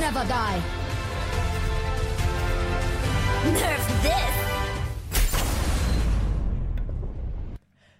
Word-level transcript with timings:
never 0.00 0.24
die. 0.26 0.60
Nerf! 3.52 3.94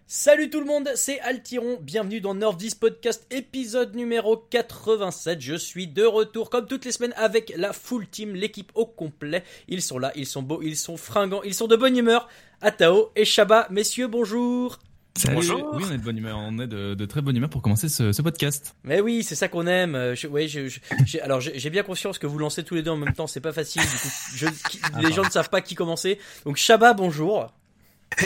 Salut 0.07 0.49
tout 0.49 0.61
le 0.61 0.67
monde, 0.67 0.89
c'est 0.95 1.19
Altiron, 1.21 1.77
bienvenue 1.81 2.21
dans 2.21 2.35
Nerf 2.35 2.55
10 2.55 2.77
Podcast 2.77 3.27
épisode 3.31 3.95
numéro 3.95 4.37
87. 4.37 5.41
Je 5.41 5.55
suis 5.55 5.87
de 5.87 6.05
retour 6.05 6.51
comme 6.51 6.67
toutes 6.67 6.85
les 6.85 6.93
semaines 6.93 7.13
avec 7.17 7.53
la 7.57 7.73
full 7.73 8.07
team, 8.07 8.35
l'équipe 8.35 8.71
au 8.75 8.87
complet. 8.87 9.43
Ils 9.69 9.83
sont 9.83 9.99
là, 9.99 10.13
ils 10.15 10.27
sont 10.27 10.43
beaux, 10.43 10.63
ils 10.63 10.77
sont 10.77 10.97
fringants, 10.97 11.43
ils 11.43 11.53
sont 11.53 11.67
de 11.67 11.77
bonne 11.77 11.97
humeur. 11.97 12.29
Atao 12.61 13.11
et 13.17 13.25
Shaba, 13.25 13.67
messieurs, 13.71 14.07
bonjour. 14.07 14.79
Salut. 15.17 15.37
Bonjour. 15.37 15.71
Oui, 15.75 15.85
on 15.89 15.93
est 15.93 15.99
de 15.99 16.03
bonne 16.03 16.19
humeur, 16.19 16.37
on 16.39 16.59
est 16.59 16.67
de, 16.67 16.95
de 16.95 17.05
très 17.07 17.21
bonne 17.23 17.37
humeur 17.37 17.49
pour 17.49 17.63
commencer 17.63 17.89
ce, 17.89 18.11
ce 18.13 18.21
podcast. 18.21 18.75
Mais 18.83 19.01
oui, 19.01 19.23
c'est 19.23 19.37
ça 19.37 19.47
qu'on 19.47 19.69
aime. 19.69 19.95
Euh, 19.95 20.17
Je, 20.17 20.27
ouais, 20.27 20.49
je, 20.49 20.67
je- 20.67 20.81
j'ai- 21.07 21.21
alors 21.21 21.41
j'ai 21.41 21.71
bien 21.71 21.85
conscience 21.85 22.19
que 22.19 22.27
vous 22.27 22.37
lancez 22.37 22.65
tous 22.65 22.75
les 22.75 22.83
deux 22.83 22.91
en 22.91 22.97
même 22.97 23.15
temps, 23.15 23.29
c'est 23.29 23.41
pas 23.41 23.53
facile. 23.53 23.83
Du 23.83 23.89
coup, 23.89 24.09
je, 24.35 24.47
qui- 24.69 24.81
les 25.01 25.13
gens 25.13 25.23
ne 25.23 25.31
savent 25.31 25.51
pas 25.51 25.61
qui 25.61 25.77
commencer. 25.77 26.19
Donc 26.45 26.57
Shaba, 26.57 26.95
bonjour. 26.95 27.53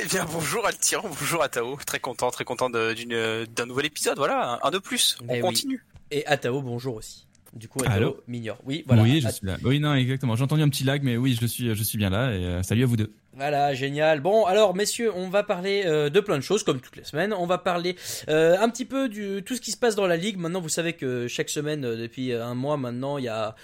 Eh 0.00 0.04
bien, 0.06 0.24
bonjour 0.32 0.66
Altiran, 0.66 1.08
bonjour 1.08 1.42
Atao. 1.42 1.76
Très 1.86 2.00
content, 2.00 2.30
très 2.30 2.44
content 2.44 2.70
d'un 2.70 3.66
nouvel 3.66 3.84
épisode. 3.86 4.16
Voilà, 4.16 4.54
un, 4.62 4.68
un 4.68 4.70
de 4.70 4.78
plus. 4.78 5.18
On 5.28 5.34
Eh 5.34 5.36
oui. 5.36 5.40
continue. 5.42 5.84
Et 6.10 6.26
Atao, 6.26 6.62
bonjour 6.62 6.94
aussi. 6.96 7.26
Du 7.54 7.66
coup, 7.68 7.80
m'ignore. 8.26 8.58
Oui, 8.64 8.84
voilà. 8.86 9.02
oui, 9.02 9.20
je 9.20 9.26
At- 9.28 9.32
suis 9.32 9.46
là. 9.46 9.56
Oui, 9.64 9.80
non, 9.80 9.94
exactement. 9.94 10.36
J'ai 10.36 10.44
entendu 10.44 10.62
un 10.62 10.68
petit 10.68 10.84
lag, 10.84 11.02
mais 11.02 11.16
oui, 11.16 11.36
je 11.40 11.46
suis, 11.46 11.74
je 11.74 11.82
suis 11.82 11.96
bien 11.98 12.10
là. 12.10 12.32
Et 12.32 12.44
euh, 12.44 12.62
salut 12.62 12.82
à 12.82 12.86
vous 12.86 12.96
deux. 12.96 13.12
Voilà, 13.34 13.72
génial. 13.72 14.20
Bon, 14.20 14.44
alors 14.46 14.74
messieurs, 14.74 15.12
on 15.14 15.28
va 15.28 15.44
parler 15.44 15.82
euh, 15.86 16.10
de 16.10 16.20
plein 16.20 16.36
de 16.36 16.42
choses 16.42 16.62
comme 16.64 16.80
toutes 16.80 16.96
les 16.96 17.04
semaines. 17.04 17.32
On 17.32 17.46
va 17.46 17.56
parler 17.58 17.94
euh, 18.28 18.56
un 18.58 18.68
petit 18.68 18.84
peu 18.84 19.08
du 19.08 19.42
tout 19.44 19.54
ce 19.54 19.60
qui 19.60 19.70
se 19.70 19.76
passe 19.76 19.94
dans 19.94 20.06
la 20.06 20.16
ligue. 20.16 20.36
Maintenant, 20.38 20.60
vous 20.60 20.68
savez 20.68 20.92
que 20.94 21.26
chaque 21.28 21.48
semaine, 21.48 21.82
depuis 21.82 22.32
un 22.32 22.54
mois 22.54 22.76
maintenant, 22.76 23.16
il 23.16 23.24
y 23.24 23.28
a 23.28 23.54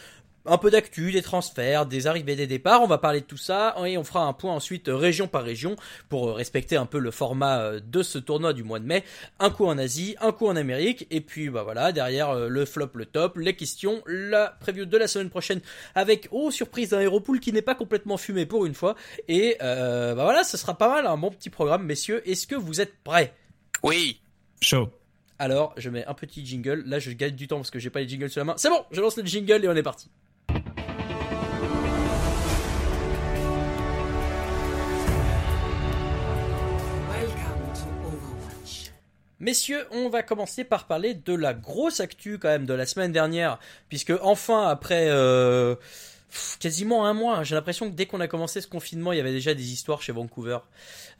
un 0.46 0.58
peu 0.58 0.70
d'actu, 0.70 1.12
des 1.12 1.22
transferts, 1.22 1.86
des 1.86 2.06
arrivées, 2.06 2.36
des 2.36 2.46
départs. 2.46 2.82
On 2.82 2.86
va 2.86 2.98
parler 2.98 3.20
de 3.20 3.26
tout 3.26 3.36
ça 3.36 3.74
et 3.86 3.96
on 3.96 4.04
fera 4.04 4.24
un 4.24 4.32
point 4.32 4.52
ensuite 4.52 4.88
euh, 4.88 4.96
région 4.96 5.26
par 5.26 5.42
région 5.42 5.76
pour 6.08 6.28
euh, 6.28 6.32
respecter 6.32 6.76
un 6.76 6.86
peu 6.86 6.98
le 6.98 7.10
format 7.10 7.60
euh, 7.60 7.80
de 7.80 8.02
ce 8.02 8.18
tournoi 8.18 8.52
du 8.52 8.62
mois 8.62 8.78
de 8.78 8.86
mai. 8.86 9.04
Un 9.38 9.50
coup 9.50 9.66
en 9.66 9.78
Asie, 9.78 10.16
un 10.20 10.32
coup 10.32 10.46
en 10.46 10.56
Amérique 10.56 11.06
et 11.10 11.20
puis 11.20 11.48
bah 11.48 11.62
voilà 11.62 11.92
derrière 11.92 12.34
le 12.34 12.64
flop, 12.64 12.90
le 12.94 13.06
top, 13.06 13.38
les 13.38 13.54
questions, 13.54 14.02
la 14.06 14.56
preview 14.60 14.84
de 14.84 14.96
la 14.98 15.08
semaine 15.08 15.30
prochaine 15.30 15.60
avec 15.94 16.28
oh 16.30 16.50
surprise 16.50 16.92
un 16.92 17.00
Héropool 17.00 17.40
qui 17.40 17.52
n'est 17.52 17.62
pas 17.62 17.74
complètement 17.74 18.16
fumé 18.16 18.46
pour 18.46 18.66
une 18.66 18.74
fois. 18.74 18.96
Et 19.28 19.56
euh, 19.62 20.14
bah 20.14 20.24
voilà, 20.24 20.44
ce 20.44 20.56
sera 20.56 20.76
pas 20.76 20.88
mal, 20.88 21.06
un 21.06 21.16
bon 21.16 21.30
petit 21.30 21.50
programme, 21.50 21.84
messieurs. 21.84 22.28
Est-ce 22.28 22.46
que 22.46 22.54
vous 22.54 22.80
êtes 22.80 22.94
prêts? 23.02 23.34
Oui. 23.82 24.20
Show. 24.60 24.90
Alors, 25.38 25.74
je 25.76 25.90
mets 25.90 26.04
un 26.06 26.14
petit 26.14 26.44
jingle. 26.46 26.84
Là, 26.86 26.98
je 26.98 27.10
gagne 27.10 27.34
du 27.34 27.48
temps 27.48 27.56
parce 27.56 27.70
que 27.70 27.78
j'ai 27.78 27.90
pas 27.90 28.00
les 28.00 28.08
jingles 28.08 28.30
sur 28.30 28.40
la 28.40 28.44
main. 28.44 28.54
C'est 28.56 28.70
bon, 28.70 28.84
je 28.92 29.00
lance 29.00 29.16
le 29.16 29.24
jingle 29.24 29.64
et 29.64 29.68
on 29.68 29.74
est 29.74 29.82
parti. 29.82 30.08
Messieurs, 39.44 39.86
on 39.90 40.08
va 40.08 40.22
commencer 40.22 40.64
par 40.64 40.86
parler 40.86 41.12
de 41.12 41.34
la 41.34 41.52
grosse 41.52 42.00
actu 42.00 42.38
quand 42.38 42.48
même 42.48 42.64
de 42.64 42.72
la 42.72 42.86
semaine 42.86 43.12
dernière, 43.12 43.58
puisque 43.90 44.14
enfin 44.22 44.68
après 44.70 45.08
euh, 45.08 45.74
quasiment 46.60 47.04
un 47.04 47.12
mois, 47.12 47.36
hein, 47.36 47.44
j'ai 47.44 47.54
l'impression 47.54 47.90
que 47.90 47.94
dès 47.94 48.06
qu'on 48.06 48.20
a 48.20 48.26
commencé 48.26 48.62
ce 48.62 48.66
confinement, 48.66 49.12
il 49.12 49.18
y 49.18 49.20
avait 49.20 49.32
déjà 49.32 49.52
des 49.52 49.70
histoires 49.70 50.00
chez 50.00 50.12
Vancouver. 50.12 50.60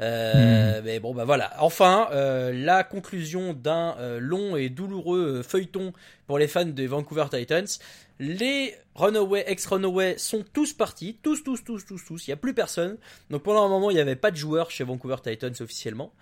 Euh, 0.00 0.81
Mais 0.83 1.00
bon, 1.00 1.12
bah 1.12 1.27
voilà. 1.27 1.53
Enfin, 1.59 2.09
euh, 2.12 2.50
la 2.55 2.83
conclusion 2.83 3.53
d'un 3.53 3.94
long 4.20 4.56
et 4.56 4.70
douloureux 4.70 5.43
feuilleton 5.43 5.93
pour 6.27 6.39
les 6.39 6.49
fans 6.49 6.65
des 6.65 6.87
Vancouver 6.87 7.27
Titans. 7.31 7.67
Les 8.21 8.77
Runaway, 8.95 9.43
ex-Runaway 9.49 10.19
sont 10.19 10.45
tous 10.53 10.73
partis, 10.73 11.19
tous, 11.21 11.43
tous, 11.43 11.65
tous, 11.65 11.85
tous, 11.85 12.05
tous. 12.05 12.27
Il 12.27 12.31
n'y 12.31 12.35
a 12.35 12.37
plus 12.37 12.55
personne. 12.55 12.97
Donc 13.29 13.43
pendant 13.43 13.65
un 13.67 13.69
moment, 13.69 13.91
il 13.91 13.95
n'y 13.95 14.01
avait 14.01 14.15
pas 14.15 14.31
de 14.31 14.37
joueurs 14.37 14.71
chez 14.71 14.85
Vancouver 14.85 15.17
Titans 15.21 15.53
officiellement. 15.61 16.12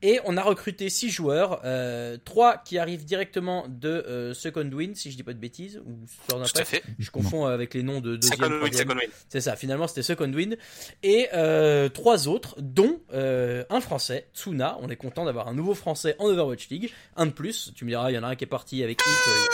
Et 0.00 0.20
on 0.24 0.36
a 0.36 0.42
recruté 0.42 0.88
6 0.88 1.10
joueurs, 1.10 1.60
euh, 1.64 2.16
3 2.24 2.58
qui 2.58 2.78
arrivent 2.78 3.04
directement 3.04 3.66
de 3.68 3.88
euh, 3.88 4.32
Second 4.32 4.70
Wind, 4.70 4.94
si 4.94 5.10
je 5.10 5.16
dis 5.16 5.24
pas 5.24 5.32
de 5.32 5.40
bêtises, 5.40 5.82
ou 5.84 5.98
Tout 6.28 6.36
à 6.36 6.64
fait. 6.64 6.84
Je 7.00 7.10
confonds 7.10 7.46
avec 7.46 7.74
les 7.74 7.82
noms 7.82 8.00
de 8.00 8.14
deuxième, 8.14 8.38
Second 8.38 8.62
win, 8.62 8.72
second 8.72 8.94
win. 8.94 9.10
C'est 9.28 9.40
ça, 9.40 9.56
finalement 9.56 9.88
c'était 9.88 10.02
Second 10.02 10.32
Wind. 10.32 10.56
Et 11.02 11.28
euh, 11.34 11.88
trois 11.88 12.28
autres, 12.28 12.54
dont 12.60 13.00
euh, 13.12 13.64
un 13.70 13.80
français, 13.80 14.28
Tsuna. 14.34 14.78
On 14.80 14.88
est 14.88 14.96
content 14.96 15.24
d'avoir 15.24 15.48
un 15.48 15.54
nouveau 15.54 15.74
français 15.74 16.14
en 16.18 16.26
Overwatch 16.26 16.68
League. 16.68 16.92
Un 17.16 17.26
de 17.26 17.32
plus, 17.32 17.72
tu 17.74 17.84
me 17.84 17.90
diras, 17.90 18.10
il 18.10 18.14
y 18.14 18.18
en 18.18 18.22
a 18.22 18.28
un 18.28 18.36
qui 18.36 18.44
est 18.44 18.46
parti 18.46 18.82
avec 18.84 19.00
Hit, 19.00 19.08
euh, 19.08 19.49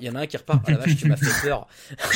il 0.00 0.06
y 0.06 0.10
en 0.10 0.14
a 0.14 0.20
un 0.20 0.26
qui 0.26 0.36
repart. 0.36 0.62
Ah 0.66 0.72
la 0.72 0.76
vache, 0.78 0.96
tu 0.96 1.08
m'as 1.08 1.16
fait 1.16 1.48
peur. 1.48 1.66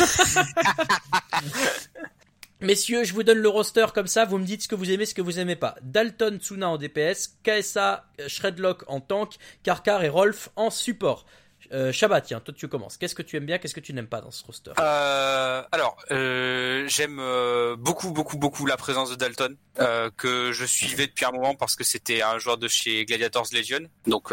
Messieurs, 2.61 3.05
je 3.05 3.15
vous 3.15 3.23
donne 3.23 3.39
le 3.39 3.49
roster 3.49 3.87
comme 3.95 4.09
ça, 4.09 4.25
vous 4.25 4.37
me 4.37 4.45
dites 4.45 4.63
ce 4.63 4.69
que 4.69 4.75
vous 4.75 4.91
aimez, 4.91 5.07
ce 5.07 5.15
que 5.15 5.23
vous 5.23 5.39
aimez 5.39 5.55
pas. 5.55 5.77
Dalton, 5.83 6.39
Tsuna 6.41 6.69
en 6.69 6.77
DPS, 6.77 7.39
KSA, 7.45 8.07
euh, 8.21 8.29
Shredlock 8.29 8.83
en 8.89 9.01
tank, 9.01 9.37
Karkar 9.63 10.03
et 10.03 10.09
Rolf 10.09 10.49
en 10.57 10.69
support. 10.71 11.25
Euh, 11.73 11.93
Shabbat, 11.93 12.25
tiens, 12.25 12.41
toi 12.41 12.55
tu 12.57 12.67
commences. 12.67 12.97
Qu'est-ce 12.97 13.15
que 13.15 13.23
tu 13.23 13.37
aimes 13.37 13.47
bien, 13.47 13.59
qu'est-ce 13.59 13.75
que 13.75 13.81
tu 13.81 13.93
n'aimes 13.93 14.09
pas 14.09 14.21
dans 14.21 14.31
ce 14.31 14.45
roster? 14.45 14.73
Euh, 14.79 15.63
alors, 15.71 15.97
euh, 16.11 16.85
j'aime 16.89 17.19
euh, 17.21 17.77
beaucoup, 17.77 18.11
beaucoup, 18.11 18.39
beaucoup 18.39 18.67
la 18.67 18.77
présence 18.77 19.11
de 19.11 19.17
Dalton, 19.17 19.57
euh, 19.79 20.11
que 20.17 20.53
je 20.53 20.65
suivais 20.65 21.07
depuis 21.07 21.27
un 21.27 21.33
moment 21.33 21.55
parce 21.55 21.77
que 21.77 21.85
c'était 21.85 22.23
un 22.23 22.39
joueur 22.39 22.59
de 22.59 22.69
chez 22.69 23.05
Gladiators 23.05 23.49
Legion, 23.53 23.87
donc 24.07 24.33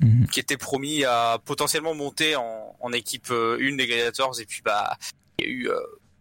Mhm. 0.00 0.26
qui 0.28 0.38
était 0.40 0.56
promis 0.56 1.04
à 1.04 1.38
potentiellement 1.44 1.94
monter 1.94 2.36
en, 2.36 2.76
en 2.80 2.92
équipe 2.92 3.30
euh, 3.30 3.56
une 3.58 3.76
des 3.76 3.86
Gladiators, 3.86 4.40
et 4.40 4.44
puis 4.46 4.62
bah, 4.64 4.96
il 5.40 5.44
y 5.44 5.48
a 5.48 5.50
eu, 5.52 5.68
euh, 5.70 5.78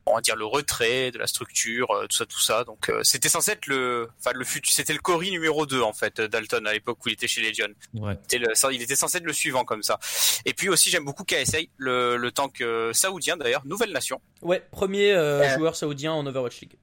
on 0.08 0.16
va 0.16 0.22
dire, 0.22 0.36
le 0.36 0.46
retrait 0.46 1.12
de 1.12 1.18
la 1.20 1.28
structure, 1.28 1.92
euh, 1.92 2.08
tout 2.08 2.16
ça, 2.18 2.26
tout 2.26 2.40
ça. 2.40 2.64
Donc, 2.64 2.90
euh, 2.90 3.02
c'était 3.04 3.30
censé 3.30 3.52
être 3.52 3.68
le, 3.68 4.08
enfin, 4.20 4.32
le 4.34 4.46
futur, 4.46 4.74
c'était 4.74 4.94
le 4.94 5.00
Cory 5.00 5.32
numéro 5.32 5.66
2 5.66 5.82
en 5.82 5.92
fait, 5.94 6.20
Dalton 6.22 6.66
à 6.66 6.74
l'époque 6.74 7.06
où 7.06 7.10
il 7.10 7.14
était 7.14 7.28
chez 7.28 7.42
Legion. 7.42 7.68
Ouais. 7.94 8.18
Le- 8.34 8.74
il 8.74 8.82
était 8.82 8.96
censé 8.96 9.18
être 9.18 9.26
le 9.26 9.34
suivant 9.34 9.64
comme 9.66 9.84
ça. 9.84 10.00
Et 10.46 10.54
puis 10.54 10.70
aussi, 10.70 10.90
j'aime 10.90 11.04
beaucoup 11.06 11.24
KSA, 11.26 11.58
le, 11.78 12.16
le 12.18 12.32
tank 12.32 12.62
euh, 12.62 12.94
saoudien 12.94 13.38
d'ailleurs, 13.38 13.66
nouvelle 13.66 13.92
nation. 13.92 14.22
Ouais, 14.42 14.66
premier 14.72 15.12
euh, 15.12 15.42
Euh. 15.44 15.58
joueur 15.58 15.76
saoudien 15.76 16.14
en 16.14 16.26
Overwatch 16.26 16.62
League. 16.62 16.78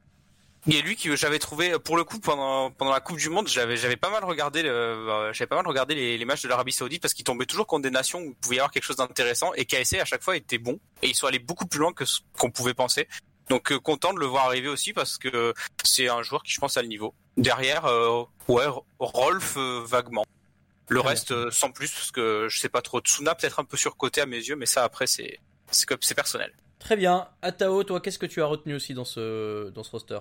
Et 0.66 0.80
lui 0.80 0.97
que 0.97 1.14
j'avais 1.14 1.38
trouvé 1.38 1.78
pour 1.78 1.97
le 1.97 2.04
coup 2.04 2.19
pendant 2.19 2.70
pendant 2.70 2.91
la 2.91 3.00
Coupe 3.00 3.19
du 3.19 3.28
Monde, 3.28 3.48
j'avais 3.48 3.76
j'avais 3.76 3.97
pas 3.97 4.08
mal 4.08 4.25
regardé 4.25 4.62
le, 4.62 4.70
euh, 4.70 5.32
j'avais 5.34 5.47
pas 5.47 5.56
mal 5.56 5.66
regardé 5.66 5.94
les, 5.94 6.16
les 6.16 6.25
matchs 6.25 6.42
de 6.42 6.48
l'Arabie 6.48 6.72
Saoudite 6.72 7.02
parce 7.02 7.12
qu'ils 7.12 7.25
tombaient 7.25 7.44
toujours 7.44 7.66
contre 7.66 7.82
des 7.82 7.91
nations 7.91 8.20
où 8.20 8.28
il 8.28 8.34
pouvait 8.34 8.56
y 8.56 8.58
avoir 8.60 8.70
quelque 8.70 8.84
chose 8.84 8.97
d'intéressant 8.97 9.53
et 9.54 9.66
KSA 9.66 10.00
à 10.00 10.04
chaque 10.06 10.22
fois 10.22 10.36
était 10.36 10.56
bon 10.56 10.80
et 11.03 11.08
ils 11.08 11.14
sont 11.14 11.26
allés 11.26 11.38
beaucoup 11.38 11.66
plus 11.66 11.80
loin 11.80 11.92
que 11.92 12.06
ce 12.06 12.20
qu'on 12.38 12.50
pouvait 12.50 12.72
penser. 12.72 13.08
Donc 13.50 13.72
euh, 13.72 13.78
content 13.78 14.14
de 14.14 14.20
le 14.20 14.26
voir 14.26 14.47
arriver 14.47 14.69
aussi 14.69 14.94
parce 14.94 15.19
que 15.19 15.53
c'est 15.82 16.08
un 16.08 16.22
joueur 16.22 16.42
qui 16.42 16.53
je 16.53 16.60
pense 16.60 16.78
a 16.78 16.82
le 16.82 16.88
niveau. 16.88 17.14
Derrière 17.36 17.84
euh, 17.84 18.24
ouais 18.48 18.64
Rolf 18.98 19.56
euh, 19.58 19.82
vaguement. 19.84 20.24
Le 20.88 21.00
reste 21.00 21.32
euh, 21.32 21.50
sans 21.50 21.70
plus 21.70 21.91
parce 21.91 22.10
que 22.10 22.47
je 22.48 22.58
sais 22.58 22.69
pas 22.69 22.82
trop 22.82 23.00
Tsuna 23.00 23.34
peut-être 23.34 23.60
un 23.60 23.64
peu 23.64 23.76
surcoté 23.76 24.20
à 24.20 24.26
mes 24.26 24.36
yeux 24.38 24.56
mais 24.56 24.66
ça 24.66 24.84
après 24.84 25.06
c'est 25.06 25.41
c'est 25.70 26.14
personnel. 26.14 26.53
Très 26.78 26.97
bien. 26.97 27.28
Atao, 27.41 27.82
toi, 27.82 28.00
qu'est-ce 28.00 28.19
que 28.19 28.26
tu 28.26 28.42
as 28.42 28.47
retenu 28.47 28.74
aussi 28.74 28.92
dans 28.92 29.06
ce, 29.06 29.70
dans 29.70 29.82
ce 29.82 29.91
roster? 29.91 30.19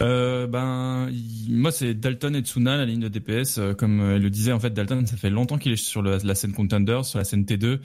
Euh, 0.00 0.46
ben, 0.46 1.08
il- 1.10 1.56
moi, 1.56 1.72
c'est 1.72 1.94
Dalton 1.94 2.34
et 2.36 2.40
Tsuna, 2.42 2.76
la 2.76 2.84
ligne 2.84 3.00
de 3.00 3.08
DPS. 3.08 3.58
Euh, 3.58 3.74
comme 3.74 4.00
euh, 4.00 4.18
le 4.18 4.30
disait, 4.30 4.52
en 4.52 4.60
fait, 4.60 4.70
Dalton, 4.70 5.04
ça 5.06 5.16
fait 5.16 5.30
longtemps 5.30 5.58
qu'il 5.58 5.72
est 5.72 5.76
sur 5.76 6.02
le- 6.02 6.18
la 6.22 6.34
scène 6.34 6.52
Contender, 6.52 7.00
sur 7.04 7.18
la 7.18 7.24
scène 7.24 7.44
T2. 7.44 7.80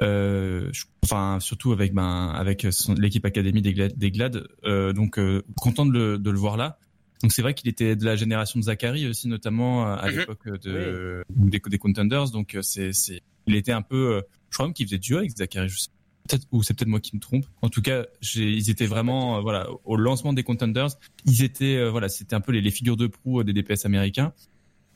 Euh, 0.00 0.70
je- 0.72 0.84
enfin, 1.04 1.38
surtout 1.40 1.72
avec 1.72 1.92
ben 1.92 2.30
avec 2.34 2.66
l'équipe 2.96 3.24
académie 3.26 3.60
des 3.62 3.74
Glad. 3.74 3.92
Des 3.96 4.10
Glad. 4.10 4.46
Euh, 4.64 4.92
donc, 4.94 5.18
euh, 5.18 5.42
content 5.56 5.84
de 5.84 5.92
le, 5.92 6.18
de 6.18 6.30
le 6.30 6.38
voir 6.38 6.56
là. 6.56 6.78
Donc, 7.22 7.30
c'est 7.32 7.42
vrai 7.42 7.54
qu'il 7.54 7.68
était 7.68 7.94
de 7.94 8.04
la 8.04 8.16
génération 8.16 8.58
de 8.58 8.64
Zachary 8.64 9.06
aussi, 9.06 9.28
notamment 9.28 9.86
euh, 9.86 9.96
à 9.96 10.10
Mhm. 10.10 10.16
l'époque 10.18 10.48
de 10.62 11.22
des, 11.30 11.60
des 11.64 11.78
Contenders. 11.78 12.30
Donc, 12.30 12.56
c'est 12.62 12.92
c'est 12.94 13.20
il 13.46 13.54
était 13.54 13.72
un 13.72 13.82
peu. 13.82 14.22
je 14.50 14.56
crois 14.56 14.66
même 14.66 14.72
qu'il 14.74 14.86
faisait 14.86 14.98
duo 14.98 15.18
avec 15.18 15.30
Zachary. 15.36 15.68
Je 15.68 15.78
sais 15.78 15.88
peut-être 16.32 16.46
ou 16.52 16.62
c'est 16.62 16.74
peut-être 16.74 16.88
moi 16.88 17.00
qui 17.00 17.14
me 17.16 17.20
trompe. 17.20 17.46
En 17.62 17.68
tout 17.68 17.82
cas, 17.82 18.06
j'ai- 18.20 18.50
ils 18.50 18.70
étaient 18.70 18.86
vraiment 18.86 19.36
euh, 19.36 19.40
voilà 19.40 19.68
au 19.84 19.96
lancement 19.96 20.32
des 20.32 20.42
Contenders 20.42 20.88
ils 21.26 21.42
étaient 21.42 21.76
euh, 21.76 21.90
voilà 21.90 22.08
c'était 22.08 22.34
un 22.34 22.40
peu 22.40 22.52
les, 22.52 22.60
les 22.60 22.70
figures 22.70 22.96
de 22.96 23.06
proue 23.06 23.42
des 23.44 23.52
DPS 23.52 23.84
américains 23.86 24.32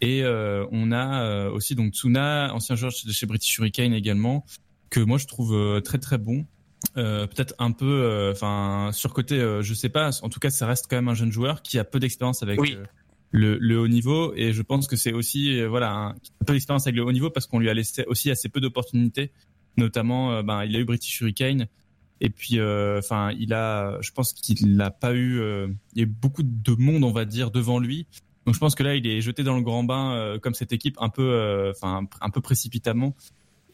et 0.01 0.23
euh, 0.23 0.67
on 0.73 0.93
a 0.93 1.23
euh, 1.23 1.51
aussi 1.51 1.75
donc 1.75 1.93
Tsuna 1.95 2.53
ancien 2.55 2.77
joueur 2.77 2.93
chez, 2.93 3.11
chez 3.13 3.27
British 3.27 3.57
Hurricane 3.59 3.93
également 3.93 4.45
que 4.91 5.01
moi 5.01 5.19
je 5.19 5.27
trouve 5.27 5.55
euh, 5.55 5.81
très 5.81 5.99
très 5.99 6.19
bon 6.19 6.47
euh, 6.97 7.27
peut-être 7.27 7.55
un 7.59 7.73
peu 7.73 7.87
euh, 8.05 8.33
enfin 8.33 8.91
surcoté 8.93 9.35
euh, 9.37 9.63
je 9.63 9.75
sais 9.75 9.89
pas 9.89 10.11
en 10.23 10.29
tout 10.29 10.41
cas 10.41 10.51
ça 10.51 10.67
reste 10.67 10.87
quand 10.89 10.97
même 10.97 11.09
un 11.09 11.15
jeune 11.15 11.33
joueur 11.33 11.63
qui 11.63 11.79
a 11.79 11.85
peu 11.85 11.99
d'expérience 11.99 12.43
avec 12.43 12.61
Oui. 12.61 12.75
euh, 12.77 12.85
le, 13.33 13.59
le 13.59 13.79
haut 13.81 13.89
niveau 13.89 14.33
et 14.37 14.53
je 14.53 14.63
pense 14.63 14.87
que 14.87 14.97
c'est 14.97 15.13
aussi 15.13 15.59
euh, 15.61 15.69
voilà 15.69 15.91
un, 15.93 16.09
un 16.11 16.45
peu 16.47 16.53
d'expérience 16.53 16.87
avec 16.87 16.97
le 16.97 17.05
haut 17.05 17.13
niveau 17.13 17.31
parce 17.31 17.47
qu'on 17.47 17.59
lui 17.59 17.69
a 17.69 17.75
laissé 17.75 18.05
aussi 18.07 18.31
assez 18.31 18.49
peu 18.49 18.61
d'opportunités 18.61 19.33
notamment 19.77 20.33
euh, 20.33 20.43
ben 20.43 20.65
il 20.65 20.77
a 20.77 20.79
eu 20.79 20.85
British 20.85 21.21
Hurricane. 21.21 21.67
Et 22.21 22.31
puis 22.31 22.59
euh, 22.59 22.99
enfin 22.99 23.31
il 23.39 23.53
a 23.53 23.99
je 24.01 24.11
pense 24.11 24.33
qu'il 24.33 24.75
n'a 24.77 24.91
pas 24.91 25.13
eu 25.13 25.39
euh, 25.39 25.69
il 25.95 26.01
y 26.01 26.05
a 26.05 26.09
beaucoup 26.09 26.43
de 26.43 26.75
monde 26.75 27.05
on 27.05 27.13
va 27.13 27.25
dire 27.25 27.51
devant 27.51 27.79
lui. 27.79 28.07
Donc 28.47 28.55
je 28.55 28.61
pense 28.61 28.75
que 28.75 28.83
là 28.83 28.95
il 28.95 29.07
est 29.07 29.21
jeté 29.21 29.43
dans 29.43 29.57
le 29.57 29.63
grand 29.63 29.85
bain 29.85 30.39
comme 30.41 30.55
cette 30.55 30.73
équipe 30.73 30.97
un 31.01 31.09
peu 31.09 31.73
enfin 31.75 32.07
un 32.21 32.31
peu 32.31 32.41
précipitamment 32.41 33.15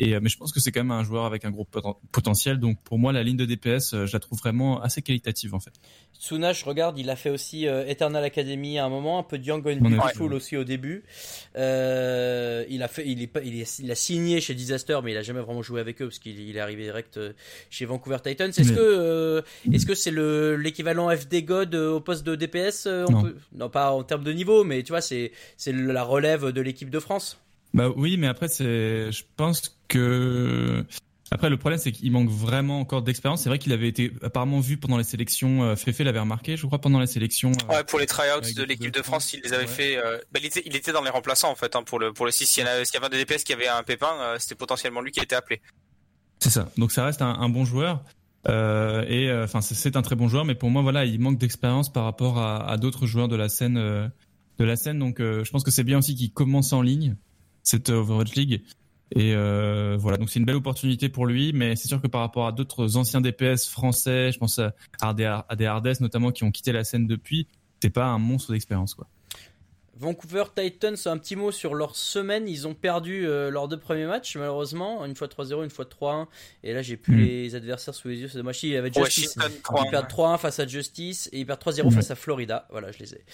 Et 0.05 0.15
euh, 0.15 0.21
mais 0.23 0.29
je 0.29 0.37
pense 0.37 0.53
que 0.53 0.59
c'est 0.59 0.73
quand 0.73 0.81
même 0.81 0.91
un 0.91 1.05
joueur 1.05 1.25
avec 1.27 1.45
un 1.45 1.51
gros 1.51 1.67
poten- 1.71 1.97
potentiel. 2.11 2.59
Donc 2.59 2.81
pour 2.83 2.99
moi, 2.99 3.13
la 3.13 3.23
ligne 3.23 3.37
de 3.37 3.45
DPS, 3.45 3.95
euh, 3.95 4.07
je 4.07 4.13
la 4.13 4.21
trouve 4.21 4.39
vraiment 4.39 4.81
assez 4.83 5.01
qualitative 5.03 5.55
en 5.55 5.61
fait. 5.61 5.73
Tsuna, 6.19 6.53
je 6.53 6.65
regarde, 6.65 6.99
il 6.99 7.09
a 7.11 7.17
fait 7.17 7.31
aussi 7.31 7.67
euh, 7.69 7.87
Eternal 7.87 8.23
Academy 8.25 8.79
à 8.79 8.85
un 8.85 8.89
moment, 8.89 9.19
un 9.19 9.23
peu 9.23 9.39
de 9.39 9.45
Young 9.45 9.67
and 9.67 10.31
aussi 10.33 10.57
au 10.57 10.65
début. 10.65 11.05
Euh, 11.57 12.65
il 12.69 12.83
a 12.83 12.89
fait, 12.89 13.05
il 13.07 13.23
est 13.23 13.31
il, 13.45 13.61
est, 13.61 13.79
il 13.81 13.91
a 13.91 13.95
signé 13.95 14.41
chez 14.41 14.55
Disaster, 14.55 14.99
mais 15.05 15.13
il 15.13 15.17
a 15.17 15.23
jamais 15.23 15.41
vraiment 15.41 15.63
joué 15.63 15.81
avec 15.81 16.01
eux 16.03 16.07
parce 16.07 16.19
qu'il 16.19 16.39
il 16.41 16.57
est 16.57 16.61
arrivé 16.61 16.83
direct 16.85 17.19
chez 17.71 17.85
Vancouver 17.85 18.19
Titans. 18.25 18.49
Est-ce 18.51 18.71
Mais- 18.71 18.75
que, 18.77 18.81
euh, 18.81 19.43
est-ce 19.73 19.87
que 19.87 19.95
c'est 19.95 20.11
le 20.11 20.57
l'équivalent 20.57 21.11
FD 21.15 21.43
God 21.45 21.75
au 21.75 22.01
poste 22.01 22.25
de 22.25 22.35
DPS 22.35 22.87
on 22.87 23.11
Non. 23.13 23.23
peut- 23.23 23.37
non, 23.55 23.69
pas 23.71 23.91
en 23.93 24.03
termes 24.03 24.25
de 24.25 24.33
niveau, 24.33 24.65
mais 24.65 24.83
tu 24.83 24.93
vois, 24.93 25.01
c'est 25.01 25.33
la 25.67 26.03
relève 26.03 26.47
de 26.51 26.61
l'équipe 26.61 26.91
de 26.91 26.99
France. 27.01 27.39
Bah 27.75 27.89
oui, 27.97 28.17
mais 28.17 28.27
après 28.27 28.49
c'est, 28.49 29.11
je 29.13 29.23
pense 29.37 29.79
que 29.89 30.85
après 31.31 31.49
le 31.49 31.57
problème 31.57 31.79
c'est 31.81 31.93
qu'il 31.93 32.13
manque 32.13 32.29
vraiment 32.29 32.81
encore 32.81 33.01
d'expérience. 33.03 33.43
C'est 33.43 33.49
vrai 33.49 33.59
qu'il 33.59 33.73
avait 33.73 33.89
été 33.89 34.13
apparemment 34.23 34.61
vu 34.61 34.77
pendant 34.77 34.99
les 34.99 35.05
sélections. 35.05 35.63
Euh, 35.63 35.77
Fefe 35.77 36.01
l'avait 36.01 36.19
remarqué, 36.21 36.57
je 36.59 36.67
crois, 36.67 36.79
pendant 36.81 37.01
les 37.01 37.07
sélections. 37.07 37.53
euh, 37.71 37.75
Ouais, 37.77 37.85
pour 37.85 37.99
les 37.99 38.07
tryouts 38.07 38.41
de 38.55 38.63
l'équipe 38.65 38.91
de 38.93 38.99
France, 39.03 39.25
France, 39.31 39.33
il 39.33 39.41
les 39.43 39.53
avait 39.55 39.63
ouais. 39.65 39.69
fait. 39.69 39.97
euh, 39.97 40.19
bah, 40.33 40.41
il, 40.43 40.47
était, 40.47 40.63
il 40.67 40.77
était 40.77 40.93
dans 40.93 41.03
les 41.03 41.09
remplaçants 41.11 41.51
en 41.51 41.55
fait 41.55 41.75
hein, 41.75 41.83
pour 41.83 41.99
le 41.99 42.13
pour 42.13 42.27
le 42.27 42.33
6 42.33 42.45
S'il 42.47 42.65
y, 42.65 42.67
avait, 42.67 42.85
s'il 42.85 42.95
y 42.95 42.97
avait 43.03 43.07
un 43.07 43.19
DPS 43.19 43.45
qui 43.45 43.55
avait 43.55 43.69
un 43.69 43.83
pépin, 43.83 44.11
euh, 44.21 44.37
c'était 44.39 44.55
potentiellement 44.55 45.01
lui 45.01 45.11
qui 45.13 45.21
était 45.21 45.35
appelé. 45.37 45.63
C'est 46.41 46.51
ça. 46.51 46.69
Donc 46.77 46.93
ça 46.93 47.05
reste 47.07 47.23
un, 47.23 47.33
un 47.33 47.49
bon 47.49 47.65
joueur. 47.65 48.05
Euh, 48.49 49.05
et 49.09 49.31
euh, 49.31 49.45
enfin 49.45 49.61
c'est- 49.61 49.77
c'est 49.77 49.97
un 49.97 50.03
très 50.03 50.17
bon 50.17 50.27
joueur, 50.29 50.45
mais 50.45 50.57
pour 50.57 50.69
moi 50.69 50.83
voilà, 50.83 51.05
il 51.05 51.19
manque 51.21 51.39
d'expérience 51.39 51.91
par 51.93 52.03
rapport 52.05 52.39
à, 52.39 52.69
à 52.69 52.77
d'autres 52.77 53.07
joueurs 53.07 53.29
de 53.29 53.37
la 53.37 53.49
scène 53.49 53.77
euh, 53.79 54.09
de 54.59 54.65
la 54.65 54.77
scène. 54.77 54.99
Donc 54.99 55.21
euh, 55.21 55.45
je 55.45 55.51
pense 55.53 55.63
que 55.63 55.71
c'est 55.71 55.85
bien 55.85 55.99
aussi 55.99 56.15
qu'il 56.17 56.33
commence 56.33 56.73
en 56.73 56.83
ligne 56.83 57.17
cette 57.63 57.91
Overwatch 57.91 58.35
League. 58.35 58.63
Et 59.15 59.35
euh, 59.35 59.97
voilà, 59.99 60.17
donc 60.17 60.31
c'est 60.31 60.39
une 60.39 60.47
belle 60.47 60.57
opportunité 60.57 61.09
pour 61.09 61.27
lui, 61.27 61.53
mais 61.53 61.77
c'est 61.77 61.89
sûr 61.89 62.01
que 62.01 62.07
par 62.07 62.23
rapport 62.23 62.47
à 62.47 62.53
d'autres 62.53 62.97
anciens 62.97 63.21
DPS 63.21 63.69
français, 63.69 64.33
je 64.33 64.39
pense 64.39 64.59
à, 64.59 64.75
à 65.01 65.13
des 65.13 65.67
Hardes 65.67 66.01
notamment 66.01 66.33
qui 66.33 66.45
ont 66.45 66.51
quitté 66.51 66.73
la 66.73 66.83
scène 66.83 67.07
depuis, 67.07 67.47
c'est 67.83 67.91
pas 67.91 68.07
un 68.07 68.19
monstre 68.19 68.53
d'expérience 68.53 68.95
quoi. 68.95 69.07
Vancouver 69.95 70.45
Titans, 70.57 70.97
un 71.05 71.19
petit 71.19 71.37
mot 71.37 71.53
sur 71.53 71.75
leur 71.75 71.97
semaine. 71.97 72.49
Ils 72.49 72.67
ont 72.67 72.75
perdu 72.75 73.27
euh, 73.27 73.51
leurs 73.51 73.69
deux 73.69 73.79
premiers 73.79 74.07
matchs, 74.07 74.37
malheureusement. 74.37 75.05
Une 75.05 75.15
fois 75.15 75.29
3-0, 75.29 75.63
une 75.65 75.71
fois 75.71 75.85
3-1. 75.85 76.27
Et 76.65 76.73
là, 76.73 76.81
j'ai 76.83 76.97
plus 76.97 77.15
Mm. 77.15 77.27
les 77.27 77.55
adversaires 77.55 77.95
sous 77.95 78.09
les 78.09 78.17
yeux. 78.17 78.29
C'est 78.29 78.39
dommage. 78.39 78.63
Il 78.65 78.71
y 78.71 78.77
avait 78.77 78.91
Justice. 78.93 79.37
Washington 79.37 79.53
Ils 79.55 79.63
3 79.63 79.85
perdent 79.91 80.09
3-1 80.09 80.39
face 80.39 80.59
à 80.61 80.67
Justice 80.67 81.29
et 81.33 81.41
ils 81.41 81.47
perdent 81.47 81.61
3-0 81.61 81.89
Ouais. 81.89 81.95
face 81.95 82.11
à 82.11 82.15
Florida. 82.15 82.67
Voilà, 82.71 82.91
je 82.91 82.99
les 83.01 83.15
ai. 83.15 83.25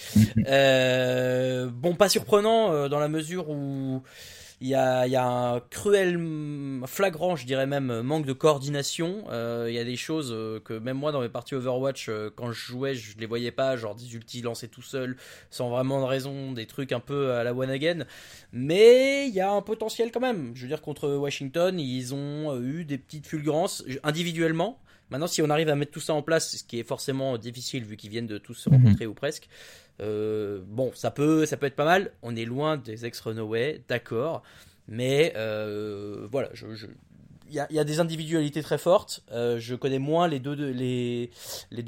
Euh, 0.49 1.69
bon, 1.73 1.95
pas 1.95 2.09
surprenant 2.09 2.73
euh, 2.73 2.89
dans 2.89 2.99
la 2.99 3.09
mesure 3.09 3.49
où 3.51 4.03
il 4.61 4.69
y 4.69 4.75
a, 4.75 5.07
il 5.07 5.13
y 5.13 5.17
a 5.17 5.25
un 5.25 5.61
cruel, 5.61 6.19
mm, 6.19 6.85
flagrant, 6.87 7.37
je 7.37 7.47
dirais 7.47 7.67
même, 7.67 8.03
manque 8.03 8.27
de 8.27 8.33
coordination. 8.33 9.25
Euh, 9.31 9.67
il 9.69 9.75
y 9.75 9.79
a 9.79 9.85
des 9.85 9.97
choses 9.97 10.33
euh, 10.33 10.59
que 10.61 10.75
même 10.75 10.97
moi 10.97 11.13
dans 11.13 11.21
mes 11.21 11.29
parties 11.29 11.55
Overwatch, 11.55 12.09
euh, 12.09 12.31
quand 12.35 12.51
je 12.51 12.61
jouais, 12.61 12.95
je 12.95 13.17
les 13.19 13.27
voyais 13.27 13.53
pas, 13.53 13.77
genre 13.77 13.95
des 13.95 14.15
ultis 14.15 14.43
lancés 14.43 14.69
tout 14.69 14.83
seul, 14.83 15.17
sans 15.51 15.71
vraiment 15.71 16.01
de 16.01 16.07
raison, 16.07 16.53
des 16.53 16.67
trucs 16.67 16.93
un 16.93 17.01
peu 17.01 17.33
à 17.33 17.45
la 17.45 17.55
one 17.55 17.71
again. 17.71 18.05
Mais 18.53 19.29
il 19.29 19.35
y 19.35 19.41
a 19.41 19.51
un 19.51 19.63
potentiel 19.63 20.11
quand 20.11 20.21
même. 20.21 20.53
Je 20.55 20.63
veux 20.63 20.69
dire, 20.69 20.83
contre 20.83 21.09
Washington, 21.09 21.79
ils 21.79 22.15
ont 22.15 22.61
eu 22.61 22.85
des 22.85 22.99
petites 22.99 23.27
fulgurances 23.27 23.85
individuellement. 24.03 24.81
Maintenant, 25.11 25.27
si 25.27 25.41
on 25.41 25.49
arrive 25.49 25.69
à 25.71 25.75
mettre 25.75 25.93
tout 25.93 26.01
ça 26.01 26.13
en 26.13 26.21
place, 26.23 26.57
ce 26.57 26.65
qui 26.65 26.79
est 26.79 26.85
forcément 26.85 27.39
difficile 27.39 27.85
vu 27.85 27.97
qu'ils 27.97 28.11
viennent 28.11 28.27
de 28.27 28.37
tous 28.39 28.55
se 28.55 28.69
Mhm. 28.69 28.77
rencontrer 28.77 29.07
ou 29.07 29.15
presque, 29.15 29.49
euh, 30.01 30.61
bon, 30.67 30.91
ça 30.95 31.11
peut, 31.11 31.47
ça 31.47 31.57
peut 31.57 31.67
être 31.67 31.77
pas 31.77 31.85
mal. 31.85 32.13
On 32.23 32.37
est 32.37 32.45
loin 32.45 32.77
des 32.77 33.05
ex-Runaway, 33.07 33.83
d'accord. 33.89 34.43
Mais 34.87 35.33
euh, 35.37 36.27
voilà, 36.31 36.49
je, 36.55 36.75
je- 36.75 36.87
il 37.51 37.55
y 37.55 37.79
a, 37.79 37.85
des 37.85 37.99
individualités 37.99 38.63
très 38.63 38.77
fortes. 38.77 39.23
Euh, 39.33 39.59
je 39.59 39.75
connais 39.75 39.99
moins 39.99 40.29
les 40.29 40.39
deux, 40.39 40.55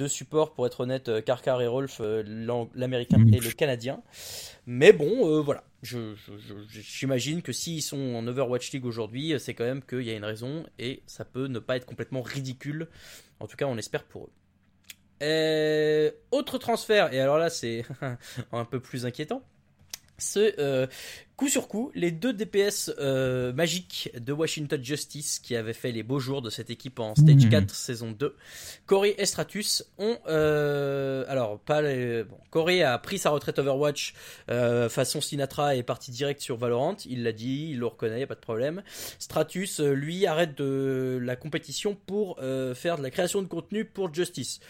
supports, 0.09 0.55
pour 0.55 0.67
être 0.67 0.81
honnête, 0.81 1.23
Karkar 1.27 1.61
et 1.61 1.67
Rolf, 1.67 2.01
l'américain 2.75 3.19
et 3.31 3.41
le 3.41 3.51
canadien. 3.51 4.03
Mais 4.67 4.93
bon, 4.95 5.43
voilà. 5.43 5.63
Je- 5.83 6.15
je- 6.15 6.37
je- 6.39 6.81
J'imagine 6.81 7.43
que 7.43 7.53
s'ils 7.53 7.83
sont 7.83 8.15
en 8.15 8.27
Overwatch 8.27 8.73
League 8.73 8.87
aujourd'hui, 8.87 9.35
c'est 9.39 9.53
quand 9.55 9.65
même 9.65 9.83
qu'il 9.83 10.03
y 10.03 10.11
a 10.11 10.15
une 10.15 10.25
raison 10.25 10.65
et 10.79 11.03
ça 11.07 11.25
peut 11.27 11.47
ne 11.47 11.59
pas 11.59 11.77
être 11.77 11.87
complètement 11.87 12.23
ridicule. 12.23 12.89
En 13.39 13.47
tout 13.47 13.57
cas, 13.57 13.67
on 13.67 13.77
espère 13.77 14.05
pour 14.05 14.25
eux. 14.25 14.31
Euh, 15.23 16.11
autre 16.31 16.59
transfert, 16.59 17.13
et 17.13 17.21
alors 17.21 17.39
là 17.39 17.51
c'est 17.51 17.85
un 18.53 18.65
peu 18.65 18.81
plus 18.81 19.07
inquiétant. 19.07 19.43
Ce 20.19 20.55
euh, 20.59 20.87
coup 21.41 21.49
sur 21.49 21.69
coup, 21.69 21.91
les 21.95 22.11
deux 22.11 22.35
DPS 22.35 22.93
euh, 22.99 23.55
magiques 23.55 24.11
de 24.15 24.35
Washington 24.35 24.85
Justice 24.85 25.39
qui 25.39 25.57
avaient 25.57 25.73
fait 25.73 25.91
les 25.91 26.03
beaux 26.03 26.19
jours 26.19 26.43
de 26.43 26.51
cette 26.51 26.69
équipe 26.69 27.01
en 27.01 27.15
Stage 27.15 27.47
Mhm. 27.47 27.51
4 27.51 27.75
saison 27.75 28.11
2, 28.11 28.37
Corey 28.85 29.15
et 29.17 29.25
Stratus 29.25 29.83
ont 29.97 30.19
euh, 30.29 31.25
alors 31.29 31.59
pas 31.59 31.81
les, 31.81 32.25
bon, 32.25 32.37
Corey 32.51 32.83
a 32.83 32.99
pris 32.99 33.17
sa 33.17 33.31
retraite 33.31 33.59
Overwatch 33.59 34.13
euh, 34.51 34.91
façon 34.91 35.23
Sinatra 35.23 35.75
et 35.75 35.79
est 35.79 35.83
parti 35.83 36.11
direct 36.11 36.43
sur 36.43 36.59
Valorant, 36.59 36.97
il 37.07 37.23
l'a 37.23 37.33
dit, 37.33 37.69
il 37.71 37.79
le 37.79 37.87
reconnaît, 37.87 38.21
y 38.21 38.23
a 38.23 38.27
pas 38.27 38.35
de 38.35 38.41
problème. 38.41 38.83
Stratus 39.19 39.81
euh, 39.81 39.93
lui 39.95 40.27
arrête 40.27 40.59
de 40.59 41.19
la 41.23 41.37
compétition 41.37 41.97
pour 42.07 42.37
euh, 42.43 42.75
faire 42.75 42.99
de 42.99 43.03
la 43.03 43.11
création 43.11 43.41
de 43.41 43.47
contenu 43.49 43.87
pour 43.87 44.13
Justice. 44.13 44.61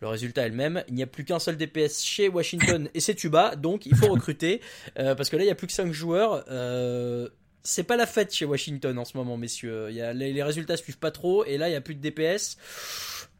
Le 0.00 0.08
résultat 0.08 0.46
est 0.46 0.48
le 0.50 0.54
même, 0.54 0.84
il 0.88 0.94
n'y 0.94 1.02
a 1.02 1.06
plus 1.06 1.24
qu'un 1.24 1.38
seul 1.40 1.56
DPS 1.56 2.02
chez 2.04 2.28
Washington 2.28 2.88
et 2.94 3.00
c'est 3.00 3.14
Tuba, 3.16 3.56
donc 3.56 3.84
il 3.84 3.96
faut 3.96 4.06
recruter 4.12 4.60
euh, 4.98 5.14
parce 5.16 5.28
que 5.28 5.36
là 5.36 5.42
il 5.42 5.46
y 5.46 5.50
a 5.50 5.54
plus 5.56 5.66
que 5.66 5.72
5 5.72 5.92
joueurs. 5.92 6.44
Euh, 6.48 7.28
c'est 7.64 7.82
pas 7.82 7.96
la 7.96 8.06
fête 8.06 8.32
chez 8.32 8.44
Washington 8.44 8.96
en 8.98 9.04
ce 9.04 9.16
moment, 9.16 9.36
messieurs. 9.36 9.88
Il 9.90 9.96
y 9.96 10.00
a, 10.00 10.12
les, 10.12 10.32
les 10.32 10.42
résultats 10.42 10.76
suivent 10.76 10.98
pas 10.98 11.10
trop 11.10 11.44
et 11.44 11.58
là 11.58 11.68
il 11.68 11.72
y 11.72 11.76
a 11.76 11.80
plus 11.80 11.94
de 11.96 12.00
DPS. 12.00 12.56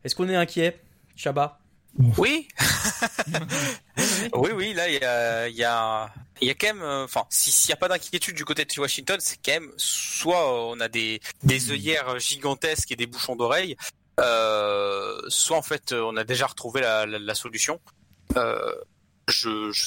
Est-ce 0.05 0.15
qu'on 0.17 0.29
est 0.29 0.35
inquiet, 0.37 0.81
Chabat? 1.17 1.61
Oui. 2.19 2.49
oui, 4.35 4.51
oui, 4.55 4.75
là, 4.75 4.89
il 4.89 4.95
y 5.01 5.05
a, 5.05 5.49
il 5.49 5.57
y 5.57 5.65
a, 5.65 6.13
il 6.41 6.49
y 6.49 6.51
a 6.51 6.55
quand 6.55 6.69
même, 6.69 6.83
euh, 6.83 7.05
enfin, 7.05 7.25
si- 7.31 7.51
s'il 7.51 7.71
n'y 7.71 7.75
a 7.75 7.77
pas 7.77 7.89
d'inquiétude 7.89 8.37
du 8.37 8.45
côté 8.45 8.65
de 8.65 8.81
Washington, 8.81 9.17
c'est 9.21 9.39
quand 9.45 9.53
même, 9.53 9.73
soit 9.77 10.69
on 10.69 10.79
a 10.81 10.89
des, 10.89 11.21
des 11.43 11.71
œillères 11.73 12.19
gigantesques 12.19 12.93
et 12.93 12.97
des 12.97 13.07
bouchons 13.07 13.37
d'oreilles, 13.37 13.77
soit 15.29 15.57
en 15.57 15.63
fait, 15.63 15.93
euh, 15.93 16.03
on 16.03 16.17
a 16.17 16.25
déjà 16.25 16.47
retrouvé 16.47 16.81
la, 16.81 17.07
la, 17.07 17.19
la 17.19 17.35
solution. 17.35 17.81
Euh, 18.37 18.73
je, 19.29 19.71
je, 19.73 19.85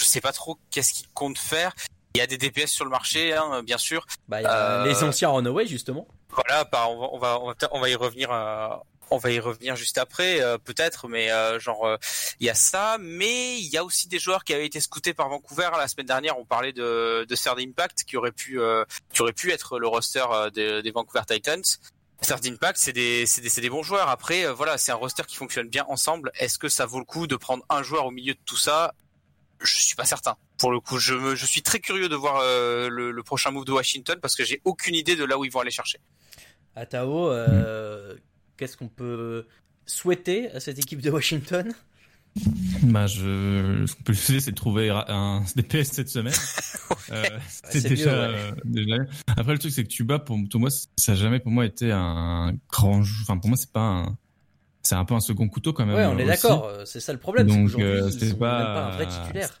je 0.00 0.04
sais 0.04 0.20
pas 0.20 0.32
trop 0.32 0.58
qu'est-ce 0.70 0.92
qu'ils 0.92 1.08
comptent 1.14 1.38
faire. 1.38 1.72
Il 2.14 2.18
y 2.18 2.20
a 2.20 2.26
des 2.26 2.36
DPS 2.36 2.66
sur 2.70 2.84
le 2.84 2.90
marché, 2.90 3.32
hein, 3.34 3.62
bien 3.62 3.78
sûr. 3.78 4.06
Bah, 4.28 4.42
y 4.42 4.44
a 4.44 4.82
Euh, 4.82 4.84
les 4.84 5.02
anciens 5.02 5.30
Runaway 5.30 5.66
justement. 5.66 6.06
Voilà, 6.30 6.64
bah, 6.64 6.86
on 6.88 6.98
va, 7.00 7.08
on 7.12 7.18
va, 7.18 7.40
on 7.40 7.46
va, 7.48 7.54
on 7.72 7.80
va 7.80 7.88
y 7.88 7.94
revenir. 7.94 8.30
euh, 8.32 8.68
on 9.10 9.18
va 9.18 9.30
y 9.30 9.38
revenir 9.40 9.76
juste 9.76 9.98
après, 9.98 10.40
euh, 10.40 10.56
peut-être, 10.56 11.06
mais 11.06 11.30
euh, 11.30 11.58
genre 11.60 11.84
euh, 11.86 11.98
il 12.40 12.46
y 12.46 12.50
a 12.50 12.54
ça, 12.54 12.96
mais 12.98 13.58
il 13.58 13.68
y 13.68 13.76
a 13.76 13.84
aussi 13.84 14.08
des 14.08 14.18
joueurs 14.18 14.42
qui 14.42 14.54
avaient 14.54 14.64
été 14.64 14.80
scoutés 14.80 15.12
par 15.12 15.28
Vancouver 15.28 15.68
la 15.76 15.86
semaine 15.86 16.06
dernière. 16.06 16.38
On 16.38 16.46
parlait 16.46 16.72
de 16.72 17.26
de 17.28 17.36
Third 17.36 17.58
Impact 17.60 18.04
qui 18.04 18.16
aurait 18.16 18.32
pu 18.32 18.58
euh, 18.58 18.84
qui 19.12 19.20
aurait 19.20 19.34
pu 19.34 19.52
être 19.52 19.78
le 19.78 19.86
roster 19.86 20.24
euh, 20.32 20.48
des, 20.48 20.80
des 20.82 20.90
Vancouver 20.92 21.22
Titans. 21.28 21.62
Third 22.22 22.46
Impact, 22.46 22.78
c'est 22.78 22.92
des, 22.92 23.26
c'est 23.26 23.40
des, 23.40 23.48
c'est 23.48 23.60
des 23.60 23.68
bons 23.70 23.82
joueurs. 23.82 24.08
Après, 24.08 24.46
euh, 24.46 24.52
voilà, 24.52 24.78
c'est 24.78 24.92
un 24.92 24.96
roster 24.96 25.24
qui 25.26 25.36
fonctionne 25.36 25.68
bien 25.68 25.84
ensemble. 25.88 26.30
Est-ce 26.38 26.58
que 26.58 26.68
ça 26.68 26.86
vaut 26.86 26.98
le 26.98 27.04
coup 27.04 27.26
de 27.26 27.36
prendre 27.36 27.64
un 27.68 27.82
joueur 27.82 28.06
au 28.06 28.10
milieu 28.10 28.34
de 28.34 28.40
tout 28.44 28.56
ça? 28.56 28.94
Je 29.60 29.80
suis 29.80 29.94
pas 29.94 30.04
certain. 30.04 30.36
Pour 30.58 30.72
le 30.72 30.80
coup, 30.80 30.98
je, 30.98 31.14
me, 31.14 31.34
je 31.34 31.46
suis 31.46 31.62
très 31.62 31.78
curieux 31.80 32.08
de 32.08 32.16
voir 32.16 32.40
euh, 32.42 32.88
le, 32.88 33.10
le 33.10 33.22
prochain 33.22 33.50
move 33.50 33.64
de 33.64 33.72
Washington 33.72 34.18
parce 34.20 34.34
que 34.34 34.44
j'ai 34.44 34.60
aucune 34.64 34.94
idée 34.94 35.16
de 35.16 35.24
là 35.24 35.38
où 35.38 35.44
ils 35.44 35.52
vont 35.52 35.60
aller 35.60 35.70
chercher. 35.70 35.98
Atao, 36.74 37.30
euh, 37.30 38.16
qu'est-ce 38.56 38.76
qu'on 38.76 38.88
peut 38.88 39.46
souhaiter 39.86 40.50
à 40.50 40.60
cette 40.60 40.78
équipe 40.78 41.00
de 41.00 41.10
Washington? 41.10 41.74
Bah, 42.82 43.06
je, 43.06 43.84
ce 43.86 43.94
qu'on 43.94 44.02
peut 44.04 44.12
lui 44.12 44.40
c'est 44.40 44.50
de 44.52 44.56
trouver 44.56 44.88
un 44.90 45.42
DPS 45.56 45.90
cette 45.92 46.08
semaine. 46.08 46.32
Euh, 47.10 47.24
c'est 47.48 47.80
c'est 47.80 47.88
déjà, 47.90 48.10
mieux, 48.28 48.32
ouais. 48.32 48.38
euh, 48.38 48.52
déjà. 48.64 48.94
Après, 49.36 49.52
le 49.52 49.58
truc, 49.58 49.72
c'est 49.72 49.82
que 49.82 49.88
Tuba, 49.88 50.18
pour, 50.18 50.38
pour 50.50 50.60
moi, 50.60 50.70
ça 50.70 51.12
a 51.12 51.14
jamais 51.14 51.40
pour 51.40 51.50
moi 51.52 51.66
été 51.66 51.90
un 51.92 52.54
grand 52.70 53.02
jou- 53.02 53.22
Enfin, 53.22 53.36
pour 53.36 53.48
moi, 53.48 53.56
c'est 53.58 53.70
pas 53.72 53.80
un, 53.80 54.16
c'est 54.82 54.94
un 54.94 55.04
peu 55.04 55.12
un 55.14 55.20
second 55.20 55.46
couteau 55.48 55.72
quand 55.74 55.84
même. 55.84 55.94
Ouais, 55.96 56.06
on 56.06 56.16
est 56.18 56.24
d'accord, 56.24 56.64
euh, 56.64 56.84
c'est 56.86 57.00
ça 57.00 57.12
le 57.12 57.18
problème. 57.18 57.48
Donc, 57.48 57.74
euh, 57.78 58.08
c'est 58.10 58.38
pas- 58.38 58.58
même 58.58 58.66
pas 58.66 58.86
un 58.86 58.90
vrai 58.96 59.06
titulaire. 59.08 59.60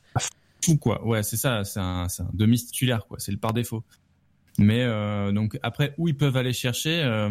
Fou, 0.64 0.76
quoi. 0.78 1.04
Ouais, 1.06 1.22
c'est 1.22 1.36
ça. 1.36 1.64
C'est 1.64 1.80
un, 1.80 2.08
c'est 2.08 2.22
un 2.22 2.30
demi 2.32 2.56
titulaire, 2.56 3.06
quoi. 3.06 3.18
C'est 3.20 3.32
le 3.32 3.38
par 3.38 3.52
défaut. 3.52 3.82
Mais 4.58 4.82
euh, 4.84 5.32
donc 5.32 5.58
après, 5.62 5.94
où 5.98 6.08
ils 6.08 6.16
peuvent 6.16 6.36
aller 6.36 6.52
chercher 6.54 7.02
euh, 7.02 7.30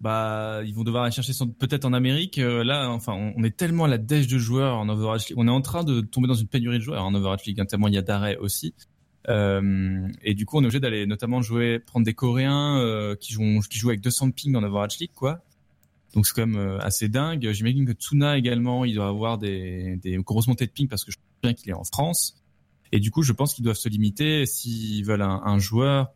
Bah, 0.00 0.60
ils 0.64 0.74
vont 0.74 0.84
devoir 0.84 1.04
aller 1.04 1.12
chercher 1.12 1.32
peut-être 1.58 1.84
en 1.84 1.92
Amérique. 1.92 2.38
Euh, 2.38 2.64
là, 2.64 2.90
enfin, 2.90 3.12
on, 3.14 3.32
on 3.36 3.44
est 3.44 3.56
tellement 3.56 3.84
à 3.84 3.88
la 3.88 3.98
dèche 3.98 4.26
de 4.26 4.38
joueurs 4.38 4.76
en 4.76 4.88
Overwatch 4.88 5.28
League. 5.28 5.38
On 5.38 5.46
est 5.48 5.50
en 5.50 5.60
train 5.60 5.84
de 5.84 6.00
tomber 6.00 6.28
dans 6.28 6.34
une 6.34 6.48
pénurie 6.48 6.78
de 6.78 6.82
joueurs 6.82 7.04
en 7.04 7.14
Overwatch 7.14 7.46
League. 7.46 7.60
hein, 7.60 7.66
tellement 7.66 7.88
il 7.88 7.94
y 7.94 7.98
a 7.98 8.02
d'arrêts 8.02 8.36
aussi. 8.36 8.74
Euh, 9.28 10.08
et 10.22 10.34
du 10.34 10.46
coup, 10.46 10.56
on 10.58 10.62
est 10.62 10.66
obligé 10.66 10.80
d'aller 10.80 11.06
notamment 11.06 11.42
jouer, 11.42 11.78
prendre 11.80 12.04
des 12.06 12.14
Coréens 12.14 12.78
euh, 12.78 13.16
qui 13.16 13.32
jouent, 13.32 13.60
qui 13.68 13.78
jouent 13.78 13.88
avec 13.88 14.00
200 14.00 14.30
ping 14.30 14.54
en 14.54 14.62
Overwatch 14.62 14.98
League, 14.98 15.10
quoi. 15.14 15.40
Donc 16.14 16.26
c'est 16.26 16.34
quand 16.34 16.46
même 16.46 16.56
euh, 16.56 16.78
assez 16.78 17.08
dingue. 17.08 17.50
J'imagine 17.52 17.84
que 17.86 17.92
Tsuna 17.92 18.38
également, 18.38 18.84
il 18.84 18.94
doit 18.94 19.08
avoir 19.08 19.38
des, 19.38 19.96
des 20.02 20.16
grosses 20.18 20.46
montées 20.46 20.66
de 20.66 20.70
ping 20.70 20.88
parce 20.88 21.04
que 21.04 21.10
je 21.10 21.16
sais 21.16 21.22
bien 21.42 21.54
qu'il 21.54 21.70
est 21.70 21.74
en 21.74 21.84
France. 21.84 22.42
Et 22.92 23.00
du 23.00 23.10
coup, 23.10 23.22
je 23.22 23.32
pense 23.32 23.54
qu'ils 23.54 23.64
doivent 23.64 23.76
se 23.76 23.88
limiter 23.88 24.46
s'ils 24.46 25.04
veulent 25.04 25.22
un, 25.22 25.42
un 25.44 25.58
joueur 25.58 26.12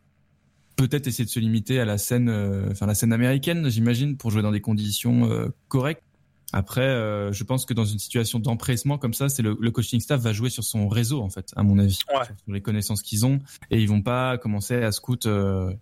peut-être 0.87 1.07
essayer 1.07 1.25
de 1.25 1.29
se 1.29 1.39
limiter 1.39 1.79
à 1.79 1.85
la 1.85 1.97
scène, 1.97 2.29
euh, 2.29 2.69
enfin 2.71 2.85
la 2.85 2.95
scène 2.95 3.13
américaine, 3.13 3.69
j'imagine, 3.69 4.17
pour 4.17 4.31
jouer 4.31 4.41
dans 4.41 4.51
des 4.51 4.61
conditions 4.61 5.29
euh, 5.31 5.47
correctes. 5.67 6.03
Après, 6.53 6.81
euh, 6.81 7.31
je 7.31 7.43
pense 7.45 7.65
que 7.65 7.73
dans 7.73 7.85
une 7.85 7.99
situation 7.99 8.37
d'empressement 8.39 8.97
comme 8.97 9.13
ça, 9.13 9.29
c'est 9.29 9.41
le, 9.41 9.55
le 9.59 9.71
coaching 9.71 10.01
staff 10.01 10.19
va 10.19 10.33
jouer 10.33 10.49
sur 10.49 10.63
son 10.65 10.89
réseau 10.89 11.21
en 11.21 11.29
fait, 11.29 11.51
à 11.55 11.63
mon 11.63 11.79
avis, 11.79 11.99
Ouais. 12.13 12.25
sur 12.25 12.53
les 12.53 12.61
connaissances 12.61 13.01
qu'ils 13.01 13.25
ont, 13.25 13.39
et 13.69 13.81
ils 13.81 13.87
vont 13.87 14.01
pas 14.01 14.37
commencer 14.37 14.75
à 14.75 14.91
scout, 14.91 15.25
euh, 15.27 15.73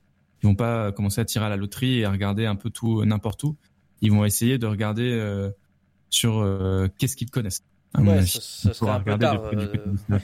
ils 0.44 0.46
vont 0.48 0.56
pas 0.56 0.92
commencer 0.92 1.22
à 1.22 1.26
tirer 1.26 1.46
à 1.46 1.50
la 1.50 1.58
loterie 1.58 2.00
et 2.00 2.06
à 2.06 2.12
regarder 2.12 2.46
un 2.46 2.56
peu 2.56 2.70
tout 2.70 3.04
n'importe 3.04 3.44
où. 3.44 3.58
Ils 4.02 4.12
vont 4.12 4.26
essayer 4.26 4.58
de 4.60 4.68
regarder 4.68 5.10
euh, 5.12 5.50
sur 6.12 6.46
qu'est-ce 6.98 7.16
qu'ils 7.16 7.30
connaissent. 7.32 7.64
À 7.96 8.02
mon 8.02 8.12
Ouais, 8.12 8.18
avis. 8.20 8.28
ce, 8.30 8.40
ce 8.40 8.70
On 8.70 8.74
serait 8.74 8.80
pourra 8.80 8.96
un 8.96 9.00
peu 9.02 9.14
regarder 9.14 9.78
tard. 10.08 10.20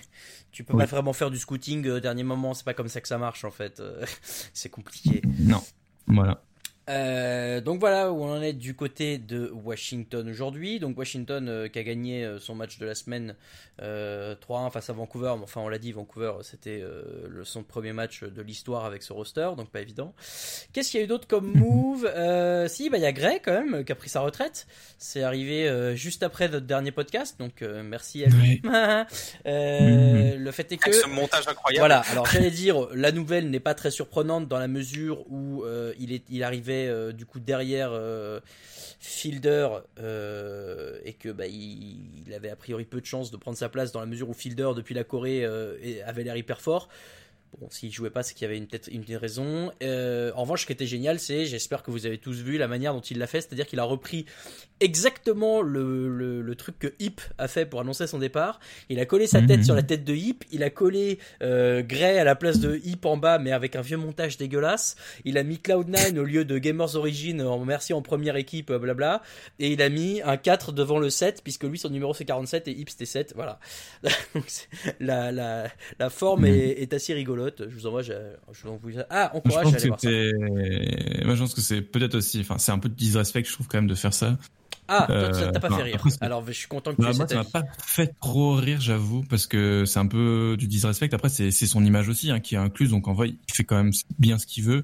Tu 0.56 0.64
peux 0.64 0.74
Oui. 0.74 0.80
pas 0.80 0.86
vraiment 0.86 1.12
faire 1.12 1.30
du 1.30 1.38
scouting 1.38 1.86
euh, 1.86 2.00
dernier 2.00 2.24
moment, 2.24 2.54
c'est 2.54 2.64
pas 2.64 2.74
comme 2.74 2.88
ça 2.88 3.02
que 3.02 3.10
ça 3.10 3.18
marche 3.18 3.44
en 3.44 3.52
fait. 3.52 3.82
euh, 3.82 4.06
c'est 4.54 4.70
compliqué. 4.70 5.22
Non, 5.40 5.62
voilà. 6.08 6.42
Euh, 6.90 7.62
donc 7.62 7.80
voilà 7.80 8.12
où 8.12 8.24
on 8.24 8.32
en 8.32 8.42
est 8.42 8.54
du 8.54 8.76
côté 8.76 9.18
de 9.18 9.50
Washington 9.52 10.30
aujourd'hui. 10.30 10.80
Donc 10.80 10.98
Washington 10.98 11.48
euh, 11.50 11.68
qui 11.68 11.80
a 11.80 11.84
gagné 11.84 12.24
euh, 12.24 12.40
son 12.40 12.54
match 12.54 12.78
de 12.78 12.86
la 12.86 12.94
semaine 12.94 13.36
euh, 13.82 14.36
3-1 14.48 14.72
face 14.72 14.90
à 14.90 14.94
Vancouver. 14.94 15.34
Mais 15.38 15.44
enfin 15.44 15.62
on 15.62 15.68
l'a 15.68 15.80
dit, 15.80 15.92
Vancouver 15.92 16.34
c'était 16.44 16.82
euh, 16.82 17.44
son 17.44 17.64
premier 17.64 17.92
match 17.94 18.24
de 18.24 18.42
l'histoire 18.42 18.86
avec 18.86 19.02
ce 19.04 19.14
roster, 19.14 19.50
donc 19.58 19.70
pas 19.72 19.82
évident. 19.82 20.14
Qu'est-ce 20.74 20.92
qu'il 20.92 21.00
y 21.00 21.02
a 21.02 21.06
eu 21.06 21.08
d'autre 21.08 21.28
comme 21.28 21.52
move? 21.56 22.06
Euh, 22.16 22.68
Si, 22.68 22.90
bah 22.90 22.98
il 22.98 23.04
y 23.04 23.08
a 23.08 23.12
Gray 23.14 23.40
quand 23.44 23.54
même 23.64 23.84
qui 23.84 23.92
a 23.92 23.96
pris 23.96 24.10
sa 24.10 24.20
retraite. 24.22 24.68
C'est 25.00 25.24
arrivé 25.24 25.68
euh, 25.68 25.96
juste 25.96 26.22
après 26.22 26.50
notre 26.50 26.68
dernier 26.68 26.92
podcast, 26.92 27.40
donc 27.40 27.62
euh, 27.62 27.82
merci 27.84 28.24
à 28.24 28.28
lui. 28.28 28.62
Euh, 29.46 30.36
Le 30.38 30.52
fait 30.52 30.72
est 30.72 30.78
que 30.78 30.90
Avec 30.90 31.02
ce 31.02 31.08
montage 31.10 31.48
incroyable. 31.48 31.80
voilà, 31.82 32.00
alors 32.12 32.26
j'allais 32.26 32.52
dire, 32.52 32.88
la 32.94 33.12
nouvelle 33.12 33.50
n'est 33.50 33.60
pas 33.60 33.74
très 33.74 33.92
surprenante 33.92 34.48
dans 34.48 34.60
la 34.60 34.68
mesure 34.68 35.24
où 35.32 35.64
euh, 35.64 35.94
il, 36.00 36.12
est, 36.14 36.24
il 36.30 36.44
arrivait 36.44 36.75
euh, 36.88 37.12
du 37.12 37.26
coup 37.26 37.40
derrière 37.40 37.90
euh, 37.92 38.40
Fielder 39.00 39.70
euh, 40.00 41.00
et 41.04 41.14
que 41.14 41.30
bah, 41.30 41.48
il, 41.48 42.34
avait 42.36 42.50
a 42.50 42.56
priori 42.56 42.86
peu 42.86 43.00
de 43.00 43.06
chances 43.06 43.32
de 43.32 43.38
prendre 43.38 43.58
sa 43.58 43.70
place 43.70 43.92
dans 43.92 44.00
la 44.00 44.06
mesure 44.06 44.30
où 44.30 44.34
Fielder 44.34 44.72
depuis 44.76 44.96
la 44.96 45.04
Corée 45.04 45.46
avait 46.06 46.24
l'air 46.24 46.38
hyper 46.38 46.62
fort. 46.62 46.90
Bon, 47.62 47.68
s'il 47.70 47.92
jouait 47.92 48.10
pas, 48.10 48.22
c'est 48.22 48.34
qu'il 48.34 48.44
y 48.44 48.46
avait 48.50 48.58
une, 48.58 48.68
peut-être 48.68 48.90
une 48.92 49.04
des 49.04 49.16
raisons. 49.16 49.72
Euh, 49.82 50.32
en 50.36 50.42
revanche, 50.42 50.62
ce 50.62 50.66
qui 50.66 50.74
était 50.74 50.86
génial, 50.86 51.20
c'est, 51.20 51.46
j'espère 51.46 51.84
que 51.84 51.92
vous 51.92 52.06
avez 52.06 52.18
tous 52.18 52.42
vu 52.42 52.58
la 52.58 52.68
manière 52.68 52.94
dont 52.94 53.00
il 53.02 53.18
l'a 53.18 53.28
fait, 53.28 53.40
c'est-à-dire 53.42 53.66
qu'il 53.66 53.80
a 53.80 53.84
repris 53.84 54.26
exactement 54.82 55.62
le, 55.62 56.10
le, 56.10 56.42
le 56.42 56.56
truc 56.56 56.78
que 56.80 56.94
Hip 57.00 57.22
a 57.38 57.48
fait 57.48 57.66
pour 57.66 57.80
annoncer 57.80 58.08
son 58.08 58.20
départ. 58.20 58.60
Il 58.90 59.00
a 59.00 59.06
collé 59.06 59.26
sa 59.26 59.42
tête 59.42 59.60
Mhm. 59.60 59.64
sur 59.64 59.76
la 59.76 59.84
tête 59.84 60.04
de 60.04 60.14
Hip, 60.14 60.40
il 60.52 60.64
a 60.64 60.70
collé 60.70 61.18
euh, 61.42 61.82
Gray 61.82 62.18
à 62.18 62.26
la 62.26 62.36
place 62.36 62.60
de 62.60 62.82
Hip 62.84 63.06
en 63.06 63.16
bas, 63.16 63.40
mais 63.40 63.52
avec 63.54 63.76
un 63.78 63.82
vieux 63.82 63.96
montage 63.98 64.38
dégueulasse. 64.38 64.98
Il 65.24 65.38
a 65.38 65.44
mis 65.44 65.56
Cloud9 65.56 66.18
au 66.20 66.24
lieu 66.24 66.44
de 66.44 66.58
Gamers 66.58 66.96
Origin 66.96 67.42
en 67.42 67.64
merci 67.64 67.94
en 67.94 68.02
première 68.02 68.36
équipe, 68.36 68.70
euh, 68.70 68.80
blabla. 68.80 69.22
Et 69.60 69.72
il 69.72 69.82
a 69.82 69.88
mis 69.90 70.22
un 70.24 70.36
4 70.36 70.74
devant 70.74 71.00
le 71.00 71.10
7, 71.10 71.42
puisque 71.42 71.64
lui, 71.64 71.78
son 71.78 71.90
numéro 71.90 72.14
c'est 72.14 72.26
47 72.26 72.68
et 72.68 72.72
Hip 72.72 72.88
c'était 72.90 73.06
7. 73.06 73.32
Voilà. 73.36 73.60
Donc, 74.36 74.44
la, 75.00 75.32
la 75.32 76.10
forme 76.10 76.42
Mhm. 76.42 76.46
est, 76.54 76.82
est 76.82 76.94
assez 76.94 77.14
rigolote. 77.14 77.45
Je 77.60 77.66
vous 77.76 77.88
envoie, 77.88 78.02
je, 78.02 78.14
je 78.52 78.62
vous 78.64 78.70
envoie- 78.70 79.06
Ah, 79.10 79.32
encourage 79.36 79.66
à 79.66 79.70
aller 79.70 79.82
que 79.82 79.88
voir 79.88 80.00
ça. 80.00 81.26
moi 81.26 81.36
je 81.36 81.40
pense 81.42 81.54
que 81.54 81.62
c'est 81.62 81.82
peut-être 81.82 82.16
aussi, 82.16 82.40
enfin 82.42 82.58
c'est 82.58 82.72
un 82.72 82.80
peu 82.80 82.90
de 82.90 82.94
disrespect 82.96 83.44
je 83.46 83.54
trouve 83.54 83.68
quand 83.68 83.78
même 83.78 83.88
de 83.88 83.96
faire 83.96 84.14
ça. 84.14 84.38
Ah, 84.88 85.06
toi, 85.08 85.16
Euh, 85.16 85.34
ça 85.34 85.52
t'a 85.52 85.60
pas 85.60 85.70
non, 85.70 85.78
fait 85.78 85.84
rire. 85.84 86.00
Alors, 86.22 86.46
je 86.46 86.52
suis 86.52 86.68
content 86.68 86.92
que 86.92 86.98
tu 86.98 87.02
Bah, 87.02 87.10
aies 87.12 87.16
moi, 87.18 87.28
cet 87.28 87.38
ça 87.38 87.44
m'a 87.44 87.50
pas 87.50 87.64
fait 87.84 88.14
trop 88.22 88.54
rire, 88.54 88.80
j'avoue, 88.80 89.24
parce 89.24 89.48
que 89.48 89.84
c'est 89.86 89.98
un 89.98 90.06
peu 90.06 90.56
du 90.60 90.68
disrespect. 90.68 91.10
Après, 91.16 91.30
c'est 91.30 91.50
c'est 91.50 91.66
son 91.66 91.84
image 91.84 92.08
aussi 92.08 92.30
hein, 92.30 92.40
qui 92.40 92.54
est 92.54 92.60
incluse, 92.60 92.92
donc 92.92 93.08
en 93.08 93.14
vrai, 93.14 93.30
il 93.30 93.54
fait 93.54 93.64
quand 93.64 93.78
même 93.78 93.92
bien 94.20 94.38
ce 94.38 94.46
qu'il 94.46 94.64
veut. 94.64 94.84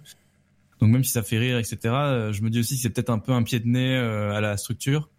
Donc 0.79 0.89
même 0.89 1.03
si 1.03 1.11
ça 1.11 1.21
fait 1.21 1.37
rire, 1.37 1.59
etc., 1.59 1.77
euh, 1.85 2.33
je 2.33 2.41
me 2.41 2.49
dis 2.49 2.59
aussi 2.59 2.75
que 2.77 2.81
c'est 2.81 2.89
peut-être 2.89 3.11
un 3.11 3.19
peu 3.19 3.31
un 3.31 3.43
pied 3.43 3.59
de 3.59 3.67
nez 3.67 3.95
euh, 3.95 4.33
à 4.33 4.41
la 4.41 4.57
structure, 4.57 5.09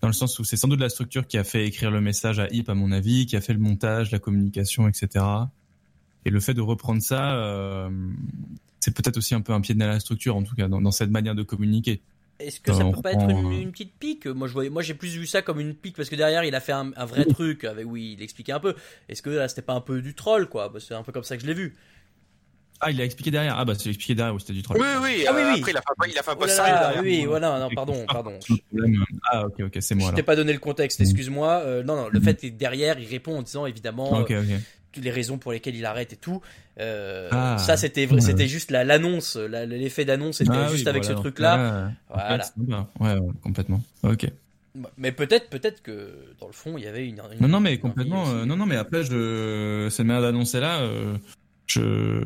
dans 0.00 0.08
le 0.08 0.12
sens 0.14 0.36
où 0.40 0.44
c'est 0.44 0.56
sans 0.56 0.66
doute 0.66 0.80
la 0.80 0.88
structure 0.88 1.24
qui 1.28 1.38
a 1.38 1.44
fait 1.44 1.64
écrire 1.66 1.92
le 1.92 2.00
message 2.00 2.40
à 2.40 2.48
Hip, 2.50 2.64
à 2.66 2.74
mon 2.74 2.90
avis, 2.90 3.24
qui 3.26 3.36
a 3.36 3.40
fait 3.40 3.52
le 3.52 3.60
montage, 3.60 4.10
la 4.10 4.18
communication, 4.18 4.88
etc. 4.88 5.24
Et 6.28 6.30
le 6.30 6.40
fait 6.40 6.52
de 6.52 6.60
reprendre 6.60 7.00
ça, 7.00 7.32
euh, 7.36 7.88
c'est 8.80 8.94
peut-être 8.94 9.16
aussi 9.16 9.34
un 9.34 9.40
peu 9.40 9.54
un 9.54 9.62
pied 9.62 9.74
de 9.74 9.78
nez 9.78 9.86
à 9.86 9.88
la 9.88 9.98
structure, 9.98 10.36
en 10.36 10.42
tout 10.42 10.54
cas, 10.54 10.68
dans, 10.68 10.78
dans 10.82 10.90
cette 10.90 11.08
manière 11.10 11.34
de 11.34 11.42
communiquer. 11.42 12.02
Est-ce 12.38 12.60
que 12.60 12.70
ça 12.70 12.84
peut 12.84 13.00
pas 13.00 13.12
être 13.14 13.30
une, 13.30 13.46
euh, 13.54 13.60
une 13.62 13.72
petite 13.72 13.94
pique? 13.98 14.26
Moi, 14.26 14.46
je 14.46 14.52
voyais, 14.52 14.68
moi, 14.68 14.82
j'ai 14.82 14.92
plus 14.92 15.16
vu 15.16 15.26
ça 15.26 15.40
comme 15.40 15.58
une 15.58 15.74
pique 15.74 15.96
parce 15.96 16.10
que 16.10 16.16
derrière, 16.16 16.44
il 16.44 16.54
a 16.54 16.60
fait 16.60 16.72
un, 16.72 16.92
un 16.96 17.04
vrai 17.06 17.24
truc 17.24 17.64
avec 17.64 17.86
oui, 17.88 18.14
il 18.18 18.22
expliquait 18.22 18.52
un 18.52 18.60
peu. 18.60 18.74
Est-ce 19.08 19.22
que 19.22 19.30
là, 19.30 19.48
c'était 19.48 19.62
pas 19.62 19.72
un 19.72 19.80
peu 19.80 20.02
du 20.02 20.14
troll, 20.14 20.50
quoi? 20.50 20.68
Bah, 20.68 20.80
C'est 20.86 20.92
un 20.94 21.02
peu 21.02 21.12
comme 21.12 21.24
ça 21.24 21.36
que 21.38 21.42
je 21.42 21.46
l'ai 21.48 21.54
vu. 21.54 21.74
Ah, 22.80 22.90
il 22.90 23.00
a 23.00 23.04
expliqué 23.04 23.30
derrière. 23.30 23.56
Ah 23.58 23.64
bah, 23.64 23.72
c'est 23.76 23.88
expliqué 23.88 24.14
derrière, 24.14 24.34
oui, 24.34 24.40
c'était 24.40 24.52
du 24.52 24.62
troll. 24.62 24.76
Oui, 24.78 24.86
oui, 25.02 25.24
Ah 25.26 25.32
oui, 25.34 25.40
euh, 25.40 25.52
oui. 25.54 25.58
Après, 25.60 25.70
il 25.72 25.76
a 25.78 25.80
fait, 25.80 25.90
un 25.90 25.94
peu- 26.04 26.10
il 26.10 26.18
a 26.18 26.22
fait 26.22 26.30
un 26.30 26.36
Oh 26.38 26.44
là 26.44 26.52
ça. 26.52 26.68
là, 26.70 26.80
derrière. 26.92 27.02
oui, 27.02 27.24
voilà, 27.24 27.58
non, 27.58 27.70
pardon, 27.74 28.04
pardon. 28.06 28.38
Le 28.50 28.56
problème- 28.68 29.04
Ah, 29.32 29.46
ok, 29.46 29.54
ok, 29.66 29.78
c'est 29.80 29.94
moi 29.94 30.10
Je 30.10 30.16
t'ai 30.16 30.22
pas 30.22 30.36
donné 30.36 30.52
le 30.52 30.58
contexte, 30.60 31.00
Mm. 31.00 31.04
excuse-moi. 31.04 31.62
Euh, 31.64 31.82
non, 31.82 31.96
non, 31.96 32.08
le 32.08 32.20
Mm. 32.20 32.22
fait 32.22 32.44
est 32.44 32.50
que 32.52 32.56
derrière, 32.58 33.00
il 33.00 33.08
répond 33.08 33.38
en 33.38 33.42
disant 33.42 33.64
évidemment 33.66 34.12
Ok, 34.20 34.30
ok. 34.30 34.60
Les 35.02 35.10
raisons 35.10 35.38
pour 35.38 35.52
lesquelles 35.52 35.76
il 35.76 35.84
arrête 35.86 36.12
et 36.12 36.16
tout. 36.16 36.40
Euh, 36.80 37.28
Ah. 37.32 37.56
ça, 37.58 37.76
c'était 37.76 38.06
Ouais. 38.06 38.20
c'était 38.20 38.46
juste 38.48 38.70
la- 38.70 38.84
l'annonce, 38.84 39.36
la- 39.36 39.66
l'effet 39.66 40.04
d'annonce 40.04 40.40
était 40.40 40.50
Ah 40.52 40.68
juste 40.68 40.84
oui, 40.84 40.88
avec 40.88 41.02
voilà, 41.04 41.16
ce 41.16 41.20
truc-là. 41.22 41.56
là, 41.56 41.92
Voilà. 42.08 42.86
Ouais, 43.00 43.14
ouais, 43.18 43.32
complètement. 43.42 43.82
Ok. 44.02 44.30
Mais 44.96 45.10
peut-être, 45.10 45.50
peut-être 45.50 45.82
que 45.82 46.10
dans 46.40 46.46
le 46.46 46.52
fond, 46.52 46.78
il 46.78 46.84
y 46.84 46.86
avait 46.86 47.04
une. 47.08 47.20
une- 47.32 47.40
Non, 47.40 47.48
non, 47.48 47.60
mais 47.60 47.78
complètement. 47.78 48.28
euh, 48.28 48.44
non, 48.44 48.56
non, 48.56 48.66
mais 48.66 48.76
après, 48.76 49.02
je, 49.02 49.88
cette 49.90 50.06
manière 50.06 50.22
d'annoncer 50.22 50.60
là, 50.60 50.80
euh, 50.82 51.16
je, 51.66 52.22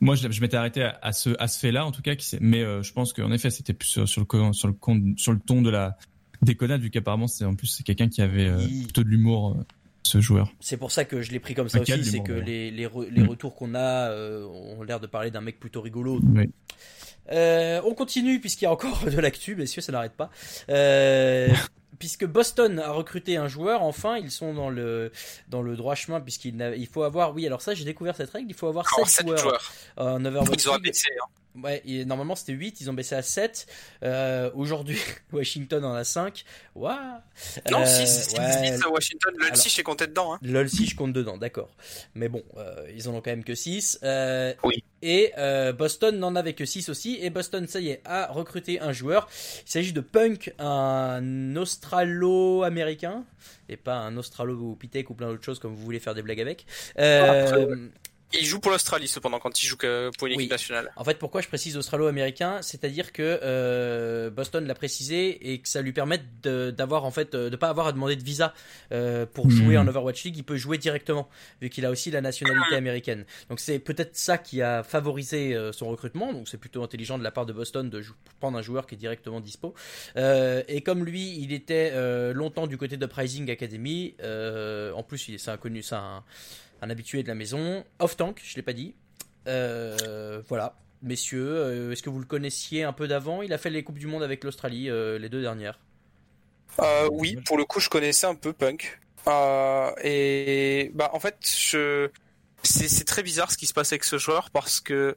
moi, 0.00 0.14
je, 0.14 0.30
je 0.30 0.40
m'étais 0.40 0.56
arrêté 0.56 0.82
à, 0.82 0.98
à 1.02 1.12
ce, 1.12 1.30
à 1.38 1.46
ce 1.46 1.58
fait-là, 1.58 1.84
en 1.84 1.92
tout 1.92 2.00
cas, 2.00 2.14
qui, 2.14 2.36
mais 2.40 2.62
euh, 2.62 2.82
je 2.82 2.92
pense 2.92 3.12
qu'en 3.12 3.30
effet, 3.32 3.50
c'était 3.50 3.74
plus 3.74 3.88
sur, 3.88 4.08
sur 4.08 4.22
le, 4.22 4.52
sur 4.54 4.68
le 4.68 4.74
sur 5.16 5.32
le 5.32 5.38
ton 5.40 5.60
de 5.60 5.68
la 5.70 5.98
déconnade, 6.42 6.80
vu 6.80 6.90
qu'apparemment, 6.90 7.26
c'est 7.26 7.44
en 7.44 7.54
plus 7.54 7.66
c'est 7.66 7.82
quelqu'un 7.84 8.08
qui 8.08 8.22
avait 8.22 8.50
plutôt 8.84 9.02
de 9.04 9.08
l'humour, 9.08 9.56
ce 10.06 10.20
joueur. 10.20 10.52
C'est 10.60 10.76
pour 10.76 10.92
ça 10.92 11.04
que 11.04 11.22
je 11.22 11.32
l'ai 11.32 11.40
pris 11.40 11.54
comme 11.54 11.68
ça 11.68 11.80
aussi, 11.80 12.04
c'est 12.04 12.20
que 12.20 12.32
les, 12.32 12.70
les, 12.70 12.86
re- 12.86 13.08
les 13.08 13.22
Mm. 13.22 13.28
retours 13.28 13.54
qu'on 13.56 13.74
a 13.74 14.10
euh, 14.10 14.44
ont 14.44 14.82
l'air 14.82 15.00
de 15.00 15.06
parler 15.06 15.30
d'un 15.30 15.40
mec 15.40 15.58
plutôt 15.58 15.80
rigolo. 15.80 16.20
Oui. 16.34 16.50
Euh, 17.32 17.80
on 17.86 17.94
continue 17.94 18.38
puisqu'il 18.38 18.64
y 18.64 18.68
a 18.68 18.70
encore 18.72 19.04
de 19.10 19.18
l'actu, 19.18 19.56
messieurs, 19.56 19.80
ça 19.82 19.92
n'arrête 19.92 20.12
pas. 20.12 20.30
Euh, 20.68 21.48
puisque 21.98 22.26
Boston 22.26 22.78
a 22.80 22.90
recruté 22.90 23.38
un 23.38 23.48
joueur, 23.48 23.82
enfin, 23.82 24.18
ils 24.18 24.30
sont 24.30 24.52
dans 24.52 24.68
le 24.68 25.10
dans 25.48 25.62
le 25.62 25.74
droit 25.74 25.94
chemin 25.94 26.20
puisqu'il 26.20 26.60
il 26.76 26.86
faut 26.86 27.02
avoir, 27.02 27.34
oui, 27.34 27.46
alors 27.46 27.62
ça 27.62 27.72
j'ai 27.72 27.84
découvert 27.84 28.14
cette 28.14 28.30
règle, 28.30 28.48
il 28.50 28.54
faut 28.54 28.66
avoir 28.68 28.86
Alors, 28.94 29.08
7 29.08 29.16
sept 29.16 29.26
joueurs, 29.26 29.38
joueurs. 29.42 29.72
en 29.96 30.22
Overwatch 30.24 30.62
Ils 30.64 30.68
ont 30.68 30.74
abaissé. 30.74 31.08
hein. 31.22 31.26
Ouais, 31.62 31.82
et 31.86 32.04
normalement 32.04 32.34
c'était 32.34 32.52
8, 32.52 32.80
ils 32.80 32.90
ont 32.90 32.94
baissé 32.94 33.14
à 33.14 33.22
7. 33.22 33.66
Euh, 34.02 34.50
Aujourd'hui, 34.54 34.98
Washington 35.32 35.84
en 35.84 35.94
a 35.94 36.02
5. 36.04 36.44
Waouh 36.74 36.96
Non, 37.70 37.82
Euh, 37.82 37.84
6, 37.86 38.34
ouais, 38.36 38.86
Washington. 38.90 39.34
Alors- 39.40 39.56
6, 39.56 39.74
j'ai 39.74 39.82
compté 39.84 40.06
dedans. 40.08 40.34
Hein. 40.34 40.38
LOL 40.42 40.68
si 40.68 40.86
je 40.86 40.96
compte 40.96 41.12
dedans, 41.12 41.36
d'accord. 41.38 41.70
Mais 42.14 42.28
bon, 42.28 42.42
euh, 42.56 42.88
ils 42.96 43.08
en 43.08 43.14
ont 43.14 43.20
quand 43.20 43.30
même 43.30 43.44
que 43.44 43.54
6. 43.54 44.00
Oui. 44.64 44.82
Et 45.02 45.32
euh, 45.38 45.72
Boston 45.72 46.18
n'en 46.18 46.34
avait 46.34 46.54
que 46.54 46.64
6 46.64 46.88
aussi. 46.88 47.18
Et 47.20 47.28
Boston, 47.30 47.66
ça 47.68 47.78
y 47.78 47.90
est, 47.90 48.00
a 48.06 48.26
recruté 48.32 48.80
un 48.80 48.92
joueur. 48.92 49.28
Il 49.66 49.70
s'agit 49.70 49.92
de 49.92 50.00
Punk, 50.00 50.52
un 50.58 51.54
Australo-américain. 51.56 53.24
Et 53.68 53.76
pas 53.76 53.96
un 53.96 54.16
Australo-Pitec 54.16 55.08
ou 55.10 55.14
plein 55.14 55.28
d'autres 55.28 55.44
choses 55.44 55.58
comme 55.58 55.74
vous 55.74 55.82
voulez 55.84 56.00
faire 56.00 56.14
des 56.14 56.22
blagues 56.22 56.40
avec. 56.40 56.66
Euh, 56.98 57.88
Il 58.32 58.44
joue 58.44 58.58
pour 58.58 58.72
l'Australie 58.72 59.06
cependant 59.06 59.38
quand 59.38 59.62
il 59.62 59.66
joue 59.66 59.76
pour 59.76 60.26
une 60.26 60.34
Oui. 60.36 60.42
équipe 60.44 60.50
nationale. 60.50 60.90
En 60.96 61.04
fait, 61.04 61.18
pourquoi 61.18 61.40
je 61.40 61.46
précise 61.46 61.76
australo-américain? 61.76 62.62
C'est-à-dire 62.62 63.12
que 63.12 63.38
euh, 63.42 64.28
Boston 64.30 64.66
l'a 64.66 64.74
précisé 64.74 65.52
et 65.52 65.60
que 65.60 65.68
ça 65.68 65.82
lui 65.82 65.92
permet 65.92 66.20
de- 66.42 66.72
d'avoir 66.72 67.04
en 67.04 67.12
fait 67.12 67.34
euh, 67.36 67.48
de 67.48 67.54
pas 67.54 67.68
avoir 67.68 67.86
à 67.86 67.92
demander 67.92 68.16
de 68.16 68.24
visa 68.24 68.52
euh, 68.90 69.24
pour 69.24 69.46
Mhm. 69.46 69.52
jouer 69.52 69.78
en 69.78 69.86
Overwatch 69.86 70.24
League. 70.24 70.36
Il 70.36 70.42
peut 70.42 70.56
jouer 70.56 70.78
directement 70.78 71.28
vu 71.60 71.68
qu'il 71.68 71.86
a 71.86 71.90
aussi 71.90 72.10
la 72.10 72.20
nationalité 72.20 72.74
américaine. 72.74 73.24
Donc 73.50 73.60
c'est 73.60 73.78
peut-être 73.78 74.16
ça 74.16 74.36
qui 74.36 74.62
a 74.62 74.82
favorisé 74.82 75.54
euh, 75.54 75.70
son 75.72 75.88
recrutement. 75.88 76.32
Donc 76.32 76.48
c'est 76.48 76.58
plutôt 76.58 76.82
intelligent 76.82 77.18
de 77.18 77.22
la 77.24 77.30
part 77.30 77.46
de 77.46 77.52
Boston 77.52 77.88
de 77.88 78.02
prendre 78.40 78.58
un 78.58 78.62
joueur 78.62 78.86
qui 78.88 78.96
est 78.96 78.98
directement 78.98 79.40
dispo. 79.40 79.74
Euh, 80.16 80.62
et 80.66 80.80
comme 80.80 81.04
lui, 81.04 81.36
il 81.38 81.52
était 81.52 81.90
euh, 81.92 82.32
longtemps 82.32 82.66
du 82.66 82.78
côté 82.78 82.96
de 82.96 83.04
Uprising 83.04 83.48
Academy. 83.50 84.14
euh, 84.22 84.90
en 84.92 85.02
plus, 85.04 85.28
il- 85.28 85.38
c'est 85.38 85.50
un 85.52 85.56
connu, 85.56 85.82
c'est 85.82 85.94
un, 86.84 86.90
habitué 86.90 87.22
de 87.22 87.28
la 87.28 87.34
maison. 87.34 87.84
Off 87.98 88.16
tank, 88.16 88.40
je 88.44 88.56
l'ai 88.56 88.62
pas 88.62 88.72
dit. 88.72 88.94
Euh, 89.46 90.42
voilà, 90.48 90.76
messieurs, 91.02 91.48
euh, 91.48 91.92
est-ce 91.92 92.02
que 92.02 92.10
vous 92.10 92.18
le 92.18 92.24
connaissiez 92.24 92.84
un 92.84 92.92
peu 92.92 93.08
d'avant? 93.08 93.42
Il 93.42 93.52
a 93.52 93.58
fait 93.58 93.70
les 93.70 93.82
Coupes 93.82 93.98
du 93.98 94.06
Monde 94.06 94.22
avec 94.22 94.44
l'Australie, 94.44 94.88
euh, 94.88 95.18
les 95.18 95.28
deux 95.28 95.42
dernières. 95.42 95.78
Oui, 97.10 97.36
pour 97.44 97.56
le 97.56 97.64
coup, 97.64 97.80
je 97.80 97.88
connaissais 97.88 98.26
un 98.26 98.34
peu 98.34 98.52
Punk. 98.52 98.98
Et 100.02 100.90
bah 100.94 101.10
en 101.12 101.20
fait, 101.20 101.36
c'est 101.42 103.04
très 103.06 103.22
bizarre 103.22 103.50
ce 103.50 103.56
qui 103.56 103.66
se 103.66 103.72
passe 103.72 103.92
avec 103.92 104.04
ce 104.04 104.18
joueur 104.18 104.50
parce 104.50 104.80
que 104.80 105.16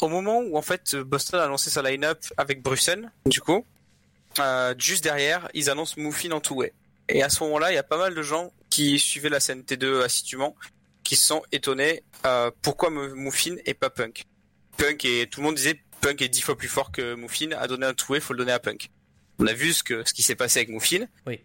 au 0.00 0.08
moment 0.08 0.40
où 0.40 0.56
en 0.56 0.62
fait 0.62 0.96
Boston 0.96 1.40
a 1.40 1.46
lancé 1.46 1.70
sa 1.70 1.82
line-up 1.82 2.18
avec 2.36 2.62
Bruxelles, 2.62 3.10
du 3.26 3.40
coup, 3.40 3.64
juste 4.76 5.02
derrière, 5.02 5.48
ils 5.54 5.70
annoncent 5.70 5.94
Muffin 5.96 6.32
en 6.32 6.40
two-way. 6.40 6.72
Et 7.12 7.22
à 7.22 7.28
ce 7.28 7.42
moment-là, 7.44 7.72
il 7.72 7.74
y 7.74 7.78
a 7.78 7.82
pas 7.82 7.98
mal 7.98 8.14
de 8.14 8.22
gens 8.22 8.52
qui 8.68 8.98
suivaient 8.98 9.28
la 9.28 9.40
scène 9.40 9.62
T2 9.62 10.02
assidûment, 10.02 10.54
qui 11.02 11.16
se 11.16 11.26
sont 11.26 11.42
étonnés 11.52 12.02
euh, 12.24 12.50
pourquoi 12.62 12.90
Muffin 12.90 13.56
et 13.66 13.74
pas 13.74 13.90
Punk. 13.90 14.24
Punk 14.76 15.04
et 15.04 15.28
tout 15.28 15.40
le 15.40 15.46
monde 15.46 15.56
disait 15.56 15.80
Punk 16.00 16.22
est 16.22 16.28
dix 16.28 16.40
fois 16.40 16.56
plus 16.56 16.68
fort 16.68 16.92
que 16.92 17.14
Muffin, 17.14 17.50
à 17.52 17.66
donner 17.66 17.86
un 17.86 17.94
toué, 17.94 18.20
faut 18.20 18.32
le 18.32 18.38
donner 18.38 18.52
à 18.52 18.58
Punk. 18.58 18.90
On 19.38 19.46
a 19.46 19.52
vu 19.52 19.72
ce 19.72 19.82
que 19.82 20.06
ce 20.06 20.14
qui 20.14 20.22
s'est 20.22 20.36
passé 20.36 20.60
avec 20.60 20.70
Muffin. 20.70 21.06
Oui. 21.26 21.40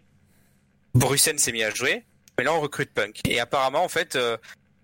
Bruxelles 0.94 1.38
s'est 1.38 1.52
mis 1.52 1.62
à 1.62 1.70
jouer, 1.70 2.04
mais 2.38 2.44
là 2.44 2.54
on 2.54 2.60
recrute 2.60 2.92
Punk. 2.92 3.20
Et 3.28 3.40
apparemment 3.40 3.82
en 3.82 3.88
fait, 3.88 4.16
euh, 4.16 4.36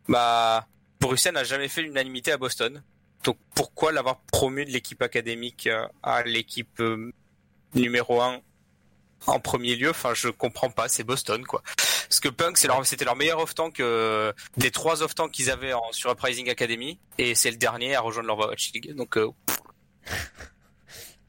bah 0.08 0.66
Bruxelles 1.00 1.34
n'a 1.34 1.44
jamais 1.44 1.68
fait 1.68 1.82
l'unanimité 1.82 2.32
à 2.32 2.36
Boston. 2.36 2.82
Donc 3.24 3.38
pourquoi 3.54 3.92
l'avoir 3.92 4.20
promu 4.32 4.64
de 4.64 4.70
l'équipe 4.70 5.00
académique 5.00 5.68
euh, 5.68 5.86
à 6.02 6.22
l'équipe 6.22 6.82
numéro 7.74 8.20
1 8.20 8.40
en 9.26 9.40
premier 9.40 9.76
lieu 9.76 9.90
Enfin, 9.90 10.12
je 10.14 10.28
comprends 10.28 10.70
pas. 10.70 10.88
C'est 10.88 11.04
Boston, 11.04 11.44
quoi. 11.44 11.62
Parce 12.08 12.20
que 12.20 12.28
Punk, 12.28 12.58
c'est 12.58 12.68
leur, 12.68 12.84
c'était 12.86 13.04
leur 13.04 13.16
meilleur 13.16 13.38
off-tank 13.40 13.80
euh, 13.80 14.32
des 14.56 14.70
trois 14.70 15.02
off-tanks 15.02 15.32
qu'ils 15.32 15.50
avaient 15.50 15.72
en, 15.72 15.82
sur 15.92 16.10
Uprising 16.12 16.50
Academy, 16.50 16.98
et 17.18 17.34
c'est 17.34 17.50
le 17.50 17.56
dernier 17.56 17.94
à 17.94 18.00
rejoindre 18.00 18.26
leur 18.28 18.38
Overwatch 18.38 18.72
League. 18.74 18.94
Donc 18.94 19.16
euh, 19.16 19.28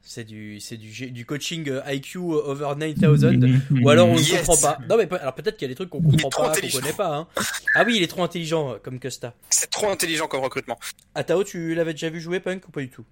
C'est 0.02 0.24
du, 0.24 0.60
c'est 0.60 0.76
du, 0.76 1.26
coaching 1.26 1.68
euh, 1.70 1.82
IQ 1.92 2.18
over 2.18 2.74
9000. 2.76 3.60
Ou 3.82 3.88
alors 3.88 4.08
on 4.08 4.14
ne 4.14 4.20
Yes. 4.20 4.46
comprend 4.46 4.56
pas. 4.58 4.78
Non 4.88 4.96
mais 4.96 5.08
alors 5.18 5.34
peut-être 5.34 5.56
qu'il 5.56 5.66
y 5.66 5.70
a 5.70 5.72
des 5.72 5.74
trucs 5.74 5.90
qu'on 5.90 6.02
comprend 6.02 6.28
pas, 6.28 6.60
qu'on 6.60 6.68
connaît 6.68 6.92
pas. 6.92 7.16
Hein. 7.16 7.28
Ah 7.74 7.82
oui, 7.84 7.96
il 7.96 8.02
est 8.02 8.06
trop 8.06 8.22
intelligent 8.22 8.76
comme 8.84 9.00
Custa. 9.00 9.34
c'est 9.50 9.70
trop 9.70 9.88
intelligent 9.88 10.28
comme 10.28 10.42
recrutement. 10.42 10.78
Atao, 11.16 11.42
tu 11.42 11.74
l'avais 11.74 11.94
déjà 11.94 12.10
vu 12.10 12.20
jouer 12.20 12.38
Punk 12.38 12.68
ou 12.68 12.70
pas 12.70 12.80
du 12.82 12.90
tout? 12.90 13.04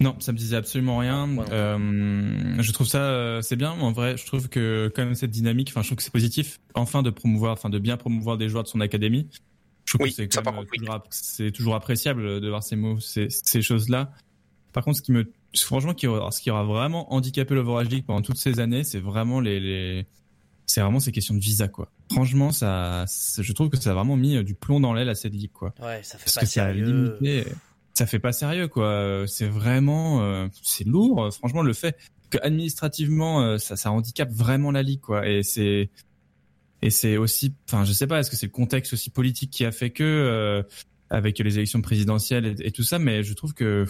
Non, 0.00 0.16
ça 0.20 0.32
me 0.32 0.36
disait 0.38 0.56
absolument 0.56 0.98
rien. 0.98 1.28
Euh, 1.50 2.56
je 2.60 2.72
trouve 2.72 2.86
ça 2.86 2.98
euh, 3.02 3.40
c'est 3.42 3.56
bien. 3.56 3.70
En 3.70 3.92
vrai, 3.92 4.16
je 4.16 4.26
trouve 4.26 4.48
que 4.48 4.92
quand 4.94 5.04
même 5.04 5.14
cette 5.14 5.30
dynamique, 5.30 5.68
enfin, 5.70 5.82
je 5.82 5.88
trouve 5.88 5.96
que 5.98 6.02
c'est 6.02 6.12
positif. 6.12 6.60
Enfin, 6.74 7.02
de 7.02 7.10
promouvoir, 7.10 7.52
enfin, 7.52 7.70
de 7.70 7.78
bien 7.78 7.96
promouvoir 7.96 8.36
des 8.36 8.48
joueurs 8.48 8.64
de 8.64 8.68
son 8.68 8.80
académie. 8.80 9.28
Je 9.86 9.92
trouve 9.92 10.04
Oui, 10.06 10.10
que 10.10 10.16
c'est 10.16 10.42
contre, 10.42 10.66
oui. 10.72 10.78
toujours, 10.78 11.52
toujours 11.52 11.74
appréciable 11.74 12.40
de 12.40 12.48
voir 12.48 12.62
ces 12.62 12.76
mots, 12.76 12.98
ces, 13.00 13.26
ces 13.30 13.62
choses-là. 13.62 14.10
Par 14.72 14.82
contre, 14.82 14.96
ce 14.98 15.02
qui 15.02 15.12
me, 15.12 15.30
franchement, 15.56 15.94
qui 15.94 16.06
ce 16.06 16.40
qui 16.40 16.50
aura 16.50 16.64
vraiment 16.64 17.12
handicapé 17.14 17.54
l'Overwatch 17.54 17.88
League 17.88 18.04
pendant 18.06 18.22
toutes 18.22 18.38
ces 18.38 18.58
années, 18.60 18.82
c'est 18.82 18.98
vraiment 18.98 19.40
les, 19.40 19.60
les, 19.60 20.06
c'est 20.66 20.80
vraiment 20.80 20.98
ces 21.00 21.12
questions 21.12 21.34
de 21.34 21.40
visa, 21.40 21.68
quoi. 21.68 21.90
Franchement, 22.10 22.50
ça, 22.50 23.04
je 23.38 23.52
trouve 23.52 23.68
que 23.68 23.76
ça 23.76 23.90
a 23.90 23.94
vraiment 23.94 24.16
mis 24.16 24.36
euh, 24.36 24.42
du 24.42 24.54
plomb 24.54 24.80
dans 24.80 24.92
l'aile 24.94 25.08
à 25.10 25.14
cette 25.14 25.32
ligue, 25.34 25.52
quoi 25.52 25.72
Ouais, 25.80 26.02
ça 26.02 26.18
fait 26.18 26.24
parce 26.24 26.34
pas 26.34 26.40
que 26.40 26.46
ça 26.46 26.64
a 26.64 26.68
sérieux. 26.72 26.86
limité 26.86 27.44
ça 27.94 28.06
fait 28.06 28.18
pas 28.18 28.32
sérieux 28.32 28.68
quoi. 28.68 29.24
C'est 29.26 29.46
vraiment 29.48 30.22
euh, 30.22 30.48
c'est 30.62 30.84
lourd 30.86 31.32
franchement 31.32 31.62
le 31.62 31.72
fait 31.72 31.96
que 32.30 32.38
administrativement 32.42 33.42
euh, 33.42 33.58
ça 33.58 33.76
ça 33.76 33.90
handicape 33.92 34.30
vraiment 34.32 34.70
la 34.72 34.82
ligue 34.82 35.00
quoi. 35.00 35.28
Et 35.28 35.42
c'est 35.42 35.90
et 36.82 36.90
c'est 36.90 37.16
aussi 37.16 37.54
enfin 37.68 37.84
je 37.84 37.92
sais 37.92 38.06
pas 38.06 38.20
est-ce 38.20 38.30
que 38.30 38.36
c'est 38.36 38.46
le 38.46 38.52
contexte 38.52 38.92
aussi 38.92 39.10
politique 39.10 39.50
qui 39.50 39.64
a 39.64 39.72
fait 39.72 39.90
que 39.90 40.02
euh, 40.04 40.62
avec 41.10 41.38
les 41.38 41.56
élections 41.56 41.80
présidentielles 41.82 42.46
et, 42.60 42.66
et 42.66 42.70
tout 42.72 42.82
ça 42.82 42.98
mais 42.98 43.22
je 43.22 43.32
trouve 43.34 43.54
que 43.54 43.86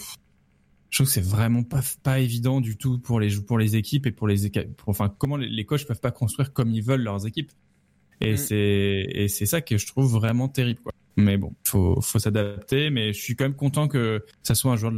je 0.91 0.99
trouve 0.99 1.07
que 1.07 1.13
c'est 1.13 1.25
vraiment 1.25 1.63
pas 1.65 1.81
pas 2.03 2.21
évident 2.21 2.61
du 2.61 2.77
tout 2.77 2.99
pour 2.99 3.19
les 3.21 3.35
pour 3.41 3.59
les 3.59 3.75
équipes 3.77 4.07
et 4.07 4.13
pour 4.13 4.29
les 4.29 4.47
équipes 4.47 4.77
pour- 4.77 4.91
enfin 4.91 5.13
comment 5.19 5.37
les, 5.39 5.49
les 5.49 5.65
coachs 5.65 5.87
peuvent 5.87 6.01
pas 6.01 6.13
construire 6.13 6.53
comme 6.53 6.71
ils 6.71 6.83
veulent 6.83 7.03
leurs 7.03 7.27
équipes. 7.27 7.51
Et 8.21 8.35
Mm. 8.35 8.37
c'est 8.37 9.07
et 9.09 9.29
c'est 9.29 9.47
ça 9.47 9.61
que 9.61 9.77
je 9.79 9.87
trouve 9.87 10.13
vraiment 10.13 10.49
terrible 10.49 10.81
quoi 10.83 10.93
mais 11.17 11.37
bon, 11.37 11.53
faut 11.65 12.01
faut 12.01 12.19
s'adapter. 12.19 12.91
Mais 12.91 13.13
je 13.13 13.21
suis 13.21 13.37
quand 13.37 13.45
même 13.45 13.55
content 13.55 13.89
que 13.89 14.25
ça 14.43 14.55
soit 14.55 14.73
un 14.73 14.77
joueur 14.77 14.93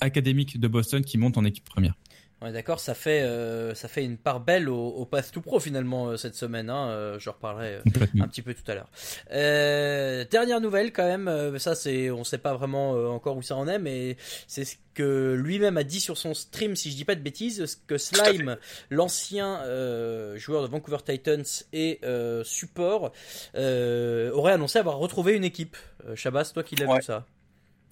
académique 0.00 0.60
de 0.60 0.68
Boston 0.68 1.04
qui 1.04 1.18
monte 1.18 1.38
en 1.38 1.44
équipe 1.44 1.64
première. 1.64 1.94
On 2.42 2.46
est 2.46 2.52
d'accord, 2.52 2.80
ça 2.80 2.92
fait 2.94 3.22
euh, 3.22 3.74
ça 3.74 3.88
fait 3.88 4.04
une 4.04 4.18
part 4.18 4.40
belle 4.40 4.68
au, 4.68 4.88
au 4.88 5.06
Path 5.06 5.32
to 5.32 5.40
Pro 5.40 5.58
finalement 5.58 6.08
euh, 6.08 6.16
cette 6.18 6.34
semaine. 6.34 6.68
Hein, 6.68 6.90
euh, 6.90 7.18
je 7.18 7.30
reparlerai 7.30 7.76
euh, 7.76 7.80
Complètement. 7.84 8.24
un 8.24 8.28
petit 8.28 8.42
peu 8.42 8.52
tout 8.52 8.70
à 8.70 8.74
l'heure. 8.74 8.90
Euh, 9.32 10.24
dernière 10.30 10.60
nouvelle 10.60 10.92
quand 10.92 11.06
même, 11.06 11.28
euh, 11.28 11.58
ça 11.58 11.74
c'est, 11.74 12.10
on 12.10 12.24
sait 12.24 12.36
pas 12.36 12.52
vraiment 12.54 12.94
euh, 12.94 13.06
encore 13.06 13.38
où 13.38 13.42
ça 13.42 13.56
en 13.56 13.66
est, 13.66 13.78
mais 13.78 14.18
c'est 14.46 14.66
ce 14.66 14.76
que 14.92 15.32
lui-même 15.34 15.78
a 15.78 15.82
dit 15.84 15.98
sur 16.00 16.18
son 16.18 16.34
stream, 16.34 16.76
si 16.76 16.90
je 16.90 16.96
dis 16.96 17.04
pas 17.06 17.14
de 17.14 17.20
bêtises, 17.22 17.80
que 17.86 17.96
Slime, 17.96 18.58
l'ancien 18.90 19.60
euh, 19.62 20.36
joueur 20.36 20.62
de 20.62 20.68
Vancouver 20.68 20.98
Titans 21.06 21.44
et 21.72 22.00
euh, 22.04 22.44
support, 22.44 23.12
euh, 23.54 24.30
aurait 24.32 24.52
annoncé 24.52 24.78
avoir 24.78 24.98
retrouvé 24.98 25.34
une 25.34 25.44
équipe. 25.44 25.76
Euh, 26.06 26.14
Shabazz, 26.16 26.52
toi 26.52 26.62
qui 26.62 26.76
l'as 26.76 26.86
Ouais. 26.86 26.96
vu 26.96 27.02
ça? 27.02 27.24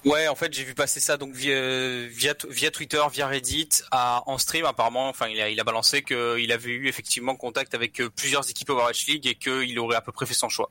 Ouais, 0.04 0.28
en 0.28 0.34
fait, 0.34 0.52
j'ai 0.52 0.64
vu 0.64 0.74
passer 0.74 1.00
ça 1.00 1.16
donc 1.16 1.32
via 1.32 2.06
via, 2.08 2.70
Twitter, 2.70 3.00
via 3.10 3.26
Reddit, 3.26 3.68
à, 3.90 4.22
en 4.26 4.36
stream. 4.36 4.66
Apparemment, 4.66 5.08
enfin, 5.08 5.28
il 5.28 5.40
a 5.40 5.48
il 5.48 5.58
a 5.58 5.64
balancé 5.64 6.02
qu'il 6.02 6.52
avait 6.52 6.70
eu 6.70 6.88
effectivement 6.88 7.36
contact 7.36 7.74
avec 7.74 8.00
euh, 8.00 8.10
plusieurs 8.10 8.48
équipes 8.50 8.68
Overwatch 8.70 9.06
League 9.06 9.26
et 9.26 9.34
qu'il 9.34 9.78
aurait 9.78 9.96
à 9.96 10.02
peu 10.02 10.12
près 10.12 10.26
fait 10.26 10.34
son 10.34 10.50
choix. 10.50 10.70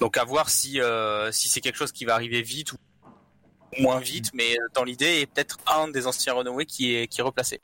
Donc 0.00 0.18
à 0.18 0.24
voir 0.24 0.50
si 0.50 0.80
euh, 0.80 1.32
si 1.32 1.48
c'est 1.48 1.62
quelque 1.62 1.76
chose 1.76 1.92
qui 1.92 2.04
va 2.04 2.14
arriver 2.14 2.42
vite 2.42 2.72
ou 2.72 2.76
moins 3.78 4.00
vite, 4.00 4.30
mais 4.34 4.56
dans 4.74 4.84
l'idée, 4.84 5.20
est 5.20 5.26
peut-être 5.26 5.58
un 5.66 5.88
des 5.88 6.06
anciens 6.06 6.34
renommés 6.34 6.66
qui 6.66 6.94
est 6.94 7.06
qui 7.06 7.20
est 7.20 7.24
replacé. 7.24 7.60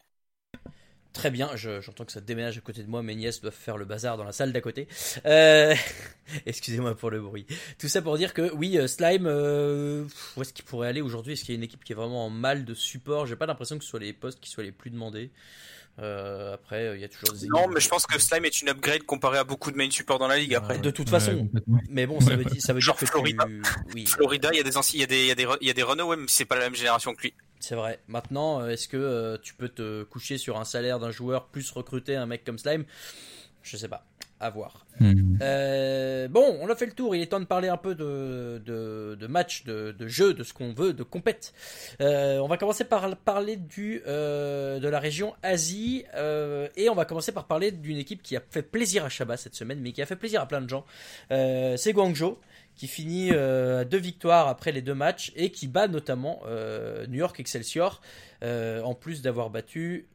Très 1.15 1.31
bien, 1.31 1.55
je- 1.55 1.81
j'entends 1.81 2.05
que 2.05 2.11
ça 2.13 2.21
déménage 2.21 2.59
à 2.59 2.61
côté 2.61 2.83
de 2.83 2.89
moi, 2.91 3.01
mes 3.03 3.15
nièces 3.15 3.41
doivent 3.41 3.55
faire 3.55 3.77
le 3.79 3.85
bazar 3.85 4.17
dans 4.19 4.25
la 4.25 4.33
salle 4.33 4.53
d'à 4.53 4.61
côté. 4.61 4.89
Euh, 5.25 5.73
Excusez-moi 6.47 6.97
pour 6.97 7.11
le 7.11 7.21
bruit. 7.21 7.47
Tout 7.79 7.89
ça 7.89 8.03
pour 8.03 8.19
dire 8.19 8.35
que 8.35 8.53
oui, 8.53 8.77
euh, 8.79 8.87
Slime, 8.89 9.27
euh, 9.27 10.05
où 10.37 10.43
est-ce 10.43 10.53
qu'il 10.53 10.65
pourrait 10.65 10.89
aller 10.89 11.01
aujourd'hui? 11.01 11.35
Est-ce 11.35 11.45
qu'il 11.45 11.55
y 11.55 11.57
a 11.57 11.59
une 11.59 11.63
équipe 11.65 11.85
qui 11.85 11.93
est 11.93 11.97
vraiment 11.97 12.27
en 12.27 12.31
mal 12.31 12.65
de 12.65 12.75
support? 12.75 13.27
J'ai 13.27 13.37
pas 13.37 13.47
l'impression 13.47 13.79
que 13.79 13.85
ce 13.85 13.91
soit 13.91 14.01
les 14.01 14.13
postes 14.13 14.41
qui 14.41 14.51
soient 14.51 14.65
les 14.65 14.73
plus 14.73 14.91
demandés. 14.91 15.31
Euh, 16.01 16.55
après, 16.55 16.97
il 16.97 17.01
y 17.01 17.05
a 17.05 17.09
toujours 17.09 17.33
des 17.39 17.47
Non, 17.47 17.69
mais 17.69 17.79
je 17.79 17.89
pense 17.89 18.05
que 18.07 18.19
Slime 18.21 18.45
est 18.47 18.61
une 18.63 18.69
upgrade 18.71 19.05
comparé 19.05 19.39
à 19.39 19.45
beaucoup 19.45 19.71
de 19.71 19.77
main 19.77 19.89
support 19.89 20.19
dans 20.19 20.27
la 20.27 20.37
ligue. 20.39 20.55
Après, 20.57 20.79
De 20.81 20.91
toute 20.91 21.09
façon. 21.09 21.49
Mais 21.89 22.07
bon, 22.07 22.19
ça 22.21 22.31
veut, 22.35 22.43
ouais. 22.43 22.45
dire- 22.51 22.61
ça 22.61 22.73
veut 22.73 22.81
dire 22.81 22.87
Genre 22.87 22.97
que 22.97 23.07
Florida. 23.07 23.45
tu... 23.47 23.63
Oui, 23.95 24.05
Florida, 24.07 24.49
il 24.53 24.57
y 24.57 24.61
a 24.61 24.65
des 24.65 24.77
anciens, 24.77 24.99
il 24.99 25.01
y 25.03 25.05
a 25.05 25.07
des 25.07 25.21
il 25.23 25.27
y 25.29 25.31
a 25.31 25.35
des 25.37 25.47
il 25.61 25.67
y 25.69 25.71
a 25.71 25.75
des 25.75 25.83
Renault, 25.85 26.17
mais 26.17 26.25
c'est 26.27 26.45
pas 26.45 26.57
la 26.57 26.63
même 26.63 26.75
génération 26.75 27.15
que 27.15 27.23
lui. 27.23 27.35
C'est 27.65 27.75
vrai. 27.75 27.99
Maintenant, 28.09 28.61
euh, 28.61 28.69
est-ce 28.69 28.89
que 28.89 28.97
euh, 28.97 29.39
tu 29.43 29.55
peux 29.55 29.69
te 29.69 30.03
coucher 30.05 30.39
sur 30.39 30.59
un 30.59 30.65
salaire 30.65 30.99
d'un 30.99 31.11
joueur 31.11 31.47
plus 31.47 31.71
recruter 31.71 32.15
un 32.15 32.27
mec 32.27 32.45
comme 32.45 32.59
Slime? 32.59 32.85
Je 33.63 33.77
sais 33.77 33.89
pas. 33.89 34.05
À 34.41 34.51
voir. 34.51 34.85
Hmm. 35.01 35.39
Euh, 35.41 36.29
bon, 36.29 36.59
on 36.61 36.69
a 36.69 36.77
fait 36.77 36.85
le 36.85 36.93
tour. 36.93 37.17
Il 37.17 37.23
est 37.23 37.27
temps 37.27 37.41
de 37.41 37.47
parler 37.47 37.69
un 37.69 37.79
peu 37.79 37.95
de, 37.95 38.61
de, 38.67 39.17
de 39.19 39.27
match, 39.27 39.65
de, 39.65 39.93
de 39.93 40.07
jeu, 40.07 40.35
de 40.35 40.43
ce 40.43 40.53
qu'on 40.53 40.75
veut, 40.75 40.93
de 40.93 41.03
compète. 41.03 41.55
Euh, 42.03 42.39
on 42.41 42.49
va 42.49 42.59
commencer 42.59 42.85
par 42.85 43.17
parler 43.17 43.57
du, 43.57 44.03
euh, 44.07 44.81
de 44.81 44.89
la 44.89 44.99
région 44.99 45.33
Asie. 45.43 46.05
et 46.77 46.91
on 46.91 46.95
va 46.95 47.07
commencer 47.07 47.33
par 47.33 47.47
parler 47.47 47.71
d'une 47.71 47.97
équipe 47.97 48.23
qui 48.23 48.37
a 48.37 48.43
fait 48.51 48.63
plaisir 48.63 49.05
à 49.05 49.09
Shabba 49.09 49.39
cette 49.39 49.55
semaine, 49.55 49.81
mais 49.81 49.93
qui 49.93 50.03
a 50.03 50.07
fait 50.07 50.17
plaisir 50.17 50.43
à 50.43 50.47
plein 50.47 50.61
de 50.61 50.69
gens. 50.69 50.85
C'est 51.31 51.93
Guangzhou 51.95 52.37
qui 52.77 52.89
finit 52.89 53.31
euh, 53.33 53.81
à 53.83 53.85
deux 53.85 53.99
victoires 53.99 54.49
après 54.49 54.73
les 54.73 54.83
deux 54.83 54.95
matchs 54.95 55.33
et 55.37 55.51
qui 55.51 55.69
bat 55.69 55.87
notamment 55.89 56.43
euh, 56.47 57.07
New 57.07 57.19
York 57.19 57.39
Excelsior. 57.39 58.01
euh, 58.43 58.83
en 58.83 58.95
plus 58.95 59.23
d'avoir 59.23 59.49
battu, 59.49 60.07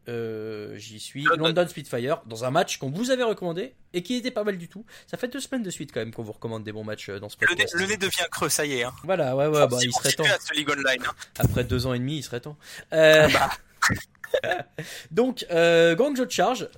j'y 0.76 1.00
suis, 1.00 1.24
London. 1.38 1.66
Spitfire 1.68 2.22
dans 2.26 2.44
un 2.46 2.52
match 2.52 2.78
qu'on 2.78 2.90
vous 2.92 3.12
avait 3.12 3.24
recommandé 3.24 3.74
et 3.94 4.04
qui 4.04 4.16
était 4.16 4.30
pas 4.30 4.44
mal 4.44 4.58
du 4.58 4.68
tout. 4.68 4.86
Ça 5.08 5.18
fait 5.18 5.30
deux 5.30 5.40
semaines 5.40 5.64
de 5.64 5.70
suite 5.70 5.92
quand 5.94 6.00
même 6.02 6.14
qu'on 6.14 6.22
vous 6.24 6.34
recommande 6.34 6.64
des 6.64 6.72
bons 6.72 6.84
matchs 6.84 7.10
dans 7.10 7.30
ce 7.30 7.38
Le 7.42 7.48
nez, 7.48 7.56
podcast. 7.56 7.74
le 7.76 7.86
nez 7.88 7.98
devient 7.98 8.28
creux, 8.32 8.50
ça 8.50 8.66
y 8.66 8.74
est. 8.74 8.84
Hein. 8.84 8.92
Voilà, 9.04 9.36
ouais, 9.36 9.48
ouais, 9.48 9.68
bah, 9.68 9.78
il 9.82 9.92
serait 9.94 10.12
temps. 10.12 10.24
hein. 11.08 11.14
Après 11.40 11.64
deux 11.64 11.88
ans 11.88 11.94
et 11.94 12.00
demi, 12.00 12.18
il 12.18 12.24
serait 12.24 12.42
temps. 12.42 12.58
Euh, 12.94 13.28
Bah. 13.30 13.50
Donc, 15.12 15.46
Guangzhou 15.50 16.30
Charge, 16.30 16.70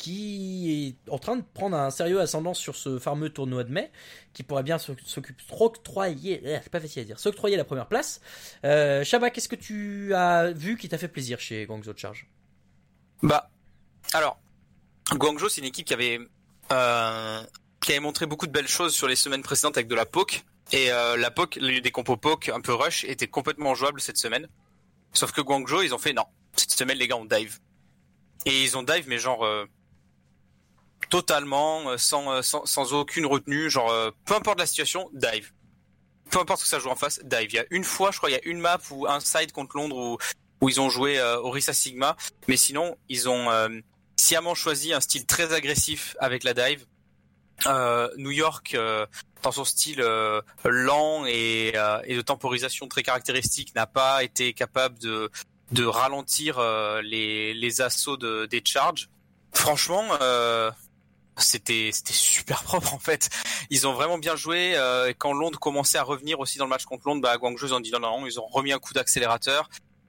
qui 0.00 0.96
est 1.04 1.10
en 1.10 1.18
train 1.18 1.36
de 1.36 1.44
prendre 1.52 1.76
un 1.76 1.90
sérieux 1.90 2.22
ascendant 2.22 2.54
sur 2.54 2.74
ce 2.74 2.98
fameux 2.98 3.28
tournoi 3.28 3.64
de 3.64 3.70
mai, 3.70 3.92
qui 4.32 4.42
pourrait 4.42 4.62
bien 4.62 4.78
s'oc- 4.78 5.04
s'occuper, 5.04 5.42
s'octroyer, 5.46 6.40
c'est 6.42 6.70
pas 6.70 6.80
facile 6.80 7.02
à 7.02 7.04
dire, 7.04 7.20
s'octroyer 7.20 7.58
la 7.58 7.64
première 7.64 7.86
place. 7.86 8.22
Euh, 8.64 9.04
Shaba, 9.04 9.28
qu'est-ce 9.28 9.48
que 9.50 9.56
tu 9.56 10.14
as 10.14 10.52
vu 10.52 10.78
qui 10.78 10.88
t'a 10.88 10.96
fait 10.96 11.08
plaisir 11.08 11.38
chez 11.38 11.66
Guangzhou 11.66 11.92
Charge? 11.94 12.26
Bah, 13.22 13.50
alors, 14.14 14.40
Guangzhou, 15.12 15.50
c'est 15.50 15.60
une 15.60 15.66
équipe 15.66 15.86
qui 15.86 15.92
avait, 15.92 16.18
euh, 16.72 17.42
qui 17.82 17.90
avait 17.92 18.00
montré 18.00 18.24
beaucoup 18.24 18.46
de 18.46 18.52
belles 18.52 18.68
choses 18.68 18.94
sur 18.94 19.06
les 19.06 19.16
semaines 19.16 19.42
précédentes 19.42 19.76
avec 19.76 19.86
de 19.88 19.94
la 19.94 20.06
poke. 20.06 20.44
Et 20.72 20.90
euh, 20.90 21.18
la 21.18 21.30
poke, 21.30 21.58
des 21.58 21.90
compos 21.90 22.16
poke 22.16 22.48
un 22.48 22.62
peu 22.62 22.72
rush, 22.72 23.04
étaient 23.04 23.28
complètement 23.28 23.74
jouables 23.74 24.00
cette 24.00 24.16
semaine. 24.16 24.48
Sauf 25.12 25.32
que 25.32 25.42
Guangzhou, 25.42 25.82
ils 25.82 25.94
ont 25.94 25.98
fait 25.98 26.14
non. 26.14 26.24
Cette 26.56 26.70
semaine, 26.70 26.96
les 26.96 27.06
gars, 27.06 27.18
on 27.18 27.26
dive. 27.26 27.58
Et 28.46 28.64
ils 28.64 28.78
ont 28.78 28.82
dive, 28.82 29.04
mais 29.06 29.18
genre 29.18 29.44
euh, 29.44 29.66
totalement, 31.10 31.90
euh, 31.90 31.98
sans, 31.98 32.32
euh, 32.32 32.42
sans, 32.42 32.64
sans 32.64 32.94
aucune 32.94 33.26
retenue. 33.26 33.68
Genre, 33.68 33.90
euh, 33.90 34.10
peu 34.24 34.34
importe 34.34 34.58
la 34.58 34.66
situation, 34.66 35.10
dive. 35.12 35.52
Peu 36.30 36.38
importe 36.38 36.60
ce 36.60 36.64
que 36.64 36.70
ça 36.70 36.78
joue 36.78 36.88
en 36.88 36.96
face, 36.96 37.20
dive. 37.24 37.48
Il 37.50 37.56
y 37.56 37.58
a 37.58 37.66
une 37.70 37.84
fois, 37.84 38.10
je 38.12 38.18
crois, 38.18 38.30
il 38.30 38.34
y 38.34 38.36
a 38.36 38.44
une 38.44 38.60
map 38.60 38.78
ou 38.90 39.06
un 39.06 39.20
side 39.20 39.52
contre 39.52 39.76
Londres 39.76 39.96
où, 39.96 40.18
où 40.60 40.68
ils 40.68 40.80
ont 40.80 40.88
joué 40.88 41.18
euh, 41.18 41.40
Orisa 41.40 41.72
Sigma. 41.72 42.16
Mais 42.48 42.56
sinon, 42.56 42.96
ils 43.08 43.28
ont 43.28 43.50
euh, 43.50 43.68
sciemment 44.16 44.54
choisi 44.54 44.92
un 44.92 45.00
style 45.00 45.26
très 45.26 45.52
agressif 45.52 46.16
avec 46.20 46.44
la 46.44 46.54
dive. 46.54 46.86
Euh, 47.66 48.08
New 48.16 48.30
York, 48.30 48.72
euh, 48.74 49.04
dans 49.42 49.52
son 49.52 49.64
style 49.64 50.00
euh, 50.00 50.40
lent 50.64 51.26
et, 51.26 51.74
et 52.04 52.16
de 52.16 52.22
temporisation 52.22 52.88
très 52.88 53.02
caractéristique, 53.02 53.74
n'a 53.74 53.86
pas 53.86 54.22
été 54.22 54.54
capable 54.54 54.98
de, 54.98 55.30
de 55.72 55.84
ralentir 55.84 56.60
les, 57.02 57.52
les 57.54 57.80
assauts 57.80 58.16
de, 58.16 58.46
des 58.46 58.62
charges. 58.64 59.10
Franchement, 59.52 60.06
c'était 61.38 61.90
c'était 61.92 62.12
super 62.12 62.62
propre 62.62 62.94
en 62.94 62.98
fait. 62.98 63.30
Ils 63.70 63.86
ont 63.86 63.92
vraiment 63.94 64.18
bien 64.18 64.36
joué. 64.36 64.74
euh, 64.76 65.12
quand 65.16 65.32
Londres 65.32 65.58
commençait 65.58 65.98
à 65.98 66.02
revenir 66.02 66.40
aussi 66.40 66.58
dans 66.58 66.64
le 66.64 66.70
match 66.70 66.84
contre 66.84 67.06
Londres, 67.06 67.22
bah, 67.22 67.36
Guangzhou 67.38 67.66
ils 67.66 67.74
ont 67.74 67.80
dit 67.80 67.90
non 67.90 68.00
non, 68.00 68.26
ils 68.26 68.38
ont 68.40 68.46
remis 68.46 68.72
un 68.72 68.78
coup 68.78 68.92
d'accélérateur. 68.92 69.68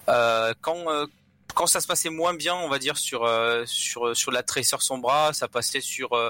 Euh, 0.09 0.53
quand 0.61 0.89
euh, 0.89 1.05
quand 1.53 1.67
ça 1.67 1.81
se 1.81 1.87
passait 1.87 2.09
moins 2.09 2.33
bien, 2.33 2.55
on 2.55 2.69
va 2.69 2.79
dire 2.79 2.97
sur 2.97 3.23
euh, 3.23 3.63
sur 3.65 4.15
sur 4.15 4.31
la 4.31 4.43
Tracer 4.43 4.77
Sombra, 4.79 5.33
ça 5.33 5.47
passait 5.47 5.81
sur 5.81 6.13
euh, 6.13 6.29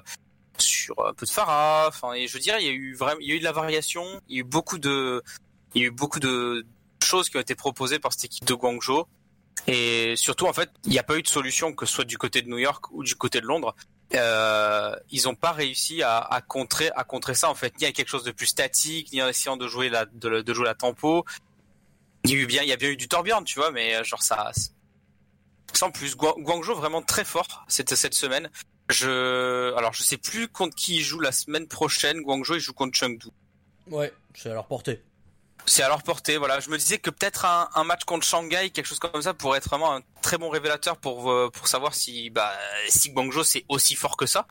sur 0.57 1.05
un 1.05 1.13
peu 1.13 1.25
de 1.25 1.31
Farah. 1.31 1.85
Enfin, 1.87 2.13
et 2.13 2.27
je 2.27 2.37
dire, 2.37 2.57
il 2.59 2.65
y 2.65 2.69
a 2.69 2.73
eu 2.73 2.93
vraiment, 2.95 3.19
il 3.21 3.29
y 3.29 3.31
a 3.31 3.35
eu 3.35 3.39
de 3.39 3.43
la 3.43 3.51
variation. 3.51 4.03
Il 4.27 4.35
y 4.35 4.39
a 4.39 4.41
eu 4.41 4.43
beaucoup 4.43 4.77
de 4.77 5.23
il 5.73 5.81
y 5.81 5.85
a 5.85 5.87
eu 5.87 5.91
beaucoup 5.91 6.19
de 6.19 6.65
choses 7.03 7.29
qui 7.29 7.37
ont 7.37 7.41
été 7.41 7.55
proposées 7.55 7.99
par 7.99 8.13
cette 8.13 8.25
équipe 8.25 8.45
de 8.45 8.53
Guangzhou. 8.53 9.03
Et 9.67 10.15
surtout, 10.15 10.47
en 10.47 10.53
fait, 10.53 10.69
il 10.85 10.91
n'y 10.91 10.99
a 10.99 11.03
pas 11.03 11.17
eu 11.17 11.21
de 11.21 11.27
solution, 11.27 11.73
que 11.73 11.85
ce 11.85 11.93
soit 11.93 12.03
du 12.03 12.17
côté 12.17 12.41
de 12.41 12.49
New 12.49 12.57
York 12.57 12.85
ou 12.91 13.03
du 13.03 13.15
côté 13.15 13.41
de 13.41 13.45
Londres. 13.45 13.75
Euh, 14.13 14.95
ils 15.09 15.23
n'ont 15.23 15.35
pas 15.35 15.51
réussi 15.53 16.03
à, 16.03 16.17
à 16.19 16.41
contrer, 16.41 16.89
à 16.95 17.03
contrer 17.03 17.33
ça, 17.33 17.49
en 17.49 17.55
fait, 17.55 17.77
ni 17.79 17.85
avec 17.85 17.95
quelque 17.95 18.09
chose 18.09 18.23
de 18.25 18.31
plus 18.31 18.47
statique, 18.47 19.11
ni 19.13 19.21
en 19.21 19.27
essayant 19.27 19.55
de 19.57 19.67
jouer 19.67 19.89
la, 19.89 20.05
de, 20.05 20.41
de 20.41 20.53
jouer 20.53 20.65
la 20.65 20.75
tempo. 20.75 21.25
Il 22.25 22.31
y 22.31 22.33
a 22.33 22.37
eu 22.37 22.45
bien, 22.45 22.61
il 22.61 22.67
y 22.69 22.73
a 22.73 22.75
bien 22.75 22.89
eu 22.89 22.97
du 22.97 23.07
Torbjorn, 23.07 23.45
tu 23.45 23.57
vois, 23.57 23.71
mais 23.71 23.95
euh, 23.95 24.03
genre 24.03 24.21
ça, 24.21 24.51
sans 25.73 25.91
plus. 25.91 26.15
Gua- 26.15 26.35
Guangzhou 26.41 26.75
vraiment 26.75 27.01
très 27.01 27.23
fort 27.25 27.63
cette 27.67 27.95
cette 27.95 28.13
semaine. 28.13 28.49
Je, 28.89 29.73
alors 29.75 29.93
je 29.93 30.03
sais 30.03 30.17
plus 30.17 30.49
contre 30.49 30.75
qui 30.75 30.97
il 30.97 31.01
joue 31.03 31.19
la 31.21 31.31
semaine 31.31 31.67
prochaine. 31.67 32.21
Guangzhou 32.21 32.55
il 32.55 32.59
joue 32.59 32.73
contre 32.73 32.97
Chengdu. 32.97 33.27
Ouais, 33.87 34.11
c'est 34.35 34.49
à 34.51 34.53
leur 34.53 34.67
portée. 34.67 35.01
C'est 35.65 35.83
à 35.83 35.87
leur 35.87 36.03
portée, 36.03 36.37
voilà. 36.37 36.59
Je 36.59 36.69
me 36.69 36.77
disais 36.77 36.97
que 36.97 37.09
peut-être 37.09 37.45
un, 37.45 37.69
un 37.75 37.83
match 37.83 38.03
contre 38.03 38.25
Shanghai, 38.25 38.71
quelque 38.71 38.85
chose 38.85 38.99
comme 38.99 39.21
ça, 39.21 39.33
pourrait 39.33 39.59
être 39.59 39.69
vraiment 39.69 39.95
un 39.95 40.01
très 40.21 40.37
bon 40.37 40.49
révélateur 40.49 40.97
pour 40.97 41.31
euh, 41.31 41.49
pour 41.49 41.67
savoir 41.67 41.93
si 41.93 42.29
bah 42.29 42.51
si 42.89 43.11
Guangzhou 43.11 43.43
c'est 43.43 43.65
aussi 43.69 43.95
fort 43.95 44.17
que 44.17 44.25
ça. 44.25 44.47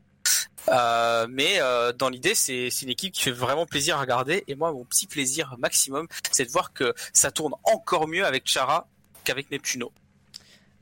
Euh, 0.68 1.26
mais 1.28 1.60
euh, 1.60 1.92
dans 1.92 2.08
l'idée, 2.08 2.34
c'est 2.34 2.70
c'est 2.70 2.84
une 2.84 2.92
équipe 2.92 3.12
qui 3.12 3.22
fait 3.22 3.30
vraiment 3.32 3.66
plaisir 3.66 3.96
à 3.96 4.00
regarder. 4.00 4.44
Et 4.46 4.54
moi, 4.54 4.72
mon 4.72 4.84
petit 4.84 5.06
plaisir 5.06 5.56
maximum, 5.58 6.06
c'est 6.30 6.44
de 6.44 6.50
voir 6.50 6.72
que 6.72 6.94
ça 7.12 7.30
tourne 7.30 7.54
encore 7.64 8.08
mieux 8.08 8.24
avec 8.24 8.46
Chara 8.46 8.86
qu'avec 9.24 9.50
Neptuno. 9.50 9.92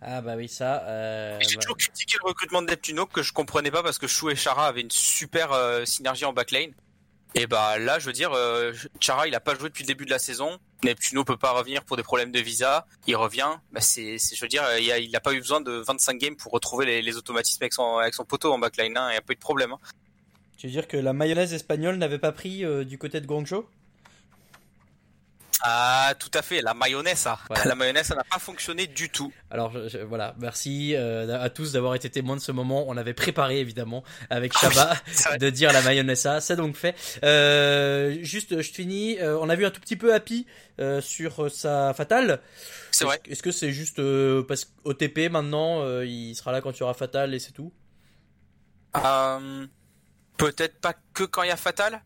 Ah 0.01 0.21
bah 0.21 0.35
oui, 0.37 0.49
ça. 0.49 0.85
Euh, 0.85 1.39
J'ai 1.41 1.57
toujours 1.57 1.77
critiqué 1.77 2.17
le 2.23 2.29
recrutement 2.29 2.63
de 2.63 2.69
Neptuno 2.69 3.07
que 3.07 3.23
je 3.23 3.33
comprenais 3.33 3.71
pas 3.71 3.83
parce 3.83 3.99
que 3.99 4.07
Shu 4.07 4.31
et 4.31 4.37
Chara 4.37 4.69
avaient 4.69 4.83
une 4.83 4.91
super 4.91 5.53
euh, 5.53 5.85
synergie 5.85 6.25
en 6.25 6.33
backline. 6.33 6.73
Et 7.35 7.47
bah 7.47 7.79
là, 7.79 7.99
je 7.99 8.07
veux 8.07 8.13
dire, 8.13 8.33
euh, 8.33 8.73
Chara 9.01 9.29
il 9.29 9.35
a 9.35 9.41
pas 9.41 9.55
joué 9.55 9.69
depuis 9.69 9.85
le 9.85 9.89
début 9.89 10.05
de 10.05 10.11
la 10.11 10.19
saison. 10.19 10.59
Neptuno 10.83 11.25
peut 11.25 11.37
pas 11.37 11.53
revenir 11.53 11.85
pour 11.85 11.97
des 11.97 12.03
problèmes 12.03 12.33
de 12.33 12.41
visa. 12.41 12.87
Il 13.07 13.17
revient. 13.17 13.51
Bah 13.73 13.81
c'est, 13.81 14.17
je 14.19 14.41
veux 14.41 14.49
dire, 14.49 14.65
il 14.79 15.15
a, 15.15 15.21
pas 15.21 15.35
eu 15.35 15.39
besoin 15.39 15.61
de 15.61 15.73
25 15.73 16.19
games 16.19 16.37
pour 16.37 16.53
retrouver 16.53 17.03
les, 17.03 17.17
automatismes 17.17 17.63
avec 17.63 17.75
son, 17.75 18.25
poteau 18.27 18.53
en 18.53 18.59
backline. 18.59 18.97
Hein. 18.97 19.09
Il 19.11 19.15
y 19.15 19.19
a 19.19 19.21
pas 19.21 19.33
eu 19.33 19.37
de 19.37 19.41
problème. 19.41 19.73
hein. 19.73 19.79
Tu 20.57 20.67
veux 20.67 20.73
dire 20.73 20.89
que 20.89 20.97
la 20.97 21.13
mayonnaise 21.13 21.55
espagnole 21.55 21.97
n'avait 21.97 22.19
pas 22.19 22.33
pris 22.33 22.65
euh, 22.65 22.85
du 22.85 22.99
côté 22.99 23.21
de 23.21 23.27
Guangzhou? 23.27 23.65
Ah, 25.63 26.15
tout 26.19 26.31
à 26.35 26.43
fait. 26.43 26.63
La 26.63 26.73
mayonnaise, 26.73 27.19
ça. 27.19 27.39
Voilà. 27.49 27.65
La 27.65 27.75
mayonnaise, 27.75 28.07
ça 28.07 28.15
n'a 28.15 28.23
pas 28.25 28.39
fonctionné 28.39 28.87
du 28.87 29.11
tout. 29.11 29.33
Alors 29.51 29.73
je- 29.73 29.89
je- 29.89 29.99
voilà, 29.99 30.35
merci 30.39 30.95
euh, 30.95 31.41
à 31.43 31.51
tous 31.51 31.73
d'avoir 31.73 31.95
été 31.97 32.09
témoins 32.11 32.37
de 32.37 32.41
ce 32.41 32.53
moment. 32.53 32.85
On 32.89 32.97
avait 32.97 33.13
préparé 33.15 33.59
évidemment 33.59 34.05
avec 34.31 34.53
Ah 34.63 34.69
oui, 34.69 34.75
vrai. 35.25 35.39
de 35.39 35.51
dire 35.51 35.73
la 35.73 35.83
mayonnaise 35.83 36.21
ça, 36.21 36.41
c'est 36.41 36.55
donc 36.57 36.77
fait. 36.77 36.95
Euh, 37.25 38.17
juste, 38.23 38.61
je 38.63 38.71
finis. 38.73 39.19
Euh, 39.19 39.37
on 39.41 39.49
a 39.49 39.57
vu 39.57 39.67
un 39.67 39.71
tout 39.71 39.81
petit 39.81 39.97
peu 39.97 40.15
Happy 40.15 40.47
euh, 40.81 41.01
sur 41.01 41.47
euh, 41.47 41.49
sa 41.49 41.93
fatale. 41.93 42.41
C'est 42.93 43.05
vrai. 43.05 43.21
Est-ce- 43.29 43.43
que 43.43 43.51
c'est 43.51 43.73
juste 43.73 43.99
euh, 43.99 44.43
parce 44.47 44.65
qu'au 44.65 44.95
TP 44.95 45.29
maintenant, 45.29 45.83
euh, 45.83 46.07
il 46.07 46.35
sera 46.37 46.53
là 46.53 46.61
quand 46.61 46.71
il 46.77 46.81
y 46.81 46.83
aura 46.85 46.95
Fatal 46.95 47.35
et 47.35 47.39
c'est 47.41 47.53
tout? 47.53 47.73
Euh, 48.97 49.67
Peut-être 50.37 50.79
pas 50.81 50.95
que 51.15 51.25
quand 51.25 51.43
il 51.43 51.49
y 51.49 51.53
a 51.53 51.57
Fatal. 51.57 52.01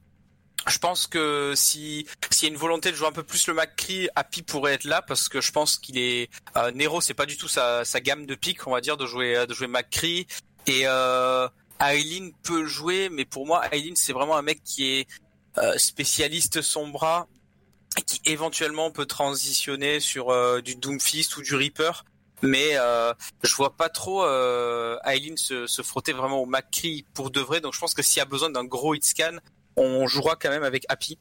Je 0.68 0.78
pense 0.78 1.06
que 1.06 1.54
si 1.56 2.06
s'il 2.30 2.48
y 2.48 2.50
a 2.50 2.54
une 2.54 2.60
volonté 2.60 2.90
de 2.90 2.96
jouer 2.96 3.08
un 3.08 3.12
peu 3.12 3.22
plus 3.22 3.46
le 3.48 3.54
McCree, 3.54 4.08
Happy 4.14 4.42
pourrait 4.42 4.74
être 4.74 4.84
là 4.84 5.02
parce 5.02 5.28
que 5.28 5.40
je 5.40 5.50
pense 5.50 5.76
qu'il 5.76 5.98
est 5.98 6.30
euh, 6.56 6.70
Nero, 6.70 7.00
c'est 7.00 7.14
pas 7.14 7.26
du 7.26 7.36
tout 7.36 7.48
sa, 7.48 7.84
sa 7.84 8.00
gamme 8.00 8.26
de 8.26 8.34
pique, 8.34 8.66
on 8.66 8.72
va 8.72 8.80
dire, 8.80 8.96
de 8.96 9.06
jouer 9.06 9.46
de 9.46 9.54
jouer 9.54 9.66
McCree 9.66 10.26
et 10.66 10.82
euh, 10.86 11.48
Aileen 11.80 12.32
peut 12.44 12.66
jouer, 12.66 13.08
mais 13.08 13.24
pour 13.24 13.46
moi 13.46 13.62
Aileen 13.72 13.96
c'est 13.96 14.12
vraiment 14.12 14.36
un 14.36 14.42
mec 14.42 14.62
qui 14.64 14.86
est 14.86 15.08
euh, 15.58 15.76
spécialiste 15.78 16.62
sombra 16.62 17.26
et 17.98 18.02
qui 18.02 18.20
éventuellement 18.24 18.90
peut 18.90 19.06
transitionner 19.06 20.00
sur 20.00 20.30
euh, 20.30 20.60
du 20.60 20.76
Doomfist 20.76 21.36
ou 21.36 21.42
du 21.42 21.54
Reaper. 21.54 22.04
Mais 22.42 22.70
euh, 22.72 23.12
je 23.44 23.54
vois 23.54 23.76
pas 23.76 23.88
trop 23.88 24.24
euh, 24.24 24.98
Aileen 25.04 25.36
se, 25.36 25.66
se 25.66 25.82
frotter 25.82 26.12
vraiment 26.12 26.42
au 26.42 26.46
McCree 26.46 27.04
pour 27.14 27.30
de 27.30 27.40
vrai. 27.40 27.60
Donc 27.60 27.74
je 27.74 27.78
pense 27.78 27.94
que 27.94 28.02
s'il 28.02 28.18
y 28.18 28.22
a 28.22 28.24
besoin 28.24 28.50
d'un 28.50 28.64
gros 28.64 28.94
hit 28.94 29.04
scan, 29.04 29.36
on 29.76 30.06
jouera 30.06 30.36
quand 30.36 30.50
même 30.50 30.64
avec 30.64 30.84
Happy. 30.88 31.18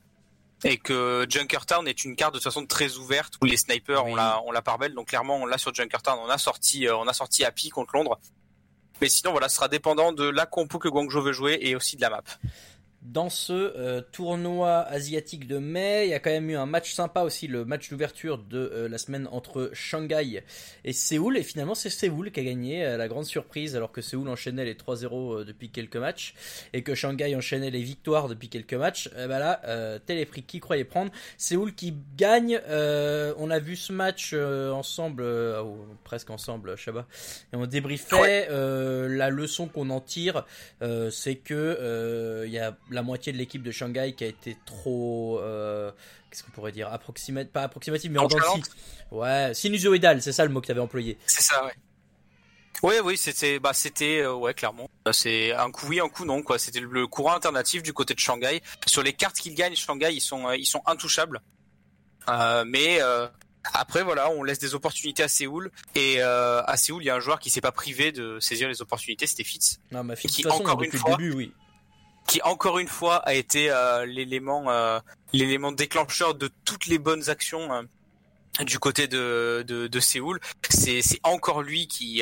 Et 0.64 0.78
que 0.78 1.26
Junkertown 1.28 1.88
est 1.88 2.04
une 2.04 2.16
carte 2.16 2.36
de 2.36 2.38
toute 2.38 2.44
façon 2.44 2.66
très 2.68 2.98
ouverte 2.98 3.34
où 3.42 3.46
les 3.46 3.58
snipers 3.58 4.06
Oui. 4.06 4.12
on 4.12 4.16
la 4.16 4.42
on 4.46 4.52
la 4.52 4.62
part 4.62 4.78
belle. 4.78 4.94
Donc 4.94 5.08
clairement 5.08 5.38
on 5.38 5.48
l'a 5.48 5.58
sur 5.58 5.74
Junkertown. 5.74 6.20
On 6.24 6.30
a 6.30 6.38
sorti 6.38 6.88
euh, 6.88 6.96
on 6.98 7.08
a 7.08 7.14
sorti 7.14 7.44
Happy 7.44 7.70
contre 7.70 7.96
Londres. 7.96 8.20
Mais 9.02 9.10
sinon 9.10 9.32
voilà, 9.32 9.50
ce 9.50 9.56
sera 9.56 9.68
dépendant 9.68 10.12
de 10.12 10.26
la 10.30 10.46
compo 10.46 10.78
que 10.78 10.88
Guangzhou 10.88 11.22
veut 11.22 11.34
jouer 11.34 11.58
et 11.62 11.76
aussi 11.76 11.96
de 11.96 12.02
la 12.02 12.12
map. 12.12 12.24
Dans 13.02 13.30
ce 13.30 13.52
euh, 13.54 14.02
tournoi 14.12 14.82
asiatique 14.82 15.48
de 15.48 15.58
mai, 15.58 16.06
il 16.06 16.12
y 16.12 16.14
a 16.14 16.20
quand 16.20 16.30
même 16.30 16.48
eu 16.52 16.56
un 16.56 16.68
match 16.68 16.94
sympa 16.94 17.22
aussi, 17.22 17.48
le 17.48 17.66
match 17.66 17.90
d'ouverture 17.90 18.38
de 18.38 18.60
euh, 18.60 18.88
la 18.88 19.00
semaine 19.00 19.28
entre 19.32 19.72
Shanghai 19.74 20.44
et 20.84 20.94
Séoul. 20.94 21.36
Et 21.36 21.42
finalement, 21.42 21.74
c'est 21.74 21.90
Séoul 21.90 22.32
qui 22.32 22.42
a 22.42 22.44
gagné, 22.44 22.86
euh, 22.86 22.98
la 22.98 23.08
grande 23.08 23.26
surprise, 23.26 23.76
alors 23.76 23.92
que 23.92 24.02
Séoul 24.02 24.30
enchaînait 24.30 24.66
les 24.66 24.76
3-0 24.76 25.40
euh, 25.40 25.44
depuis 25.44 25.70
quelques 25.70 25.96
matchs 25.96 26.36
et 26.74 26.84
que 26.84 26.94
Shanghai 26.94 27.36
enchaînait 27.36 27.72
les 27.72 27.82
victoires 27.82 28.28
depuis 28.28 28.50
quelques 28.50 28.76
matchs. 28.76 29.08
Et 29.18 29.28
ben 29.28 29.40
là, 29.40 30.00
tel 30.06 30.20
est 30.20 30.26
pris 30.26 30.44
qui 30.44 30.60
croyait 30.60 30.84
prendre. 30.84 31.12
Séoul 31.38 31.74
qui 31.74 31.96
gagne. 32.18 32.60
on 32.70 33.50
a 33.50 33.60
vu 33.60 33.76
ce 33.76 33.94
match 33.94 34.34
ensemble, 34.34 35.24
ou 35.24 35.78
presque 36.04 36.30
ensemble, 36.30 36.76
Shaba, 36.76 37.08
et 37.54 37.56
on 37.56 37.66
débriefait 37.66 38.48
la 38.50 39.30
leçon 39.30 39.68
qu'on 39.68 39.90
en 39.90 40.02
tire 40.02 40.46
c'est 41.10 41.36
que 41.36 42.44
il 42.46 42.52
y 42.52 42.60
a 42.60 42.78
la 42.92 43.02
moitié 43.02 43.34
de 43.34 43.38
l'équipe 43.38 43.64
de 43.64 43.72
Shanghai 43.72 44.14
qui 44.16 44.24
a 44.24 44.28
été 44.28 44.58
trop 44.66 45.40
euh, 45.40 45.92
qu'est-ce 46.30 46.44
qu'on 46.44 46.52
pourrait 46.52 46.72
dire 46.72 46.92
approximative 46.92 47.52
pas 47.52 47.64
approximative 47.64 48.12
mais 48.12 48.20
en 48.20 48.28
de 48.28 48.36
ouais 49.12 49.54
sinusoïdal 49.54 50.22
c'est 50.22 50.32
ça 50.34 50.46
le 50.46 50.52
mot 50.52 50.62
que 50.62 50.68
tu 50.68 50.72
avais 50.72 50.82
employé 50.82 51.18
C'est 51.26 51.42
ça, 51.42 51.66
ouais. 51.66 51.74
Ouais, 52.84 53.00
oui, 53.00 53.16
c'était, 53.16 53.60
bah, 53.60 53.74
c'était, 53.74 54.22
euh, 54.22 54.34
ouais, 54.34 54.54
clairement. 54.54 54.90
Euh, 55.08 55.12
C'est 55.12 55.54
un 55.54 55.70
coup 55.70 55.88
oui, 55.88 56.00
un 56.00 56.10
coup 56.10 56.26
non, 56.26 56.42
quoi. 56.42 56.58
C'était 56.58 56.80
le, 56.80 57.08
courant 57.08 57.34
alternatif 57.34 57.84
du 57.84 57.94
côté 57.94 58.14
de 58.14 58.20
Shanghai. 58.20 58.62
Sur 58.88 59.04
les 59.04 59.14
cartes 59.14 59.38
qu'ils 59.38 59.54
gagnent, 59.54 59.76
Shanghai, 59.76 60.10
ils 60.14 60.22
sont, 60.22 60.48
euh, 60.48 60.58
ils 60.58 60.66
sont 60.66 60.82
intouchables. 60.88 61.42
Euh, 62.28 62.64
mais 62.66 63.00
après, 63.74 64.04
voilà, 64.04 64.32
on 64.32 64.42
laisse 64.44 64.58
des 64.58 64.74
opportunités 64.74 65.22
à 65.22 65.28
Séoul. 65.28 65.72
Et 65.96 66.22
à 66.22 66.76
Séoul, 66.78 67.04
il 67.04 67.06
y 67.06 67.10
a 67.10 67.16
un 67.16 67.20
joueur 67.20 67.40
qui 67.40 67.50
s'est 67.50 67.62
pas 67.62 67.72
privé 67.72 68.12
de 68.12 68.40
saisir 68.40 68.68
les 68.68 68.82
opportunités, 68.82 69.28
c'était 69.28 69.44
Fitz, 69.44 69.80
non 69.92 70.04
ma 70.04 70.16
fille 70.16 70.30
de 70.30 70.36
Qui, 70.36 70.42
toute 70.42 70.52
façon 70.52 70.64
encore 70.64 70.78
depuis 70.78 70.88
une 70.88 70.94
le 70.94 71.00
fois, 71.00 71.18
début 71.18 71.32
oui 71.34 71.54
qui 72.28 72.42
encore 72.44 72.80
une 72.80 72.88
fois 72.88 73.18
a 73.18 73.34
été 73.34 73.70
euh, 73.70 74.06
l'élément, 74.06 74.70
euh, 74.72 75.00
l'élément 75.34 75.72
déclencheur 75.72 76.36
de 76.36 76.50
toutes 76.66 76.88
les 76.88 76.98
bonnes 76.98 77.30
actions. 77.30 77.74
euh, 77.74 77.84
du 78.66 78.80
côté 78.80 79.08
de, 79.08 79.64
de, 79.66 80.00
Séoul, 80.02 80.42
c'est 80.70 81.02
encore 81.24 81.62
lui 81.62 81.88
qui, 81.88 82.22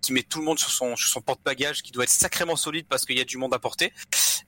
qui 0.00 0.12
met 0.14 0.22
tout 0.22 0.38
le 0.38 0.46
monde 0.46 0.58
sur 0.58 0.70
son 0.70 0.96
sur 0.96 1.10
son 1.10 1.20
porte-bagages, 1.20 1.82
qui 1.82 1.92
doit 1.92 2.04
être 2.04 2.10
sacrément 2.10 2.56
solide 2.56 2.86
parce 2.88 3.04
qu'il 3.04 3.18
y 3.18 3.20
a 3.20 3.24
du 3.24 3.36
monde 3.36 3.52
à 3.52 3.58
porter. 3.58 3.92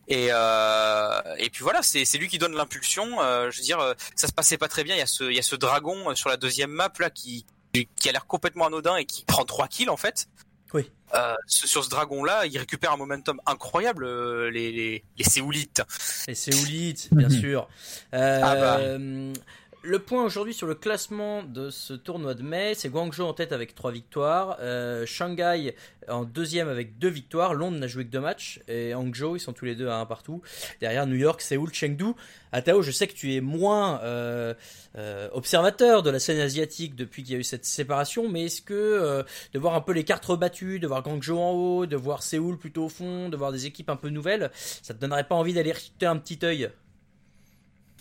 Et 0.08 0.28
et 0.28 1.50
puis 1.50 1.62
voilà, 1.62 1.82
c'est 1.82 2.16
lui 2.16 2.28
qui 2.28 2.38
donne 2.38 2.54
l'impulsion. 2.54 3.04
Je 3.50 3.54
veux 3.54 3.62
dire, 3.62 3.94
ça 4.16 4.28
se 4.28 4.32
passait 4.32 4.56
pas 4.56 4.68
très 4.68 4.82
bien. 4.82 4.94
Il 4.94 4.98
y 4.98 5.02
a 5.02 5.06
ce 5.06 5.24
il 5.24 5.36
y 5.36 5.38
a 5.38 5.42
ce 5.42 5.56
dragon 5.56 6.14
sur 6.14 6.30
la 6.30 6.38
deuxième 6.38 6.70
map 6.70 6.90
là 6.98 7.10
qui 7.10 7.44
qui 7.72 8.08
a 8.08 8.12
l'air 8.12 8.26
complètement 8.26 8.66
anodin 8.66 8.96
et 8.96 9.04
qui 9.04 9.26
prend 9.26 9.44
trois 9.44 9.68
kills 9.68 9.90
en 9.90 9.98
fait. 9.98 10.26
Oui. 10.74 10.90
Euh, 11.14 11.34
sur 11.46 11.82
ce 11.84 11.90
dragon 11.90 12.22
là, 12.22 12.46
il 12.46 12.56
récupère 12.56 12.92
un 12.92 12.96
momentum 12.96 13.40
incroyable 13.46 14.04
euh, 14.04 14.50
les 14.50 14.70
les 14.70 15.04
les 15.18 15.24
Séoulites. 15.24 15.82
et 16.28 16.34
Séoulites 16.36 17.08
bien 17.12 17.28
Mhm. 17.28 17.40
sûr 17.40 17.68
Euh, 18.14 18.40
Ah 18.42 18.54
bah. 18.56 18.78
Le 19.82 19.98
point 19.98 20.24
aujourd'hui 20.24 20.52
sur 20.52 20.66
le 20.66 20.74
classement 20.74 21.42
de 21.42 21.70
ce 21.70 21.94
tournoi 21.94 22.34
de 22.34 22.42
mai, 22.42 22.74
c'est 22.74 22.90
Guangzhou 22.90 23.22
en 23.22 23.32
tête 23.32 23.52
avec 23.52 23.74
trois 23.74 23.90
victoires, 23.90 24.58
euh, 24.60 25.06
Shanghai 25.06 25.74
en 26.08 26.24
deuxième 26.24 26.68
avec 26.68 26.98
deux 26.98 27.08
victoires, 27.08 27.54
Londres 27.54 27.78
n'a 27.78 27.86
joué 27.86 28.04
que 28.04 28.10
deux 28.10 28.20
matchs, 28.20 28.60
et 28.68 28.94
Hangzhou, 28.94 29.36
ils 29.36 29.40
sont 29.40 29.52
tous 29.52 29.64
les 29.64 29.74
deux 29.74 29.88
à 29.88 29.96
un 29.96 30.06
partout. 30.06 30.42
Derrière 30.80 31.06
New 31.06 31.16
York, 31.16 31.40
Séoul, 31.40 31.72
Chengdu. 31.72 32.12
Atao, 32.52 32.82
je 32.82 32.90
sais 32.90 33.06
que 33.06 33.12
tu 33.12 33.34
es 33.34 33.40
moins 33.40 34.00
euh, 34.02 34.54
euh, 34.96 35.28
observateur 35.32 36.02
de 36.02 36.10
la 36.10 36.18
scène 36.18 36.40
asiatique 36.40 36.96
depuis 36.96 37.22
qu'il 37.22 37.34
y 37.34 37.36
a 37.36 37.40
eu 37.40 37.44
cette 37.44 37.64
séparation, 37.64 38.28
mais 38.28 38.46
est-ce 38.46 38.60
que 38.60 39.24
de 39.52 39.58
voir 39.58 39.74
un 39.74 39.80
peu 39.80 39.92
les 39.92 40.04
cartes 40.04 40.24
rebattues, 40.24 40.80
de 40.80 40.86
voir 40.86 41.02
Guangzhou 41.02 41.38
en 41.38 41.52
haut, 41.52 41.86
de 41.86 41.96
voir 41.96 42.22
Séoul 42.22 42.58
plutôt 42.58 42.86
au 42.86 42.88
fond, 42.88 43.28
de 43.28 43.36
voir 43.36 43.52
des 43.52 43.66
équipes 43.66 43.88
un 43.88 43.96
peu 43.96 44.08
nouvelles, 44.08 44.50
ça 44.54 44.94
te 44.94 44.98
donnerait 44.98 45.28
pas 45.28 45.36
envie 45.36 45.54
d'aller 45.54 45.72
jeter 45.72 46.06
un 46.06 46.16
petit 46.16 46.38
œil? 46.44 46.70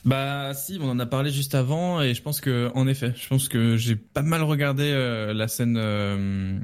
Bah 0.05 0.53
si, 0.53 0.77
on 0.81 0.89
en 0.89 0.99
a 0.99 1.05
parlé 1.05 1.29
juste 1.29 1.55
avant 1.55 2.01
et 2.01 2.13
je 2.13 2.21
pense 2.21 2.39
que 2.39 2.71
en 2.73 2.87
effet, 2.87 3.13
je 3.15 3.27
pense 3.27 3.49
que 3.49 3.75
j'ai 3.75 3.95
pas 3.95 4.21
mal 4.21 4.43
regardé 4.43 4.83
euh, 4.83 5.33
la 5.33 5.47
scène. 5.47 5.75
euh, 5.77 6.57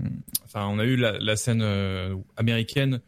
enfin, 0.45 0.67
on 0.67 0.79
a 0.79 0.85
eu 0.85 0.95
la, 0.95 1.35
scène 1.35 1.61
euh, 1.61 2.15
américaine 2.37 3.01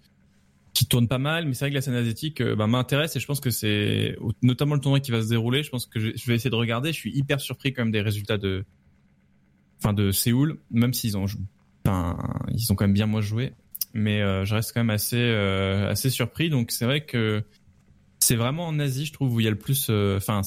qui 0.73 0.85
tourne 0.85 1.07
pas 1.07 1.17
mal, 1.17 1.47
mais 1.47 1.53
c'est 1.53 1.65
vrai 1.65 1.69
que 1.69 1.75
la 1.75 1.81
scène 1.81 1.95
asiatique 1.95 2.43
bah, 2.43 2.67
m'intéresse 2.67 3.15
et 3.15 3.19
je 3.19 3.25
pense 3.25 3.39
que 3.39 3.49
c'est 3.49 4.17
notamment 4.41 4.75
le 4.75 4.81
tournoi 4.81 4.99
qui 4.99 5.11
va 5.11 5.21
se 5.21 5.29
dérouler. 5.29 5.63
Je 5.63 5.69
pense 5.69 5.85
que 5.85 5.99
je, 5.99 6.11
vais 6.27 6.35
essayer 6.35 6.49
de 6.49 6.55
regarder. 6.55 6.91
Je 6.91 6.97
suis 6.97 7.17
hyper 7.17 7.39
surpris 7.39 7.73
quand 7.73 7.83
même 7.83 7.91
des 7.91 8.01
résultats 8.01 8.37
de, 8.37 8.65
enfin 9.79 9.93
de 9.93 10.11
Séoul, 10.11 10.59
même 10.71 10.93
s'ils 10.93 11.17
ont, 11.17 11.25
ils 11.85 12.71
ont 12.71 12.75
quand 12.75 12.83
même 12.83 12.93
bien 12.93 13.07
moins 13.07 13.21
joué, 13.21 13.53
mais 13.93 14.19
je 14.45 14.53
reste 14.53 14.73
quand 14.73 14.81
même 14.81 14.91
assez 14.91 15.23
assez 15.23 16.09
surpris. 16.09 16.49
Donc 16.49 16.71
c'est 16.71 16.85
vrai 16.85 17.05
que 17.05 17.43
c'est 18.19 18.36
vraiment 18.36 18.65
en 18.67 18.80
Asie, 18.80 19.06
je 19.06 19.13
trouve, 19.13 19.34
où 19.34 19.39
il 19.39 19.43
y 19.43 19.47
a 19.47 19.51
le 19.51 19.58
plus, 19.58 19.88
euh, 19.89 20.17
enfin 20.17 20.41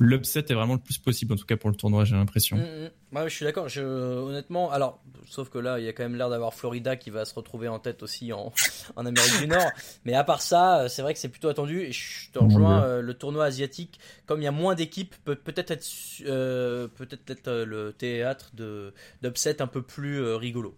l'upset 0.00 0.40
est 0.48 0.54
vraiment 0.54 0.72
le 0.74 0.80
plus 0.80 0.96
possible 0.98 1.34
en 1.34 1.36
tout 1.36 1.44
cas 1.44 1.56
pour 1.56 1.68
le 1.70 1.76
tournoi, 1.76 2.04
j'ai 2.06 2.14
l'impression. 2.16 2.56
Mm, 2.56 2.60
mm. 2.60 3.16
Ouais, 3.16 3.28
je 3.28 3.34
suis 3.36 3.44
d'accord. 3.44 3.68
Je, 3.68 3.82
honnêtement, 3.82 4.70
alors, 4.70 5.02
sauf 5.28 5.50
que 5.50 5.58
là, 5.58 5.78
il 5.78 5.84
y 5.84 5.88
a 5.88 5.92
quand 5.92 6.02
même 6.02 6.14
l'air 6.16 6.30
d'avoir 6.30 6.54
Florida 6.54 6.96
qui 6.96 7.10
va 7.10 7.26
se 7.26 7.34
retrouver 7.34 7.68
en 7.68 7.78
tête 7.78 8.02
aussi 8.02 8.32
en, 8.32 8.52
en 8.96 9.04
Amérique 9.04 9.38
du 9.38 9.46
Nord. 9.48 9.70
Mais 10.06 10.14
à 10.14 10.24
part 10.24 10.40
ça, 10.40 10.80
euh, 10.84 10.88
c'est 10.88 11.02
vrai 11.02 11.12
que 11.12 11.20
c'est 11.20 11.28
plutôt 11.28 11.48
attendu. 11.50 11.82
Et 11.82 11.92
je 11.92 12.30
te 12.32 12.38
rejoins, 12.38 12.82
euh, 12.84 13.02
le 13.02 13.12
tournoi 13.14 13.44
asiatique, 13.44 14.00
comme 14.24 14.40
il 14.40 14.44
y 14.44 14.48
a 14.48 14.52
moins 14.52 14.74
d'équipes, 14.74 15.14
peut 15.24 15.36
peut-être 15.36 15.70
être, 15.72 15.86
euh, 16.26 16.88
peut-être 16.88 17.28
être 17.30 17.48
euh, 17.48 17.66
le 17.66 17.92
théâtre 17.92 18.50
de 18.54 18.94
d'upset 19.22 19.60
un 19.60 19.66
peu 19.66 19.82
plus 19.82 20.20
euh, 20.22 20.36
rigolo. 20.36 20.74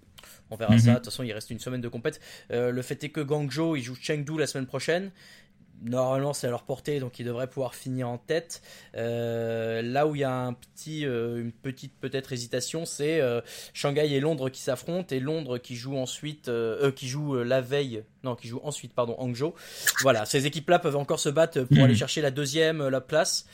On 0.50 0.56
verra 0.56 0.74
Mhm. 0.74 0.78
ça. 0.80 0.90
De 0.90 0.96
toute 0.96 1.04
façon, 1.06 1.22
il 1.22 1.32
reste 1.32 1.50
une 1.50 1.60
semaine 1.60 1.80
de 1.80 1.88
compète. 1.88 2.20
Euh, 2.50 2.70
le 2.72 2.82
fait 2.82 3.02
est 3.04 3.10
que 3.10 3.20
Guangzhou, 3.20 3.76
il 3.76 3.82
joue 3.82 3.94
Chengdu 3.94 4.36
la 4.38 4.46
semaine 4.46 4.66
prochaine. 4.66 5.10
Normalement, 5.82 6.32
c'est 6.32 6.46
à 6.46 6.50
leur 6.50 6.62
portée, 6.62 6.98
donc 6.98 7.18
ils 7.18 7.26
devraient 7.26 7.46
pouvoir 7.46 7.74
finir 7.74 8.08
en 8.08 8.16
tête. 8.16 8.62
Euh, 8.94 9.82
là 9.82 10.06
où 10.06 10.14
il 10.14 10.20
y 10.20 10.24
a 10.24 10.32
un 10.32 10.54
petit, 10.54 11.04
euh, 11.04 11.40
une 11.42 11.52
petite 11.52 11.92
peut-être 12.00 12.32
hésitation, 12.32 12.86
c'est 12.86 13.20
euh, 13.20 13.40
Shanghai 13.74 14.10
et 14.14 14.20
Londres 14.20 14.48
qui 14.48 14.62
s'affrontent 14.62 15.14
et 15.14 15.20
Londres 15.20 15.58
qui 15.58 15.76
joue 15.76 15.96
ensuite, 15.98 16.50
qui 16.96 17.08
joue 17.08 17.34
la 17.42 17.60
veille, 17.60 18.04
non, 18.22 18.34
qui 18.34 18.48
joue 18.48 18.60
ensuite, 18.62 18.94
pardon, 18.94 19.14
Hangzhou. 19.18 19.52
Voilà, 20.00 20.24
ces 20.24 20.46
équipes-là 20.46 20.78
peuvent 20.78 20.96
encore 20.96 21.20
se 21.20 21.28
battre 21.28 21.62
pour 21.64 21.76
Mhm. 21.76 21.84
aller 21.84 21.94
chercher 21.96 22.22
la 22.22 22.30
deuxième, 22.30 22.88
la 22.88 23.00
place. 23.02 23.46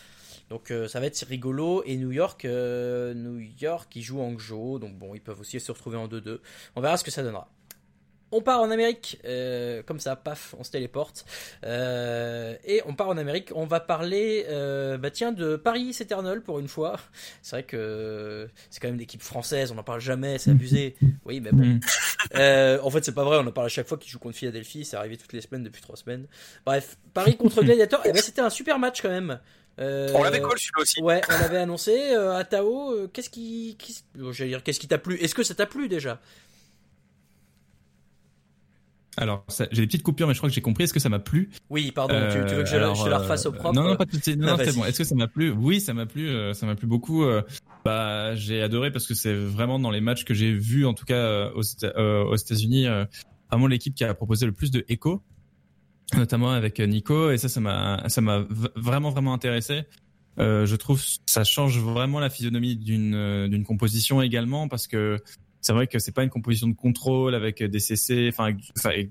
Donc 0.50 0.72
ça 0.88 1.00
va 1.00 1.06
être 1.06 1.20
rigolo. 1.26 1.82
Et 1.84 1.96
New 1.96 2.12
York, 2.12 2.44
New 2.44 3.38
York, 3.60 3.88
qui 3.90 4.02
joue 4.02 4.20
Hangzhou, 4.20 4.78
donc 4.78 4.96
bon, 4.98 5.14
ils 5.14 5.20
peuvent 5.20 5.40
aussi 5.40 5.58
se 5.58 5.72
retrouver 5.72 5.96
en 5.96 6.06
2-2. 6.06 6.40
On 6.76 6.80
verra 6.80 6.96
ce 6.96 7.04
que 7.04 7.10
ça 7.10 7.22
donnera. 7.22 7.48
On 8.32 8.42
part 8.42 8.60
en 8.60 8.70
Amérique, 8.70 9.18
euh, 9.24 9.82
comme 9.82 9.98
ça, 9.98 10.14
paf, 10.16 10.54
on 10.58 10.62
se 10.64 10.70
téléporte. 10.70 11.24
Euh, 11.64 12.54
et 12.64 12.80
on 12.86 12.94
part 12.94 13.08
en 13.08 13.16
Amérique, 13.16 13.50
on 13.54 13.66
va 13.66 13.80
parler, 13.80 14.46
euh, 14.48 14.98
bah 14.98 15.10
tiens, 15.10 15.32
de 15.32 15.56
Paris 15.56 15.96
Eternal 16.00 16.40
pour 16.42 16.58
une 16.60 16.68
fois. 16.68 16.98
C'est 17.42 17.56
vrai 17.56 17.62
que 17.64 18.48
c'est 18.70 18.80
quand 18.80 18.88
même 18.88 18.98
l'équipe 18.98 19.22
française, 19.22 19.72
on 19.72 19.74
n'en 19.74 19.82
parle 19.82 20.00
jamais, 20.00 20.38
c'est 20.38 20.50
abusé. 20.52 20.94
Oui, 21.24 21.40
mais 21.40 21.50
bon. 21.52 21.80
En 22.82 22.90
fait, 22.90 23.04
c'est 23.04 23.14
pas 23.14 23.24
vrai, 23.24 23.38
on 23.38 23.46
en 23.46 23.52
parle 23.52 23.66
à 23.66 23.70
chaque 23.70 23.88
fois 23.88 23.98
qu'ils 23.98 24.10
jouent 24.12 24.18
contre 24.20 24.36
Philadelphie, 24.36 24.84
c'est 24.84 24.96
arrivé 24.96 25.16
toutes 25.16 25.32
les 25.32 25.40
semaines 25.40 25.64
depuis 25.64 25.82
trois 25.82 25.96
semaines. 25.96 26.26
Bref, 26.64 26.96
Paris 27.14 27.36
contre 27.36 27.62
Gladiator, 27.62 28.00
eh 28.04 28.12
ben, 28.12 28.22
c'était 28.22 28.40
un 28.42 28.50
super 28.50 28.78
match 28.78 29.02
quand 29.02 29.08
même. 29.10 29.40
Euh, 29.78 30.10
On 30.14 30.22
l'avait 30.22 30.40
call 30.40 30.58
celui-là 30.58 30.82
aussi. 30.82 31.00
Ouais, 31.02 31.20
on 31.28 31.40
l'avait 31.40 31.56
annoncé. 31.58 32.12
Euh, 32.12 32.36
à 32.36 32.44
Tao, 32.44 32.92
euh, 32.92 33.08
qu'est-ce 33.12 33.30
qui, 33.30 33.76
qu'est-ce- 33.78 34.02
bon, 34.14 34.30
dire, 34.30 34.62
qu'est-ce 34.62 34.78
qui 34.80 34.88
t'a 34.88 34.98
plu? 34.98 35.16
Est-ce 35.16 35.34
que 35.34 35.42
ça 35.42 35.54
t'a 35.54 35.64
plu 35.66 35.88
déjà? 35.88 36.20
Alors 39.16 39.44
j'ai 39.72 39.82
des 39.82 39.86
petites 39.86 40.02
coupures, 40.02 40.26
mais 40.28 40.34
je 40.34 40.38
crois 40.38 40.48
que 40.48 40.54
j'ai 40.54 40.60
compris. 40.60 40.84
Est-ce 40.84 40.94
que 40.94 41.00
ça 41.00 41.08
m'a 41.08 41.18
plu? 41.18 41.50
Oui, 41.68 41.90
pardon, 41.92 42.14
tu, 42.32 42.44
tu 42.48 42.54
veux 42.54 42.62
que 42.62 42.68
je, 42.68 42.76
Euh, 42.76 42.80
la, 42.80 42.94
je 42.94 43.00
la 43.00 43.06
alors, 43.06 43.20
refasse 43.22 43.46
au 43.46 43.50
euh, 43.52 43.56
propre? 43.56 43.74
Non, 43.74 43.88
non, 43.88 43.96
pas 43.96 44.04
de 44.04 44.12
souci. 44.12 44.36
Non, 44.36 44.56
Ah, 44.58 44.64
c'est 44.64 44.74
bon. 44.74 44.84
Est-ce 44.84 44.98
que 44.98 45.04
ça 45.04 45.14
m'a 45.14 45.28
plu? 45.28 45.50
Oui, 45.50 45.80
ça 45.80 45.94
m'a 45.94 46.06
plu. 46.06 46.28
euh, 46.28 46.54
ça 46.54 46.66
m'a 46.66 46.74
plu 46.76 46.86
beaucoup. 46.86 47.24
euh, 47.24 47.42
bah, 47.84 48.34
j'ai 48.34 48.62
adoré 48.62 48.92
parce 48.92 49.06
que 49.06 49.14
c'est 49.14 49.34
vraiment 49.34 49.78
dans 49.78 49.90
les 49.90 50.00
matchs 50.00 50.24
que 50.24 50.34
j'ai 50.34 50.52
vus, 50.52 50.86
en 50.86 50.94
tout 50.94 51.04
cas 51.06 51.16
euh, 51.16 51.50
aux, 51.52 51.62
Éta- 51.62 51.92
euh, 51.96 52.24
aux 52.24 52.36
États-Unis, 52.36 52.86
euh, 52.86 53.04
vraiment 53.50 53.66
l'équipe 53.66 53.94
qui 53.94 54.04
a 54.04 54.12
proposé 54.14 54.46
le 54.46 54.52
plus 54.52 54.70
de 54.70 54.84
écho, 54.88 55.22
notamment 56.16 56.50
avec 56.50 56.78
euh, 56.80 56.86
Nico. 56.86 57.30
Et 57.30 57.38
ça, 57.38 57.48
ça 57.48 57.60
m'a, 57.60 58.08
ça 58.08 58.20
m'a 58.20 58.46
vraiment, 58.76 59.10
vraiment 59.10 59.32
intéressé. 59.32 59.82
Euh, 60.38 60.64
je 60.66 60.76
trouve 60.76 61.02
que 61.02 61.08
ça 61.26 61.42
change 61.44 61.78
vraiment 61.80 62.20
la 62.20 62.30
physionomie 62.30 62.76
d'une 62.76 63.14
euh, 63.14 63.48
d'une 63.48 63.64
composition 63.64 64.22
également 64.22 64.68
parce 64.68 64.86
que 64.86 65.18
c'est 65.60 65.72
vrai 65.72 65.86
que 65.86 65.98
c'est 65.98 66.12
pas 66.12 66.22
une 66.22 66.30
composition 66.30 66.68
de 66.68 66.74
contrôle 66.74 67.34
avec 67.34 67.62
des 67.62 67.80
CC, 67.80 68.28
enfin, 68.32 68.56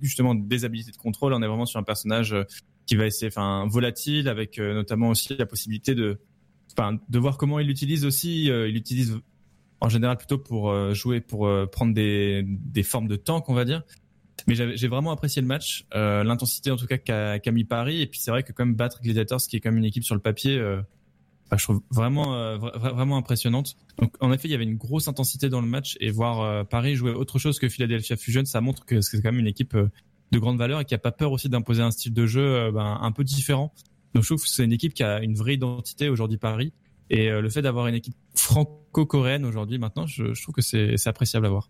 justement 0.02 0.34
des 0.34 0.66
habilités 0.66 0.92
de 0.92 0.98
contrôle. 0.98 1.34
On 1.34 1.42
est 1.42 1.48
vraiment 1.48 1.66
sur 1.66 1.80
un 1.80 1.84
personnage 1.84 2.34
euh, 2.34 2.44
qui 2.86 2.96
va 2.96 3.06
essayer, 3.06 3.28
enfin, 3.28 3.68
volatile, 3.68 4.28
avec 4.28 4.58
euh, 4.58 4.74
notamment 4.74 5.10
aussi 5.10 5.36
la 5.38 5.46
possibilité 5.46 5.94
de, 5.94 6.20
enfin, 6.72 7.00
de 7.08 7.20
voir 7.20 7.38
comment 7.38 7.60
il 7.60 7.68
l'utilise 7.68 8.04
aussi. 8.04 8.50
Euh, 8.50 8.68
il 8.68 8.74
l'utilise 8.74 9.20
en 9.82 9.90
général 9.90 10.18
plutôt 10.18 10.38
pour 10.38 10.94
jouer, 10.94 11.22
pour 11.22 11.50
prendre 11.72 11.94
des, 11.94 12.44
des 12.46 12.84
formes 12.84 13.08
de 13.08 13.16
tank, 13.16 13.48
on 13.48 13.54
va 13.54 13.64
dire. 13.64 13.84
Mais 14.46 14.56
j'ai 14.56 14.88
vraiment 14.90 15.12
apprécié 15.12 15.42
le 15.42 15.48
match, 15.48 15.86
l'intensité 15.94 16.70
en 16.70 16.76
tout 16.76 16.86
cas 16.86 16.98
qu'a 16.98 17.40
qu'a 17.40 17.52
mis 17.52 17.64
Paris. 17.64 18.02
Et 18.02 18.08
puis 18.08 18.20
c'est 18.20 18.30
vrai 18.30 18.44
que 18.44 18.52
même 18.60 18.76
battre 18.76 19.02
Gladiators, 19.02 19.40
qui 19.40 19.56
est 19.56 19.64
même 19.64 19.78
une 19.78 19.86
équipe 19.86 20.04
sur 20.04 20.16
le 20.16 20.22
papier, 20.22 20.60
bah, 21.50 21.58
je 21.58 21.64
trouve 21.64 21.82
vraiment, 21.90 22.36
euh, 22.36 22.58
vra- 22.58 22.78
vra- 22.78 22.94
vraiment 22.94 23.18
impressionnante. 23.18 23.76
Donc 23.98 24.14
en 24.20 24.32
effet, 24.32 24.48
il 24.48 24.52
y 24.52 24.56
avait 24.56 24.64
une 24.64 24.78
grosse 24.78 25.08
intensité 25.08 25.50
dans 25.50 25.62
le 25.62 25.68
match 25.68 25.98
et 26.00 26.12
voir 26.12 26.42
euh, 26.42 26.64
Paris 26.64 26.96
jouer 26.96 27.12
autre 27.12 27.40
chose 27.40 27.60
que 27.60 27.70
Philadelphia 27.70 28.16
Fusion, 28.18 28.46
ça 28.46 28.62
montre 28.62 28.86
que 28.86 29.02
c'est 29.02 29.22
quand 29.22 29.32
même 29.32 29.40
une 29.40 29.48
équipe 29.48 29.76
euh, 29.76 29.90
de 30.32 30.40
grande 30.40 30.58
valeur 30.58 30.80
et 30.82 30.86
qui 30.86 30.94
a 30.94 31.00
pas 31.00 31.12
peur 31.12 31.32
aussi 31.32 31.50
d'imposer 31.50 31.82
un 31.82 31.92
style 31.92 32.14
de 32.14 32.26
jeu 32.26 32.42
euh, 32.42 32.72
ben, 32.72 33.00
un 33.02 33.12
peu 33.12 33.24
différent. 33.24 33.74
Donc 34.14 34.24
je 34.24 34.30
trouve 34.30 34.42
que 34.44 34.50
c'est 34.50 34.64
une 34.64 34.74
équipe 34.74 34.94
qui 34.94 35.04
a 35.04 35.22
une 35.24 35.36
vraie 35.36 35.56
identité 35.56 36.10
aujourd'hui 36.10 36.38
Paris 36.38 36.74
et 37.10 37.30
le 37.30 37.50
fait 37.50 37.64
d'avoir 37.64 37.88
une 37.88 37.96
équipe 37.96 38.16
franco-coréenne 38.36 39.44
aujourd'hui 39.46 39.80
maintenant, 39.80 40.06
je, 40.06 40.34
je 40.34 40.42
trouve 40.44 40.54
que 40.54 40.62
c'est 40.62 40.96
appréciable 41.08 41.48
à 41.48 41.50
voir. 41.50 41.70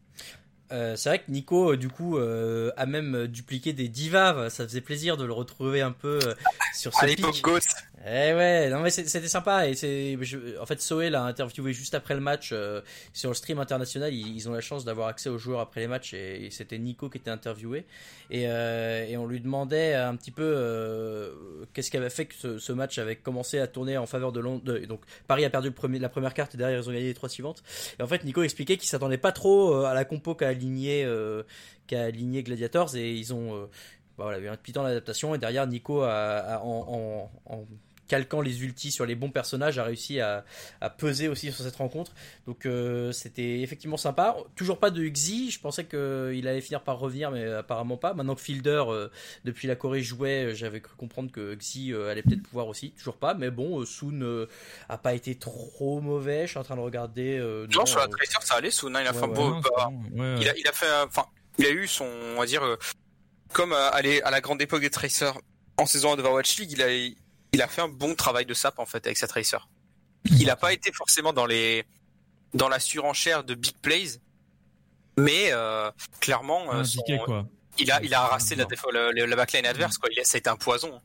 Euh, 0.72 0.96
c'est 0.96 1.10
vrai 1.10 1.20
que 1.20 1.32
Nico, 1.32 1.74
euh, 1.74 1.78
du 1.78 1.90
coup, 1.90 2.18
euh, 2.18 2.72
a 2.78 2.86
même 2.86 3.16
euh, 3.16 3.28
dupliqué 3.28 3.74
des 3.74 3.88
divas. 3.88 4.50
Ça 4.50 4.66
faisait 4.66 4.82
plaisir 4.82 5.18
de 5.18 5.26
le 5.26 5.34
retrouver 5.34 5.82
un 5.82 5.92
peu 5.92 6.20
euh, 6.24 6.34
sur 6.76 6.94
ce 6.94 7.06
pic. 7.06 7.42
Ghost. 7.42 7.70
Eh 8.06 8.34
ouais, 8.34 8.70
non 8.70 8.80
mais 8.80 8.92
c'était 8.92 9.28
sympa 9.28 9.68
et 9.68 9.76
c'est, 9.76 10.18
en 10.62 10.66
fait, 10.66 10.80
Soé 10.80 11.10
l'a 11.10 11.24
interviewé 11.24 11.74
juste 11.74 11.94
après 11.96 12.14
le 12.14 12.22
match 12.22 12.52
euh, 12.54 12.80
sur 13.12 13.30
le 13.30 13.36
stream 13.36 13.60
international. 13.60 14.14
Ils, 14.14 14.38
ils 14.38 14.48
ont 14.48 14.54
la 14.54 14.62
chance 14.62 14.86
d'avoir 14.86 15.10
accès 15.10 15.28
aux 15.28 15.38
joueurs 15.38 15.60
après 15.60 15.82
les 15.82 15.88
matchs 15.88 16.14
et, 16.14 16.46
et 16.46 16.50
c'était 16.50 16.78
Nico 16.78 17.10
qui 17.10 17.18
était 17.18 17.30
interviewé 17.30 17.86
et, 18.32 18.46
euh, 18.48 19.06
et 19.06 19.18
on 19.18 19.28
lui 19.28 19.42
demandait 19.42 19.96
un 19.96 20.16
petit 20.16 20.32
peu 20.32 20.44
euh, 20.46 21.34
qu'est-ce 21.74 21.92
qui 21.92 21.98
avait 21.98 22.10
fait 22.10 22.26
que 22.26 22.36
ce, 22.36 22.58
ce 22.58 22.72
match 22.72 22.98
avait 23.00 23.18
commencé 23.18 23.60
à 23.60 23.68
tourner 23.68 23.98
en 23.98 24.06
faveur 24.06 24.32
de 24.32 24.40
Londres. 24.40 24.78
Donc 24.88 25.02
Paris 25.28 25.44
a 25.44 25.50
perdu 25.50 25.68
le 25.68 25.74
premier, 25.76 26.00
la 26.00 26.08
première 26.08 26.34
carte 26.34 26.56
et 26.56 26.58
derrière 26.58 26.80
ils 26.80 26.88
ont 26.90 26.94
gagné 26.94 27.08
les 27.08 27.14
trois 27.14 27.28
suivantes. 27.28 27.62
Et 28.00 28.02
en 28.02 28.08
fait, 28.08 28.24
Nico 28.24 28.44
expliquait 28.44 28.78
qu'il 28.78 28.88
s'attendait 28.88 29.18
pas 29.18 29.34
trop 29.34 29.84
à 29.84 29.94
la 29.94 30.06
compo 30.06 30.36
qu'a 30.36 30.54
aligné, 30.60 31.04
euh, 31.06 31.44
qu'a 31.88 32.04
aligné 32.04 32.44
Gladiators 32.44 32.96
et 32.96 33.12
ils 33.14 33.34
ont 33.34 33.56
euh, 33.56 33.66
bah 34.18 34.26
voilà, 34.26 34.40
eu 34.40 34.48
un 34.50 34.58
petit 34.58 34.74
temps 34.74 34.84
d'adaptation 34.84 35.34
et 35.34 35.38
derrière 35.38 35.66
Nico 35.68 36.02
a, 36.02 36.12
a- 36.40 36.60
en, 36.62 37.30
en- 37.48 37.56
en 37.56 37.66
calquant 38.10 38.42
les 38.42 38.64
ultis 38.64 38.92
sur 38.92 39.06
les 39.06 39.16
bons 39.16 39.30
personnages 39.32 39.80
a 39.80 39.86
réussi 39.86 40.20
à, 40.20 40.44
à 40.82 40.90
peser 40.90 41.30
aussi 41.30 41.52
sur 41.54 41.64
cette 41.64 41.78
rencontre 41.78 42.12
donc 42.46 42.66
euh, 42.66 43.14
c'était 43.14 43.62
effectivement 43.62 43.96
sympa 43.96 44.36
toujours 44.58 44.80
pas 44.80 44.90
de 44.92 45.08
Xi 45.08 45.52
je 45.52 45.60
pensais 45.62 45.86
qu'il 45.86 46.46
allait 46.48 46.60
finir 46.60 46.82
par 46.82 47.00
revenir 47.00 47.32
mais 47.32 47.46
apparemment 47.46 47.96
pas 47.96 48.14
maintenant 48.14 48.36
que 48.36 48.42
Fielder 48.42 48.84
euh, 48.90 49.08
depuis 49.46 49.68
la 49.70 49.76
Corée 49.78 50.02
jouait 50.02 50.48
euh, 50.48 50.54
j'avais 50.56 50.82
cru 50.82 50.96
comprendre 50.98 51.32
que 51.32 51.56
Xi 51.56 51.94
euh, 51.94 52.12
allait 52.12 52.24
peut-être 52.24 52.44
pouvoir 52.44 52.68
aussi 52.68 52.92
toujours 52.92 53.16
pas 53.16 53.34
mais 53.34 53.52
bon 53.52 53.80
euh, 53.80 53.86
Soon 53.86 54.22
euh, 54.22 54.48
a 54.90 54.98
pas 54.98 55.14
été 55.14 55.36
trop 55.36 56.02
mauvais 56.02 56.48
je 56.48 56.52
suis 56.52 56.60
en 56.60 56.64
train 56.64 56.76
de 56.76 56.82
regarder 56.82 57.38
euh, 57.38 57.68
Non, 57.76 57.86
sur 57.86 58.00
la 58.00 58.08
Tracer, 58.08 58.38
ça 58.42 58.56
allait. 58.56 58.72
Souna, 58.72 59.02
il 59.04 59.08
a 59.08 59.12
Ouais, 59.12 59.18
fait 59.20 59.24
un 59.26 59.30
ouais, 59.30 59.36
beau. 59.36 59.50
Non, 59.52 59.60
bah, 59.62 59.90
ouais, 59.90 60.36
il, 60.42 60.50
a, 60.50 60.58
il 60.58 60.68
a 60.68 60.72
fait. 60.72 60.88
Enfin, 61.06 61.26
il 61.60 61.66
a 61.68 61.70
eu 61.70 61.88
son. 61.88 62.06
On 62.36 62.40
va 62.40 62.46
dire. 62.48 62.64
euh, 62.64 62.76
comme 63.54 63.72
euh, 63.74 63.90
à, 63.92 63.98
à 63.98 64.32
la 64.32 64.42
grande 64.42 64.62
époque 64.62 64.82
des 64.82 64.90
Tracers 64.90 65.34
en 65.78 65.86
saison 65.86 66.14
1 66.14 66.16
de 66.18 66.22
Overwatch 66.22 66.58
League, 66.58 66.72
il 66.74 66.82
a, 66.82 66.88
il 67.54 67.62
a 67.62 67.68
fait 67.68 67.82
un 67.82 67.88
bon 67.90 68.16
travail 68.16 68.46
de 68.46 68.54
sap 68.54 68.80
en 68.80 68.86
fait 68.86 69.06
avec 69.06 69.18
sa 69.18 69.28
Tracer. 69.28 69.58
Il 70.40 70.50
a 70.50 70.56
pas 70.56 70.74
été 70.74 70.92
forcément 70.92 71.34
dans 71.34 71.46
les. 71.46 71.86
Dans 72.54 72.68
la 72.70 72.80
surenchère 72.80 73.44
de 73.44 73.54
big 73.56 73.76
plays. 73.82 74.20
Mais 75.18 75.50
euh, 75.52 75.92
clairement, 76.20 76.74
euh, 76.74 76.84
son- 76.84 77.00
indiqué 77.02 77.20
quoi. 77.26 77.46
il 77.78 77.92
a, 77.92 78.02
il 78.04 78.14
a 78.14 78.22
harassé 78.22 78.56
la, 78.56 78.66
la, 78.94 79.26
la 79.28 79.36
backline 79.36 79.66
adverse. 79.66 79.98
Quoi. 79.98 80.10
Il 80.12 80.20
a, 80.20 80.24
ça 80.24 80.38
a 80.38 80.40
été 80.40 80.50
un 80.50 80.56
poison. 80.56 81.02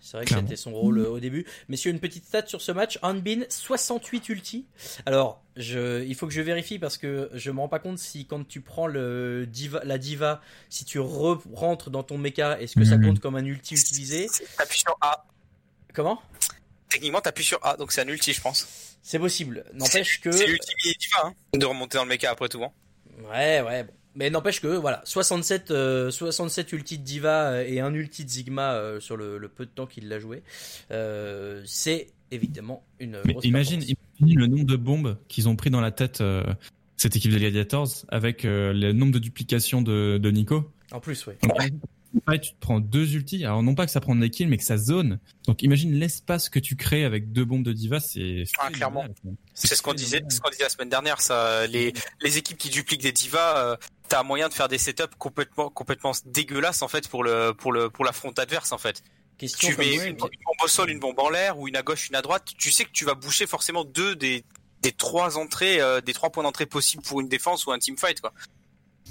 C'est 0.00 0.18
vrai 0.18 0.26
que 0.26 0.34
c'était 0.34 0.56
son 0.56 0.72
rôle 0.74 0.98
euh, 0.98 1.08
au 1.08 1.18
début. 1.20 1.46
Messieurs, 1.68 1.90
une 1.90 2.00
petite 2.00 2.26
stat 2.26 2.46
sur 2.46 2.60
ce 2.60 2.72
match. 2.72 2.98
Hanbin, 3.00 3.44
68 3.48 4.28
ulti. 4.28 4.66
Alors, 5.06 5.42
je, 5.56 6.04
il 6.04 6.14
faut 6.14 6.26
que 6.26 6.32
je 6.34 6.42
vérifie 6.42 6.78
parce 6.78 6.98
que 6.98 7.30
je 7.32 7.50
me 7.50 7.58
rends 7.60 7.68
pas 7.70 7.78
compte 7.78 7.98
si 7.98 8.26
quand 8.26 8.46
tu 8.46 8.60
prends 8.60 8.86
le 8.86 9.46
diva, 9.46 9.80
la 9.84 9.96
diva, 9.96 10.42
si 10.68 10.84
tu 10.84 10.98
re- 10.98 11.40
rentres 11.54 11.88
dans 11.88 12.02
ton 12.02 12.18
mecha, 12.18 12.60
est-ce 12.60 12.74
que 12.78 12.84
ça 12.84 12.98
Mhm. 12.98 13.06
compte 13.06 13.20
comme 13.20 13.36
un 13.36 13.44
ulti 13.46 13.74
utilisé? 13.74 14.28
T'appuies 14.58 14.80
sur 14.80 14.94
A. 15.00 15.24
Comment? 15.94 16.20
Techniquement, 16.90 17.20
t'appuies 17.20 17.44
sur 17.44 17.64
A, 17.64 17.76
donc 17.76 17.92
c'est 17.92 18.02
un 18.02 18.08
ulti, 18.08 18.34
je 18.34 18.40
pense. 18.40 18.98
C'est 19.02 19.18
possible. 19.18 19.64
N'empêche 19.72 20.20
que... 20.20 20.30
C'est 20.30 20.46
l'ulti 20.46 20.74
diva, 20.82 21.24
hein, 21.24 21.34
de 21.54 21.64
remonter 21.64 21.96
dans 21.96 22.04
le 22.04 22.10
mecha 22.10 22.30
après 22.30 22.48
tout. 22.48 22.62
Hein. 22.62 22.72
Ouais, 23.30 23.62
ouais, 23.62 23.84
bon. 23.84 23.92
Mais 24.16 24.30
n'empêche 24.30 24.60
que, 24.60 24.68
voilà, 24.68 25.02
67, 25.04 25.72
euh, 25.72 26.10
67 26.10 26.72
ulti 26.72 26.98
de 26.98 27.02
Diva 27.02 27.50
euh, 27.50 27.64
et 27.66 27.80
un 27.80 27.92
ulti 27.92 28.24
de 28.24 28.30
Sigma 28.30 28.74
euh, 28.74 29.00
sur 29.00 29.16
le, 29.16 29.38
le 29.38 29.48
peu 29.48 29.66
de 29.66 29.70
temps 29.70 29.86
qu'il 29.86 30.08
l'a 30.08 30.20
joué, 30.20 30.44
euh, 30.92 31.62
c'est 31.66 32.06
évidemment 32.30 32.84
une 33.00 33.20
Mais 33.24 33.32
grosse 33.32 33.44
imagine, 33.44 33.82
le 34.20 34.46
nombre 34.46 34.66
de 34.66 34.76
bombes 34.76 35.18
qu'ils 35.26 35.48
ont 35.48 35.56
pris 35.56 35.70
dans 35.70 35.80
la 35.80 35.90
tête 35.90 36.20
euh, 36.20 36.44
cette 36.96 37.16
équipe 37.16 37.32
de 37.32 37.38
Gladiators 37.38 37.88
avec 38.08 38.44
euh, 38.44 38.72
le 38.72 38.92
nombre 38.92 39.12
de 39.12 39.18
duplications 39.18 39.82
de, 39.82 40.18
de 40.18 40.30
Nico. 40.30 40.70
En 40.92 41.00
plus, 41.00 41.26
ouais. 41.26 41.36
Tu 42.42 42.52
te 42.52 42.60
prends 42.60 42.80
deux 42.80 43.14
ultis. 43.14 43.44
Alors 43.44 43.62
non 43.62 43.74
pas 43.74 43.86
que 43.86 43.92
ça 43.92 44.00
prenne 44.00 44.20
des 44.20 44.30
kills, 44.30 44.46
mais 44.46 44.56
que 44.56 44.64
ça 44.64 44.76
zone. 44.76 45.18
Donc 45.46 45.62
imagine 45.62 45.92
l'espace 45.92 46.48
que 46.48 46.58
tu 46.58 46.76
crées 46.76 47.04
avec 47.04 47.32
deux 47.32 47.44
bombes 47.44 47.64
de 47.64 47.72
diva, 47.72 48.00
c'est 48.00 48.44
Ah, 48.58 48.70
clairement. 48.70 49.04
C'est 49.52 49.74
ce 49.74 49.82
qu'on 49.82 49.94
disait, 49.94 50.22
ce 50.28 50.40
qu'on 50.40 50.50
disait 50.50 50.62
la 50.64 50.68
semaine 50.68 50.88
dernière. 50.88 51.20
Ça, 51.20 51.66
les, 51.66 51.92
les 52.20 52.38
équipes 52.38 52.58
qui 52.58 52.70
dupliquent 52.70 53.02
des 53.02 53.12
divas, 53.12 53.58
euh, 53.58 53.76
t'as 54.08 54.22
moyen 54.22 54.48
de 54.48 54.54
faire 54.54 54.68
des 54.68 54.78
setups 54.78 55.16
complètement, 55.18 55.70
complètement 55.70 56.12
dégueulasses 56.26 56.82
en 56.82 56.88
fait 56.88 57.08
pour 57.08 57.24
le, 57.24 57.52
pour 57.52 57.72
le, 57.72 57.90
pour 57.90 58.04
la 58.04 58.12
fronte 58.12 58.38
adverse 58.38 58.72
en 58.72 58.78
fait. 58.78 59.02
Question 59.36 59.68
Tu 59.70 59.76
mets 59.76 59.98
ouais, 59.98 60.10
une 60.10 60.16
bombe 60.16 60.30
au 60.62 60.68
sol, 60.68 60.90
une 60.90 61.00
bombe 61.00 61.18
en 61.18 61.28
l'air, 61.28 61.58
ou 61.58 61.66
une 61.66 61.76
à 61.76 61.82
gauche, 61.82 62.08
une 62.08 62.14
à 62.14 62.22
droite. 62.22 62.44
Tu 62.56 62.70
sais 62.70 62.84
que 62.84 62.92
tu 62.92 63.04
vas 63.04 63.14
boucher 63.14 63.48
forcément 63.48 63.84
deux 63.84 64.14
des, 64.14 64.44
des 64.82 64.92
trois 64.92 65.36
entrées, 65.38 65.80
euh, 65.80 66.00
des 66.00 66.12
trois 66.12 66.30
points 66.30 66.44
d'entrée 66.44 66.66
possibles 66.66 67.02
pour 67.02 67.20
une 67.20 67.28
défense 67.28 67.66
ou 67.66 67.72
un 67.72 67.78
team 67.78 67.98
fight 67.98 68.20
quoi. 68.20 68.32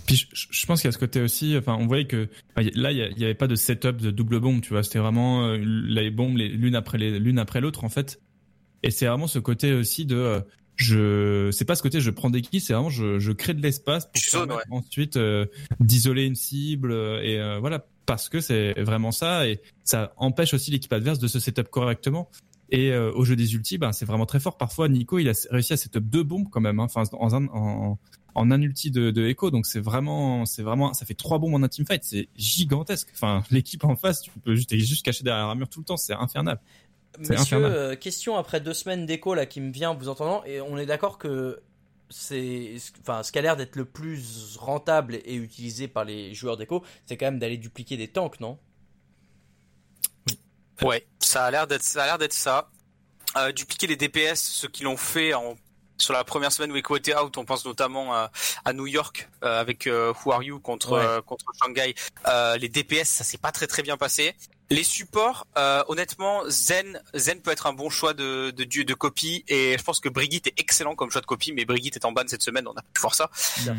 Puis 0.06 0.28
je, 0.34 0.66
pense 0.66 0.82
qu'il 0.82 0.88
y 0.88 0.90
a 0.90 0.92
ce 0.92 0.98
côté 0.98 1.22
aussi, 1.22 1.56
enfin 1.58 1.78
on 1.80 1.88
voyait 1.88 2.08
que 2.08 2.28
là 2.58 2.92
il 2.92 2.98
y 2.98 3.02
a- 3.02 3.08
il 3.10 3.20
y 3.20 3.24
avait 3.24 3.36
pas 3.36 3.48
de 3.48 3.56
setup 3.56 3.98
de 3.98 4.12
double 4.12 4.40
bombe, 4.40 4.62
tu 4.62 4.70
vois, 4.70 4.84
c'était 4.84 5.00
vraiment 5.00 5.46
euh, 5.48 5.58
les 5.58 6.12
bombes 6.12 6.38
l'une 6.38 6.76
après 6.76 6.98
l'une 6.98 7.40
après 7.40 7.62
l'autre 7.62 7.84
en 7.84 7.90
fait. 7.90 8.20
Et 8.84 8.92
c'est 8.92 9.06
vraiment 9.06 9.28
ce 9.28 9.40
côté 9.40 9.72
aussi 9.74 10.06
de 10.06 10.16
euh, 10.18 10.42
je 10.76 11.52
c'est 11.52 11.64
pas 11.66 11.76
ce 11.76 11.84
côté 11.84 12.02
je 12.02 12.10
prends 12.10 12.30
des 12.30 12.42
kills, 12.42 12.60
c'est 12.60 12.74
vraiment 12.74 12.90
je, 12.90 13.20
je 13.20 13.32
crée 13.32 13.54
de 13.54 13.62
l'espace 13.62 14.08
pour 14.08 14.20
ensuite 14.72 15.16
euh, 15.16 15.46
d'isoler 15.80 16.26
une 16.26 16.36
cible 16.36 16.92
euh, 16.92 17.22
et 17.24 17.40
euh, 17.40 17.60
voilà 17.60 17.86
parce 18.06 18.28
que 18.28 18.42
c'est 18.42 18.74
vraiment 18.82 19.12
ça 19.12 19.48
et 19.48 19.62
ça 19.86 20.14
empêche 20.18 20.54
aussi 20.54 20.72
l'équipe 20.72 20.92
adverse 20.92 21.20
de 21.20 21.28
se 21.28 21.40
setup 21.40 21.70
correctement. 21.70 22.30
Et 22.70 22.96
au 22.98 23.24
jeu 23.24 23.36
des 23.36 23.54
ultis, 23.54 23.78
ben, 23.78 23.92
c'est 23.92 24.06
vraiment 24.06 24.26
très 24.26 24.40
fort. 24.40 24.58
Parfois, 24.58 24.90
Nico, 24.90 25.20
il 25.20 25.30
a 25.30 25.34
réussi 25.52 25.74
à 25.74 25.78
setup 25.78 26.10
deux 26.10 26.24
bombes 26.24 26.48
quand 26.50 26.60
même, 26.60 26.80
hein, 26.80 26.86
enfin 26.86 27.04
en, 27.14 27.32
un- 27.32 27.48
en, 27.50 28.00
en 28.36 28.52
un 28.52 28.62
ulti 28.62 28.92
de, 28.92 29.12
de 29.12 29.28
Echo, 29.28 29.52
donc 29.52 29.66
c'est 29.66 29.80
vraiment, 29.80 30.46
c'est 30.46 30.64
vraiment, 30.64 30.94
ça 30.94 31.06
fait 31.06 31.14
trois 31.14 31.40
bombes 31.40 31.54
en 31.54 31.64
un 31.64 31.68
teamfight, 31.68 32.04
c'est 32.04 32.30
gigantesque. 32.36 33.10
Enfin, 33.14 33.44
l'équipe 33.52 33.84
en 33.84 33.96
face, 33.96 34.22
tu 34.22 34.32
peux 34.32 34.56
juste, 34.56 34.76
juste 34.76 35.06
caché 35.06 35.24
derrière 35.24 35.48
l'armure 35.48 35.70
tout 35.70 35.80
le 35.80 35.86
temps, 35.86 35.98
c'est 35.98 36.14
infernal. 36.14 36.60
infernal. 37.30 37.72
euh, 37.72 37.96
question 37.96 38.38
après 38.38 38.60
deux 38.60 38.74
semaines 38.74 39.06
d'écho 39.06 39.34
là 39.34 39.46
qui 39.46 39.62
me 39.62 39.72
vient 39.72 39.92
en 39.92 39.96
vous 39.96 40.10
entendant 40.10 40.44
et 40.46 40.62
on 40.62 40.78
est 40.78 40.86
d'accord 40.86 41.18
que 41.18 41.62
c'est 42.10 42.76
enfin 43.02 43.24
ce 43.24 43.32
qui 43.32 43.40
a 43.40 43.42
l'air 43.42 43.56
d'être 43.56 43.76
le 43.76 43.86
plus 43.86 44.58
rentable 44.58 45.16
et 45.26 45.36
utilisé 45.36 45.88
par 45.88 46.06
les 46.06 46.34
joueurs 46.34 46.58
d'écho, 46.58 46.84
c'est 47.06 47.18
quand 47.18 47.26
même 47.26 47.40
d'aller 47.40 47.58
dupliquer 47.58 47.98
des 47.98 48.08
tanks, 48.08 48.40
non? 48.40 48.58
Ouais, 50.82 51.06
ça 51.20 51.46
a 51.46 51.52
l'air 51.52 51.68
d'être 51.68 51.84
ça. 51.84 52.04
A 52.04 52.06
l'air 52.08 52.18
d'être 52.18 52.34
ça. 52.34 52.70
Euh, 53.38 53.52
dupliquer 53.52 53.88
les 53.88 53.96
DPS, 53.96 54.40
ceux 54.40 54.68
qui 54.68 54.84
l'ont 54.84 54.98
fait 54.98 55.34
en 55.34 55.56
sur 56.04 56.14
la 56.14 56.24
première 56.24 56.52
semaine 56.52 56.72
où 56.72 56.76
Echo 56.76 56.96
était 56.98 57.16
out, 57.18 57.36
on 57.38 57.46
pense 57.46 57.66
notamment 57.66 58.14
à, 58.14 58.32
à 58.66 58.74
New 58.74 58.88
York 58.88 59.30
euh, 59.44 59.60
avec 59.60 59.88
euh, 59.88 60.14
Who 60.24 60.32
Are 60.32 60.44
You 60.44 60.60
contre 60.60 60.94
Ouais. 60.94 61.04
euh, 61.06 61.22
contre 61.22 61.46
Shanghai. 61.62 61.96
Euh, 62.28 62.58
les 62.58 62.70
DPS, 62.70 63.08
ça 63.10 63.24
s'est 63.24 63.38
pas 63.38 63.52
très 63.52 63.68
très 63.68 63.82
bien 63.82 63.98
passé. 63.98 64.36
Les 64.70 64.84
supports, 64.84 65.46
euh, 65.58 65.84
honnêtement, 65.88 66.42
Zen 66.50 67.02
Zen 67.14 67.42
peut 67.42 67.52
être 67.52 67.68
un 67.68 67.74
bon 67.74 67.90
choix 67.90 68.14
de 68.14 68.52
de, 68.52 68.64
de, 68.64 68.84
de 68.84 68.94
copie 68.94 69.44
et 69.48 69.76
je 69.78 69.84
pense 69.84 70.00
que 70.00 70.10
Brigitte 70.10 70.48
est 70.48 70.54
excellent 70.60 70.96
comme 70.96 71.12
choix 71.12 71.22
de 71.22 71.26
copie, 71.26 71.52
mais 71.54 71.66
Brigitte 71.66 71.96
est 71.98 72.06
en 72.06 72.12
ban 72.12 72.24
cette 72.28 72.42
semaine, 72.42 72.68
on 72.68 72.74
a 72.74 72.82
pu 72.82 73.02
voir 73.02 73.14
ça. 73.14 73.30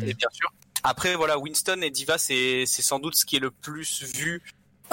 Et 0.05 0.13
bien 0.13 0.29
sûr. 0.31 0.51
Après, 0.83 1.15
voilà, 1.15 1.37
Winston 1.39 1.79
et 1.81 1.89
Diva, 1.89 2.17
c'est 2.17 2.65
c'est 2.67 2.81
sans 2.83 2.99
doute 2.99 3.15
ce 3.15 3.25
qui 3.25 3.35
est 3.35 3.39
le 3.39 3.51
plus 3.51 4.03
vu 4.03 4.41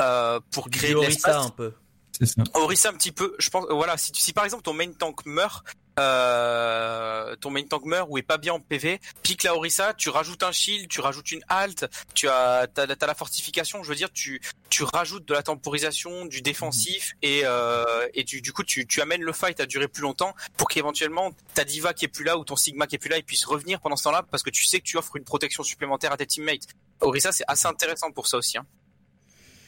euh, 0.01 0.40
pour 0.51 0.71
créer 0.71 0.95
de 0.95 1.01
l'espace. 1.01 1.47
un 1.47 1.51
peu. 1.51 1.73
Ça. 2.21 2.42
Orisa 2.55 2.90
un 2.90 2.92
petit 2.95 3.11
peu, 3.11 3.35
je 3.38 3.51
pense, 3.51 3.66
voilà, 3.71 3.97
si, 3.97 4.12
si 4.14 4.33
par 4.33 4.45
exemple 4.45 4.62
ton 4.62 4.75
main 4.75 4.92
tank 4.92 5.25
meurt, 5.27 5.64
euh, 5.99 7.37
ton 7.37 7.51
main 7.51 7.63
tank 7.65 7.85
meurt 7.85 8.09
ou 8.11 8.19
est 8.19 8.23
pas 8.23 8.39
bien 8.39 8.55
en 8.55 8.61
PV, 8.61 9.01
pique 9.23 9.43
la 9.43 9.55
Orisa, 9.55 9.95
tu 9.95 10.09
rajoutes 10.09 10.43
un 10.43 10.53
shield, 10.53 10.89
tu 10.89 11.01
rajoutes 11.01 11.33
une 11.33 11.43
halte, 11.49 11.87
tu 12.15 12.29
as, 12.29 12.67
t'as, 12.73 12.87
t'as 12.87 13.07
la 13.07 13.15
fortification, 13.15 13.83
je 13.83 13.89
veux 13.89 13.95
dire, 13.95 14.11
tu, 14.13 14.41
tu 14.71 14.85
rajoutes 14.85 15.27
de 15.27 15.35
la 15.35 15.43
temporisation, 15.43 16.25
du 16.27 16.41
défensif 16.41 17.13
et, 17.23 17.43
euh, 17.45 18.09
et 18.15 18.25
du, 18.25 18.41
du 18.41 18.53
coup 18.53 18.63
tu, 18.63 18.87
tu 18.87 19.01
amènes 19.01 19.23
le 19.23 19.33
fight 19.33 19.61
à 19.61 19.67
durer 19.67 19.89
plus 19.89 20.03
longtemps 20.03 20.35
pour 20.57 20.69
qu'éventuellement 20.69 21.33
ta 21.55 21.65
diva 21.65 21.93
qui 21.93 22.07
est 22.07 22.09
plus 22.09 22.25
là 22.25 22.39
ou 22.39 22.45
ton 22.45 22.57
sigma 22.57 22.87
qui 22.87 22.97
est 22.97 22.99
plus 22.99 23.11
là, 23.11 23.19
il 23.19 23.25
puisse 23.25 23.45
revenir 23.45 23.81
pendant 23.81 23.97
ce 23.97 24.05
temps-là 24.05 24.25
parce 24.31 24.43
que 24.43 24.51
tu 24.51 24.65
sais 24.65 24.79
que 24.79 24.85
tu 24.85 24.97
offres 24.97 25.17
une 25.17 25.25
protection 25.25 25.63
supplémentaire 25.63 26.13
à 26.13 26.17
tes 26.17 26.27
teammates. 26.27 26.67
Orisa 27.01 27.33
c'est 27.33 27.45
assez 27.49 27.67
intéressant 27.67 28.11
pour 28.13 28.27
ça 28.27 28.39
aussi. 28.39 28.59
Hein. 28.59 28.67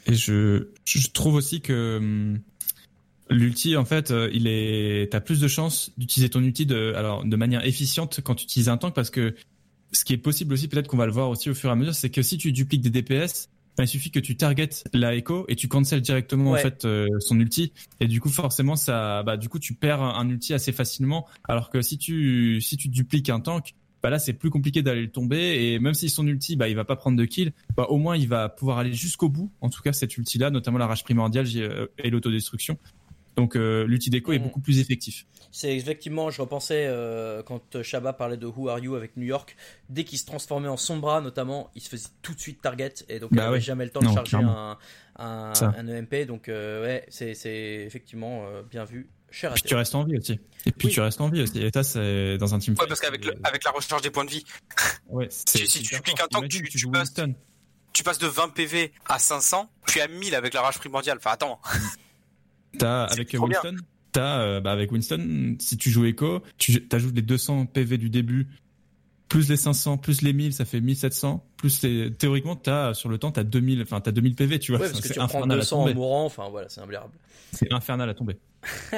Et 0.07 0.15
je, 0.15 0.69
je 0.85 1.09
trouve 1.09 1.35
aussi 1.35 1.61
que 1.61 1.97
hum, 1.99 2.41
l'ulti, 3.31 3.77
en 3.77 3.85
fait, 3.85 4.11
euh, 4.11 4.31
il 4.33 4.47
est, 4.47 5.11
t'as 5.13 5.21
plus 5.21 5.41
de 5.41 5.49
chances 5.49 5.91
d'utiliser 5.97 6.31
ton 6.31 6.43
ulti 6.43 6.67
de, 6.67 6.93
alors, 6.97 7.25
de 7.25 7.37
manière 7.37 7.65
efficiente 7.65 8.21
quand 8.23 8.35
tu 8.35 8.45
utilises 8.45 8.69
un 8.69 8.77
tank 8.77 8.95
parce 8.95 9.11
que 9.11 9.35
ce 9.93 10.05
qui 10.05 10.13
est 10.13 10.19
possible 10.19 10.53
aussi, 10.53 10.69
peut-être 10.69 10.89
qu'on 10.89 10.97
va 10.97 11.07
le 11.07 11.13
voir 11.13 11.29
aussi 11.31 11.51
au 11.51 11.55
fur 11.55 11.71
et 11.71 11.73
à 11.73 11.77
mesure, 11.77 11.95
c'est 11.95 12.11
que 12.11 12.23
si 12.23 12.37
tu 12.37 12.53
dupliques 12.53 12.83
des 12.83 12.91
DPS, 12.91 13.49
il 13.83 13.89
suffit 13.89 14.11
que 14.11 14.21
tu 14.21 14.37
targetes 14.37 14.85
la 14.93 15.15
echo 15.17 15.45
et 15.49 15.57
tu 15.57 15.69
cancel 15.69 16.01
directement 16.01 16.53
Ouais. 16.53 16.61
en 16.61 16.63
fait 16.63 16.85
euh, 16.85 17.09
son 17.19 17.39
ulti. 17.41 17.73
Et 18.01 18.07
du 18.07 18.21
coup 18.21 18.29
forcément 18.29 18.77
ça 18.77 19.23
bah 19.25 19.37
du 19.37 19.49
coup 19.49 19.59
tu 19.59 19.75
perds 19.75 20.03
un 20.03 20.29
ulti 20.29 20.55
assez 20.55 20.73
facilement. 20.73 21.27
Alors 21.49 21.71
que 21.71 21.83
si 21.83 21.99
tu 21.99 22.61
si 22.61 22.77
tu 22.77 22.89
dupliques 22.89 23.31
un 23.31 23.41
tank 23.41 23.75
bah 24.03 24.11
là 24.11 24.19
c'est 24.19 24.35
plus 24.35 24.51
compliqué 24.51 24.83
d'aller 24.83 25.03
le 25.03 25.11
tomber. 25.11 25.65
Et 25.73 25.79
même 25.81 25.95
si 25.95 26.09
son 26.09 26.27
ulti 26.27 26.55
bah 26.57 26.69
il 26.69 26.77
va 26.77 26.85
pas 26.85 26.97
prendre 26.97 27.17
de 27.19 27.25
kill 27.25 27.53
bah 27.77 27.87
au 27.89 27.99
moins 27.99 28.17
il 28.17 28.29
va 28.29 28.49
pouvoir 28.49 28.79
aller 28.79 28.93
jusqu'au 28.93 29.29
bout 29.29 29.51
en 29.61 29.71
tout 29.71 29.83
cas 29.83 29.93
cet 29.93 30.17
ulti 30.17 30.39
là 30.39 30.51
notamment 30.51 30.79
la 30.79 30.87
rage 30.87 31.03
primordiale 31.03 31.47
euh, 31.57 31.87
et 31.99 32.11
l'autodestruction 32.11 32.79
donc 33.37 33.57
euh, 33.57 33.85
l'ulti 33.87 34.11
d'écho 34.11 34.33
est 34.33 34.39
Mhm. 34.39 34.45
beaucoup 34.45 34.61
plus 34.61 34.79
effectif 34.81 35.27
C'est 35.51 35.77
effectivement, 35.77 36.31
je 36.31 36.41
repensais 36.43 36.87
euh, 36.89 37.43
quand 37.43 37.83
Shaba 37.83 38.13
parlait 38.13 38.37
de 38.37 38.47
Who 38.47 38.69
Are 38.69 38.79
You 38.79 38.95
avec 38.97 39.17
New 39.17 39.27
York, 39.27 39.57
dès 39.89 40.05
qu'il 40.05 40.19
se 40.19 40.27
transformait 40.27 40.69
en 40.69 40.77
Sombra 40.77 41.21
notamment, 41.21 41.71
il 41.75 41.81
se 41.83 41.89
faisait 41.89 42.09
tout 42.23 42.35
de 42.35 42.41
suite 42.41 42.61
target 42.63 42.93
et 43.09 43.19
donc 43.21 43.31
il 43.33 43.37
Bah 43.37 43.45
n'avait 43.45 43.55
ouais. 43.57 43.61
jamais 43.61 43.85
le 43.85 43.91
temps 43.91 44.01
de 44.01 44.13
charger 44.13 44.37
un, 44.39 44.79
un, 45.19 45.55
Ça. 45.55 45.73
un 45.77 45.87
EMP. 45.89 46.27
Donc 46.27 46.49
euh, 46.49 46.83
ouais, 46.85 47.07
c'est 47.09 47.35
c'est 47.35 47.85
effectivement 47.87 48.45
euh, 48.47 48.63
bien 48.63 48.85
vu. 48.85 49.09
Cher 49.31 49.53
puis 49.55 49.63
tu 49.63 49.75
restes 49.75 49.97
en 49.97 50.05
vie 50.05 50.17
aussi 50.17 50.39
et 50.65 50.71
puis 50.71 50.87
Oui. 50.89 50.95
tu 50.95 51.01
restes 51.01 51.21
en 51.21 51.29
vie 51.29 51.43
aussi 51.43 51.59
et 51.61 51.71
ça 51.75 51.83
c'est 51.83 52.39
dans 52.39 52.55
un 52.55 52.61
team 52.61 52.75
Ouais, 52.79 52.87
parce 52.87 53.01
qu'avec 53.01 53.25
le, 53.25 53.35
avec 53.43 53.65
la 53.65 53.73
recharge 53.73 54.03
des 54.03 54.11
points 54.11 54.25
de 54.25 54.31
vie, 54.31 54.45
ouais, 55.09 55.27
c'est- 55.29 55.59
si 55.59 55.67
c'est 55.69 55.81
tu 55.83 55.95
fort. 55.97 56.05
un 56.23 56.29
tank, 56.29 56.49
tu- 56.49 56.63
tu 56.69 56.79
joues 56.79 56.93
passes- 56.93 57.13
tu 57.93 58.03
passes 58.05 58.19
de 58.19 58.29
20 58.29 58.49
PV 58.55 58.93
à 59.09 59.19
500, 59.19 59.69
puis 59.87 60.01
à 60.01 60.07
1000 60.09 60.35
avec 60.37 60.55
la 60.55 60.63
rage 60.63 60.79
primordiale. 60.79 61.19
Enfin, 61.19 61.33
attends. 61.33 61.61
T'as 62.79 63.05
avec. 63.05 63.33
Winston, 63.33 63.77
t'as 64.13 64.41
euh, 64.41 64.61
bah 64.61 64.73
avec 64.73 64.93
Winston, 64.93 65.57
si 65.59 65.77
tu 65.77 65.91
joues 65.91 66.07
Echo, 66.07 66.43
tu 66.59 66.87
t'ajoutes 66.87 67.15
les 67.15 67.23
200 67.23 67.67
PV 67.67 67.99
du 67.99 68.11
début, 68.11 68.49
plus 69.29 69.49
les 69.49 69.57
500, 69.57 69.99
plus 69.99 70.23
les 70.23 70.33
1000, 70.33 70.53
ça 70.53 70.65
fait 70.65 70.81
1700. 70.81 71.45
Plus 71.57 71.83
les, 71.83 72.13
théoriquement, 72.13 72.57
t'as 72.57 72.95
sur 72.95 73.09
le 73.09 73.19
temps, 73.19 73.33
t'as 73.33 73.43
2000, 73.43 73.83
enfin 73.83 74.01
t'as 74.01 74.13
2000 74.13 74.35
PV, 74.37 74.59
tu 74.59 74.73
vois. 74.73 74.81
Ouais, 74.81 74.89
parce 74.89 75.01
que 75.01 75.09
c'est 75.09 75.15
tu 75.15 75.21
reprends 75.21 75.39
infernal 75.39 75.59
à 75.59 75.61
200 75.61 75.77
en 75.77 75.81
tomber. 75.81 75.95
mourant, 75.95 76.25
enfin 76.25 76.49
voilà, 76.51 76.69
c'est 76.69 76.81
imbérable. 76.81 77.13
C'est 77.53 77.73
infernal 77.73 78.09
à 78.09 78.15
tomber. 78.15 78.37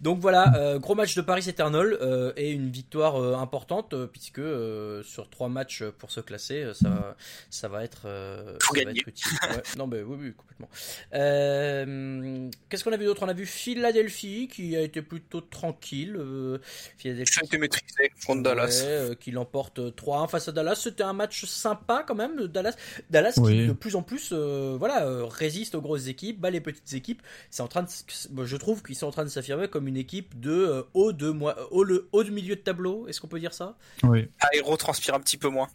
Donc 0.00 0.18
voilà, 0.20 0.52
euh, 0.56 0.78
gros 0.78 0.94
match 0.94 1.14
de 1.14 1.22
Paris 1.22 1.44
Eternal 1.48 1.96
euh, 2.00 2.32
et 2.36 2.50
une 2.50 2.70
victoire 2.70 3.16
euh, 3.22 3.34
importante 3.36 3.94
puisque 4.06 4.38
euh, 4.38 5.02
sur 5.02 5.28
trois 5.30 5.48
matchs 5.48 5.82
pour 5.98 6.10
se 6.10 6.20
classer, 6.20 6.70
ça, 6.74 6.88
va- 6.88 7.16
ça 7.50 7.68
va 7.68 7.84
être, 7.84 8.02
euh, 8.06 8.56
Faut 8.62 8.74
ça 8.74 8.80
va 8.80 8.84
gagner. 8.86 9.00
être 9.00 9.08
utile. 9.08 9.32
Ouais, 9.50 9.62
non, 9.76 9.86
mais 9.86 10.02
oui, 10.02 10.16
oui, 10.20 10.32
complètement. 10.34 10.68
Euh, 11.14 12.48
Qu'est-ce 12.68 12.84
qu'on 12.84 12.92
a 12.92 12.96
vu 12.96 13.04
d'autre? 13.04 13.22
On 13.24 13.28
a 13.28 13.32
vu 13.32 13.46
Philadelphie 13.46 14.48
qui 14.48 14.76
a 14.76 14.80
été 14.80 15.02
plutôt 15.02 15.40
tranquille. 15.40 16.16
euh, 16.18 16.58
Philadelphie 16.98 17.40
été 17.44 17.58
maîtrisé 17.58 18.10
contre 18.26 18.42
Dallas. 18.42 18.82
Ouais, 18.84 18.90
euh, 18.90 19.14
qui 19.14 19.30
l'emporte 19.30 19.78
3-1 19.96 20.28
face 20.28 20.48
à 20.48 20.52
Dallas. 20.52 20.76
C'était 20.76 21.02
un 21.02 21.12
match 21.12 21.44
sympa 21.44 22.04
quand 22.06 22.14
même. 22.14 22.36
de 22.36 22.46
Dallas, 22.46 22.74
Dallas 23.10 23.32
qui 23.32 23.40
Oui. 23.40 23.66
de 23.66 23.72
plus 23.72 23.96
en 23.96 24.02
plus, 24.02 24.30
euh, 24.32 24.76
voilà, 24.78 25.06
euh, 25.06 25.24
résiste 25.26 25.74
aux 25.74 25.80
grosses 25.80 26.08
équipes, 26.08 26.40
bat 26.40 26.50
les 26.50 26.60
petites 26.60 26.92
équipes. 26.94 27.22
C'est 27.50 27.62
en 27.62 27.68
train 27.68 27.82
de, 27.82 27.88
s- 27.88 28.28
bon, 28.30 28.44
je 28.44 28.56
trouve 28.56 28.82
qu'ils 28.82 28.96
sont 28.96 29.06
en 29.06 29.10
train 29.12 29.24
de 29.24 29.28
s'affirmer 29.30 29.65
comme 29.68 29.88
une 29.88 29.96
équipe 29.96 30.38
de 30.40 30.50
euh, 30.50 30.82
haut 30.94 31.12
de 31.12 31.30
moi, 31.30 31.56
haut 31.70 31.84
le 31.84 32.08
haut 32.12 32.24
de 32.24 32.30
milieu 32.30 32.56
de 32.56 32.60
tableau. 32.60 33.06
Est-ce 33.08 33.20
qu'on 33.20 33.28
peut 33.28 33.40
dire 33.40 33.52
ça? 33.54 33.76
Oui. 34.02 34.26
Aéro 34.52 34.76
transpire 34.76 35.14
un 35.14 35.20
petit 35.20 35.36
peu 35.36 35.48
moins. 35.48 35.68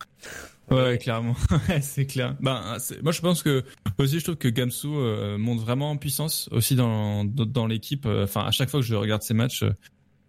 Ouais, 0.70 0.82
ouais, 0.84 0.98
clairement. 0.98 1.36
C'est 1.82 2.06
clair. 2.06 2.36
Ben, 2.40 2.78
moi, 3.04 3.12
je 3.12 3.22
pense 3.22 3.44
que 3.44 3.64
aussi, 3.98 4.20
je 4.20 4.24
trouve 4.24 4.38
que 4.38 4.48
Gamsu 4.48 4.88
euh, 4.88 5.38
monte 5.38 5.60
vraiment 5.60 5.92
en 5.92 5.98
puissance 5.98 6.48
aussi 6.52 6.76
dans 6.76 7.26
dans, 7.26 7.46
dans 7.46 7.68
l'équipe. 7.68 8.06
Euh, 8.06 8.24
Enfin, 8.24 8.46
à 8.46 8.52
chaque 8.52 8.70
fois 8.70 8.80
que 8.80 8.86
je 8.86 8.96
regarde 8.96 9.22
ses 9.22 9.34
matchs, 9.34 9.64
euh, 9.64 9.72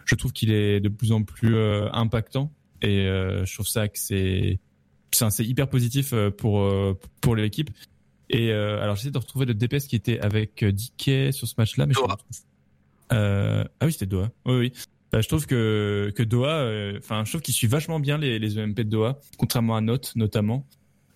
je 0.04 0.14
trouve 0.16 0.32
qu'il 0.32 0.50
est 0.50 0.80
de 0.80 0.88
plus 0.88 1.12
en 1.12 1.22
plus 1.22 1.54
euh, 1.54 1.88
impactant 1.92 2.52
et 2.80 3.06
euh, 3.06 3.44
je 3.44 3.54
trouve 3.54 3.66
ça 3.68 3.86
que 3.88 3.98
c'est 3.98 4.58
c'est 5.12 5.44
hyper 5.44 5.68
positif 5.68 6.12
euh, 6.12 6.30
pour 6.30 6.60
euh, 6.62 6.98
pour 7.20 7.36
l'équipe. 7.36 7.70
Et 8.30 8.50
euh, 8.50 8.82
alors, 8.82 8.96
j'essaie 8.96 9.10
de 9.10 9.18
retrouver 9.18 9.44
le 9.44 9.52
DPS 9.54 9.86
qui 9.86 9.94
était 9.94 10.18
avec 10.18 10.62
euh, 10.62 10.72
DK 10.72 11.34
sur 11.34 11.46
ce 11.46 11.54
match-là, 11.58 11.84
mais 11.86 11.92
je 11.92 11.98
Doha. 11.98 12.08
le 12.08 12.12
retrouve. 12.14 12.28
Euh, 12.30 13.01
ah 13.12 13.86
oui, 13.86 13.92
c'était 13.92 14.06
Doha. 14.06 14.30
Oui, 14.46 14.54
oui. 14.54 14.72
Bah, 15.12 15.20
je 15.20 15.28
trouve 15.28 15.46
que 15.46 16.10
que 16.16 16.22
Doha, 16.22 16.48
euh, 16.48 16.98
enfin, 16.98 17.24
je 17.24 17.30
trouve 17.30 17.42
qu'il 17.42 17.52
suit 17.52 17.66
vachement 17.66 18.00
bien 18.00 18.16
les 18.16 18.38
les 18.38 18.58
EMP 18.58 18.74
de 18.76 18.82
Doha, 18.84 19.18
contrairement 19.36 19.76
à 19.76 19.82
Note 19.82 20.12
notamment. 20.16 20.66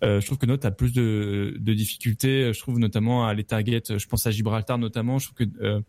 Euh, 0.05 0.21
je 0.21 0.27
trouve 0.27 0.37
que 0.37 0.45
Note 0.45 0.67
a 0.67 0.71
plus 0.71 0.93
de, 0.93 1.57
de 1.59 1.73
difficultés. 1.73 2.53
Je 2.53 2.61
trouve 2.61 2.79
notamment 2.79 3.27
à 3.27 3.33
les 3.33 3.45
targets. 3.45 3.97
Je 3.97 4.07
pense 4.07 4.27
à 4.27 4.31
Gibraltar 4.31 4.77
notamment. 4.77 5.19
Je 5.19 5.27
trouve 5.27 5.47
que 5.47 5.63
euh, 5.63 5.81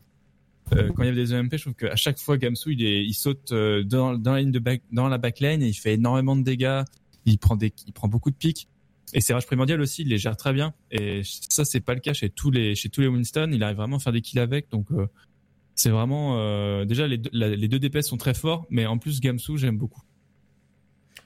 euh, 0.74 0.89
quand 0.93 1.03
il 1.03 1.08
y 1.08 1.10
avait 1.10 1.22
des 1.22 1.34
EMP, 1.34 1.51
je 1.51 1.62
trouve 1.62 1.74
qu'à 1.74 1.95
chaque 1.97 2.18
fois 2.18 2.38
Gamsu 2.38 2.74
il, 2.74 2.86
est, 2.86 3.05
il 3.05 3.14
saute 3.14 3.51
euh, 3.51 3.84
dans, 3.84 4.18
dans 4.18 4.34
la 4.34 4.39
ligne 4.39 4.51
de 4.51 4.60
back, 4.60 4.84
dans 4.91 5.10
la 5.10 5.18
backline 5.18 5.62
et 5.62 5.68
il 5.68 5.74
fait 5.74 5.93
énormément 5.93 6.36
de 6.36 6.43
dégâts. 6.43 6.84
Il 7.26 7.38
prend 7.38 7.58
des, 7.58 7.74
il 7.86 7.91
prend 7.91 8.08
beaucoup 8.08 8.32
de 8.32 8.36
pics. 8.36 8.70
Et 9.14 9.22
ses 9.22 9.34
rages 9.34 9.45
primordiales 9.45 9.80
aussi, 9.80 10.01
il 10.01 10.10
les 10.10 10.18
gère 10.18 10.36
très 10.36 10.51
bien. 10.51 10.74
Et 10.91 11.22
ça, 11.24 11.64
c'est 11.64 11.80
pas 11.80 11.93
le 11.93 12.01
cas 12.01 12.14
chez 12.14 12.30
tous 12.30 12.51
les 12.51 12.76
chez 12.76 12.89
tous 12.89 13.01
les 13.01 13.08
Winston. 13.08 13.49
Il 13.53 13.64
arrive 13.64 13.78
vraiment 13.78 13.97
à 13.97 13.99
faire 13.99 14.14
des 14.14 14.22
kills 14.22 14.39
avec. 14.39 14.70
Donc 14.70 14.88
euh, 14.91 15.08
c'est 15.78 15.89
vraiment 15.91 16.36
euh, 16.39 16.84
déjà 16.84 17.07
les 17.07 17.17
deux, 17.17 17.30
la- 17.32 17.47
les 17.49 17.67
deux 17.69 17.80
DPS 17.80 18.07
sont 18.07 18.17
très 18.17 18.34
forts, 18.34 18.65
mais 18.69 18.86
en 18.86 18.97
plus 18.97 19.21
Gamsu, 19.21 19.57
j'aime 19.57 19.78
beaucoup. 19.78 20.01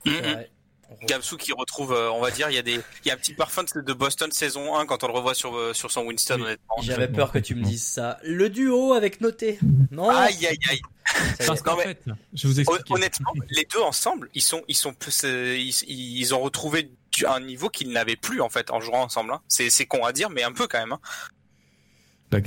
Mhm. 0.05 0.13
re- 0.13 0.47
Gamsu 1.07 1.37
qui 1.37 1.53
retrouve, 1.53 1.93
euh, 1.93 2.11
on 2.11 2.19
va 2.19 2.31
dire, 2.31 2.49
il 2.49 2.55
y 2.55 2.57
a 2.57 2.61
des, 2.61 2.73
il 2.73 3.07
y 3.07 3.11
a 3.11 3.13
un 3.13 3.17
petit 3.17 3.33
parfum 3.33 3.63
de 3.73 3.93
Boston 3.93 4.29
saison 4.31 4.75
1 4.77 4.85
quand 4.85 5.03
on 5.03 5.07
le 5.07 5.13
revoit 5.13 5.33
sur, 5.33 5.55
euh, 5.55 5.73
sur 5.73 5.89
son 5.89 6.01
Winston, 6.01 6.35
Oui. 6.35 6.41
honnêtement. 6.43 6.75
J'avais 6.81 7.07
peur 7.07 7.31
que 7.31 7.39
tu 7.39 7.55
me 7.55 7.63
dises 7.63 7.83
ça. 7.83 8.19
Le 8.23 8.49
duo 8.49 8.91
avec 8.93 9.21
Noté. 9.21 9.57
Non. 9.89 10.09
Aïe, 10.09 10.45
aïe, 10.45 10.57
aïe. 10.69 10.81
Parce 11.47 11.61
qu'en 11.61 11.77
fait, 11.77 12.03
je 12.33 12.45
vous 12.47 12.59
expliquer. 12.59 12.93
Honnêtement, 12.93 13.31
les 13.51 13.65
deux 13.73 13.79
ensemble, 13.81 14.29
ils 14.33 14.41
sont, 14.41 14.63
ils 14.67 14.75
sont, 14.75 14.93
plus, 14.93 15.23
ils, 15.23 15.73
ils 15.87 16.35
ont 16.35 16.41
retrouvé 16.41 16.91
un 17.25 17.39
niveau 17.39 17.69
qu'ils 17.69 17.89
n'avaient 17.91 18.15
plus 18.17 18.41
en 18.41 18.49
fait 18.49 18.69
en 18.69 18.81
jouant 18.81 19.01
ensemble. 19.03 19.31
hein. 19.31 19.41
C'est, 19.47 19.69
c'est 19.69 19.85
con 19.85 20.03
à 20.03 20.11
dire, 20.11 20.29
mais 20.29 20.43
un 20.43 20.51
peu 20.51 20.67
quand 20.67 20.79
même. 20.79 20.91
hein. 20.93 20.99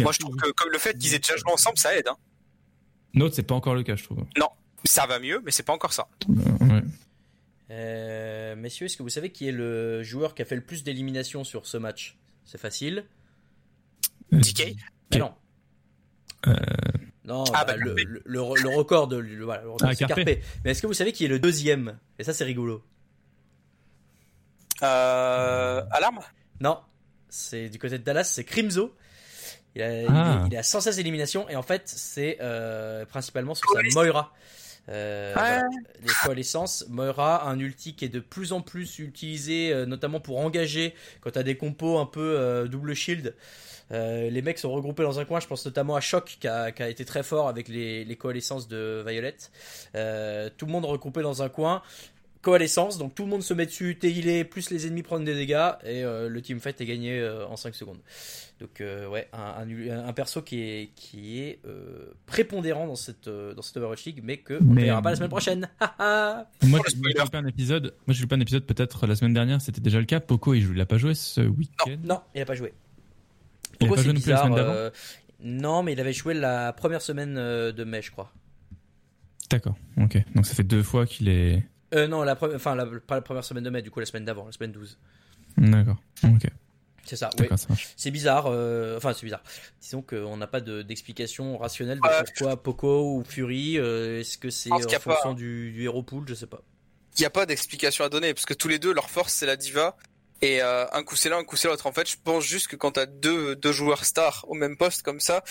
Moi, 0.01 0.13
je 0.13 0.19
trouve 0.19 0.37
que 0.37 0.51
comme 0.53 0.71
le 0.73 0.79
fait 0.79 0.97
qu'ils 0.97 1.15
aient 1.15 1.19
déjà 1.19 1.37
joué 1.37 1.53
ensemble, 1.53 1.79
ça 1.79 1.97
aide. 1.97 2.09
Hein. 2.09 2.17
Note, 3.15 3.35
c'est 3.35 3.43
pas 3.43 3.55
encore 3.55 3.75
le 3.75 3.83
cas, 3.83 3.97
je 3.97 4.05
trouve. 4.05 4.25
Ça 4.87 5.07
va 5.07 5.19
mieux, 5.19 5.41
mais 5.45 5.51
c'est 5.51 5.63
pas 5.63 5.73
encore 5.73 5.93
ça. 5.95 6.09
Euh, 6.29 6.67
ouais. 6.67 6.83
Euh, 7.71 8.55
messieurs, 8.57 8.85
est-ce 8.87 8.97
que 8.99 9.03
vous 9.03 9.09
savez 9.09 9.31
qui 9.31 9.49
est 9.49 9.53
le 9.53 10.03
joueur 10.03 10.35
qui 10.35 10.43
a 10.43 10.45
fait 10.45 10.57
le 10.57 10.61
plus 10.63 10.85
d'éliminations 10.85 11.43
sur 11.43 11.67
ce 11.67 11.79
match? 11.79 12.19
C'est 12.45 12.61
facile. 12.61 13.07
DK 14.31 14.77
Mais 15.13 15.19
non. 15.19 15.33
Euh, 16.47 16.55
Non, 17.25 17.45
Ah, 17.55 17.65
bah, 17.65 17.77
bah, 17.79 17.95
le, 18.25 18.41
record 18.41 19.09
de 19.09 19.17
le, 19.17 19.45
voilà, 19.45 19.63
le 19.63 19.71
record, 19.71 19.89
Ah. 19.91 19.95
Carpe. 19.95 20.21
Mais 20.27 20.43
est-ce 20.65 20.83
que 20.83 20.87
vous 20.87 20.93
savez 20.93 21.13
qui 21.13 21.25
est 21.25 21.29
le 21.29 21.39
deuxième? 21.39 21.99
Et 22.19 22.25
ça, 22.25 22.35
c'est 22.35 22.45
rigolo. 22.45 22.85
Euh, 24.83 25.83
alarme? 25.91 26.21
Non, 26.61 26.79
c'est 27.31 27.69
du 27.71 27.79
côté 27.79 27.99
de 27.99 28.05
Dallas, 28.05 28.25
c'est 28.25 28.45
Crimzo. 28.45 28.95
Il 29.77 29.83
a, 29.83 30.03
il 30.03 30.07
Ah. 30.09 30.43
est- 30.45 30.49
il 30.53 30.57
a 30.57 30.63
116 30.63 30.99
éliminations 30.99 31.49
et 31.49 31.57
en 31.57 31.63
fait, 31.63 31.83
c'est 31.87 32.39
euh, 32.41 33.05
principalement 33.07 33.55
sur 33.55 33.69
sa 33.69 33.75
Coalescence. 33.75 34.05
Moira. 34.05 34.33
Euh, 34.91 35.35
Ouais. 35.35 35.41
voilà. 35.41 35.63
Les 36.03 36.13
coalescences, 36.25 36.85
Moira, 36.91 37.49
un 37.49 37.59
ulti 37.59 37.95
qui 37.95 38.05
est 38.05 38.09
de 38.11 38.21
plus 38.21 38.53
en 38.53 38.61
plus 38.61 38.99
utilisé, 38.99 39.73
euh, 39.73 39.87
notamment 39.87 40.21
pour 40.21 40.39
engager 40.41 40.95
quand 41.23 41.31
t'as 41.31 41.43
des 41.43 41.57
compos 41.57 41.99
un 41.99 42.07
peu 42.07 42.21
euh, 42.39 42.67
double 42.69 42.95
shield. 42.95 43.35
Euh, 43.93 44.31
les 44.31 44.41
mecs 44.43 44.59
sont 44.59 44.73
regroupés 44.73 45.03
dans 45.03 45.21
un 45.21 45.25
coin, 45.27 45.41
je 45.41 45.47
pense 45.47 45.65
notamment 45.67 45.95
à 45.95 46.01
Shock 46.01 46.39
qui 46.41 46.49
a, 46.49 46.71
qui 46.73 46.83
a 46.83 46.89
été 46.89 47.05
très 47.05 47.23
fort 47.23 47.49
avec 47.49 47.69
les, 47.69 48.05
les 48.05 48.17
coalescences 48.17 48.67
de 48.69 49.05
Violet. 49.07 49.37
Euh, 49.95 50.49
tout 50.57 50.65
le 50.67 50.73
monde 50.73 50.85
regroupé 50.87 51.21
dans 51.23 51.43
un 51.43 51.49
coin. 51.51 51.83
Coalescence, 52.45 52.99
donc 52.99 53.15
tout 53.15 53.25
le 53.25 53.31
monde 53.31 53.43
se 53.43 53.55
met 53.55 53.67
dessus, 53.67 53.97
t'es 53.99 54.13
healé, 54.13 54.45
plus 54.45 54.71
les 54.71 54.87
ennemis 54.87 55.03
prennent 55.03 55.25
des 55.25 55.35
dégâts, 55.35 55.73
et 55.85 56.05
euh, 56.05 56.29
le 56.29 56.41
teamfight 56.43 56.81
est 56.81 56.87
gagné 56.87 57.19
euh, 57.19 57.47
en 57.49 57.57
5 57.57 57.75
secondes. 57.75 57.99
Donc 58.61 58.81
euh, 58.81 59.09
ouais, 59.09 59.29
un, 59.33 59.67
un, 59.67 60.07
un 60.09 60.13
perso 60.13 60.43
qui 60.43 60.61
est, 60.61 60.91
qui 60.95 61.41
est 61.41 61.59
euh, 61.67 62.13
prépondérant 62.27 62.87
dans 62.87 62.95
cette, 62.95 63.27
euh, 63.29 63.53
dans 63.55 63.63
cette 63.63 63.77
Overwatch 63.79 64.05
League, 64.05 64.21
mais 64.23 64.37
que 64.37 64.55
on 64.61 64.75
Mais- 64.75 64.85
verra 64.85 65.03
pas 65.03 65.11
la 65.11 65.17
semaine 65.17 65.29
prochaine. 65.31 65.69
Haha. 65.81 66.49
Moi, 66.63 66.81
j'ai 66.89 66.97
loupé 67.19 67.37
un 67.39 67.47
épisode. 67.47 67.95
Moi, 68.07 68.15
j'ai 68.15 68.23
loupé 68.23 68.37
un 68.37 68.41
épisode 68.41 68.65
peut-être 68.65 69.07
la 69.09 69.17
semaine 69.17 69.35
dernière. 69.35 69.61
C'était 69.61 69.81
déjà 69.81 69.99
le 69.99 70.05
cas. 70.05 70.21
Poco, 70.21 70.55
il, 70.55 70.61
joue- 70.63 70.73
il 70.75 70.81
a 70.81 70.87
pas 70.87 70.99
joué 70.99 71.15
ce 71.15 71.41
week-end. 71.41 71.97
non, 72.05 72.21
il 72.35 72.43
a 72.43 72.45
pas 72.45 72.55
joué. 72.55 72.73
Il 73.81 73.87
a 73.89 73.91
pas 73.91 74.03
joué 74.03 74.13
non 74.13 74.21
plus 74.21 74.31
la 74.31 74.37
semaine 74.39 74.55
d'avant 74.55 74.73
euh, 74.73 74.91
non, 75.41 75.83
mais 75.83 75.95
il 75.95 76.01
avait 76.01 76.13
joué 76.13 76.33
la 76.35 76.73
première 76.73 77.03
semaine 77.03 77.35
de 77.35 77.85
mai, 77.85 78.03
je 78.03 78.11
crois. 78.13 78.33
D'accord. 79.51 79.77
Ok. 80.01 80.17
Donc 80.35 80.47
ça 80.47 80.55
fait 80.55 80.63
deux 80.63 80.83
fois 80.83 81.07
qu'il 81.07 81.29
est. 81.29 81.63
Euh, 81.95 82.07
non, 82.09 82.23
la 82.23 82.35
première, 82.37 82.57
enfin, 82.57 82.75
la, 82.75 82.87
pas 82.87 83.15
la 83.17 83.23
première 83.23 83.45
semaine 83.45 83.65
de 83.65 83.71
mai, 83.71 83.83
du 83.83 83.91
coup, 83.91 84.01
la 84.01 84.07
semaine 84.07 84.25
d'avant, 84.25 84.47
la 84.47 84.53
semaine 84.53 84.73
12. 84.73 84.99
D'accord. 85.59 85.97
Ok. 86.25 86.47
C'est 87.07 87.17
ça, 87.17 87.29
oui. 87.39 87.47
C'est 87.97 88.11
bizarre, 88.11 88.47
euh, 88.47 88.97
enfin 88.97 89.13
c'est 89.13 89.25
bizarre. 89.27 89.43
Disons 89.83 90.01
qu'on 90.01 90.39
n'a 90.39 90.47
pas 90.47 90.63
de- 90.63 90.81
d'explication 90.81 91.59
rationnelle 91.59 91.99
de 91.99 92.25
pourquoi 92.25 92.63
Poco 92.63 93.17
ou 93.19 93.25
Fury. 93.29 93.79
euh, 93.79 94.21
Est-ce 94.21 94.39
que 94.39 94.49
c'est 94.49 94.73
en 94.73 94.79
qu'il 94.79 94.91
y 94.91 94.95
a 94.95 95.01
fonction 95.01 95.35
pas- 95.35 95.39
du, 95.39 95.71
du 95.73 95.85
hero 95.85 96.03
pool 96.03 96.25
Je 96.27 96.33
sais 96.33 96.47
pas. 96.47 96.63
Il 97.17 97.21
n'y 97.21 97.27
a 97.27 97.31
pas 97.31 97.45
d'explication 97.45 98.05
à 98.05 98.09
donner 98.09 98.33
parce 98.33 98.47
que 98.47 98.55
tous 98.55 98.69
les 98.69 98.79
deux, 98.79 98.93
leur 98.95 99.11
force 99.11 99.35
c'est 99.35 99.45
la 99.45 99.57
diva. 99.57 99.99
Et 100.41 100.63
euh, 100.63 100.87
un 100.93 101.03
coup 101.03 101.15
c'est 101.15 101.29
l'un, 101.29 101.37
un 101.39 101.45
coup 101.45 101.57
c'est 101.57 101.69
l'autre. 101.69 101.87
En 101.87 101.93
fait, 101.93 102.09
je 102.11 102.17
pense 102.25 102.43
juste 102.45 102.69
que 102.69 102.77
quand 102.77 102.93
t'as 102.93 103.05
deux, 103.07 103.55
deux 103.55 103.73
joueurs 103.73 104.07
stars 104.07 104.47
au 104.49 104.55
même 104.55 104.79
poste 104.79 105.03
comme 105.03 105.21
ça, 105.21 105.45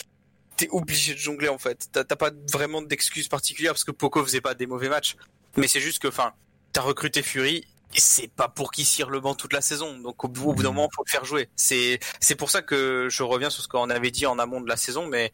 t'es 0.58 0.68
obligé 0.72 1.14
de 1.14 1.20
jongler 1.20 1.50
en 1.50 1.60
fait. 1.60 1.88
T'as 1.92 2.04
t'as 2.04 2.16
pas 2.16 2.32
vraiment 2.52 2.82
d'excuses 2.82 3.28
particulières 3.28 3.74
parce 3.74 3.84
que 3.84 3.92
Poco 3.92 4.24
faisait 4.26 4.42
pas 4.42 4.56
des 4.56 4.66
mauvais 4.66 4.90
matchs. 4.90 5.16
Mais 5.58 5.68
c'est 5.68 5.80
juste 5.82 6.00
que, 6.02 6.08
enfin, 6.08 6.34
t'as 6.72 6.82
recruté 6.82 7.22
Fury. 7.22 7.58
et 7.96 8.00
C'est 8.00 8.28
pas 8.28 8.48
pour 8.48 8.72
qu'il 8.72 8.86
cire 8.86 9.10
le 9.10 9.20
banc 9.20 9.36
toute 9.36 9.54
la 9.54 9.62
saison. 9.62 9.98
Donc 10.00 10.24
au 10.24 10.28
bout, 10.28 10.54
d'un 10.56 10.72
moment, 10.72 10.90
faut 10.96 11.04
le 11.06 11.12
faire 11.12 11.26
jouer. 11.26 11.50
C'est 11.56 12.00
c'est 12.20 12.36
pour 12.36 12.50
ça 12.50 12.62
que 12.62 13.08
je 13.10 13.24
reviens 13.24 13.50
sur 13.50 13.62
ce 13.64 13.68
qu'on 13.68 13.90
avait 13.90 14.12
dit 14.12 14.26
en 14.26 14.40
amont 14.40 14.62
de 14.62 14.68
la 14.70 14.78
saison. 14.78 15.08
Mais 15.08 15.32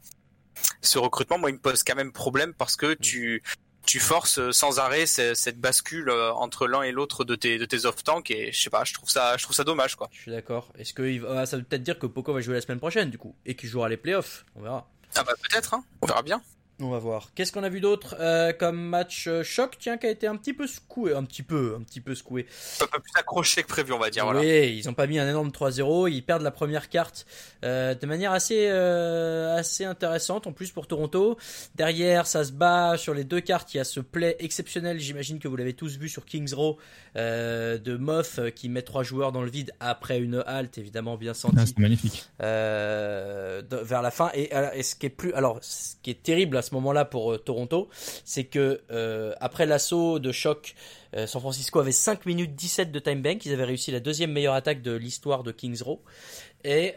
ce 0.81 0.97
recrutement, 0.99 1.37
moi, 1.37 1.49
il 1.49 1.53
me 1.53 1.59
pose 1.59 1.83
quand 1.83 1.95
même 1.95 2.11
problème 2.11 2.53
parce 2.53 2.75
que 2.75 2.93
tu 2.93 3.41
tu 3.85 3.99
forces 3.99 4.51
sans 4.51 4.77
arrêt 4.77 5.05
ce- 5.07 5.33
cette 5.33 5.57
bascule 5.59 6.09
euh, 6.09 6.31
entre 6.33 6.67
l'un 6.67 6.83
et 6.83 6.91
l'autre 6.91 7.23
de 7.23 7.33
tes 7.35 7.57
de 7.57 7.65
tes 7.65 7.85
off 7.85 8.03
tank 8.03 8.29
et 8.29 8.51
je 8.51 8.61
sais 8.61 8.69
pas, 8.69 8.83
je 8.83 8.93
trouve 8.93 9.09
ça 9.09 9.35
je 9.37 9.43
trouve 9.45 9.55
ça 9.55 9.63
dommage 9.63 9.95
quoi. 9.95 10.09
Je 10.11 10.19
suis 10.19 10.31
d'accord. 10.31 10.71
Est-ce 10.77 10.93
que 10.93 11.17
va- 11.19 11.39
ah, 11.41 11.45
ça 11.45 11.57
veut 11.57 11.63
peut-être 11.63 11.81
dire 11.81 11.97
que 11.97 12.05
Poco 12.05 12.33
va 12.33 12.41
jouer 12.41 12.53
la 12.55 12.61
semaine 12.61 12.77
prochaine 12.77 13.09
du 13.09 13.17
coup 13.17 13.35
et 13.47 13.55
qu'il 13.55 13.69
jouera 13.69 13.87
les 13.89 13.97
playoffs 13.97 14.45
On 14.55 14.61
verra. 14.61 14.87
Ah 15.15 15.23
bah 15.23 15.33
peut-être 15.41 15.73
hein, 15.73 15.83
on 16.01 16.07
verra 16.07 16.21
bien. 16.21 16.39
On 16.81 16.89
va 16.89 16.97
voir. 16.99 17.31
Qu'est-ce 17.35 17.51
qu'on 17.51 17.63
a 17.63 17.69
vu 17.69 17.81
d'autre 17.81 18.15
euh, 18.21 18.53
comme 18.53 18.79
match 18.79 19.27
euh, 19.27 19.43
choc 19.43 19.75
Tiens, 19.79 19.97
qui 19.97 20.07
a 20.07 20.09
été 20.09 20.27
un 20.27 20.37
petit 20.37 20.53
peu 20.53 20.65
secoué, 20.65 21.13
un 21.13 21.25
petit 21.25 21.43
peu, 21.43 21.75
un 21.77 21.83
petit 21.83 21.99
peu 21.99 22.15
secoué. 22.15 22.45
Un 22.81 22.87
peu 22.87 22.99
plus 22.99 23.11
accroché 23.15 23.63
que 23.63 23.67
prévu, 23.67 23.91
on 23.91 23.99
va 23.99 24.09
dire 24.09 24.23
voilà. 24.23 24.39
Oui, 24.39 24.75
ils 24.77 24.87
ont 24.87 24.93
pas 24.93 25.05
mis 25.05 25.19
un 25.19 25.27
énorme 25.29 25.49
3-0. 25.49 26.09
Ils 26.09 26.21
perdent 26.23 26.41
la 26.41 26.51
première 26.51 26.87
carte 26.87 27.25
euh, 27.65 27.95
de 27.95 28.05
manière 28.05 28.31
assez 28.31 28.67
euh, 28.69 29.57
assez 29.57 29.83
intéressante 29.83 30.47
en 30.47 30.53
plus 30.53 30.71
pour 30.71 30.87
Toronto. 30.87 31.37
Derrière, 31.75 32.25
ça 32.27 32.45
se 32.45 32.53
bat 32.53 32.95
sur 32.97 33.13
les 33.13 33.25
deux 33.25 33.41
cartes. 33.41 33.73
Il 33.73 33.77
y 33.77 33.79
a 33.81 33.83
ce 33.83 33.99
play 33.99 34.37
exceptionnel, 34.39 34.99
j'imagine 34.99 35.39
que 35.39 35.49
vous 35.49 35.57
l'avez 35.57 35.73
tous 35.73 35.97
vu 35.97 36.07
sur 36.07 36.23
Kings 36.25 36.53
Row, 36.53 36.77
euh, 37.17 37.77
de 37.77 37.97
Moth 37.97 38.35
euh, 38.39 38.51
qui 38.51 38.69
met 38.69 38.83
trois 38.83 39.03
joueurs 39.03 39.33
dans 39.33 39.41
le 39.41 39.49
vide 39.49 39.73
après 39.81 40.19
une 40.19 40.43
halte 40.47 40.77
évidemment 40.77 41.17
bien 41.17 41.31
Ah, 41.31 41.35
sentie 41.35 41.57
c'est 41.67 41.77
magnifique. 41.77 42.25
euh, 42.41 43.61
de- 43.61 43.75
vers 43.77 44.01
la 44.01 44.11
fin. 44.11 44.31
Et, 44.33 44.49
et 44.75 44.83
ce 44.83 44.95
qui 44.95 45.07
est 45.07 45.09
plus, 45.09 45.33
alors, 45.33 45.59
ce 45.61 45.95
qui 46.01 46.11
est 46.11 46.23
terrible 46.23 46.55
à 46.57 46.61
ce 46.61 46.68
moment-là 46.75 47.05
pour 47.05 47.33
euh, 47.33 47.37
Toronto, 47.37 47.89
c'est 48.25 48.45
que 48.45 48.81
euh, 48.91 49.33
après 49.39 49.65
l'assaut 49.65 50.19
de 50.19 50.31
choc, 50.31 50.75
euh, 51.15 51.27
San 51.27 51.41
Francisco 51.41 51.79
avait 51.79 51.91
5 51.91 52.25
minutes 52.25 52.55
17 52.55 52.91
de 52.91 52.99
time 52.99 53.21
bank. 53.21 53.45
Ils 53.45 53.53
avaient 53.53 53.65
réussi 53.65 53.91
la 53.91 53.99
deuxième 53.99 54.31
meilleure 54.31 54.53
attaque 54.53 54.81
de 54.81 54.91
l'histoire 54.91 55.43
de 55.43 55.51
Kings 55.51 55.81
Row. 55.81 56.01
Et 56.63 56.93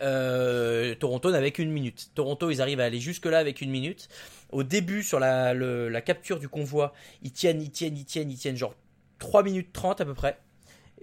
Toronto 0.98 1.30
n'avait 1.30 1.52
qu'une 1.52 1.70
minute. 1.70 2.10
Toronto, 2.14 2.50
ils 2.50 2.60
arrivent 2.60 2.80
à 2.80 2.84
aller 2.84 3.00
jusque-là 3.00 3.38
avec 3.38 3.60
une 3.60 3.70
minute. 3.70 4.08
Au 4.50 4.64
début, 4.64 5.02
sur 5.02 5.20
la, 5.20 5.54
la 5.54 6.00
capture 6.00 6.40
du 6.40 6.48
convoi, 6.48 6.92
ils 7.22 7.32
tiennent, 7.32 7.62
ils 7.62 7.70
tiennent, 7.70 7.96
ils 7.96 8.04
tiennent, 8.04 8.30
ils 8.30 8.38
tiennent 8.38 8.56
genre 8.56 8.74
3 9.20 9.44
minutes 9.44 9.72
30 9.72 10.00
à 10.00 10.04
peu 10.04 10.14
près. 10.14 10.36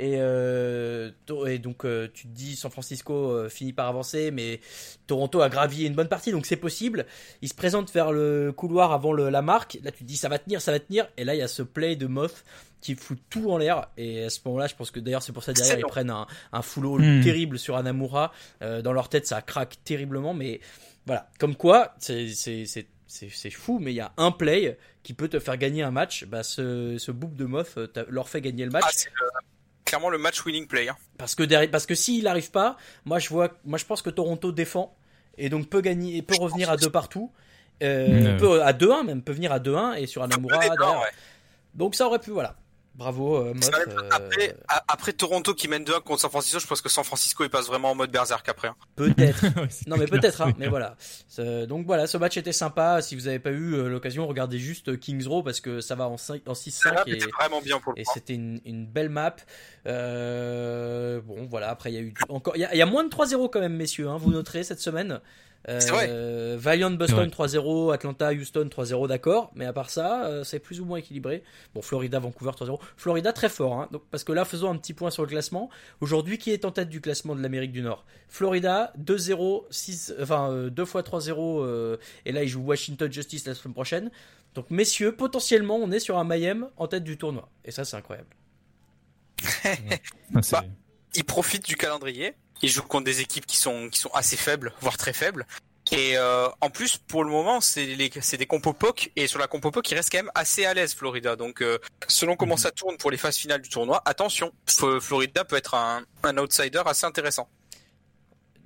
Et, 0.02 0.16
euh, 0.18 1.12
et 1.45 1.60
donc 1.60 1.84
euh, 1.86 2.08
tu 2.14 2.24
te 2.24 2.34
dis 2.34 2.56
San 2.56 2.72
Francisco 2.72 3.14
euh, 3.32 3.50
finit 3.50 3.74
par 3.74 3.88
avancer, 3.88 4.32
mais 4.32 4.62
Toronto 5.08 5.41
a 5.41 5.50
gravi 5.50 5.86
une 5.86 5.93
bonne 5.93 6.08
partie, 6.08 6.32
donc 6.32 6.45
c'est 6.45 6.56
possible. 6.56 7.06
Il 7.41 7.50
se 7.50 7.54
présente 7.54 7.91
vers 7.93 8.14
le 8.14 8.54
couloir 8.56 8.93
avant 8.93 9.12
le- 9.12 9.30
la 9.30 9.41
marque. 9.41 9.78
Là 9.84 9.91
tu 9.91 10.00
te 10.00 10.04
dis 10.06 10.16
ça 10.16 10.30
va 10.30 10.39
tenir, 10.39 10.62
ça 10.62 10.72
va 10.72 10.80
tenir. 10.80 11.08
Et 11.18 11.26
là 11.26 11.36
il 11.36 11.39
y 11.39 11.41
a 11.41 11.50
ce 11.50 11.64
play 11.64 11.97
de 11.97 12.08
Moth 12.08 12.45
qui 12.80 12.95
fout 12.95 13.20
tout 13.30 13.52
en 13.52 13.58
l'air. 13.58 13.88
Et 13.97 14.24
à 14.24 14.30
ce 14.30 14.39
moment-là, 14.45 14.68
je 14.68 14.76
pense 14.76 14.89
que 14.89 15.02
d'ailleurs 15.02 15.22
c'est 15.22 15.34
pour 15.34 15.43
ça 15.43 15.52
derrière 15.52 15.78
ils 15.80 15.86
prennent 15.86 16.10
un, 16.12 16.28
un 16.54 16.62
full 16.62 16.86
Hmm. 17.02 17.22
terrible 17.22 17.60
sur 17.60 17.76
Anamura. 17.76 18.32
Euh, 18.62 18.82
dans 18.82 18.93
leur 18.93 19.10
tête 19.10 19.28
ça 19.28 19.41
craque 19.41 19.76
terriblement, 19.84 20.34
mais 20.34 20.62
voilà. 21.06 21.30
Comme 21.39 21.56
quoi, 21.58 21.93
c'est 22.00 22.30
c'est- 22.30 22.66
c'est- 22.66 22.88
c'est 23.06 23.28
c'est 23.30 23.50
fou, 23.50 23.80
mais 23.82 23.91
il 23.91 23.95
y 23.95 24.00
a 24.02 24.14
un 24.16 24.32
play 24.32 24.78
qui 25.04 25.14
peut 25.14 25.28
te 25.28 25.39
faire 25.39 25.58
gagner 25.58 25.84
un 25.84 25.91
match. 25.91 26.24
Bah, 26.26 26.43
ce, 26.43 26.97
ce 26.97 27.12
boop 27.12 27.36
de 27.36 27.43
Moth 27.45 27.74
euh, 27.78 27.88
leur 28.08 28.30
fait 28.30 28.39
gagner 28.39 28.64
le 28.64 28.72
match. 28.72 28.84
Ah, 29.20 29.39
clairement 29.90 30.10
le 30.10 30.18
match 30.18 30.46
winning 30.46 30.68
play. 30.68 30.88
hein. 30.90 30.96
Parce 31.18 31.36
que 31.36 31.44
derrière, 31.44 31.70
parce 31.70 31.86
que 31.86 31.96
s'il 31.96 32.24
n'arrive 32.24 32.52
pas, 32.52 32.78
moi 33.06 33.20
je 33.20 33.30
vois, 33.30 33.50
moi 33.66 33.78
je 33.78 33.86
pense 33.86 34.02
que 34.02 34.10
Toronto 34.10 34.52
défend 34.52 34.96
et 35.38 35.50
donc 35.50 35.70
peut 35.70 35.82
gagner, 35.82 36.18
et 36.18 36.22
peut 36.22 36.36
Je 36.36 36.42
revenir 36.42 36.70
à 36.70 36.78
deux 36.78 36.90
partout, 36.90 37.32
euh, 37.84 38.38
peut 38.38 38.64
à 38.64 38.74
2-1 38.74 39.06
même, 39.06 39.22
peut 39.22 39.34
venir 39.34 39.52
à 39.52 39.60
2-1 39.60 39.96
et 39.98 40.06
sur 40.06 40.24
Anamura 40.24 40.60
D'accord, 40.60 40.78
derrière. 40.78 41.02
ouais. 41.02 41.12
Donc 41.76 41.96
ça 41.96 42.08
aurait 42.08 42.20
pu, 42.20 42.32
voilà. 42.32 42.56
Bravo, 43.00 43.38
euh, 43.38 43.54
être- 43.56 43.88
euh, 43.97 44.10
Après, 44.12 44.56
après 44.89 45.14
Toronto 45.14 45.54
qui 45.54 45.70
mène 45.70 45.86
2-1 45.86 46.02
contre 46.02 46.20
San 46.20 46.30
Francisco, 46.30 46.60
je 46.60 46.68
pense 46.68 46.82
que 46.82 46.89
San 46.89 47.06
Francisco 47.06 47.45
il 47.45 47.50
passe 47.50 47.68
vraiment 47.68 47.91
en 47.91 47.95
mode 47.95 48.12
berserk 48.12 48.47
après. 48.50 48.68
hein. 48.68 48.76
peut-être. 48.97 49.41
Ouais, 49.58 49.70
Non 49.88 49.95
mais 49.95 50.06
peut-être, 50.06 50.41
hein, 50.41 50.52
mais 50.58 50.68
voilà. 50.68 50.97
Donc 51.68 51.86
voilà, 51.86 52.08
ce 52.08 52.18
match 52.18 52.36
était 52.36 52.52
sympa. 52.52 53.02
Si 53.02 53.16
vous 53.16 53.24
n'avez 53.24 53.39
pas 53.39 53.52
eu 53.52 53.74
euh, 53.74 53.88
l'occasion, 53.88 54.28
regardez 54.28 54.60
juste 54.60 55.00
Kings 55.00 55.26
Row 55.26 55.43
parce 55.43 55.62
que 55.62 55.80
ça 55.80 55.95
va 55.95 56.10
en, 56.10 56.18
5 56.18 56.41
en 56.45 56.52
6-5 56.54 56.70
Ça 56.72 57.04
et, 57.08 57.12
c'était 57.20 57.32
vraiment 57.39 57.62
bien 57.62 57.80
pour 57.80 57.93
le 57.93 58.00
et 58.02 58.04
c'était 58.14 58.34
une, 58.36 58.60
une 58.66 58.86
belle 58.86 59.10
map. 59.10 59.38
Euh, 59.88 61.22
bon 61.22 61.47
voilà, 61.50 61.70
après 61.70 61.91
il 61.91 61.95
y 61.95 61.97
a 61.97 62.02
eu 62.02 62.14
encore, 62.28 62.56
il 62.58 62.68
y 62.74 62.78
y 62.78 62.82
a 62.82 62.86
moins 62.86 63.04
de 63.06 63.10
3-0 63.10 63.50
quand 63.50 63.62
même 63.62 63.76
messieurs. 63.76 64.10
Hein, 64.10 64.18
vous 64.18 64.32
noterez 64.32 64.64
cette 64.64 64.82
semaine. 64.82 65.22
C'est 65.68 65.89
vrai. 65.91 66.07
Euh, 66.10 66.55
Valiant 66.60 66.89
Boston 66.91 67.30
3-0, 67.30 67.93
Atlanta 67.93 68.32
Houston 68.32 68.70
3-0, 68.74 69.07
d'accord. 69.07 69.51
Mais 69.55 69.66
à 69.66 69.74
part 69.74 69.89
ça, 69.89 70.26
euh, 70.26 70.43
c'est 70.43 70.60
plus 70.60 70.80
ou 70.80 70.86
moins 70.86 70.97
équilibré. 70.97 71.43
Bon, 71.76 71.82
Florida 71.82 72.18
Vancouver 72.20 72.51
3-0. 72.51 72.80
Florida 72.97 73.34
très 73.34 73.49
fort, 73.49 73.74
hein. 73.74 73.89
Donc, 73.91 74.03
parce 74.10 74.24
que 74.24 74.32
là, 74.32 74.45
faisons 74.45 74.72
un 74.72 74.78
petit 74.78 74.93
point 74.93 75.12
sur 75.12 75.24
le 75.24 75.28
classement. 75.30 75.70
Aujourd'hui, 76.01 76.38
qui 76.38 76.51
est 76.51 76.66
en 76.66 76.72
tête 76.72 76.89
du 76.89 77.01
classement 77.01 77.36
de 77.36 77.41
l'Amérique 77.41 77.72
du 77.72 77.82
Nord? 77.82 78.05
Florida 78.30 78.93
2-0, 78.99 79.66
6, 79.70 80.14
enfin 80.22 80.51
euh, 80.51 80.70
2 80.70 80.86
fois 80.86 81.01
3-0. 81.01 81.64
euh, 81.66 81.97
et 82.26 82.32
là, 82.32 82.43
ils 82.43 82.49
jouent 82.49 82.64
Washington 82.66 83.12
Justice 83.12 83.45
la 83.45 83.53
semaine 83.53 83.74
prochaine. 83.74 84.12
Donc, 84.55 84.72
messieurs, 84.72 85.16
potentiellement, 85.16 85.76
on 85.76 85.91
est 85.91 85.99
sur 85.99 86.18
un 86.18 86.24
Miami 86.24 86.64
en 86.78 86.88
tête 86.88 87.03
du 87.03 87.18
tournoi. 87.18 87.49
Et 87.66 87.72
ça, 87.72 87.84
c'est 87.86 87.97
incroyable. 87.97 88.30
Ah, 90.36 90.39
Bah. 90.51 90.64
Ils 91.16 91.24
profitent 91.24 91.66
du 91.66 91.76
calendrier. 91.76 92.34
Ils 92.62 92.70
jouent 92.70 92.84
contre 92.84 93.05
des 93.05 93.22
équipes 93.22 93.45
qui 93.45 93.57
sont 93.57 93.89
qui 93.89 93.99
sont 93.99 94.12
assez 94.14 94.38
faibles, 94.38 94.74
voire 94.82 94.97
très 94.97 95.14
faibles. 95.14 95.45
Et 95.91 96.18
euh, 96.18 96.47
en 96.62 96.70
plus, 96.70 96.97
pour 96.97 97.24
le 97.24 97.32
moment, 97.32 97.62
c'est 97.62 97.95
des 97.95 98.45
compos 98.45 98.74
POC 98.74 99.12
et 99.16 99.28
sur 99.28 99.39
la 99.39 99.47
compo 99.47 99.72
POC, 99.72 99.91
ils 99.91 99.95
restent 99.95 100.12
quand 100.12 100.20
même 100.20 100.32
assez 100.36 100.66
à 100.66 100.74
l'aise, 100.74 100.93
Florida. 100.93 101.36
Donc, 101.36 101.62
euh, 101.62 101.80
selon 102.07 102.36
comment 102.36 102.57
ça 102.57 102.70
tourne 102.72 102.97
pour 102.97 103.10
les 103.10 103.18
phases 103.18 103.38
finales 103.38 103.62
du 103.62 103.70
tournoi, 103.70 104.01
attention, 104.05 104.51
Florida 104.68 105.43
peut 105.45 105.55
être 105.55 105.74
un, 105.74 106.03
un 106.24 106.38
outsider 106.38 106.84
assez 106.86 107.05
intéressant. 107.05 107.49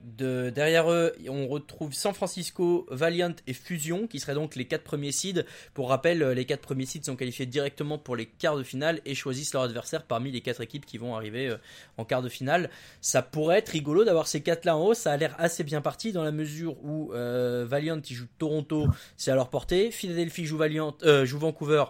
De, 0.03 0.49
derrière 0.49 0.91
eux, 0.91 1.13
on 1.29 1.47
retrouve 1.47 1.93
San 1.93 2.13
Francisco, 2.13 2.85
Valiant 2.91 3.33
et 3.47 3.53
Fusion, 3.53 4.05
qui 4.05 4.19
seraient 4.19 4.33
donc 4.33 4.55
les 4.55 4.65
quatre 4.65 4.83
premiers 4.83 5.13
seeds. 5.13 5.45
Pour 5.73 5.87
rappel, 5.89 6.21
euh, 6.21 6.33
les 6.33 6.43
quatre 6.43 6.59
premiers 6.59 6.85
seeds 6.85 7.05
sont 7.05 7.15
qualifiés 7.15 7.45
directement 7.45 7.97
pour 7.97 8.17
les 8.17 8.25
quarts 8.25 8.57
de 8.57 8.63
finale 8.63 8.99
et 9.05 9.15
choisissent 9.15 9.53
leur 9.53 9.63
adversaire 9.63 10.03
parmi 10.03 10.29
les 10.29 10.41
quatre 10.41 10.59
équipes 10.59 10.85
qui 10.85 10.97
vont 10.97 11.15
arriver 11.15 11.47
euh, 11.47 11.57
en 11.97 12.03
quart 12.03 12.21
de 12.21 12.27
finale. 12.27 12.69
Ça 12.99 13.21
pourrait 13.21 13.59
être 13.59 13.69
rigolo 13.69 14.03
d'avoir 14.03 14.27
ces 14.27 14.41
quatre-là 14.41 14.75
en 14.75 14.87
haut. 14.87 14.93
Ça 14.93 15.13
a 15.13 15.17
l'air 15.17 15.35
assez 15.37 15.63
bien 15.63 15.79
parti 15.79 16.11
dans 16.11 16.23
la 16.23 16.33
mesure 16.33 16.75
où 16.83 17.13
euh, 17.13 17.65
Valiant 17.65 18.01
qui 18.01 18.13
joue 18.13 18.27
Toronto, 18.37 18.87
c'est 19.15 19.31
à 19.31 19.35
leur 19.35 19.49
portée. 19.49 19.89
Philadelphie 19.89 20.45
joue 20.45 20.59
joue 21.23 21.39
Vancouver. 21.39 21.85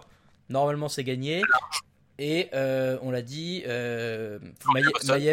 Normalement, 0.48 0.88
c'est 0.88 1.04
gagné. 1.04 1.42
Et 2.18 2.48
euh, 2.54 2.96
on 3.02 3.10
l'a 3.10 3.22
dit, 3.22 3.64
euh, 3.66 4.38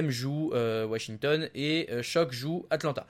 joue 0.10 0.52
euh, 0.54 0.86
Washington 0.88 1.50
et 1.54 1.88
euh, 1.92 2.02
Shock 2.02 2.32
joue 2.32 2.66
Atlanta. 2.72 3.06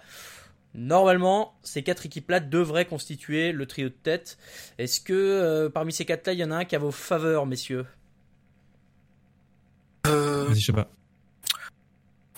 Normalement, 0.74 1.54
ces 1.64 1.84
quatre 1.84 2.06
équipes-là 2.06 2.40
devraient 2.40 2.86
constituer 2.86 3.52
le 3.52 3.66
trio 3.66 3.90
de 3.90 3.94
tête. 3.94 4.38
Est-ce 4.78 5.02
que 5.02 5.14
euh, 5.14 5.70
parmi 5.70 5.92
ces 5.94 6.06
quatre-là, 6.06 6.34
il 6.34 6.40
y 6.40 6.44
en 6.44 6.52
a 6.52 6.56
un 6.56 6.66
qui 6.66 6.76
a 6.76 6.80
vos 6.80 6.92
faveurs, 6.92 7.46
messieurs? 7.46 7.86
Euh, 10.08 10.46
Vas-y, 10.48 10.60
je 10.60 10.66
sais 10.66 10.74
pas. 10.74 10.90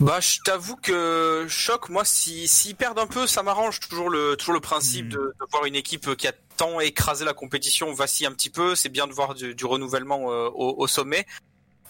Bah, 0.04 0.20
je 0.20 0.40
t'avoue 0.44 0.76
que 0.76 1.46
choc, 1.50 1.90
moi, 1.90 2.04
si 2.06 2.48
s'ils 2.48 2.76
perdent 2.76 3.00
un 3.00 3.08
peu, 3.08 3.26
ça 3.28 3.42
m'arrange 3.44 3.80
toujours 3.80 4.10
le 4.10 4.36
toujours 4.36 4.54
le 4.54 4.60
principe 4.60 5.06
Mm. 5.08 5.10
de, 5.10 5.18
de 5.18 5.46
voir 5.52 5.66
une 5.66 5.76
équipe 5.76 6.16
qui 6.16 6.28
a 6.28 6.34
tant 6.58 6.80
écrasé 6.80 7.26
la 7.26 7.34
compétition 7.34 7.92
vacille 7.94 8.26
un 8.26 8.32
petit 8.32 8.50
peu. 8.50 8.76
C'est 8.76 8.90
bien 8.90 9.08
de 9.08 9.14
voir 9.14 9.34
du, 9.34 9.56
du 9.56 9.66
renouvellement 9.66 10.32
euh, 10.32 10.50
au, 10.50 10.76
au 10.78 10.88
sommet. 10.88 11.26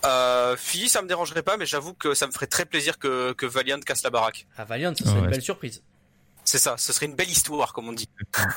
Euh, 0.06 0.56
Philly, 0.58 0.90
ça 0.90 1.02
me 1.02 1.08
dérangerait 1.08 1.44
pas, 1.44 1.56
mais 1.58 1.66
j'avoue 1.66 1.94
que 1.94 2.14
ça 2.14 2.28
me 2.28 2.32
ferait 2.32 2.48
très 2.48 2.66
plaisir 2.66 3.00
que, 3.00 3.32
que 3.34 3.46
Valiant 3.46 3.80
casse 3.80 4.04
la 4.04 4.10
baraque. 4.10 4.48
Ah, 4.58 4.66
Valiant, 4.66 4.94
ça 4.96 5.06
serait 5.06 5.16
Ouais. 5.20 5.26
une 5.26 5.30
belle 5.32 5.42
surprise. 5.42 5.82
C'est 6.44 6.60
ça, 6.60 6.76
ce 6.78 6.92
serait 6.92 7.06
une 7.06 7.16
belle 7.16 7.30
histoire, 7.30 7.72
comme 7.74 7.88
on 7.88 7.94
dit. 7.94 8.10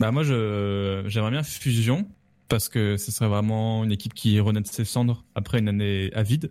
Bah 0.00 0.10
moi 0.10 0.24
je 0.24 1.04
j'aimerais 1.06 1.30
bien 1.30 1.44
Fusion 1.44 2.08
parce 2.48 2.68
que 2.68 2.96
ce 2.96 3.12
serait 3.12 3.28
vraiment 3.28 3.84
une 3.84 3.92
équipe 3.92 4.14
qui 4.14 4.40
renaît 4.40 4.60
de 4.60 4.66
ses 4.66 4.84
cendres 4.84 5.22
après 5.36 5.60
une 5.60 5.68
année 5.68 6.10
avide 6.14 6.50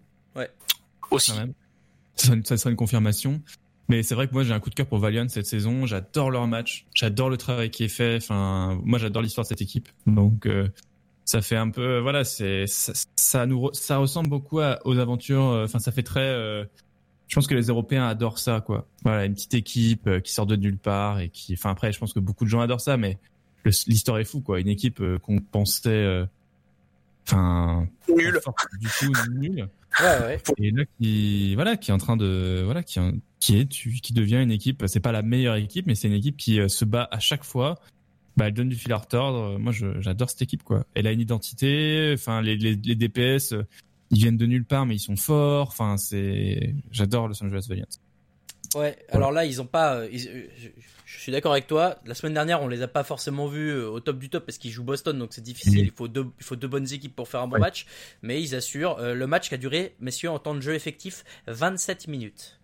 Aussi. 1.10 1.32
quand 1.32 1.38
même. 1.38 1.54
Ça 2.22 2.34
ça 2.44 2.58
serait 2.58 2.72
une 2.72 2.76
confirmation. 2.78 3.42
Mais 3.90 4.04
c'est 4.04 4.16
vrai 4.16 4.28
que 4.28 4.34
moi 4.34 4.44
j'ai 4.44 4.54
un 4.54 4.60
coup 4.60 4.70
de 4.70 4.76
cœur 4.76 4.86
pour 4.88 5.00
Valiant 5.00 5.28
cette 5.28 5.46
saison. 5.48 5.86
J'adore 5.86 6.32
leur 6.32 6.48
match, 6.48 6.86
j'adore 6.94 7.30
le 7.30 7.38
travail 7.38 7.70
qui 7.72 7.84
est 7.84 7.88
fait. 7.90 8.18
Enfin, 8.18 8.80
moi 8.84 9.00
j'adore 9.00 9.22
l'histoire 9.22 9.44
de 9.44 9.50
cette 9.50 9.62
équipe. 9.62 9.90
Donc 10.08 10.46
euh, 10.46 10.70
ça 11.26 11.42
fait 11.42 11.56
un 11.58 11.70
peu 11.70 12.00
voilà, 12.00 12.24
c'est 12.24 12.68
ça, 12.68 12.94
ça 13.16 13.46
nous 13.46 13.70
ça 13.74 13.98
ressemble 13.98 14.30
beaucoup 14.30 14.60
à- 14.60 14.80
aux 14.86 14.98
aventures. 14.98 15.44
euh, 15.46 15.66
Enfin, 15.66 15.80
ça 15.80 15.92
fait 15.92 16.04
très. 16.04 16.22
euh, 16.22 16.64
je 17.28 17.36
pense 17.36 17.48
que 17.48 17.56
les 17.56 17.68
Européens 17.68 18.06
adorent 18.08 18.40
ça, 18.40 18.60
quoi. 18.62 18.88
Voilà, 19.04 19.26
une 19.26 19.34
petite 19.34 19.54
équipe 19.54 20.06
euh, 20.08 20.20
qui 20.20 20.34
sort 20.34 20.46
de 20.46 20.56
nulle 20.58 20.78
part 20.78 21.20
et 21.20 21.30
qui. 21.30 21.54
Enfin 21.54 21.72
après, 21.72 21.92
je 21.92 22.00
pense 22.00 22.14
que 22.14 22.20
beaucoup 22.20 22.44
de 22.46 22.50
gens 22.50 22.60
adorent 22.62 22.82
ça, 22.82 22.98
mais 22.98 23.18
l'histoire 23.88 24.20
est 24.20 24.26
fou, 24.26 24.42
quoi. 24.42 24.60
Une 24.60 24.68
équipe 24.70 25.00
euh, 25.02 25.18
qu'on 25.20 25.40
pensait. 25.40 25.90
euh, 25.90 26.26
Enfin. 27.28 27.88
Nul. 28.10 28.34
pas 28.34 28.42
forte 28.42 28.58
Du 28.80 28.88
tout 29.00 29.14
nulle 29.34 29.70
Ouais, 30.00 30.20
ouais. 30.26 30.42
et 30.58 30.72
là 30.72 30.84
qui 31.00 31.54
voilà 31.56 31.76
qui 31.76 31.92
est 31.92 31.94
en 31.94 31.98
train 31.98 32.16
de 32.18 32.62
voilà 32.64 32.82
qui 32.84 33.00
qui 33.40 33.58
est 33.58 33.68
qui 33.68 34.14
devient 34.14 34.38
une 34.42 34.52
équipe. 34.52 34.84
C'est 34.88 35.00
pas 35.02 35.12
la 35.12 35.22
meilleure 35.22 35.56
équipe 35.56 35.86
mais 35.88 35.96
c'est 35.96 36.08
une 36.08 36.14
équipe 36.14 36.38
qui 36.38 36.60
euh, 36.60 36.68
se 36.70 36.86
bat 36.86 37.08
à 37.12 37.20
chaque 37.20 37.44
fois. 37.44 37.80
Bah 38.38 38.48
elle 38.48 38.54
donne 38.54 38.70
du 38.70 38.76
fil 38.78 38.94
à 38.94 38.98
retordre. 38.98 39.60
Moi 39.60 39.74
j'adore 40.00 40.30
cette 40.30 40.42
équipe 40.44 40.64
quoi. 40.64 40.86
Elle 40.94 41.08
a 41.08 41.12
une 41.12 41.20
identité. 41.20 42.12
Enfin 42.14 42.42
les, 42.42 42.56
les, 42.56 42.76
les 42.76 42.96
DPS 42.96 43.52
euh, 43.54 43.64
ils 44.12 44.20
viennent 44.20 44.38
de 44.38 44.46
nulle 44.46 44.66
part 44.66 44.86
mais 44.86 44.96
ils 44.96 45.00
sont 45.00 45.18
forts. 45.18 45.68
Enfin 45.68 45.98
c'est 45.98 46.74
j'adore 46.92 47.28
Los 47.28 47.44
Angeles 47.44 47.66
Valiant 47.68 47.86
Ouais, 48.74 48.98
alors 49.10 49.34
là, 49.34 49.44
ils 49.44 49.60
ont 49.62 49.66
pas. 49.66 50.06
ils- 50.10 50.30
euh, 50.30 50.48
je, 51.18 51.20
suis 51.20 51.32
d'accord 51.32 51.52
avec 51.52 51.68
toi. 51.68 51.98
La 52.06 52.14
semaine 52.16 52.34
dernière, 52.34 52.62
on 52.62 52.68
les 52.68 52.82
a 52.82 52.88
pas 52.88 53.04
forcément 53.04 53.48
vus 53.48 53.70
euh, 53.70 53.88
au 53.90 54.00
top 54.00 54.18
du 54.18 54.30
top 54.30 54.46
parce 54.46 54.58
qu'ils 54.58 54.72
jouent 54.72 54.84
Boston, 54.84 55.18
donc 55.18 55.34
c'est 55.34 55.42
difficile. 55.42 55.80
Il 55.86 55.92
faut 55.92 56.08
deux, 56.08 56.28
il 56.40 56.44
faut 56.46 56.56
deux 56.56 56.68
bonnes 56.68 56.92
équipes 56.92 57.16
pour 57.16 57.28
faire 57.28 57.42
un 57.42 57.48
bon 57.48 57.56
Ouais. 57.56 57.60
match. 57.62 57.86
Mais 58.22 58.42
ils 58.42 58.56
assurent. 58.56 58.98
Euh, 59.00 59.14
le 59.14 59.28
match 59.28 59.50
qui 59.50 59.56
a 59.56 59.58
duré, 59.58 59.96
messieurs, 60.00 60.30
en 60.30 60.40
temps 60.40 60.56
de 60.56 60.62
jeu 60.62 60.74
effectif, 60.74 61.24
27 61.48 62.08
minutes. 62.08 62.60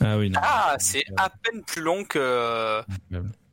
ah 0.00 0.18
oui 0.18 0.30
non. 0.30 0.40
Ah, 0.42 0.76
c'est 0.78 1.04
à 1.16 1.30
peine 1.30 1.62
plus 1.64 1.82
long 1.82 2.04
que 2.04 2.82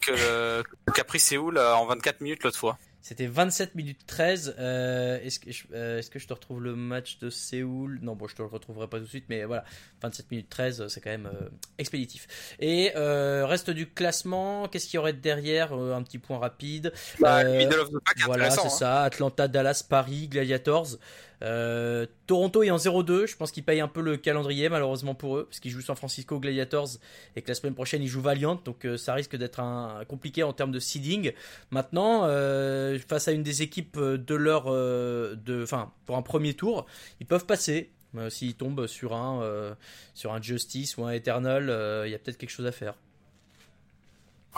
que 0.02 0.64
Capri 0.94 1.20
Séoul 1.20 1.58
en 1.58 1.86
24 1.86 2.22
minutes 2.22 2.44
l'autre 2.44 2.58
fois. 2.60 2.78
C'était 3.08 3.28
27 3.28 3.76
minutes 3.76 4.02
13. 4.06 4.56
Euh, 4.60 5.18
est-ce 5.24 5.40
que 5.40 5.50
je, 5.50 5.64
euh, 5.74 6.00
est-ce 6.00 6.10
que 6.10 6.20
je 6.20 6.28
te 6.28 6.34
retrouve 6.34 6.62
le 6.62 6.76
match 6.76 7.20
de 7.20 7.30
Séoul? 7.30 8.00
Non, 8.02 8.18
bon, 8.18 8.28
je 8.28 8.36
te 8.36 8.42
le 8.42 8.50
retrouverai 8.50 8.90
pas 8.90 8.98
tout 8.98 9.06
de 9.06 9.10
suite, 9.10 9.24
mais 9.30 9.46
voilà, 9.46 9.64
27 10.02 10.30
minutes 10.30 10.50
13, 10.50 10.82
euh, 10.82 10.88
c'est 10.90 11.00
quand 11.00 11.12
même 11.12 11.26
euh, 11.34 11.48
expéditif. 11.78 12.28
Et 12.60 12.92
euh, 12.98 13.46
reste 13.46 13.70
du 13.70 13.88
classement, 13.90 14.68
qu'est-ce 14.68 14.88
qu'il 14.88 14.96
y 14.96 14.98
aurait 14.98 15.14
derrière 15.14 15.72
Euh, 15.72 15.96
Un 15.96 16.04
petit 16.04 16.18
point 16.20 16.38
rapide? 16.38 16.92
Bah, 17.22 17.38
Euh, 17.46 17.58
middle 17.58 17.80
of 17.80 17.92
the 17.92 17.98
pack, 18.06 18.18
Voilà, 18.26 18.50
c'est 18.50 18.66
hein. 18.66 18.70
ça. 18.70 19.04
Atlanta, 19.04 19.48
Dallas, 19.48 19.86
Paris, 19.88 20.28
Gladiators. 20.28 20.98
Euh, 21.44 22.06
Toronto 22.26 22.64
est 22.64 22.72
en 22.72 22.78
0-2. 22.78 23.28
Je 23.28 23.36
pense 23.36 23.52
qu'ils 23.52 23.64
payent 23.64 23.82
un 23.82 23.88
peu 23.88 24.02
le 24.02 24.18
calendrier, 24.18 24.70
malheureusement 24.70 25.16
pour 25.16 25.38
eux, 25.38 25.46
parce 25.46 25.60
qu'ils 25.60 25.72
jouent 25.72 25.82
San 25.82 25.96
Francisco 25.96 26.40
Gladiators 26.40 26.98
et 27.36 27.42
que 27.42 27.48
la 27.48 27.56
semaine 27.56 27.76
prochaine 27.76 28.02
ils 28.02 28.08
jouent 28.08 28.22
Valiant. 28.22 28.62
Donc 28.66 28.86
euh, 28.86 28.98
ça 28.98 29.14
risque 29.14 29.36
d'être 29.36 29.62
compliqué 30.08 30.44
en 30.44 30.54
termes 30.54 30.72
de 30.72 30.80
seeding. 30.80 31.32
Maintenant, 31.72 32.22
euh, 32.26 32.98
face 33.08 33.28
à 33.28 33.32
une 33.32 33.44
des 33.44 33.62
équipes 33.62 34.00
de 34.00 34.36
leur, 34.36 34.66
de, 34.66 35.64
enfin, 35.64 35.92
pour 36.06 36.18
un 36.18 36.22
premier 36.22 36.54
tour, 36.54 36.86
ils 37.20 37.28
peuvent 37.28 37.46
passer. 37.46 37.92
S'ils 38.30 38.56
tombent 38.56 38.88
sur 38.88 39.14
un, 39.14 39.76
sur 40.16 40.34
un 40.34 40.42
Justice 40.42 40.98
ou 40.98 41.06
un 41.06 41.12
Eternal, 41.12 41.64
il 42.06 42.12
y 42.12 42.16
a 42.16 42.18
peut-être 42.18 42.38
quelque 42.38 42.50
chose 42.50 42.66
à 42.66 42.72
faire. 42.72 42.96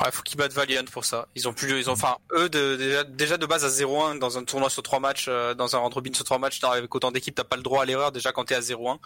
Ouais, 0.03 0.11
faut 0.11 0.21
qu'ils 0.23 0.37
battent 0.37 0.53
Valiant 0.53 0.83
pour 0.91 1.03
ça. 1.05 1.27
Ils 1.35 1.47
ont 1.47 1.53
plus, 1.53 1.77
ils 1.79 1.89
ont, 1.89 1.93
enfin, 1.93 2.17
eux, 2.33 2.49
de, 2.49 2.75
déjà, 2.77 3.03
déjà 3.03 3.37
de 3.37 3.45
base 3.45 3.65
à 3.65 3.69
0-1 3.69 4.17
dans 4.19 4.37
un 4.37 4.43
tournoi 4.43 4.69
sur 4.69 4.81
trois 4.83 4.99
matchs, 4.99 5.25
euh, 5.27 5.53
dans 5.53 5.75
un 5.75 5.79
round 5.79 5.93
robin 5.93 6.13
sur 6.13 6.23
trois 6.23 6.39
matchs, 6.39 6.63
avec 6.63 6.93
autant 6.95 7.11
d'équipes, 7.11 7.35
t'as 7.35 7.43
pas 7.43 7.57
le 7.57 7.63
droit 7.63 7.83
à 7.83 7.85
l'erreur 7.85 8.11
déjà 8.11 8.31
quand 8.31 8.45
t'es 8.45 8.55
à 8.55 8.61
0-1, 8.61 8.97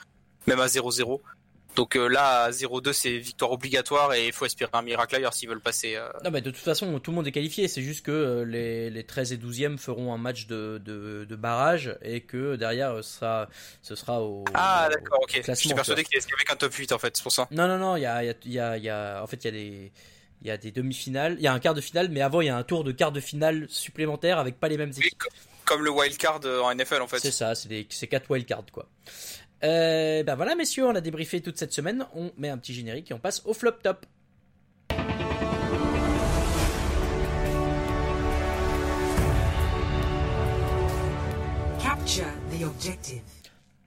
même 0.47 0.59
à 0.59 0.67
0-0. 0.67 1.19
Donc 1.75 1.95
euh, 1.95 2.07
là, 2.07 2.43
à 2.43 2.51
0-2, 2.51 2.93
c'est 2.93 3.17
victoire 3.17 3.51
obligatoire 3.51 4.13
et 4.13 4.27
il 4.27 4.31
faut 4.31 4.45
espérer 4.45 4.69
un 4.73 4.83
miracle 4.83 5.15
ailleurs 5.15 5.33
s'ils 5.33 5.49
veulent 5.49 5.59
passer. 5.59 5.95
euh. 5.95 6.07
Non, 6.23 6.29
mais 6.29 6.41
de 6.41 6.51
toute 6.51 6.59
façon, 6.63 6.99
tout 6.99 7.09
le 7.09 7.15
monde 7.15 7.25
est 7.25 7.31
qualifié. 7.31 7.67
C'est 7.67 7.81
juste 7.81 8.05
que 8.05 8.43
les, 8.47 8.91
les 8.91 9.03
13 9.03 9.33
et 9.33 9.37
12e 9.37 9.79
feront 9.79 10.13
un 10.13 10.19
match 10.19 10.45
de, 10.45 10.79
de, 10.85 11.25
de 11.27 11.35
barrage 11.35 11.97
et 12.03 12.21
que 12.21 12.55
derrière, 12.57 13.03
ce 13.03 13.13
sera, 13.17 13.47
ce 13.81 13.95
sera 13.95 14.21
au. 14.21 14.43
Ah, 14.53 14.87
d'accord, 14.91 15.21
ok. 15.23 15.31
classement, 15.41 15.55
J'étais 15.63 15.73
persuadé 15.73 16.03
qu'il 16.03 16.19
y 16.19 16.21
avait 16.21 16.43
qu'un 16.43 16.55
top 16.55 16.71
8 16.75 16.91
en 16.91 16.99
fait, 16.99 17.17
c'est 17.17 17.23
pour 17.23 17.31
ça. 17.31 17.47
Non, 17.49 17.67
non, 17.67 17.79
non, 17.79 17.95
il 17.95 18.01
y 18.01 18.05
a, 18.05 18.23
il 18.23 18.27
y 18.27 18.29
a- 18.29 18.35
il 18.45 18.51
y 18.53 18.59
a- 18.59 18.77
y 18.77 18.89
a- 18.89 19.23
en 19.23 19.25
fait, 19.25 19.37
il 19.37 19.45
y 19.45 19.47
a 19.47 19.51
des, 19.51 19.91
il 20.43 20.47
y 20.47 20.51
a 20.51 20.57
des 20.57 20.71
demi-finales, 20.71 21.35
il 21.39 21.43
y 21.43 21.47
a 21.47 21.53
un 21.53 21.59
quart 21.59 21.73
de 21.73 21.79
finale, 21.81 22.09
mais 22.09 22.19
avant, 22.21 22.41
il 22.41 22.47
y 22.47 22.49
a 22.49 22.57
un 22.57 22.63
tour 22.63 22.83
de 22.83 22.91
quart 22.91 23.13
de 23.13 23.21
finale 23.21 23.65
supplémentaire 23.69 24.37
avec 24.39 24.59
pas 24.59 24.67
les 24.67 24.77
mêmes 24.77 24.89
équipes. 24.91 25.17
co- 25.17 25.29
comme 25.65 25.83
le 25.83 25.89
wildcard 25.89 26.41
euh, 26.43 26.59
en 26.61 26.71
NFL 26.75 27.01
en 27.01 27.07
fait. 27.07 27.19
C'est 27.19 27.31
ça, 27.31 27.55
c'est 27.55 27.69
des- 27.69 27.87
c'est 27.89 28.07
4 28.07 28.29
wildcards, 28.29 28.65
quoi. 28.73 28.87
Euh, 29.63 30.21
ben 30.23 30.35
voilà, 30.35 30.55
messieurs, 30.55 30.85
on 30.85 30.93
a 30.95 30.99
débriefé 30.99 31.39
toute 31.39 31.57
cette 31.57 31.71
semaine. 31.71 32.05
On 32.15 32.31
met 32.37 32.49
un 32.49 32.57
petit 32.57 32.73
générique 32.73 33.09
et 33.09 33.13
on 33.13 33.19
passe 33.19 33.41
au 33.45 33.53
flop 33.53 33.71
top. 33.81 34.05
Capture 41.81 42.25
the 42.51 42.63
objective. 42.63 43.21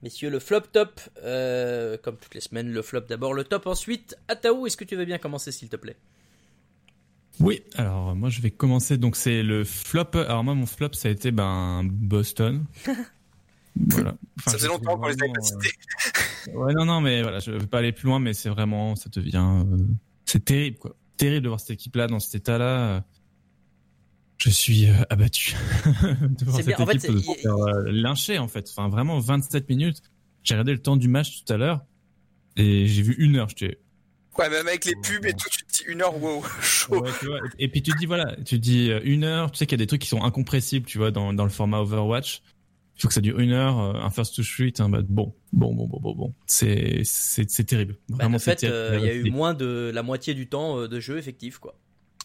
Messieurs, 0.03 0.31
le 0.31 0.39
flop 0.39 0.61
top, 0.73 1.01
euh, 1.25 1.97
comme 2.03 2.17
toutes 2.17 2.35
les 2.35 2.41
semaines, 2.41 2.71
le 2.71 2.83
flop 2.83 3.01
d'abord, 3.03 3.33
le 3.35 3.45
top 3.45 3.67
ensuite. 3.67 4.17
Ataou, 4.29 4.67
est-ce 4.67 4.77
que 4.77 4.85
tu 4.85 4.95
veux 4.97 5.05
bien 5.05 5.19
commencer, 5.19 5.51
s'il 5.53 5.69
te 5.69 5.77
plaît? 5.77 5.97
Oui, 7.41 7.61
alors 7.77 8.15
moi 8.17 8.31
je 8.31 8.41
vais 8.41 8.51
commencer. 8.51 8.97
Donc 8.99 9.17
c'est 9.17 9.43
le 9.43 9.65
flop. 9.65 10.11
Alors 10.15 10.43
moi 10.45 10.55
mon 10.55 10.67
flop 10.67 10.93
ça 10.93 11.09
a 11.09 11.11
été 11.11 11.31
ben 11.31 11.83
Boston. 11.85 12.65
voilà. 13.77 14.17
Enfin, 14.39 14.51
ça 14.53 14.57
faisait 14.59 14.67
je 14.69 14.73
longtemps 14.73 14.97
qu'on 14.99 15.09
les 15.09 15.17
avait 15.23 15.33
pas 15.33 15.41
cités. 15.43 15.69
euh, 16.49 16.53
Ouais 16.59 16.73
non 16.75 16.85
non 16.87 17.01
mais 17.01 17.23
voilà 17.23 17.41
je 17.41 17.51
vais 17.51 17.67
pas 17.67 17.79
aller 17.79 17.93
plus 17.93 18.07
loin 18.07 18.21
mais 18.21 18.33
c'est 18.33 18.49
vraiment 18.49 18.97
ça 18.97 19.11
devient 19.11 19.63
euh, 19.67 19.77
c'est 20.25 20.45
terrible 20.45 20.79
quoi. 20.79 20.97
terrible 21.17 21.43
de 21.45 21.49
voir 21.49 21.61
cette 21.61 21.71
équipe-là 21.73 22.07
dans 22.07 22.21
cet 22.21 22.37
état-là. 22.37 23.05
Je 24.39 24.51
suis 24.51 24.87
euh, 24.89 24.95
abattu 25.11 25.55
de 25.95 26.45
voir 26.45 26.57
cette 26.57 26.67
bien. 26.67 26.77
En 26.79 26.87
fait, 26.87 26.97
équipe 26.97 27.11
se 27.19 27.41
faire 27.41 27.57
euh, 27.57 27.83
lyncher 27.91 28.39
en 28.39 28.49
fait. 28.49 28.69
Enfin 28.71 28.89
vraiment 28.89 29.19
27 29.19 29.69
minutes. 29.69 30.03
J'ai 30.43 30.55
regardé 30.55 30.73
le 30.73 30.81
temps 30.81 30.97
du 30.97 31.09
match 31.09 31.43
tout 31.45 31.53
à 31.53 31.57
l'heure 31.57 31.85
et 32.57 32.87
j'ai 32.87 33.03
vu 33.03 33.15
une 33.19 33.37
heure. 33.37 33.49
J'étais 33.49 33.79
Ouais, 34.39 34.51
même 34.51 34.67
avec 34.67 34.85
les 34.85 34.95
pubs 34.95 35.25
et 35.25 35.33
tout, 35.33 35.49
tu 35.51 35.65
te 35.65 35.73
dis 35.73 35.85
une 35.91 36.03
heure, 36.03 36.21
wow, 36.23 36.43
chaud. 36.63 37.01
Ouais, 37.01 37.11
tu 37.19 37.27
vois, 37.27 37.39
et 37.59 37.69
puis 37.69 37.83
tu 37.83 37.93
te 37.93 37.99
dis 37.99 38.07
voilà, 38.07 38.37
tu 38.37 38.57
te 38.57 38.63
dis 38.63 38.91
euh, 38.91 39.01
une 39.05 39.25
heure. 39.25 39.51
Tu 39.51 39.59
sais 39.59 39.67
qu'il 39.67 39.79
y 39.79 39.83
a 39.83 39.85
des 39.85 39.87
trucs 39.87 40.03
qui 40.03 40.09
sont 40.09 40.23
incompressibles, 40.23 40.87
tu 40.87 40.99
vois, 40.99 41.11
dans 41.11 41.33
dans 41.33 41.45
le 41.45 41.51
format 41.51 41.79
Overwatch. 41.81 42.43
Il 42.97 43.03
faut 43.03 43.09
que 43.09 43.15
ça 43.15 43.21
dure 43.21 43.39
une 43.39 43.53
heure, 43.53 43.79
euh, 43.79 44.01
un 44.01 44.11
first 44.11 44.37
to 44.37 44.43
shoot, 44.43 44.81
un 44.81 44.89
bah, 44.89 45.01
bon, 45.07 45.35
bon, 45.53 45.75
bon, 45.75 45.87
bon, 45.87 46.01
bon, 46.01 46.15
bon. 46.15 46.35
C'est 46.47 47.03
c'est 47.05 47.51
c'est 47.51 47.65
terrible. 47.65 47.97
Bah, 48.09 48.27
de 48.29 48.39
fait, 48.39 48.65
euh, 48.65 48.97
il 48.99 49.07
y 49.07 49.11
a 49.11 49.15
eu 49.15 49.31
moins 49.31 49.55
de 49.55 49.91
la 49.95 50.03
moitié 50.03 50.35
du 50.35 50.49
temps 50.49 50.87
de 50.87 51.01
jeu 51.01 51.19
effectif, 51.19 51.59
quoi. 51.59 51.79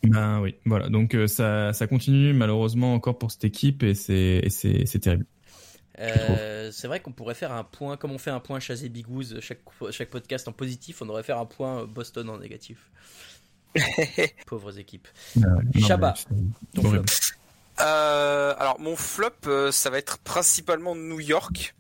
Ben 0.04 0.42
oui, 0.42 0.56
voilà. 0.66 0.90
Donc 0.90 1.14
euh, 1.14 1.28
ça, 1.28 1.74
ça 1.74 1.88
continue 1.88 2.34
malheureusement 2.34 2.94
encore 2.94 3.18
pour 3.18 3.32
cette 3.32 3.44
équipe 3.44 3.84
et 3.84 3.94
c'est, 3.94 4.42
et 4.44 4.50
c'est, 4.50 4.86
c'est 4.86 5.00
terrible. 5.00 5.26
Euh, 6.00 6.72
c'est 6.72 6.88
vrai 6.88 7.00
qu'on 7.00 7.12
pourrait 7.12 7.36
faire 7.36 7.52
un 7.52 7.64
point, 7.64 7.98
comme 7.98 8.12
on 8.12 8.18
fait 8.18 8.32
un 8.32 8.40
point 8.40 8.60
Chazé 8.60 8.90
Bigouze 8.90 9.40
chaque, 9.42 9.60
chaque 9.92 10.10
podcast 10.10 10.48
en 10.48 10.54
positif, 10.54 11.02
on 11.02 11.06
devrait 11.06 11.24
faire 11.24 11.38
un 11.38 11.46
point 11.46 11.86
Boston 11.86 12.30
en 12.30 12.38
négatif. 12.38 12.90
Pauvres 14.48 14.78
équipes. 14.80 15.08
Shabba, 15.86 16.14
Ton 16.76 16.86
Horrible. 16.86 17.10
flop. 17.10 17.38
Euh, 17.80 18.54
alors 18.58 18.80
mon 18.80 18.96
flop, 18.96 19.30
euh, 19.48 19.72
ça 19.72 19.90
va 19.90 19.98
être 19.98 20.18
principalement 20.20 20.96
New 20.96 21.20
York. 21.20 21.76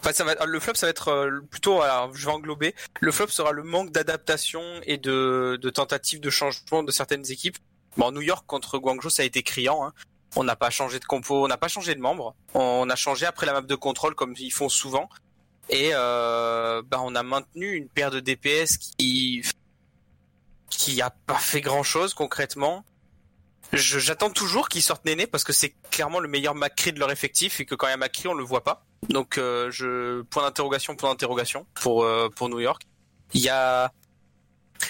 Enfin, 0.00 0.12
ça 0.12 0.24
va, 0.24 0.36
le 0.46 0.60
flop, 0.60 0.74
ça 0.74 0.86
va 0.86 0.90
être 0.90 1.08
euh, 1.08 1.40
plutôt, 1.50 1.82
alors, 1.82 2.14
je 2.14 2.24
vais 2.24 2.32
englober. 2.32 2.74
Le 3.00 3.10
flop 3.10 3.28
sera 3.28 3.50
le 3.50 3.64
manque 3.64 3.90
d'adaptation 3.90 4.62
et 4.84 4.96
de, 4.96 5.58
de 5.60 5.70
tentatives 5.70 6.20
de 6.20 6.30
changement 6.30 6.84
de 6.84 6.92
certaines 6.92 7.28
équipes. 7.32 7.58
Bon, 7.96 8.12
New 8.12 8.20
York 8.20 8.44
contre 8.46 8.78
Guangzhou, 8.78 9.10
ça 9.10 9.22
a 9.22 9.26
été 9.26 9.42
criant. 9.42 9.84
Hein. 9.84 9.92
On 10.40 10.44
n'a 10.44 10.54
pas 10.54 10.70
changé 10.70 11.00
de 11.00 11.04
compo, 11.04 11.44
on 11.44 11.48
n'a 11.48 11.56
pas 11.56 11.66
changé 11.66 11.96
de 11.96 12.00
membre. 12.00 12.36
On 12.54 12.88
a 12.88 12.94
changé 12.94 13.26
après 13.26 13.44
la 13.44 13.52
map 13.54 13.60
de 13.60 13.74
contrôle 13.74 14.14
comme 14.14 14.34
ils 14.38 14.52
font 14.52 14.68
souvent. 14.68 15.08
Et 15.68 15.90
euh, 15.92 16.80
bah, 16.86 17.00
on 17.02 17.16
a 17.16 17.24
maintenu 17.24 17.72
une 17.72 17.88
paire 17.88 18.12
de 18.12 18.20
DPS 18.20 18.76
qui 18.76 19.42
qui 20.70 21.02
a 21.02 21.10
pas 21.10 21.38
fait 21.38 21.60
grand 21.60 21.82
chose 21.82 22.14
concrètement. 22.14 22.84
J'attends 23.72 24.30
toujours 24.30 24.68
qu'ils 24.68 24.82
sortent 24.82 25.04
Néné 25.04 25.26
parce 25.26 25.42
que 25.42 25.52
c'est 25.52 25.74
clairement 25.90 26.20
le 26.20 26.28
meilleur 26.28 26.54
Macri 26.54 26.92
de 26.92 27.00
leur 27.00 27.10
effectif 27.10 27.58
et 27.58 27.64
que 27.64 27.74
quand 27.74 27.88
il 27.88 27.90
y 27.90 27.94
a 27.94 27.96
Macri 27.96 28.28
on 28.28 28.34
le 28.34 28.44
voit 28.44 28.62
pas. 28.62 28.86
Donc 29.08 29.38
euh, 29.38 29.72
je 29.72 30.22
point 30.22 30.44
d'interrogation, 30.44 30.94
point 30.94 31.10
d'interrogation 31.10 31.66
pour 31.74 32.04
euh, 32.04 32.28
pour 32.28 32.48
New 32.48 32.60
York. 32.60 32.82
Il 33.34 33.40
y 33.40 33.48
a 33.48 33.92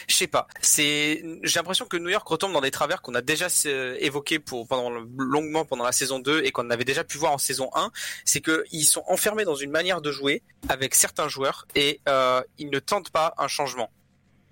je 0.06 0.14
sais 0.14 0.26
pas, 0.26 0.46
c'est 0.60 1.24
j'ai 1.42 1.58
l'impression 1.58 1.86
que 1.86 1.96
New 1.96 2.08
York 2.08 2.26
retombe 2.26 2.52
dans 2.52 2.60
des 2.60 2.70
travers 2.70 3.02
qu'on 3.02 3.14
a 3.14 3.22
déjà 3.22 3.46
euh, 3.66 3.96
évoqués 4.00 4.38
pour 4.38 4.66
pendant 4.66 4.90
longuement 4.90 5.64
pendant 5.64 5.84
la 5.84 5.92
saison 5.92 6.18
2 6.18 6.42
et 6.44 6.50
qu'on 6.50 6.70
avait 6.70 6.84
déjà 6.84 7.04
pu 7.04 7.18
voir 7.18 7.32
en 7.32 7.38
saison 7.38 7.70
1, 7.74 7.90
c'est 8.24 8.40
que 8.40 8.64
ils 8.72 8.84
sont 8.84 9.04
enfermés 9.08 9.44
dans 9.44 9.54
une 9.54 9.70
manière 9.70 10.00
de 10.00 10.12
jouer 10.12 10.42
avec 10.68 10.94
certains 10.94 11.28
joueurs 11.28 11.66
et 11.74 12.00
euh, 12.08 12.42
ils 12.58 12.70
ne 12.70 12.78
tentent 12.78 13.10
pas 13.10 13.34
un 13.38 13.48
changement. 13.48 13.90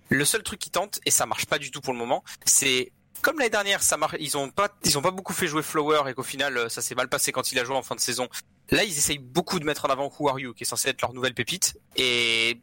Le 0.09 0.24
seul 0.24 0.43
truc 0.43 0.61
qu'ils 0.61 0.72
tentent 0.72 1.01
et 1.05 1.11
ça 1.11 1.26
marche 1.26 1.47
pas 1.47 1.59
du 1.59 1.70
tout 1.70 1.80
pour 1.80 1.93
le 1.93 1.99
moment, 1.99 2.22
c'est 2.45 2.93
comme 3.22 3.39
l'année 3.39 3.51
dernière, 3.51 3.82
ça 3.82 3.97
marche. 3.97 4.16
Ils 4.20 4.37
ont 4.37 4.51
pas, 4.51 4.68
ils 4.84 4.97
ont 4.99 5.03
pas 5.03 5.11
beaucoup 5.11 5.32
fait 5.32 5.47
jouer 5.47 5.62
Flower 5.62 6.03
et 6.09 6.14
qu'au 6.14 6.22
final, 6.22 6.57
euh, 6.57 6.68
ça 6.68 6.82
s'est 6.82 6.95
mal 6.95 7.09
passé 7.09 7.32
quand 7.32 7.51
il 7.53 7.59
a 7.59 7.64
joué 7.64 7.74
en 7.74 7.82
fin 7.82 7.95
de 7.95 8.01
saison. 8.01 8.28
Là, 8.70 8.84
ils 8.84 8.97
essayent 8.97 9.18
beaucoup 9.18 9.59
de 9.59 9.64
mettre 9.64 9.84
en 9.84 9.89
avant 9.89 10.12
Who 10.18 10.28
Are 10.28 10.39
You, 10.39 10.55
qui 10.55 10.64
est 10.64 10.66
censé 10.66 10.91
être 10.91 11.01
leur 11.03 11.12
nouvelle 11.12 11.34
pépite. 11.34 11.76
Et 11.97 12.61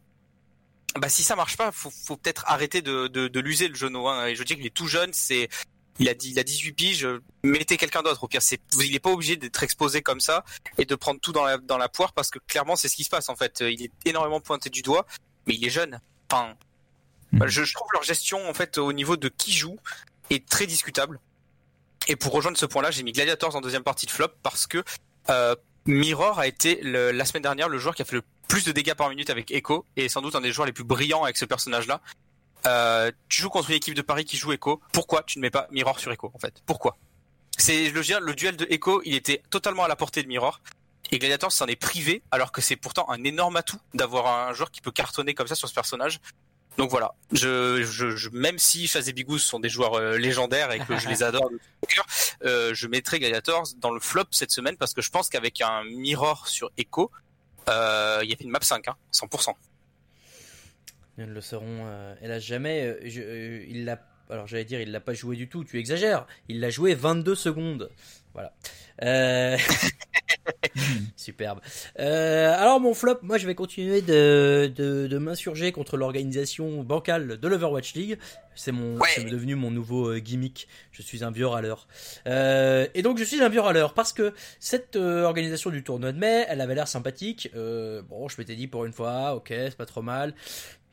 bah 1.00 1.10
si 1.10 1.24
ça 1.24 1.36
marche 1.36 1.58
pas, 1.58 1.72
faut, 1.72 1.90
faut 1.90 2.18
peut-être 2.18 2.44
arrêter 2.48 2.82
de, 2.82 3.08
de, 3.08 3.28
de 3.28 3.40
l'user 3.40 3.68
le 3.68 3.76
genou. 3.76 4.08
Hein. 4.08 4.28
Et 4.28 4.36
je 4.36 4.44
dis 4.44 4.56
qu'il 4.56 4.66
est 4.66 4.74
tout 4.74 4.88
jeune, 4.88 5.12
c'est 5.14 5.50
il 6.00 6.10
a 6.10 6.14
dit, 6.14 6.32
il 6.32 6.40
a 6.40 6.44
18 6.44 6.74
piges. 6.74 7.08
Mettez 7.44 7.78
quelqu'un 7.78 8.02
d'autre. 8.02 8.24
Au 8.24 8.28
pire, 8.28 8.42
c'est, 8.42 8.60
il 8.80 8.96
est 8.96 9.00
pas 9.00 9.12
obligé 9.12 9.36
d'être 9.36 9.62
exposé 9.62 10.02
comme 10.02 10.20
ça 10.20 10.44
et 10.78 10.86
de 10.86 10.96
prendre 10.96 11.20
tout 11.20 11.32
dans 11.32 11.46
la 11.46 11.58
dans 11.58 11.78
la 11.78 11.90
poire 11.90 12.14
parce 12.14 12.30
que 12.30 12.40
clairement, 12.40 12.76
c'est 12.76 12.88
ce 12.88 12.96
qui 12.96 13.04
se 13.04 13.10
passe 13.10 13.30
en 13.30 13.36
fait. 13.36 13.62
Il 13.62 13.84
est 13.84 13.92
énormément 14.06 14.40
pointé 14.40 14.70
du 14.70 14.82
doigt, 14.82 15.06
mais 15.46 15.56
il 15.56 15.66
est 15.66 15.70
jeune. 15.70 16.00
Enfin, 16.32 16.56
bah, 17.32 17.48
je, 17.48 17.64
je 17.64 17.74
trouve 17.74 17.88
leur 17.94 18.04
gestion 18.04 18.48
en 18.50 18.54
fait 18.54 18.78
au 18.78 18.94
niveau 18.94 19.18
de 19.18 19.30
qui 19.30 19.52
joue 19.52 19.78
est 20.30 20.48
très 20.48 20.66
discutable. 20.66 21.20
Et 22.08 22.16
pour 22.16 22.34
rejoindre 22.34 22.58
ce 22.58 22.66
point-là, 22.66 22.92
j'ai 22.92 23.04
mis 23.04 23.12
Gladiators 23.12 23.56
en 23.56 23.62
deuxième 23.62 23.84
partie 23.84 24.06
de 24.06 24.12
flop 24.12 24.30
parce 24.42 24.68
que 24.68 24.84
euh, 25.30 25.56
Mirror 25.86 26.40
a 26.40 26.48
été 26.48 26.80
la 26.84 27.26
semaine 27.26 27.44
dernière 27.44 27.70
le 27.70 27.78
joueur 27.78 27.96
qui 27.96 28.02
a 28.02 28.06
fait 28.06 28.16
le 28.16 28.24
plus 28.48 28.64
de 28.64 28.72
dégâts 28.72 28.94
par 28.94 29.10
minute 29.10 29.30
avec 29.30 29.52
Echo 29.52 29.86
et 29.96 30.10
sans 30.10 30.22
doute 30.22 30.36
un 30.36 30.42
des 30.42 30.52
joueurs 30.52 30.66
les 30.66 30.74
plus 30.74 30.84
brillants 30.84 31.24
avec 31.24 31.38
ce 31.38 31.46
personnage-là. 31.46 32.02
Euh, 32.66 33.12
tu 33.28 33.42
joues 33.42 33.50
contre 33.50 33.70
une 33.72 33.76
équipe 33.76 33.94
de 33.94 34.02
Paris 34.02 34.24
qui 34.24 34.38
joue 34.38 34.54
Echo. 34.54 34.82
Pourquoi 34.94 35.24
tu 35.24 35.40
ne 35.40 35.42
mets 35.42 35.50
pas 35.50 35.68
Mirror 35.72 36.00
sur 36.00 36.12
Echo 36.12 36.32
en 36.34 36.40
fait? 36.40 36.62
Pourquoi? 36.66 36.98
C'est 37.58 37.90
le, 37.90 38.02
le 38.20 38.36
duel 38.36 38.56
de 38.56 38.66
Echo, 38.70 39.02
il 39.06 39.16
était 39.16 39.44
totalement 39.50 39.84
à 39.84 39.88
la 39.88 39.96
portée 39.96 40.24
de 40.24 40.28
Mirror. 40.28 40.62
Et 41.12 41.20
Gladiators 41.20 41.52
s'en 41.52 41.68
est 41.68 41.76
privé 41.76 42.24
alors 42.32 42.52
que 42.52 42.62
c'est 42.62 42.78
pourtant 42.78 43.10
un 43.10 43.24
énorme 43.24 43.58
atout 43.58 43.80
d'avoir 43.94 44.48
un 44.48 44.54
joueur 44.54 44.72
qui 44.72 44.82
peut 44.82 44.92
cartonner 44.92 45.34
comme 45.34 45.48
ça 45.48 45.56
sur 45.56 45.68
ce 45.68 45.74
personnage. 45.74 46.20
Donc 46.78 46.90
voilà, 46.90 47.14
je, 47.32 47.84
je, 47.84 48.16
je- 48.16 48.30
même 48.32 48.58
si 48.58 48.88
Chaz 48.88 49.08
et 49.08 49.14
Bigous 49.14 49.38
sont 49.38 49.60
des 49.60 49.70
joueurs 49.70 49.94
euh, 49.94 50.18
légendaires 50.18 50.72
et 50.72 50.80
que 50.80 50.98
je 50.98 51.08
les 51.08 51.22
adore 51.24 51.50
de 51.52 51.58
tout 51.58 51.88
cœur, 51.88 52.06
euh, 52.46 52.74
je 52.74 52.88
mettrai 52.88 53.20
Gladiators 53.20 53.68
dans 53.78 53.92
le 53.92 54.00
flop 54.00 54.24
cette 54.32 54.50
semaine 54.52 54.76
parce 54.78 54.94
que 54.96 55.02
je 55.04 55.12
pense 55.12 55.30
qu'avec 55.30 55.62
un 55.62 55.84
Mirror 55.84 56.48
sur 56.48 56.72
Echo, 56.78 57.12
euh, 57.70 58.20
il 58.24 58.30
y 58.30 58.34
avait 58.34 58.44
une 58.44 58.50
map 58.50 58.60
5, 58.62 58.88
hein, 58.88 58.96
100%. 59.14 59.54
Ils 61.20 61.26
ne 61.28 61.32
le 61.34 61.42
sauront, 61.42 61.84
euh, 61.86 62.16
hélas, 62.24 62.42
jamais. 62.44 62.98
Je- 63.08 63.64
il 63.70 63.86
l'a, 63.86 64.00
alors 64.32 64.48
j'allais 64.48 64.66
dire, 64.66 64.82
il 64.82 64.92
l'a 64.92 65.00
pas 65.00 65.14
joué 65.14 65.36
du 65.36 65.48
tout, 65.48 65.64
tu 65.64 65.78
exagères. 65.78 66.26
Il 66.50 66.60
l'a 66.60 66.72
joué 66.72 66.96
22 66.96 67.36
secondes. 67.36 67.92
Voilà. 68.34 68.52
Superbe. 71.16 71.60
Euh, 72.00 72.54
alors 72.58 72.80
mon 72.80 72.94
flop, 72.94 73.20
moi 73.22 73.38
je 73.38 73.48
vais 73.48 73.56
continuer 73.56 74.02
de, 74.02 74.72
de, 74.76 75.08
de 75.08 75.18
m'insurger 75.18 75.72
contre 75.72 75.98
l'organisation 75.98 76.84
bancale 76.84 77.40
de 77.40 77.48
l'Overwatch 77.48 77.94
League. 77.94 78.18
C'est 78.56 78.72
mon, 78.72 78.98
Ouais. 78.98 79.10
c'est 79.16 79.24
devenu 79.24 79.56
mon 79.56 79.72
nouveau 79.72 80.10
euh, 80.10 80.20
gimmick. 80.20 80.68
Je 80.92 81.02
suis 81.02 81.24
un 81.24 81.32
vieux 81.32 81.48
râleur. 81.48 81.88
Euh, 82.28 82.88
et 82.94 83.02
donc 83.02 83.18
je 83.18 83.24
suis 83.24 83.42
un 83.42 83.50
vieux 83.50 83.62
râleur 83.62 83.94
parce 83.94 84.14
que 84.14 84.34
cette 84.60 84.96
euh, 84.96 85.24
organisation 85.24 85.70
du 85.70 85.84
tournoi 85.84 86.12
de 86.12 86.20
mai, 86.20 86.46
elle 86.48 86.62
avait 86.62 86.76
l'air 86.76 86.88
sympathique. 86.88 87.50
Euh, 87.56 88.02
bon, 88.02 88.28
je 88.28 88.36
m'étais 88.38 88.56
dit 88.56 88.68
pour 88.68 88.86
une 88.86 88.94
fois, 88.94 89.36
ok, 89.36 89.48
c'est 89.50 89.78
pas 89.78 89.86
trop 89.86 90.02
mal. 90.02 90.34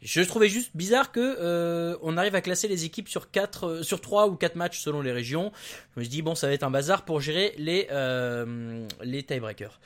Je 0.03 0.23
trouvais 0.23 0.49
juste 0.49 0.71
bizarre 0.75 1.13
que 1.13 1.21
euh, 1.21 1.97
on 2.01 2.17
arrive 2.17 2.35
à 2.35 2.41
classer 2.41 2.69
les 2.69 2.85
équipes 2.85 3.09
sur 3.09 3.31
quatre, 3.31 3.67
euh, 3.67 3.83
sur 3.83 4.01
trois 4.01 4.29
ou 4.29 4.37
quatre 4.37 4.57
matchs 4.57 4.81
selon 4.81 5.03
les 5.03 5.13
régions. 5.13 5.53
Je 5.95 6.01
me 6.01 6.05
suis 6.05 6.11
dit 6.11 6.23
bon, 6.23 6.35
ça 6.35 6.47
va 6.47 6.55
être 6.55 6.63
un 6.63 6.71
bazar 6.71 7.05
pour 7.05 7.21
gérer 7.21 7.55
les 7.59 7.87
euh, 7.91 8.87
les 9.03 9.23
tiebreakers. 9.23 9.79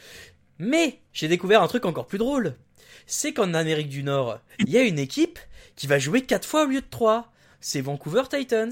Mais 0.58 1.00
j'ai 1.12 1.26
découvert 1.26 1.62
un 1.62 1.66
truc 1.66 1.84
encore 1.84 2.06
plus 2.06 2.18
drôle. 2.18 2.54
C'est 3.06 3.32
qu'en 3.32 3.54
Amérique 3.54 3.88
du 3.88 4.04
Nord, 4.04 4.38
il 4.60 4.70
y 4.70 4.78
a 4.78 4.82
une 4.82 5.00
équipe 5.00 5.38
qui 5.74 5.88
va 5.88 5.98
jouer 5.98 6.22
quatre 6.22 6.46
fois 6.46 6.64
au 6.64 6.66
lieu 6.66 6.80
de 6.80 6.86
trois. 6.88 7.32
C'est 7.60 7.80
Vancouver 7.80 8.22
Titans. 8.30 8.70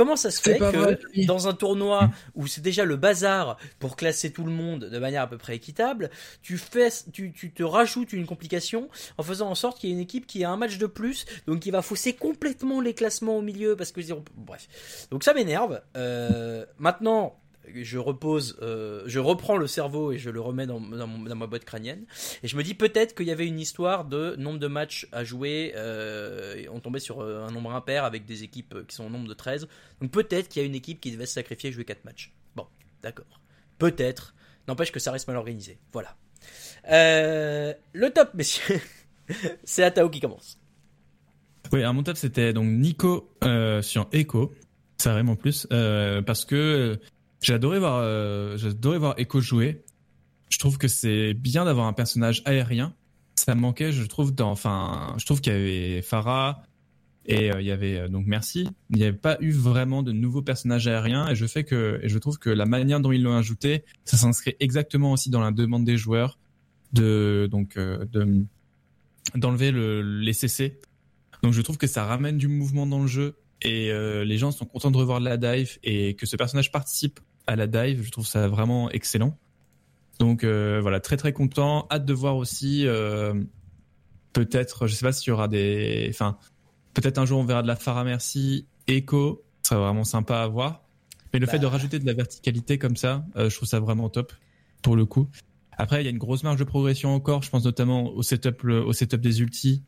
Comment 0.00 0.16
ça 0.16 0.30
se 0.30 0.40
fait 0.40 0.58
que 0.58 0.64
vrai, 0.64 0.98
dans 1.26 1.46
un 1.46 1.52
tournoi 1.52 2.10
où 2.34 2.46
c'est 2.46 2.62
déjà 2.62 2.86
le 2.86 2.96
bazar 2.96 3.58
pour 3.78 3.96
classer 3.96 4.32
tout 4.32 4.44
le 4.44 4.50
monde 4.50 4.86
de 4.86 4.98
manière 4.98 5.20
à 5.20 5.26
peu 5.26 5.36
près 5.36 5.56
équitable, 5.56 6.08
tu 6.40 6.56
fais, 6.56 6.88
tu, 7.12 7.34
tu 7.34 7.52
te 7.52 7.62
rajoutes 7.62 8.14
une 8.14 8.24
complication 8.24 8.88
en 9.18 9.22
faisant 9.22 9.50
en 9.50 9.54
sorte 9.54 9.78
qu'il 9.78 9.90
y 9.90 9.92
ait 9.92 9.96
une 9.96 10.00
équipe 10.00 10.26
qui 10.26 10.42
a 10.42 10.48
un 10.48 10.56
match 10.56 10.78
de 10.78 10.86
plus, 10.86 11.26
donc 11.46 11.60
qui 11.60 11.70
va 11.70 11.82
fausser 11.82 12.14
complètement 12.14 12.80
les 12.80 12.94
classements 12.94 13.36
au 13.36 13.42
milieu 13.42 13.76
parce 13.76 13.92
que 13.92 14.00
bref. 14.38 14.68
Donc 15.10 15.22
ça 15.22 15.34
m'énerve. 15.34 15.82
Euh, 15.98 16.64
maintenant, 16.78 17.38
je 17.74 17.98
repose, 17.98 18.58
euh, 18.62 19.02
je 19.06 19.18
reprends 19.18 19.56
le 19.56 19.66
cerveau 19.66 20.12
et 20.12 20.18
je 20.18 20.30
le 20.30 20.40
remets 20.40 20.66
dans, 20.66 20.80
ma 20.80 21.46
boîte 21.46 21.64
crânienne. 21.64 22.04
Et 22.42 22.48
je 22.48 22.56
me 22.56 22.62
dis 22.62 22.74
peut-être 22.74 23.14
qu'il 23.14 23.26
y 23.26 23.30
avait 23.30 23.46
une 23.46 23.60
histoire 23.60 24.04
de 24.04 24.34
nombre 24.36 24.58
de 24.58 24.66
matchs 24.66 25.06
à 25.12 25.24
jouer. 25.24 25.72
Euh, 25.76 26.64
on 26.70 26.80
tombait 26.80 27.00
sur 27.00 27.20
euh, 27.20 27.44
un 27.46 27.50
nombre 27.50 27.72
impair 27.72 28.04
avec 28.04 28.24
des 28.24 28.42
équipes 28.42 28.86
qui 28.86 28.94
sont 28.94 29.04
au 29.04 29.10
nombre 29.10 29.28
de 29.28 29.34
13. 29.34 29.68
Donc 30.00 30.10
peut-être 30.10 30.48
qu'il 30.48 30.62
y 30.62 30.64
a 30.64 30.66
une 30.66 30.74
équipe 30.74 31.00
qui 31.00 31.10
devait 31.10 31.26
se 31.26 31.34
sacrifier 31.34 31.70
et 31.70 31.72
jouer 31.72 31.84
4 31.84 32.04
matchs. 32.04 32.32
Bon, 32.56 32.66
d'accord. 33.02 33.40
Peut-être. 33.78 34.34
N'empêche 34.68 34.92
que 34.92 35.00
ça 35.00 35.12
reste 35.12 35.26
mal 35.28 35.36
organisé. 35.36 35.78
Voilà. 35.92 36.16
Le 36.84 38.08
top, 38.08 38.34
messieurs. 38.34 38.80
C'est 39.64 39.84
Atao 39.84 40.08
qui 40.10 40.20
commence. 40.20 40.58
Oui, 41.72 41.82
à 41.82 41.92
mon 41.92 42.02
top, 42.02 42.16
c'était 42.16 42.52
donc 42.52 42.66
Nico 42.66 43.30
sur 43.82 44.08
Echo. 44.12 44.52
Ça 44.98 45.14
rime 45.14 45.28
en 45.28 45.36
plus. 45.36 45.66
parce 46.26 46.44
que 46.44 46.98
j'ai 47.40 47.54
adoré 47.54 47.78
voir, 47.78 48.00
euh, 48.02 48.56
j'ai 48.56 48.70
voir 48.70 49.14
Echo 49.18 49.40
jouer. 49.40 49.84
Je 50.50 50.58
trouve 50.58 50.78
que 50.78 50.88
c'est 50.88 51.34
bien 51.34 51.64
d'avoir 51.64 51.86
un 51.86 51.92
personnage 51.92 52.42
aérien. 52.44 52.94
Ça 53.36 53.54
manquait, 53.54 53.92
je 53.92 54.04
trouve, 54.04 54.34
dans, 54.34 54.50
enfin, 54.50 55.14
je 55.16 55.24
trouve 55.24 55.40
qu'il 55.40 55.52
y 55.52 55.56
avait 55.56 56.02
Farah 56.02 56.64
et 57.26 57.52
euh, 57.52 57.60
il 57.60 57.66
y 57.66 57.70
avait 57.70 57.98
euh, 57.98 58.08
donc 58.08 58.26
Merci. 58.26 58.68
Il 58.90 58.96
n'y 58.96 59.04
avait 59.04 59.16
pas 59.16 59.38
eu 59.40 59.52
vraiment 59.52 60.02
de 60.02 60.12
nouveaux 60.12 60.42
personnages 60.42 60.86
aériens 60.86 61.28
et 61.28 61.34
je 61.34 61.46
fais 61.46 61.64
que, 61.64 62.00
et 62.02 62.08
je 62.08 62.18
trouve 62.18 62.38
que 62.38 62.50
la 62.50 62.66
manière 62.66 63.00
dont 63.00 63.12
ils 63.12 63.22
l'ont 63.22 63.36
ajouté, 63.36 63.84
ça 64.04 64.16
s'inscrit 64.16 64.56
exactement 64.60 65.12
aussi 65.12 65.30
dans 65.30 65.40
la 65.40 65.52
demande 65.52 65.84
des 65.84 65.96
joueurs 65.96 66.38
de, 66.92 67.48
donc, 67.50 67.76
euh, 67.76 68.04
de, 68.12 68.44
d'enlever 69.34 69.70
le, 69.70 70.02
les 70.02 70.32
CC 70.32 70.80
donc 71.42 71.52
je 71.52 71.62
trouve 71.62 71.78
que 71.78 71.86
ça 71.86 72.04
ramène 72.04 72.36
du 72.36 72.48
mouvement 72.48 72.84
dans 72.84 73.00
le 73.00 73.06
jeu. 73.06 73.36
et 73.62 73.90
les 74.24 74.36
gens 74.36 74.50
sont 74.50 74.66
contents 74.66 74.90
de 74.90 74.96
revoir 74.98 75.20
la 75.20 75.38
dive 75.38 75.78
et 75.82 76.14
que 76.14 76.26
ce 76.26 76.36
personnage 76.36 76.70
participe 76.70 77.18
à 77.50 77.56
la 77.56 77.66
dive. 77.66 78.02
Je 78.02 78.10
trouve 78.10 78.26
ça 78.26 78.48
vraiment 78.48 78.90
excellent. 78.90 79.36
Donc 80.18 80.44
euh, 80.44 80.78
voilà, 80.80 81.00
très 81.00 81.16
très 81.16 81.32
content. 81.32 81.86
Hâte 81.90 82.04
de 82.04 82.12
voir 82.12 82.36
aussi 82.36 82.86
euh, 82.86 83.34
peut-être, 84.32 84.86
je 84.86 84.94
sais 84.94 85.04
pas 85.04 85.12
s'il 85.12 85.28
y 85.28 85.32
aura 85.32 85.48
des, 85.48 86.06
enfin 86.10 86.36
peut-être 86.94 87.18
un 87.18 87.24
jour 87.26 87.38
on 87.40 87.44
verra 87.44 87.62
de 87.62 87.66
la 87.66 87.76
Farah 87.76 88.04
Merci, 88.04 88.66
Echo, 88.86 89.42
ce 89.62 89.70
serait 89.70 89.80
vraiment 89.80 90.04
sympa 90.04 90.38
à 90.38 90.46
voir. 90.46 90.82
Mais 91.32 91.38
le 91.38 91.46
Bah. 91.46 91.52
fait 91.52 91.58
de 91.58 91.66
rajouter 91.66 91.98
de 91.98 92.06
la 92.06 92.12
verticalité 92.14 92.78
comme 92.78 92.96
ça, 92.96 93.24
euh, 93.36 93.48
je 93.50 93.56
trouve 93.56 93.68
ça 93.68 93.80
vraiment 93.80 94.08
top 94.08 94.32
pour 94.82 94.96
le 94.96 95.04
coup. 95.06 95.28
Après, 95.78 96.02
il 96.02 96.04
y 96.04 96.08
a 96.08 96.10
une 96.10 96.18
grosse 96.18 96.42
marge 96.42 96.58
de 96.58 96.64
progression 96.64 97.14
encore. 97.14 97.42
Je 97.42 97.48
pense 97.50 97.64
notamment 97.64 98.10
au 98.10 98.22
setup, 98.22 98.62
le- 98.64 98.84
au 98.84 98.92
setup 98.92 99.20
des 99.20 99.40
ultis. 99.40 99.82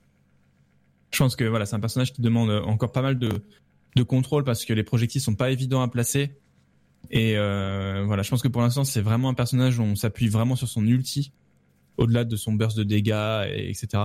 Je 1.13 1.19
pense 1.19 1.37
que 1.37 1.45
voilà, 1.45 1.67
c'est 1.67 1.77
un 1.77 1.81
personnage 1.81 2.13
qui 2.15 2.23
demande 2.23 2.51
encore 2.51 2.93
pas 2.93 3.03
mal 3.03 3.19
de, 3.19 3.31
de 3.97 4.03
contrôle 4.03 4.45
parce 4.45 4.65
que 4.65 4.73
les 4.73 4.83
projectiles 4.85 5.21
sont 5.21 5.35
pas 5.35 5.51
évidents 5.51 5.83
à 5.83 5.89
placer. 5.89 6.39
Et 7.11 7.37
euh, 7.37 8.05
voilà, 8.07 8.23
je 8.23 8.31
pense 8.31 8.43
que 8.43 8.49
pour 8.49 8.63
l'instant, 8.63 8.85
c'est 8.85 9.01
vraiment 9.01 9.29
un 9.29 9.35
personnage 9.35 9.79
où 9.79 9.83
on 9.83 9.97
s'appuie 9.97 10.29
vraiment 10.29 10.57
sur 10.57 10.69
son 10.69 10.87
ulti, 10.87 11.33
au-delà 11.97 12.25
de 12.25 12.37
son 12.37 12.53
burst 12.53 12.77
de 12.77 12.85
dégâts, 12.85 13.47
et, 13.49 13.71
etc. 13.71 14.05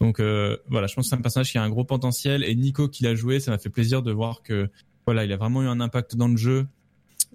Donc 0.00 0.18
euh, 0.18 0.56
voilà, 0.68 0.86
je 0.86 0.94
pense 0.94 1.06
que 1.06 1.10
c'est 1.10 1.16
un 1.16 1.22
personnage 1.22 1.52
qui 1.52 1.58
a 1.58 1.62
un 1.62 1.70
gros 1.70 1.84
potentiel. 1.84 2.42
Et 2.44 2.54
Nico 2.54 2.88
qui 2.88 3.04
l'a 3.04 3.14
joué, 3.14 3.40
ça 3.40 3.50
m'a 3.50 3.58
fait 3.58 3.70
plaisir 3.70 4.02
de 4.02 4.12
voir 4.12 4.42
que 4.42 4.70
voilà, 5.06 5.24
il 5.24 5.32
a 5.32 5.36
vraiment 5.36 5.62
eu 5.62 5.66
un 5.66 5.80
impact 5.80 6.16
dans 6.16 6.28
le 6.28 6.36
jeu, 6.36 6.66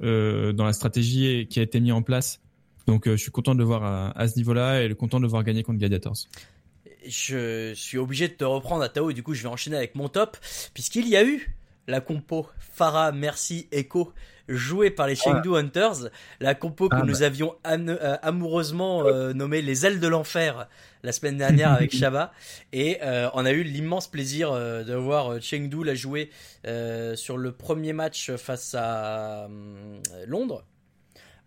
euh, 0.01 0.53
dans 0.53 0.65
la 0.65 0.73
stratégie 0.73 1.47
qui 1.49 1.59
a 1.59 1.63
été 1.63 1.79
mis 1.79 1.91
en 1.91 2.01
place. 2.01 2.41
Donc 2.87 3.07
je 3.07 3.17
suis 3.17 3.31
content 3.31 3.53
de 3.53 3.59
le 3.59 3.65
voir 3.65 3.83
à, 3.83 4.17
à 4.17 4.27
ce 4.27 4.37
niveau-là 4.37 4.83
et 4.83 4.95
content 4.95 5.17
de 5.17 5.23
le 5.23 5.29
voir 5.29 5.43
gagner 5.43 5.61
contre 5.61 5.79
Gladiators. 5.79 6.15
Je 7.05 7.73
suis 7.75 7.97
obligé 7.97 8.29
de 8.29 8.33
te 8.33 8.45
reprendre 8.45 8.81
à 8.81 8.89
Tao 8.89 9.09
et 9.09 9.13
du 9.13 9.23
coup 9.23 9.33
je 9.33 9.43
vais 9.43 9.49
enchaîner 9.49 9.75
avec 9.75 9.95
mon 9.95 10.07
top 10.07 10.37
puisqu'il 10.73 11.07
y 11.07 11.17
a 11.17 11.25
eu 11.25 11.53
la 11.87 12.01
compo 12.01 12.47
Farah, 12.59 13.11
Merci, 13.11 13.67
Echo 13.71 14.13
jouée 14.47 14.89
par 14.91 15.07
les 15.07 15.15
Chengdu 15.15 15.55
Hunters, 15.55 16.09
la 16.39 16.55
compo 16.55 16.89
que 16.89 16.95
Ah, 16.95 17.03
nous 17.05 17.23
avions 17.23 17.55
an- 17.65 17.87
euh, 17.89 18.15
amoureusement 18.21 19.05
euh, 19.05 19.33
nommée 19.33 19.61
les 19.61 19.85
ailes 19.85 19.99
de 19.99 20.07
l'enfer 20.07 20.67
la 21.03 21.11
semaine 21.11 21.37
dernière 21.37 21.71
avec 21.73 21.91
Shaba. 21.95 22.31
Et 22.73 22.97
euh, 23.03 23.29
on 23.33 23.45
a 23.45 23.51
eu 23.51 23.63
l'immense 23.63 24.07
plaisir 24.07 24.51
euh, 24.51 24.83
de 24.83 24.93
voir 24.95 25.41
Chengdu 25.41 25.83
la 25.83 25.95
jouer 25.95 26.29
sur 27.15 27.37
le 27.37 27.51
premier 27.51 27.93
match 27.93 28.31
face 28.35 28.75
à 28.75 29.47
Londres. 30.25 30.63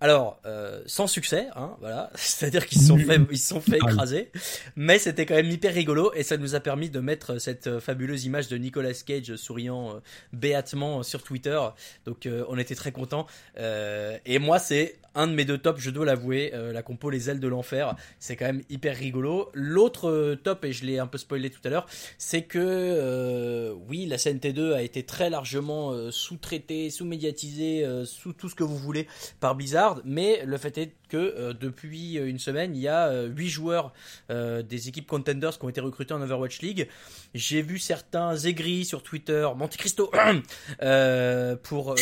Alors, 0.00 0.40
euh, 0.46 0.80
sans 0.86 1.06
succès, 1.06 1.48
hein, 1.56 1.76
voilà. 1.80 2.10
C'est-à-dire 2.14 2.66
qu'ils 2.66 2.80
se 2.80 2.86
sont 2.86 2.98
fait, 2.98 3.18
ils 3.30 3.38
se 3.38 3.48
sont 3.48 3.60
fait 3.60 3.78
Ah. 3.82 3.90
écraser. 3.90 4.30
Mais 4.76 4.98
c'était 4.98 5.26
quand 5.26 5.34
même 5.34 5.50
hyper 5.50 5.74
rigolo 5.74 6.12
et 6.14 6.22
ça 6.22 6.36
nous 6.38 6.54
a 6.54 6.60
permis 6.60 6.88
de 6.90 7.00
mettre 7.00 7.38
cette 7.38 7.66
euh, 7.66 7.80
fabuleuse 7.80 8.24
image 8.24 8.48
de 8.48 8.56
Nicolas 8.56 8.94
Cage 9.06 9.36
souriant 9.36 9.96
euh, 9.96 10.00
béatement 10.32 11.02
sur 11.02 11.22
Twitter. 11.22 11.58
Donc, 12.06 12.26
euh, 12.26 12.44
on 12.48 12.56
était 12.58 12.74
très 12.74 12.92
contents. 12.92 13.26
Euh, 13.58 14.16
et 14.24 14.38
moi, 14.38 14.58
c'est 14.58 14.96
un 15.16 15.26
de 15.26 15.32
mes 15.32 15.44
deux 15.44 15.58
tops, 15.58 15.80
je 15.80 15.90
dois 15.90 16.06
l'avouer, 16.06 16.52
euh, 16.54 16.72
la 16.72 16.82
compo 16.82 17.10
Les 17.10 17.28
ailes 17.30 17.40
de 17.40 17.48
l'enfer. 17.48 17.96
C'est 18.20 18.36
quand 18.36 18.44
même 18.46 18.62
hyper 18.70 18.96
rigolo. 18.96 19.50
L'autre 19.54 20.08
euh, 20.08 20.36
top, 20.36 20.64
et 20.64 20.72
je 20.72 20.84
l'ai 20.86 20.98
un 21.00 21.08
peu 21.08 21.18
spoilé 21.18 21.50
tout 21.50 21.60
à 21.64 21.68
l'heure, 21.68 21.86
c'est 22.16 22.42
que 22.42 22.58
euh, 22.60 23.74
oui, 23.88 24.06
la 24.06 24.16
CNT2 24.18 24.72
a 24.72 24.82
été 24.82 25.02
très 25.02 25.28
largement 25.28 25.90
euh, 25.92 26.12
sous-traitée, 26.12 26.90
sous-médiatisée, 26.90 27.84
euh, 27.84 28.04
sous 28.04 28.32
tout 28.32 28.48
ce 28.48 28.54
que 28.54 28.62
vous 28.62 28.76
voulez 28.78 29.08
par 29.40 29.56
Blizzard, 29.56 29.89
mais 30.04 30.44
le 30.44 30.56
fait 30.58 30.78
est 30.78 30.92
que 31.10 31.16
euh, 31.16 31.52
depuis 31.52 32.14
une 32.14 32.38
semaine, 32.38 32.74
il 32.74 32.80
y 32.80 32.88
a 32.88 33.08
euh, 33.08 33.28
8 33.28 33.48
joueurs 33.48 33.92
euh, 34.30 34.62
des 34.62 34.88
équipes 34.88 35.06
contenders 35.06 35.58
qui 35.58 35.64
ont 35.64 35.68
été 35.68 35.80
recrutés 35.80 36.14
en 36.14 36.22
Overwatch 36.22 36.60
League. 36.62 36.88
J'ai 37.34 37.62
vu 37.62 37.78
certains 37.78 38.36
aigris 38.36 38.84
sur 38.84 39.02
Twitter, 39.02 39.46
Monte 39.56 39.76
Cristo, 39.76 40.10
euh, 40.82 41.56
pour 41.62 41.92
euh, 41.92 41.96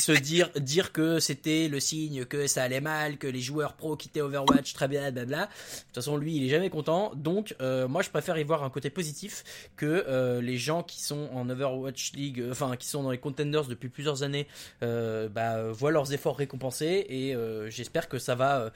se 0.00 0.12
dire 0.12 0.50
dire 0.56 0.92
que 0.92 1.20
c'était 1.20 1.68
le 1.68 1.80
signe 1.80 2.24
que 2.24 2.46
ça 2.46 2.62
allait 2.62 2.80
mal, 2.80 3.16
que 3.16 3.26
les 3.26 3.40
joueurs 3.40 3.74
pro 3.74 3.96
quittaient 3.96 4.20
Overwatch, 4.20 4.74
très 4.74 4.88
bien, 4.88 5.10
blabla. 5.10 5.46
De 5.46 5.46
toute 5.46 5.94
façon, 5.94 6.16
lui, 6.16 6.36
il 6.36 6.44
est 6.44 6.48
jamais 6.48 6.70
content. 6.70 7.12
Donc, 7.14 7.54
euh, 7.60 7.88
moi, 7.88 8.02
je 8.02 8.10
préfère 8.10 8.38
y 8.38 8.44
voir 8.44 8.64
un 8.64 8.70
côté 8.70 8.90
positif 8.90 9.44
que 9.76 10.04
euh, 10.08 10.40
les 10.40 10.58
gens 10.58 10.82
qui 10.82 11.02
sont 11.02 11.28
en 11.32 11.48
Overwatch 11.48 12.12
League, 12.14 12.40
euh, 12.40 12.50
enfin, 12.50 12.76
qui 12.76 12.88
sont 12.88 13.02
dans 13.02 13.10
les 13.10 13.18
contenders 13.18 13.66
depuis 13.66 13.88
plusieurs 13.88 14.22
années, 14.22 14.46
euh, 14.82 15.28
bah, 15.28 15.70
voient 15.70 15.90
leurs 15.90 16.12
efforts 16.12 16.36
récompensés. 16.36 17.06
Et 17.08 17.34
euh, 17.34 17.70
j'espère 17.70 18.08
que 18.08 18.18
ça 18.18 18.31
va. 18.34 18.60
euh, 18.60 18.70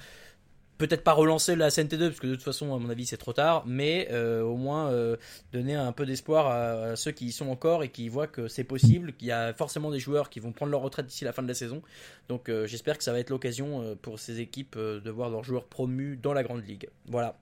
Peut-être 0.78 1.02
pas 1.04 1.14
relancer 1.14 1.56
la 1.56 1.70
CNT2 1.70 2.08
parce 2.08 2.20
que 2.20 2.26
de 2.26 2.34
toute 2.34 2.44
façon 2.44 2.74
à 2.74 2.78
mon 2.78 2.90
avis 2.90 3.06
c'est 3.06 3.16
trop 3.16 3.32
tard, 3.32 3.64
mais 3.66 4.08
euh, 4.10 4.42
au 4.42 4.56
moins 4.58 4.90
euh, 4.90 5.16
donner 5.50 5.74
un 5.74 5.90
peu 5.92 6.04
d'espoir 6.04 6.48
à, 6.48 6.90
à 6.90 6.96
ceux 6.96 7.12
qui 7.12 7.24
y 7.24 7.32
sont 7.32 7.48
encore 7.48 7.82
et 7.82 7.88
qui 7.88 8.10
voient 8.10 8.26
que 8.26 8.46
c'est 8.46 8.62
possible, 8.62 9.14
qu'il 9.14 9.28
y 9.28 9.32
a 9.32 9.54
forcément 9.54 9.90
des 9.90 10.00
joueurs 10.00 10.28
qui 10.28 10.38
vont 10.38 10.52
prendre 10.52 10.70
leur 10.70 10.82
retraite 10.82 11.06
d'ici 11.06 11.24
la 11.24 11.32
fin 11.32 11.42
de 11.42 11.48
la 11.48 11.54
saison. 11.54 11.80
Donc 12.28 12.50
euh, 12.50 12.66
j'espère 12.66 12.98
que 12.98 13.04
ça 13.04 13.12
va 13.12 13.20
être 13.20 13.30
l'occasion 13.30 13.96
pour 14.02 14.18
ces 14.18 14.40
équipes 14.40 14.76
de 14.76 15.10
voir 15.10 15.30
leurs 15.30 15.44
joueurs 15.44 15.64
promus 15.64 16.18
dans 16.22 16.34
la 16.34 16.42
grande 16.42 16.62
ligue. 16.68 16.90
Voilà. 17.06 17.38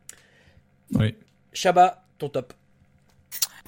Oui. 0.92 1.16
Shaba, 1.52 2.04
ton 2.18 2.28
top. 2.28 2.52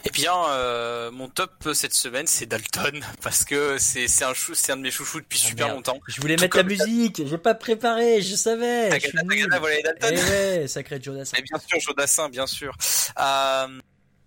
Eh 0.04 0.10
bien, 0.10 0.34
euh, 0.50 1.10
mon 1.10 1.28
top 1.28 1.68
cette 1.74 1.94
semaine, 1.94 2.26
c'est 2.26 2.46
Dalton, 2.46 3.04
parce 3.22 3.44
que 3.44 3.76
c'est 3.78 4.06
c'est 4.08 4.24
un, 4.24 4.34
chou- 4.34 4.54
c'est 4.54 4.72
un 4.72 4.76
de 4.76 4.82
mes 4.82 4.90
chouchous 4.90 5.20
depuis 5.20 5.40
Ah, 5.44 5.48
super 5.48 5.66
merde. 5.66 5.76
longtemps. 5.78 5.98
Je 6.06 6.20
voulais 6.20 6.36
Tout 6.36 6.42
mettre 6.42 6.56
la 6.58 6.62
musique, 6.62 7.22
j'ai 7.26 7.38
pas 7.38 7.54
préparé, 7.54 8.22
je 8.22 8.36
savais. 8.36 8.88
Tagada, 8.90 9.58
voilà 9.58 9.82
Dalton. 9.82 10.10
Eh 10.12 10.30
ouais, 10.60 10.68
sacré 10.68 11.00
Jonas. 11.02 11.32
Et 11.36 11.42
bien 11.42 11.58
sûr, 11.58 11.80
Jodassin, 11.80 12.28
bien 12.28 12.46
sûr. 12.46 12.76
Euh, 13.18 13.66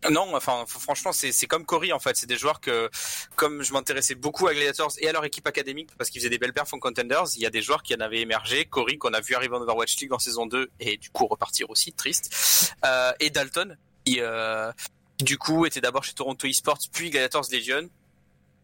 non, 0.10 0.34
enfin, 0.36 0.66
franchement, 0.68 1.12
c'est 1.14 1.32
c'est 1.32 1.46
comme 1.48 1.66
Cory 1.66 1.94
en 1.94 2.00
fait. 2.00 2.16
C'est 2.18 2.28
des 2.28 2.38
joueurs 2.38 2.60
que, 2.62 2.90
comme 3.36 3.64
je 3.64 3.72
m'intéressais 3.72 4.16
beaucoup 4.16 4.48
à 4.48 4.54
Gladiators 4.54 4.94
et 5.00 5.08
à 5.08 5.14
leur 5.14 5.24
équipe 5.24 5.48
académique 5.48 5.92
parce 5.98 6.10
qu'ils 6.10 6.20
faisaient 6.20 6.30
des 6.30 6.38
belles 6.40 6.54
perfs 6.54 6.74
en 6.74 6.80
Contenders, 6.80 7.26
il 7.36 7.42
y 7.42 7.46
a 7.46 7.50
des 7.50 7.62
joueurs 7.62 7.84
qui 7.84 7.94
en 7.96 8.00
avaient 8.00 8.20
émergé. 8.22 8.66
Cory 8.66 8.98
qu'on 8.98 9.14
a 9.14 9.22
vu 9.22 9.36
arriver 9.36 9.56
en 9.56 9.62
Overwatch 9.62 9.96
League 10.02 10.14
en 10.14 10.20
saison 10.20 10.46
2 10.46 10.70
et 10.82 10.98
du 10.98 11.10
coup 11.10 11.26
repartir 11.28 11.70
aussi, 11.70 11.94
triste. 11.94 12.74
Euh, 12.86 13.12
et 13.22 13.30
Dalton, 13.30 13.78
qui 14.06 14.18
euh, 14.22 14.72
du 15.20 15.38
coup 15.38 15.66
était 15.66 15.82
d'abord 15.82 16.04
chez 16.04 16.14
Toronto 16.14 16.48
Esports 16.48 16.80
puis 16.92 17.10
Gladiators 17.10 17.46
Legion. 17.52 17.90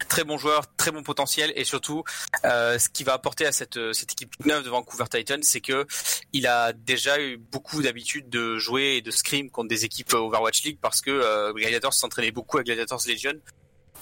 Très 0.09 0.25
bon 0.25 0.37
joueur, 0.37 0.75
très 0.75 0.91
bon 0.91 1.03
potentiel 1.03 1.53
et 1.55 1.63
surtout 1.63 2.03
euh, 2.43 2.77
ce 2.77 2.89
qui 2.89 3.05
va 3.05 3.13
apporter 3.13 3.45
à 3.45 3.53
cette, 3.53 3.79
cette 3.93 4.11
équipe 4.11 4.33
neuve 4.45 4.65
de 4.65 4.69
Vancouver 4.69 5.05
Titans, 5.09 5.41
c'est 5.41 5.61
que 5.61 5.87
il 6.33 6.47
a 6.47 6.73
déjà 6.73 7.21
eu 7.21 7.37
beaucoup 7.37 7.81
d'habitude 7.81 8.27
de 8.29 8.57
jouer 8.57 8.95
et 8.97 9.01
de 9.01 9.11
scrim 9.11 9.49
contre 9.49 9.69
des 9.69 9.85
équipes 9.85 10.13
Overwatch 10.13 10.63
League 10.63 10.79
parce 10.81 10.99
que 10.99 11.11
euh, 11.11 11.53
Gladiators 11.53 11.93
s'entraînait 11.93 12.31
beaucoup 12.31 12.57
à 12.57 12.63
Gladiators 12.63 13.03
Legion. 13.07 13.39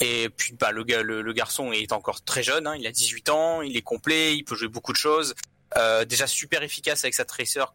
Et 0.01 0.29
puis 0.29 0.53
bah, 0.59 0.71
le, 0.71 0.83
le, 0.83 1.33
garçon 1.33 1.71
est 1.71 1.91
encore 1.91 2.23
très 2.23 2.41
jeune, 2.41 2.65
hein, 2.65 2.75
il 2.75 2.87
a 2.87 2.91
18 2.91 3.29
ans, 3.29 3.61
il 3.61 3.77
est 3.77 3.83
complet, 3.83 4.35
il 4.35 4.43
peut 4.43 4.55
jouer 4.55 4.67
beaucoup 4.67 4.91
de 4.91 4.97
choses. 4.97 5.35
Euh, 5.77 6.05
déjà 6.05 6.27
super 6.27 6.63
efficace 6.63 7.03
avec 7.03 7.13
sa 7.13 7.25
Tracer. 7.25 7.65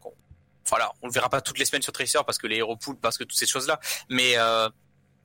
Voilà, 0.67 0.91
on 1.01 1.07
le 1.07 1.13
verra 1.13 1.29
pas 1.29 1.41
toutes 1.41 1.57
les 1.57 1.65
semaines 1.65 1.81
sur 1.81 1.93
Tracer 1.93 2.19
parce 2.25 2.37
que 2.37 2.47
les 2.47 2.57
héros 2.57 2.75
pool, 2.77 2.95
parce 2.99 3.17
que 3.17 3.23
toutes 3.23 3.37
ces 3.37 3.47
choses-là. 3.47 3.79
Mais 4.09 4.33
euh, 4.37 4.69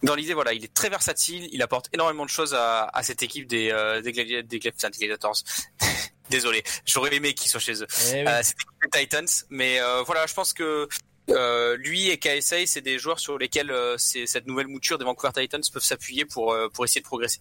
dans 0.03 0.15
l'idée, 0.15 0.35
voilà, 0.35 0.53
il 0.53 0.65
est 0.65 0.73
très 0.73 0.89
versatile, 0.89 1.49
il 1.53 1.61
apporte 1.63 1.89
énormément 1.93 2.25
de 2.25 2.31
choses 2.31 2.55
à, 2.55 2.85
à 2.93 3.03
cette 3.03 3.23
équipe 3.23 3.47
des, 3.47 3.71
euh, 3.71 4.01
des, 4.01 4.13
Gladi- 4.13 4.43
des, 4.43 4.59
des 4.59 4.71
Gladiators. 4.99 5.37
Désolé, 6.31 6.63
j'aurais 6.87 7.15
aimé 7.15 7.35
qu'ils 7.35 7.51
soient 7.51 7.61
chez 7.61 7.83
eux. 7.83 7.87
Eh 8.09 8.23
oui. 8.23 8.25
Euh, 8.27 8.43
les 8.83 9.01
Titans, 9.01 9.27
mais 9.51 9.81
euh, 9.81 10.03
voilà, 10.03 10.27
je 10.27 10.33
pense 10.33 10.55
que 10.55 10.89
euh, 11.31 11.77
lui 11.77 12.09
et 12.11 12.19
KSA, 12.19 12.67
c'est 12.67 12.81
des 12.81 12.99
joueurs 12.99 13.19
sur 13.19 13.37
lesquels 13.39 13.71
euh, 13.71 13.97
c'est 13.99 14.27
cette 14.27 14.47
nouvelle 14.47 14.69
mouture 14.69 14.97
des 14.99 15.05
Vancouver 15.05 15.33
Titans 15.35 15.61
peuvent 15.73 15.83
s'appuyer 15.83 16.25
pour 16.25 16.53
euh, 16.55 16.69
pour 16.71 16.85
essayer 16.87 17.03
de 17.03 17.07
progresser. 17.07 17.41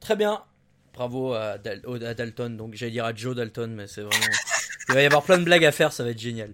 Très 0.00 0.16
bien. 0.16 0.42
Bravo 0.92 1.32
à, 1.34 1.58
Dal- 1.58 1.82
à 2.06 2.14
Dalton. 2.14 2.56
Donc 2.56 2.74
j'allais 2.74 2.92
dire 2.92 3.04
à 3.06 3.14
Joe 3.14 3.34
Dalton, 3.34 3.72
mais 3.74 3.86
c'est 3.86 4.02
vraiment. 4.02 4.26
Il 4.88 4.94
va 4.94 5.02
y 5.02 5.06
avoir 5.06 5.22
plein 5.22 5.38
de 5.38 5.44
blagues 5.44 5.64
à 5.64 5.72
faire, 5.72 5.92
ça 5.92 6.04
va 6.04 6.10
être 6.10 6.18
génial. 6.18 6.52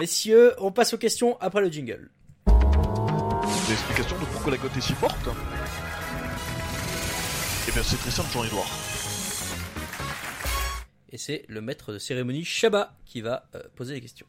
Messieurs, 0.00 0.54
on 0.58 0.72
passe 0.72 0.94
aux 0.94 0.98
questions 0.98 1.38
après 1.40 1.60
le 1.60 1.68
jingle. 1.70 2.10
Des 2.46 3.72
explications 3.72 4.18
de 4.18 4.24
pourquoi 4.26 4.52
la 4.52 4.58
cote 4.58 4.76
est 4.76 4.80
si 4.80 4.94
forte 4.94 5.28
Eh 7.68 7.72
bien 7.72 7.82
c'est 7.82 7.96
très 7.96 8.10
simple 8.10 8.30
Jean 8.32 8.44
Edouard. 8.44 8.68
Et 11.10 11.18
c'est 11.18 11.44
le 11.48 11.60
maître 11.60 11.92
de 11.92 11.98
cérémonie 11.98 12.44
Shaba 12.44 12.92
qui 13.04 13.20
va 13.20 13.44
euh, 13.54 13.62
poser 13.76 13.94
les 13.94 14.00
questions. 14.00 14.26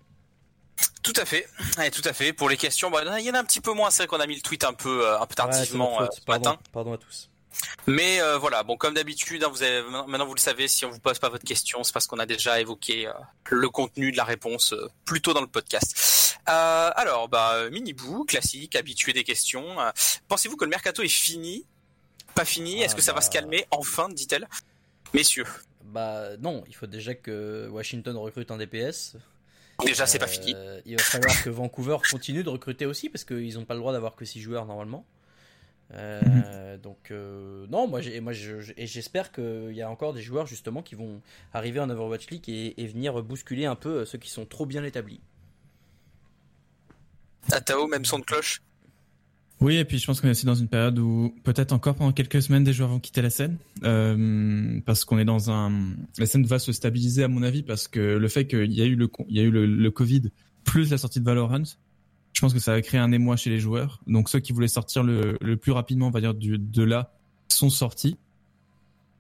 Tout 1.01 1.13
à 1.18 1.26
fait, 1.26 1.47
ouais, 1.78 1.89
tout 1.91 2.01
à 2.05 2.13
fait. 2.13 2.34
Pour 2.34 2.49
les 2.49 2.57
questions, 2.57 2.89
bah, 2.91 3.01
il 3.20 3.26
y 3.26 3.30
en 3.32 3.34
a 3.34 3.39
un 3.39 3.43
petit 3.43 3.61
peu 3.61 3.74
moins. 3.74 3.89
C'est 3.91 4.03
vrai 4.03 4.07
qu'on 4.07 4.20
a 4.20 4.28
mis 4.28 4.36
le 4.36 4.41
tweet 4.41 4.63
un 4.63 4.74
peu 4.74 5.05
euh, 5.07 5.16
un 5.20 5.26
peu 5.26 5.32
Ouais, 5.32 5.36
tardivement 5.36 6.01
euh, 6.01 6.05
faute. 6.05 6.13
ce 6.16 6.22
pardon, 6.22 6.49
matin. 6.51 6.61
pardon 6.72 6.93
à 6.93 6.97
tous. 6.97 7.30
Mais 7.88 8.22
euh, 8.22 8.38
voilà, 8.38 8.64
bon 8.64 8.78
comme 8.78 8.93
d'habitude, 8.93 9.43
hein, 9.43 9.49
vous 9.49 9.62
avez 9.64 9.82
maintenant 10.08 10.26
vous 10.26 10.34
le 10.34 10.39
savez, 10.39 10.68
si 10.68 10.86
on 10.86 10.89
vous 10.89 10.99
pose 10.99 11.20
pas 11.20 11.30
votre 11.30 11.43
question, 11.45 11.84
c'est 11.84 11.93
parce 11.93 12.08
qu'on 12.08 12.20
a 12.20 12.26
déjà 12.26 12.60
évoqué 12.60 13.08
euh, 13.08 13.14
le 13.51 13.70
contenu 13.70 14.12
de 14.12 14.18
la 14.18 14.24
réponse 14.24 14.74
euh, 14.74 14.89
plus 15.06 15.22
tôt 15.22 15.34
dans 15.34 15.41
le 15.41 15.47
podcast. 15.47 16.38
Euh, 16.49 16.91
alors, 16.95 17.28
bah 17.30 17.70
mini 17.72 17.93
boo, 17.93 18.24
classique, 18.26 18.76
habitué 18.76 19.14
des 19.14 19.24
questions. 19.24 19.76
Pensez-vous 20.28 20.58
que 20.58 20.66
le 20.66 20.70
mercato 20.70 21.01
est 21.01 21.08
fini? 21.08 21.66
Pas 22.36 22.45
fini? 22.45 22.82
Est-ce 22.82 22.93
Ah, 22.93 22.97
que 22.97 23.01
ça 23.03 23.12
va 23.14 23.20
bah. 23.20 23.26
se 23.26 23.30
calmer 23.32 23.66
enfin, 23.72 24.10
dit-elle? 24.10 24.47
Messieurs, 25.14 25.45
Bah 25.84 26.36
non, 26.39 26.64
il 26.68 26.76
faut 26.76 26.88
déjà 26.88 27.16
que 27.16 27.68
Washington 27.72 28.16
recrute 28.18 28.51
un 28.51 28.58
DPS. 28.58 29.16
déjà 29.86 30.06
c'est 30.06 30.20
pas 30.20 30.28
fini. 30.28 30.53
Il 30.86 30.97
va 30.97 31.03
falloir 31.03 31.43
que 31.43 31.49
Vancouver 31.49 31.97
continue 32.12 32.43
de 32.43 32.49
recruter 32.49 32.86
aussi 32.86 33.10
parce 33.10 33.24
qu'ils 33.24 33.53
n'ont 33.56 33.66
pas 33.66 33.74
le 33.76 33.80
droit 33.80 33.93
d'avoir 33.93 34.16
que 34.16 34.26
6 34.26 34.41
joueurs 34.41 34.66
normalement. 34.66 35.06
Euh, 35.94 36.78
Donc 36.78 37.12
euh, 37.12 37.66
non, 37.70 37.88
moi, 37.88 38.02
j'espère 38.02 39.32
qu'il 39.32 39.74
y 39.74 39.82
a 39.82 39.90
encore 39.90 40.14
des 40.14 40.22
joueurs 40.22 40.48
justement 40.48 40.82
qui 40.82 40.96
vont 40.96 41.22
arriver 41.54 41.80
en 41.80 41.90
Overwatch 41.90 42.30
League 42.30 42.50
et, 42.50 42.82
et 42.82 42.88
venir 42.88 43.22
bousculer 43.24 43.66
un 43.66 43.76
peu 43.76 44.00
euh, 44.00 44.06
ceux 44.06 44.18
qui 44.18 44.30
sont 44.30 44.46
trop 44.46 44.66
bien 44.66 44.84
établis. 44.84 45.20
Atao, 47.52 47.88
même 47.88 48.06
son 48.06 48.20
de 48.20 48.24
cloche. 48.24 48.62
Oui, 49.62 49.78
et 49.78 49.86
puis 49.86 50.00
je 50.00 50.06
pense 50.06 50.20
qu'on 50.20 50.28
est 50.28 50.32
aussi 50.32 50.46
dans 50.46 50.56
une 50.56 50.68
période 50.68 51.00
où 51.00 51.34
peut-être 51.44 51.72
encore 51.72 51.96
pendant 51.96 52.12
quelques 52.12 52.42
semaines 52.42 52.66
des 52.66 52.74
joueurs 52.74 52.90
vont 52.90 53.00
quitter 53.00 53.22
la 53.22 53.30
scène, 53.30 53.58
euh, 53.84 54.82
parce 54.86 55.06
qu'on 55.06 55.18
est 55.18 55.26
dans 55.26 55.50
un, 55.50 55.72
la 56.18 56.26
scène 56.26 56.46
va 56.46 56.60
se 56.60 56.74
stabiliser 56.74 57.24
à 57.24 57.30
mon 57.30 57.42
avis, 57.42 57.64
parce 57.64 57.88
que 57.88 58.00
le 58.00 58.28
fait 58.28 58.48
qu'il 58.48 58.74
y 58.74 58.82
a 58.82 58.86
eu 58.86 58.96
le, 58.96 59.10
il 59.30 59.38
y 59.38 59.40
a 59.40 59.44
eu 59.44 59.52
le, 59.52 59.66
le 59.66 59.92
Covid 59.92 60.24
plus 60.66 60.92
la 60.92 60.98
sortie 60.98 61.22
de 61.22 61.26
Valorant, 61.26 61.64
je 62.36 62.42
pense 62.42 62.54
que 62.54 62.60
ça 62.60 62.74
a 62.74 62.82
créé 62.82 63.00
un 63.00 63.12
émoi 63.12 63.38
chez 63.38 63.50
les 63.50 63.60
joueurs. 63.60 64.02
Donc 64.08 64.30
ceux 64.30 64.40
qui 64.40 64.52
voulaient 64.52 64.68
sortir 64.68 65.04
le, 65.04 65.38
le 65.42 65.58
plus 65.58 65.72
rapidement, 65.72 66.08
on 66.08 66.12
va 66.12 66.22
dire 66.22 66.34
du, 66.34 66.58
de 66.60 66.84
là, 66.84 67.14
sont 67.48 67.70
sortis. 67.70 68.18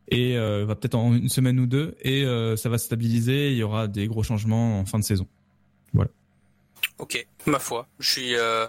Et 0.09 0.37
euh, 0.37 0.65
va 0.65 0.75
peut-être 0.75 0.93
en 0.93 1.15
une 1.15 1.29
semaine 1.29 1.59
ou 1.59 1.65
deux, 1.65 1.95
et 2.01 2.23
euh, 2.25 2.55
ça 2.55 2.69
va 2.69 2.77
se 2.77 2.85
stabiliser. 2.85 3.51
Il 3.51 3.57
y 3.57 3.63
aura 3.63 3.87
des 3.87 4.05
gros 4.05 4.21
changements 4.21 4.79
en 4.79 4.85
fin 4.85 4.99
de 4.99 5.03
saison. 5.03 5.27
Ok, 6.97 7.27
ma 7.45 7.59
foi. 7.59 7.87
Je 7.99 8.09
suis, 8.09 8.35
euh, 8.35 8.67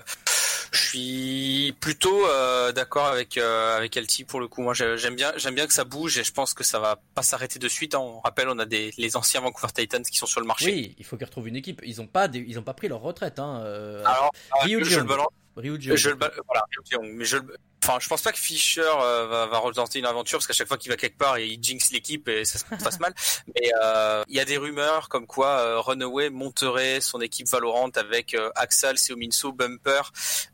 je 0.77 0.89
suis 0.89 1.73
plutôt 1.81 2.27
euh, 2.27 2.71
d'accord 2.73 3.07
avec 3.07 3.37
euh, 3.39 3.77
avec 3.77 3.97
LT 3.97 4.25
pour 4.27 4.39
le 4.41 4.49
coup. 4.49 4.63
Moi, 4.63 4.75
j'ai- 4.75 4.97
j'aime 4.99 5.17
bien, 5.17 5.33
j'aime 5.37 5.55
bien 5.55 5.67
que 5.67 5.73
ça 5.73 5.85
bouge 5.85 6.19
et 6.19 6.25
je 6.25 6.33
pense 6.33 6.55
que 6.55 6.63
ça 6.63 6.79
va 6.79 7.01
pas 7.15 7.23
s'arrêter 7.23 7.59
de 7.59 7.69
suite. 7.69 7.95
hein. 7.95 8.01
On 8.01 8.21
rappelle, 8.21 8.49
on 8.49 8.59
a 8.59 8.65
des 8.67 8.93
les 8.99 9.17
anciens 9.17 9.41
Vancouver 9.41 9.73
Titans 9.75 10.03
qui 10.05 10.17
sont 10.17 10.27
sur 10.27 10.41
le 10.41 10.47
marché. 10.47 10.67
Oui, 10.67 10.95
il 10.99 11.05
faut 11.05 11.17
qu'ils 11.17 11.27
retrouvent 11.27 11.49
une 11.49 11.57
équipe. 11.57 11.81
Ils 11.85 12.01
ont 12.01 12.07
pas, 12.07 12.29
des- 12.29 12.45
ils 12.47 12.59
ont 12.59 12.63
pas 12.63 12.75
pris 12.75 12.89
leur 12.89 13.01
retraite. 13.01 13.39
Hein. 13.39 13.61
euh, 13.65 14.05
Alors, 14.05 14.31
Ryu 14.63 14.85
je, 14.85 14.91
je 14.91 15.01
le 15.01 15.07
balance. 15.07 15.29
Ryu 15.57 15.79
Je, 15.81 16.11
le 16.11 16.17
voilà, 16.17 16.65
mais 17.03 17.25
je, 17.25 17.39
le- 17.39 17.57
enfin, 17.89 17.99
je 18.01 18.09
pense 18.09 18.23
pas 18.23 18.33
que 18.33 18.39
Fischer 18.39 18.81
euh, 18.83 19.27
va, 19.27 19.47
va 19.47 19.59
retenter 19.59 19.99
une 19.99 20.07
aventure 20.07 20.39
parce 20.39 20.47
qu'à 20.47 20.53
chaque 20.53 20.69
fois 20.69 20.77
qu'il 20.77 20.91
va 20.91 20.97
quelque 20.97 21.17
part, 21.19 21.39
il 21.39 21.59
jinx 21.63 21.91
l'équipe 21.93 22.29
et 22.29 22.45
ça 22.45 22.59
se 22.59 22.65
passe 22.83 22.99
mal. 23.01 23.15
Mais 23.55 23.71
euh, 23.83 24.23
il 24.29 24.35
y 24.35 24.41
a 24.41 24.45
des 24.45 24.57
rumeurs 24.57 25.09
comme 25.09 25.27
quoi 25.27 25.49
euh, 25.59 25.81
Runaway 25.81 26.31
monterait 26.31 27.01
son 27.01 27.21
équipe 27.21 27.49
Valorant 27.49 27.91
avec 27.97 28.35
euh, 28.35 28.51
Axel, 28.57 28.99
Seominso, 28.99 29.53
Bumper, 29.53 30.01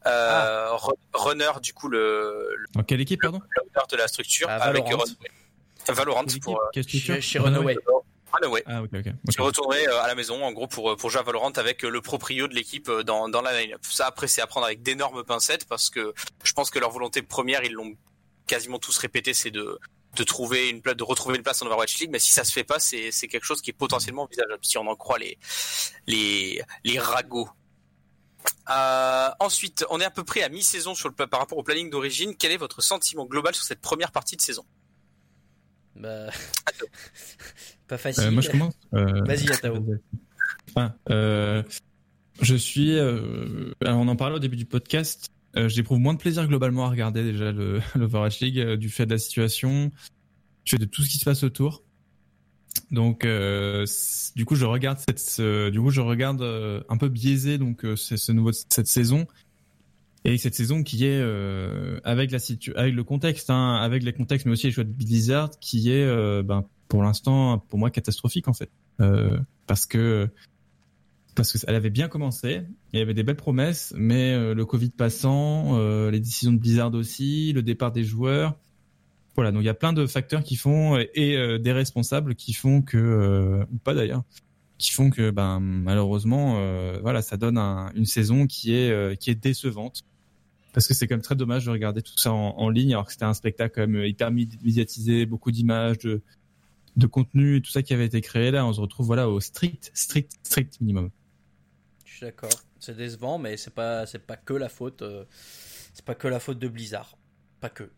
euh, 0.06 0.68
Ah. 0.70 0.76
Ru- 0.76 0.92
Runner, 1.14 1.50
du 1.62 1.72
coup 1.72 1.88
le, 1.88 2.54
le 2.56 2.66
Dans 2.74 2.82
quelle 2.82 3.00
équipe, 3.00 3.20
pardon? 3.22 3.40
leader 3.64 3.86
de 3.86 3.96
la 3.96 4.08
structure 4.08 4.46
Ah, 4.50 4.56
avec 4.64 4.84
Valorant. 4.84 5.04
Runaway. 5.04 5.30
Valorant 5.88 6.24
pour 6.42 6.60
euh, 6.60 6.82
Chez, 6.82 7.20
chez 7.20 7.38
Runaway. 7.38 7.74
Runaway. 7.74 8.01
Ah 8.66 8.82
ok 8.82 8.90
ok. 8.94 9.02
Qui 9.02 9.40
Ok. 9.40 9.46
retournerait 9.46 9.86
euh, 9.88 10.02
à 10.02 10.06
la 10.06 10.14
maison 10.14 10.44
en 10.44 10.52
gros 10.52 10.66
pour 10.66 10.96
pour 10.96 11.10
jouer 11.10 11.20
à 11.20 11.22
Valorant 11.22 11.50
avec 11.50 11.84
euh, 11.84 11.90
le 11.90 12.00
proprio 12.00 12.48
de 12.48 12.54
l'équipe 12.54 12.88
euh, 12.88 13.02
dans 13.02 13.28
dans 13.28 13.42
la 13.42 13.60
line-up. 13.60 13.80
Ça 13.88 14.06
après 14.06 14.28
c'est 14.28 14.40
à 14.40 14.46
prendre 14.46 14.66
avec 14.66 14.82
d'énormes 14.82 15.24
pincettes 15.24 15.66
parce 15.66 15.90
que 15.90 16.14
je 16.42 16.52
pense 16.52 16.70
que 16.70 16.78
leur 16.78 16.90
volonté 16.90 17.22
première 17.22 17.64
ils 17.64 17.72
l'ont 17.72 17.94
quasiment 18.46 18.78
tous 18.78 18.96
répété 18.98 19.34
c'est 19.34 19.50
de 19.50 19.78
de 20.16 20.24
trouver 20.24 20.68
une 20.68 20.82
place 20.82 20.96
de 20.96 21.04
retrouver 21.04 21.36
une 21.36 21.42
place 21.42 21.62
en 21.62 21.66
Overwatch 21.66 21.98
League 22.00 22.10
mais 22.10 22.18
si 22.18 22.32
ça 22.32 22.44
se 22.44 22.52
fait 22.52 22.64
pas 22.64 22.78
c'est 22.78 23.10
c'est 23.10 23.28
quelque 23.28 23.44
chose 23.44 23.62
qui 23.62 23.70
est 23.70 23.74
potentiellement 23.74 24.22
envisageable 24.24 24.58
si 24.62 24.76
on 24.78 24.86
en 24.86 24.96
croit 24.96 25.18
les 25.18 25.38
les 26.06 26.62
les 26.84 26.98
ragots. 26.98 27.48
Euh, 28.70 29.28
ensuite, 29.38 29.84
on 29.90 30.00
est 30.00 30.04
à 30.04 30.10
peu 30.10 30.24
près 30.24 30.42
à 30.42 30.48
mi-saison 30.48 30.94
sur 30.96 31.08
le 31.08 31.14
par 31.14 31.38
rapport 31.40 31.58
au 31.58 31.62
planning 31.62 31.90
d'origine. 31.90 32.34
Quel 32.36 32.50
est 32.52 32.56
votre 32.56 32.80
sentiment 32.80 33.24
global 33.24 33.54
sur 33.54 33.64
cette 33.64 33.80
première 33.80 34.10
partie 34.10 34.36
de 34.36 34.40
saison? 34.40 34.64
Bah, 35.94 36.26
pas 37.92 37.98
facile. 37.98 38.24
Euh, 38.24 38.30
moi 38.30 38.40
je 38.42 38.50
commence. 38.50 38.74
Euh, 38.94 39.22
Vas-y, 39.26 39.50
Atao. 39.52 39.84
Ah, 40.76 40.94
euh, 41.10 41.62
je 42.40 42.54
suis. 42.56 42.92
euh, 42.98 43.72
alors 43.84 44.00
on 44.00 44.08
en 44.08 44.16
parlait 44.16 44.36
au 44.36 44.38
début 44.38 44.56
du 44.56 44.64
podcast. 44.64 45.28
Euh, 45.56 45.68
J'éprouve 45.68 45.98
moins 45.98 46.14
de 46.14 46.18
plaisir 46.18 46.46
globalement 46.48 46.86
à 46.86 46.90
regarder 46.90 47.22
déjà 47.22 47.52
le 47.52 47.80
l'Overwatch 47.94 48.40
League 48.40 48.58
euh, 48.58 48.76
du 48.78 48.88
fait 48.88 49.04
de 49.04 49.10
la 49.12 49.18
situation, 49.18 49.90
du 50.64 50.70
fait 50.70 50.78
de 50.78 50.86
tout 50.86 51.02
ce 51.02 51.10
qui 51.10 51.18
se 51.18 51.24
passe 51.26 51.42
autour. 51.42 51.82
Donc 52.90 53.24
euh, 53.26 53.84
du 54.36 54.44
coup 54.46 54.54
je 54.54 54.64
regarde 54.64 54.98
cette 54.98 55.18
ce- 55.18 55.68
du 55.68 55.78
coup 55.80 55.90
je 55.90 56.00
regarde 56.00 56.40
euh, 56.40 56.80
un 56.88 56.96
peu 56.96 57.08
biaisé 57.10 57.58
donc 57.58 57.84
euh, 57.84 57.96
c'est 57.96 58.16
ce 58.16 58.32
nouveau 58.32 58.50
cette 58.52 58.86
saison 58.86 59.26
et 60.24 60.38
cette 60.38 60.54
saison 60.54 60.82
qui 60.82 61.04
est 61.04 61.20
euh, 61.20 62.00
avec 62.04 62.30
la 62.30 62.38
situ 62.38 62.74
avec 62.74 62.94
le 62.94 63.04
contexte 63.04 63.50
hein, 63.50 63.74
avec 63.74 64.02
les 64.02 64.14
contextes 64.14 64.46
mais 64.46 64.52
aussi 64.52 64.68
les 64.68 64.72
choix 64.72 64.84
de 64.84 64.90
Blizzard 64.92 65.50
qui 65.60 65.90
est 65.90 66.02
euh, 66.04 66.42
ben 66.42 66.64
pour 66.88 67.02
l'instant 67.02 67.58
pour 67.58 67.78
moi 67.78 67.90
catastrophique 67.90 68.48
en 68.48 68.52
fait. 68.52 68.70
Euh, 69.00 69.38
parce 69.66 69.86
que 69.86 70.28
parce 71.34 71.52
que 71.52 71.58
elle 71.66 71.74
avait 71.74 71.90
bien 71.90 72.08
commencé, 72.08 72.62
il 72.92 72.98
y 72.98 73.02
avait 73.02 73.14
des 73.14 73.22
belles 73.22 73.36
promesses, 73.36 73.94
mais 73.96 74.34
euh, 74.34 74.54
le 74.54 74.66
Covid 74.66 74.90
passant, 74.90 75.78
euh, 75.78 76.10
les 76.10 76.20
décisions 76.20 76.52
de 76.52 76.58
Blizzard 76.58 76.92
aussi, 76.92 77.52
le 77.54 77.62
départ 77.62 77.90
des 77.90 78.04
joueurs, 78.04 78.58
voilà, 79.34 79.50
donc 79.50 79.62
il 79.62 79.66
y 79.66 79.70
a 79.70 79.74
plein 79.74 79.94
de 79.94 80.06
facteurs 80.06 80.42
qui 80.42 80.56
font 80.56 80.98
et, 80.98 81.58
des 81.58 81.72
responsables 81.72 82.34
qui 82.34 82.52
font 82.52 82.82
que 82.82 83.64
ou 83.72 83.78
pas 83.78 83.94
d'ailleurs, 83.94 84.24
qui 84.76 84.90
font 84.90 85.08
que 85.08 85.30
ben 85.30 85.58
malheureusement 85.60 86.60
voilà, 87.00 87.22
ça 87.22 87.38
donne 87.38 87.56
un- 87.56 87.90
une 87.94 88.04
saison 88.04 88.46
qui 88.46 88.74
est 88.74 89.18
qui 89.18 89.30
est 89.30 89.34
décevante. 89.34 90.02
Parce 90.72 90.88
que 90.88 90.94
c'est 90.94 91.06
quand 91.06 91.14
même 91.14 91.22
très 91.22 91.36
dommage 91.36 91.66
de 91.66 91.70
regarder 91.70 92.00
tout 92.02 92.16
ça 92.16 92.32
en, 92.32 92.68
ligne 92.70 92.94
alors 92.94 93.06
que 93.06 93.12
c'était 93.12 93.26
un 93.26 93.34
spectacle 93.34 93.74
quand 93.74 93.86
même 93.86 94.04
hyper 94.04 94.30
mé- 94.30 94.48
médiatisé, 94.64 95.26
beaucoup 95.26 95.50
d'images, 95.50 95.98
de 95.98 96.22
de 96.96 97.06
contenu 97.06 97.56
et 97.56 97.62
tout 97.62 97.70
ça 97.70 97.82
qui 97.82 97.94
avait 97.94 98.06
été 98.06 98.20
créé 98.20 98.50
là, 98.50 98.66
on 98.66 98.72
se 98.72 98.80
retrouve 98.80 99.06
voilà 99.06 99.28
au 99.28 99.40
strict 99.40 99.90
strict 99.94 100.32
strict 100.42 100.80
minimum. 100.80 101.10
Je 102.04 102.12
suis 102.12 102.26
d'accord. 102.26 102.50
C'est 102.78 102.96
décevant, 102.96 103.38
mais 103.38 103.56
c'est 103.56 103.74
pas, 103.74 104.06
c'est 104.06 104.18
pas 104.18 104.36
que 104.36 104.54
la 104.54 104.68
faute. 104.68 105.02
euh, 105.02 105.24
c'est 105.94 106.04
pas 106.04 106.14
que 106.14 106.28
la 106.28 106.40
faute 106.40 106.58
de 106.58 106.68
Blizzard. 106.68 107.16
Pas 107.60 107.68
que. 107.68 107.90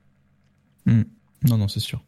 Non, 0.87 1.59
non, 1.59 1.69
c'est 1.69 1.81
sûr. 1.81 2.03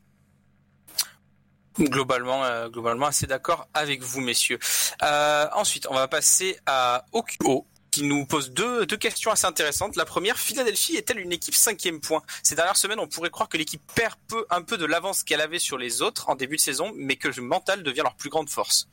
Globalement, 1.79 2.43
euh, 2.45 2.69
globalement 2.71 3.07
assez 3.07 3.27
d'accord 3.27 3.69
avec 3.75 4.03
vous, 4.03 4.21
messieurs. 4.21 4.59
Euh, 5.03 5.47
ensuite, 5.55 5.87
on 5.91 5.95
va 5.95 6.09
passer 6.09 6.57
à 6.65 7.05
OQO 7.13 7.67
qui 7.97 8.03
nous 8.03 8.27
pose 8.27 8.51
deux, 8.53 8.85
deux 8.85 8.99
questions 8.99 9.31
assez 9.31 9.47
intéressantes. 9.47 9.97
La 9.97 10.05
première, 10.05 10.37
Philadelphie 10.37 10.97
est-elle 10.97 11.19
une 11.19 11.33
équipe 11.33 11.55
cinquième 11.55 11.99
point? 11.99 12.23
Ces 12.43 12.55
dernières 12.55 12.77
semaines, 12.77 12.99
on 13.01 13.09
pourrait 13.09 13.31
croire 13.31 13.49
que 13.49 13.57
l'équipe 13.57 13.81
perd 13.95 14.17
peu, 14.29 14.45
un 14.51 14.61
peu 14.61 14.77
de 14.77 14.85
l'avance 14.85 15.23
qu'elle 15.23 15.41
avait 15.41 15.59
sur 15.59 15.79
les 15.79 16.03
autres 16.03 16.29
en 16.29 16.35
début 16.35 16.57
de 16.57 16.61
saison, 16.61 16.93
mais 16.95 17.17
que 17.17 17.29
le 17.29 17.41
mental 17.41 17.83
devient 17.83 18.03
leur 18.03 18.15
plus 18.15 18.29
grande 18.29 18.51
force. 18.51 18.87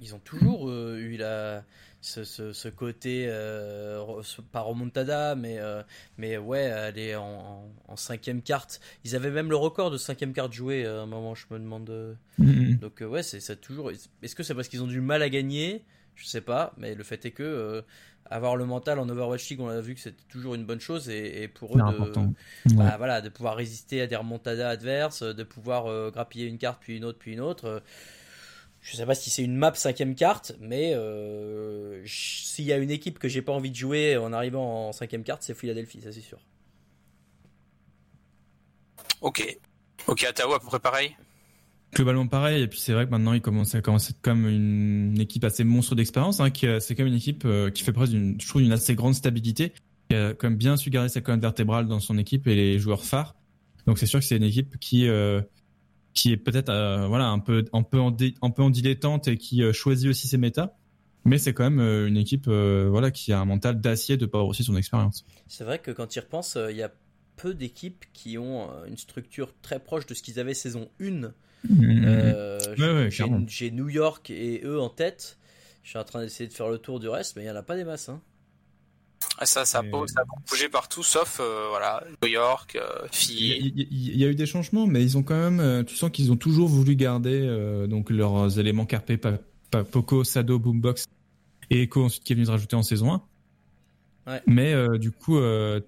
Ils 0.00 0.14
ont 0.14 0.18
toujours 0.20 0.70
euh, 0.70 0.96
eu 0.96 1.18
la, 1.18 1.62
ce, 2.00 2.24
ce, 2.24 2.54
ce 2.54 2.68
côté, 2.68 3.26
euh, 3.28 4.02
pas 4.50 4.62
remontada, 4.62 5.34
mais, 5.34 5.58
euh, 5.58 5.82
mais 6.16 6.38
ouais, 6.38 6.70
aller 6.70 7.14
en, 7.14 7.22
en, 7.22 7.72
en 7.88 7.96
cinquième 7.96 8.40
carte. 8.40 8.80
Ils 9.04 9.14
avaient 9.14 9.30
même 9.30 9.50
le 9.50 9.56
record 9.56 9.90
de 9.90 9.98
cinquième 9.98 10.32
carte 10.32 10.54
jouée 10.54 10.86
à 10.86 11.02
un 11.02 11.06
moment, 11.06 11.34
je 11.34 11.44
me 11.50 11.58
demande. 11.58 11.90
euh. 11.90 12.14
Donc 12.80 13.02
euh, 13.02 13.04
ouais, 13.04 13.22
c'est 13.22 13.40
ça 13.40 13.56
toujours. 13.56 13.90
Est-ce 13.90 14.34
que 14.34 14.42
c'est 14.42 14.54
parce 14.54 14.68
qu'ils 14.68 14.82
ont 14.82 14.86
du 14.86 15.02
mal 15.02 15.20
à 15.20 15.28
gagner? 15.28 15.84
Je 16.14 16.26
sais 16.26 16.40
pas, 16.40 16.72
mais 16.76 16.94
le 16.94 17.04
fait 17.04 17.24
est 17.24 17.30
que 17.32 17.42
euh, 17.42 17.82
avoir 18.26 18.56
le 18.56 18.64
mental 18.66 18.98
en 18.98 19.08
Overwatch 19.08 19.48
League, 19.50 19.60
on 19.60 19.68
a 19.68 19.80
vu 19.80 19.94
que 19.94 20.00
c'était 20.00 20.22
toujours 20.28 20.54
une 20.54 20.64
bonne 20.64 20.80
chose 20.80 21.08
et, 21.10 21.42
et 21.42 21.48
pour 21.48 21.78
eux 21.78 21.82
de, 21.82 22.28
bah, 22.74 22.94
Ouais. 22.94 22.96
voilà, 22.98 23.20
de 23.20 23.28
pouvoir 23.28 23.56
résister 23.56 24.00
à 24.02 24.06
des 24.06 24.16
remontadas 24.16 24.68
adverses, 24.68 25.22
de 25.22 25.42
pouvoir 25.42 25.86
euh, 25.86 26.10
grappiller 26.10 26.46
une 26.46 26.58
carte 26.58 26.78
puis 26.80 26.96
une 26.96 27.04
autre 27.04 27.18
puis 27.18 27.32
une 27.32 27.40
autre. 27.40 27.64
euh, 27.66 27.80
je 28.80 28.96
sais 28.96 29.06
pas 29.06 29.14
si 29.14 29.30
c'est 29.30 29.42
une 29.44 29.56
map 29.56 29.74
cinquième 29.74 30.14
carte, 30.16 30.52
mais 30.60 30.92
euh, 30.94 32.02
s'il 32.06 32.64
y 32.64 32.72
a 32.72 32.78
une 32.78 32.90
équipe 32.90 33.18
que 33.18 33.28
j'ai 33.28 33.42
pas 33.42 33.52
envie 33.52 33.70
de 33.70 33.76
jouer 33.76 34.16
en 34.16 34.32
arrivant 34.32 34.88
en 34.88 34.92
cinquième 34.92 35.22
carte, 35.24 35.42
c'est 35.42 35.54
Philadelphie, 35.54 36.00
ça 36.02 36.12
c'est 36.12 36.20
sûr. 36.20 36.38
Ok. 39.20 39.58
Ok, 40.06 40.24
Atao, 40.24 40.52
à 40.54 40.60
peu 40.60 40.66
près 40.66 40.80
pareil. 40.80 41.16
Globalement 41.94 42.26
pareil, 42.26 42.62
et 42.62 42.68
puis 42.68 42.80
c'est 42.80 42.94
vrai 42.94 43.04
que 43.04 43.10
maintenant 43.10 43.34
il 43.34 43.42
commence 43.42 43.74
à 43.74 43.82
commencer 43.82 44.14
comme 44.22 44.48
une 44.48 45.20
équipe 45.20 45.44
assez 45.44 45.62
monstre 45.62 45.94
d'expérience, 45.94 46.40
hein, 46.40 46.48
a- 46.50 46.80
c'est 46.80 46.94
comme 46.94 47.06
une 47.06 47.14
équipe 47.14 47.44
euh, 47.44 47.70
qui 47.70 47.82
fait 47.82 47.92
preuve 47.92 48.08
d'une, 48.08 48.40
je 48.40 48.48
trouve, 48.48 48.62
d'une 48.62 48.72
assez 48.72 48.94
grande 48.94 49.14
stabilité, 49.14 49.74
qui 50.08 50.16
a 50.16 50.32
quand 50.32 50.48
même 50.48 50.56
bien 50.56 50.78
su 50.78 50.88
garder 50.88 51.10
sa 51.10 51.20
colonne 51.20 51.40
vertébrale 51.40 51.86
dans 51.88 52.00
son 52.00 52.16
équipe 52.16 52.46
et 52.46 52.54
les 52.54 52.78
joueurs 52.78 53.04
phares. 53.04 53.34
Donc 53.86 53.98
c'est 53.98 54.06
sûr 54.06 54.20
que 54.20 54.24
c'est 54.24 54.36
une 54.38 54.42
équipe 54.42 54.78
qui 54.78 55.06
euh, 55.06 55.42
qui 56.14 56.32
est 56.32 56.36
peut-être 56.38 56.70
euh, 56.70 57.06
voilà 57.08 57.28
un 57.28 57.38
peu 57.40 57.64
un 57.74 57.82
peu 57.82 57.98
en, 58.00 58.16
un 58.42 58.50
peu 58.50 58.62
en 58.62 58.70
dilettante 58.70 59.28
et 59.28 59.36
qui 59.36 59.62
euh, 59.62 59.72
choisit 59.74 60.08
aussi 60.08 60.28
ses 60.28 60.38
méta, 60.38 60.78
mais 61.26 61.36
c'est 61.36 61.52
quand 61.52 61.64
même 61.64 61.80
euh, 61.80 62.06
une 62.08 62.16
équipe 62.16 62.46
euh, 62.48 62.88
voilà 62.90 63.10
qui 63.10 63.32
a 63.34 63.40
un 63.40 63.44
mental 63.44 63.80
d'acier 63.82 64.16
de 64.16 64.24
par 64.24 64.46
aussi 64.46 64.64
son 64.64 64.76
expérience. 64.76 65.26
C'est 65.46 65.64
vrai 65.64 65.78
que 65.78 65.90
quand 65.90 66.16
ils 66.16 66.20
repensent, 66.20 66.56
euh, 66.56 66.70
il 66.70 66.78
y 66.78 66.82
a 66.82 66.90
peu 67.36 67.52
d'équipes 67.52 68.04
qui 68.14 68.38
ont 68.38 68.70
euh, 68.70 68.86
une 68.86 68.96
structure 68.96 69.52
très 69.60 69.78
proche 69.78 70.06
de 70.06 70.14
ce 70.14 70.22
qu'ils 70.22 70.38
avaient 70.40 70.54
saison 70.54 70.88
1. 71.00 71.32
Euh, 71.70 72.58
Ouais, 72.78 72.92
ouais, 72.92 73.10
j'ai- 73.10 73.16
clairement. 73.24 73.44
j'ai 73.46 73.70
New 73.70 73.88
York 73.88 74.30
et 74.30 74.62
eux 74.64 74.80
en 74.80 74.88
tête. 74.88 75.38
Je 75.82 75.90
suis 75.90 75.98
en 75.98 76.04
train 76.04 76.20
d'essayer 76.22 76.48
de 76.48 76.54
faire 76.54 76.68
le 76.68 76.78
tour 76.78 77.00
du 77.00 77.08
reste, 77.08 77.36
mais 77.36 77.42
il 77.42 77.46
y 77.46 77.50
en 77.50 77.56
a 77.56 77.62
pas 77.62 77.76
des 77.76 77.84
masses. 77.84 78.08
Hein. 78.08 78.20
Ah, 79.38 79.46
Ça, 79.46 79.64
ça, 79.64 79.80
a 79.80 79.84
Et- 79.84 79.88
beau- 79.90 80.06
ça 80.06 80.20
a 80.20 80.24
bougé 80.50 80.68
partout, 80.68 81.02
sauf 81.02 81.38
euh, 81.40 81.66
voilà, 81.70 82.04
New 82.22 82.28
York, 82.28 82.76
euh, 82.76 82.88
Il 83.12 83.16
Philly. 83.16 83.46
y, 83.48 83.52
a- 83.52 83.56
il 83.56 83.66
y 83.66 83.82
a- 83.82 83.86
il 84.14 84.20
y 84.20 84.24
a 84.24 84.28
eu 84.28 84.34
des 84.34 84.46
changements, 84.46 84.86
mais 84.86 85.02
ils 85.02 85.16
ont 85.16 85.22
quand 85.22 85.38
même. 85.38 85.60
euh, 85.60 85.82
Tu 85.84 85.96
sens 85.96 86.10
qu'ils 86.10 86.30
ont 86.32 86.36
toujours 86.36 86.68
voulu 86.68 86.96
garder 86.96 87.40
euh, 87.42 87.86
donc 87.86 88.10
leurs 88.10 88.58
éléments 88.58 88.86
carpés, 88.86 89.18
Poco, 89.90 90.24
Sado, 90.24 90.58
Boombox 90.58 91.06
et 91.70 91.82
Echo 91.82 92.04
ensuite 92.04 92.24
qui 92.24 92.32
est 92.32 92.36
venu 92.36 92.46
se 92.46 92.50
rajouter 92.50 92.76
en 92.76 92.82
saison 92.82 93.12
1. 93.12 93.22
Ouais. 94.26 94.42
Mais 94.46 94.72
euh, 94.74 94.98
du 94.98 95.10
coup, 95.10 95.38
euh, 95.38 95.80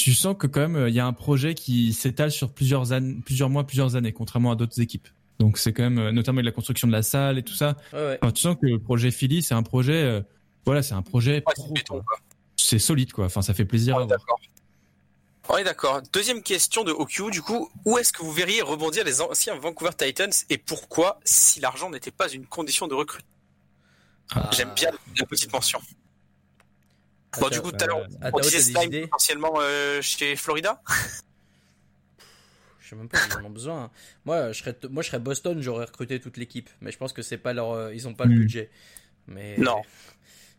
tu 0.00 0.14
sens 0.14 0.34
que 0.38 0.46
quand 0.46 0.60
même 0.60 0.76
euh, 0.76 0.88
il 0.88 0.94
y 0.94 1.00
a 1.00 1.06
un 1.06 1.12
projet 1.12 1.54
qui 1.54 1.92
s'étale 1.92 2.30
sur 2.30 2.52
plusieurs 2.52 2.92
années, 2.92 3.16
plusieurs 3.24 3.50
mois, 3.50 3.66
plusieurs 3.66 3.96
années, 3.96 4.12
contrairement 4.12 4.52
à 4.52 4.56
d'autres 4.56 4.80
équipes. 4.80 5.08
Donc 5.38 5.58
c'est 5.58 5.72
quand 5.72 5.82
même 5.82 5.98
euh, 5.98 6.12
notamment 6.12 6.38
avec 6.38 6.46
la 6.46 6.52
construction 6.52 6.88
de 6.88 6.92
la 6.92 7.02
salle 7.02 7.38
et 7.38 7.42
tout 7.42 7.54
ça. 7.54 7.76
Ouais, 7.92 7.98
ouais. 7.98 8.18
Enfin, 8.22 8.32
tu 8.32 8.40
sens 8.42 8.56
que 8.60 8.66
le 8.66 8.78
projet 8.78 9.10
Philly, 9.10 9.42
c'est 9.42 9.54
un 9.54 9.62
projet, 9.62 10.02
euh, 10.02 10.20
voilà, 10.64 10.82
c'est 10.82 10.94
un 10.94 11.02
projet 11.02 11.42
Ouais, 11.46 12.02
c'est 12.56 12.78
solide 12.78 13.12
quoi. 13.12 13.26
Enfin, 13.26 13.42
ça 13.42 13.54
fait 13.54 13.64
plaisir. 13.64 13.96
On 13.96 14.00
à 14.00 14.02
est 14.02 14.06
voir. 14.06 14.18
d'accord. 14.18 14.40
On 15.48 15.56
est 15.56 15.64
d'accord. 15.64 16.00
Deuxième 16.12 16.42
question 16.42 16.84
de 16.84 16.92
OQ, 16.92 17.30
du 17.30 17.42
coup, 17.42 17.68
où 17.84 17.98
est-ce 17.98 18.12
que 18.12 18.22
vous 18.22 18.32
verriez 18.32 18.62
rebondir 18.62 19.04
les 19.04 19.20
anciens 19.20 19.56
Vancouver 19.56 19.90
Titans 19.96 20.30
et 20.48 20.58
pourquoi 20.58 21.18
si 21.24 21.58
l'argent 21.60 21.90
n'était 21.90 22.12
pas 22.12 22.28
une 22.30 22.46
condition 22.46 22.86
de 22.86 22.94
recrutement 22.94 23.28
Ah. 24.32 24.48
J'aime 24.52 24.70
bien 24.76 24.90
la 25.18 25.26
petite 25.26 25.52
mention. 25.52 25.80
Bon, 27.38 27.48
du 27.48 27.60
coup, 27.60 27.70
tout 27.70 27.84
à 27.84 27.86
l'heure, 27.86 28.06
Ah, 28.22 28.30
on 28.32 28.38
disait 28.40 28.60
Slime 28.60 28.82
idées 28.84 29.02
potentiellement 29.02 29.52
euh, 29.60 30.02
chez 30.02 30.36
Florida? 30.36 30.80
Je 32.80 32.88
sais 32.88 32.96
même 32.96 33.08
pas 33.08 33.18
s'ils 33.18 33.32
en 33.34 33.44
ont 33.44 33.50
besoin. 33.50 33.90
Moi, 34.24 34.52
je 34.52 34.58
serais, 34.60 34.76
moi, 34.90 35.02
je 35.02 35.08
serais 35.08 35.20
Boston, 35.20 35.60
j'aurais 35.62 35.84
recruté 35.84 36.18
toute 36.20 36.36
l'équipe. 36.36 36.68
Mais 36.80 36.90
je 36.90 36.98
pense 36.98 37.12
que 37.12 37.22
c'est 37.22 37.38
pas 37.38 37.52
leur, 37.52 37.70
euh, 37.72 37.94
ils 37.94 38.08
ont 38.08 38.14
pas 38.14 38.24
le 38.24 38.34
Mm. 38.34 38.38
budget. 38.40 38.70
Mais 39.28 39.58
Non. 39.58 39.82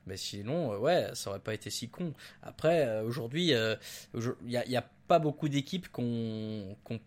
Mais 0.08 0.18
sinon, 0.18 0.74
euh, 0.74 0.78
ouais, 0.78 1.10
ça 1.14 1.30
aurait 1.30 1.40
pas 1.40 1.54
été 1.54 1.70
si 1.70 1.90
con. 1.90 2.14
Après, 2.42 2.88
euh, 2.88 3.04
aujourd'hui, 3.04 3.54
euh, 3.54 3.76
aujourd- 4.14 4.36
il 4.46 4.52
y, 4.52 4.58
a, 4.58 4.66
il 4.66 4.72
y 4.72 4.78
a 4.78 4.88
pas 5.08 5.20
beaucoup 5.20 5.50
d'équipes 5.50 5.90
qu'on 5.92 6.76
qu'on 6.84 7.00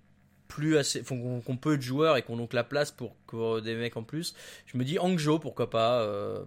plus 0.46 0.76
assez, 0.76 1.00
enfin, 1.00 1.16
qu'on 1.16 1.40
qu'on 1.40 1.56
peu 1.56 1.76
de 1.76 1.82
joueurs 1.82 2.16
et 2.16 2.22
qu'on 2.22 2.36
donc 2.36 2.52
la 2.52 2.62
place 2.62 2.92
pour, 2.92 3.14
pour 3.26 3.62
des 3.62 3.74
mecs 3.74 3.96
en 3.96 4.04
plus. 4.04 4.34
Je 4.66 4.76
me 4.78 4.84
dis 4.84 4.98
Hangzhou, 4.98 5.38
pourquoi 5.40 5.70
pas. 5.70 6.02
euh, 6.02 6.44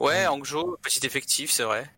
Ouais, 0.00 0.26
Angjo, 0.26 0.78
petit 0.82 1.04
effectif, 1.06 1.50
c'est 1.50 1.62
vrai. 1.62 1.88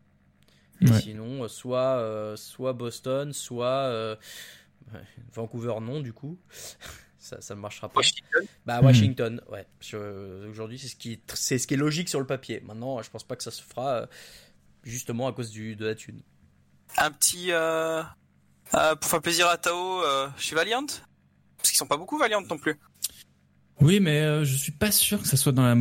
Et 0.83 0.91
Ouais. 0.91 1.01
Sinon, 1.01 1.45
euh, 1.45 1.49
soit, 1.49 1.99
euh, 1.99 2.37
soit 2.37 2.73
Boston, 2.73 3.33
soit 3.33 3.67
euh, 3.67 4.17
Vancouver, 5.33 5.75
non, 5.81 6.01
du 6.01 6.13
coup. 6.13 6.39
ça, 7.19 7.41
ça 7.41 7.55
ne 7.55 7.61
marchera 7.61 7.89
pas. 7.89 8.01
Washington. 8.01 8.47
Bah. 8.67 8.81
Washington, 8.83 9.41
ouais. 9.51 9.67
Aujourd'hui, 10.49 10.79
c'est 10.79 10.89
ce 10.89 10.97
qui 10.97 11.13
est, 11.13 11.33
c'est 11.35 11.59
ce 11.59 11.67
qui 11.67 11.75
est 11.75 11.79
logique 11.79 12.09
sur 12.09 12.21
le 12.21 12.27
papier. 12.27 12.61
Maintenant, 12.61 13.01
je 13.03 13.11
pense 13.11 13.25
pas 13.25 13.37
que 13.37 13.43
ça 13.43 13.51
se 13.51 13.63
fera 13.63 13.91
euh, 13.91 14.07
justement 14.83 15.29
à 15.29 15.33
cause 15.33 15.51
du, 15.51 15.77
de 15.77 15.87
la 15.87 15.95
thune. 15.95 16.23
Un 16.99 17.11
petit. 17.11 17.53
Euh, 17.53 18.03
euh, 18.75 18.97
pour 18.97 19.11
faire 19.11 19.23
plaisir 19.23 19.49
à 19.49 19.57
Tao 19.57 20.03
euh, 20.03 20.29
chez 20.37 20.55
Valiant? 20.55 20.87
Parce 21.57 21.71
qu'ils 21.71 21.79
sont 21.79 21.87
pas 21.87 21.97
beaucoup 21.97 22.19
Valiant 22.19 22.43
non 22.43 22.59
plus. 22.59 22.79
Oui, 23.81 23.99
mais 24.01 24.21
euh, 24.21 24.45
je 24.45 24.57
suis 24.57 24.71
pas 24.73 24.93
sûr 24.93 25.21
que 25.21 25.27
ça 25.27 25.37
soit 25.37 25.53
dans 25.53 25.63
la 25.63 25.75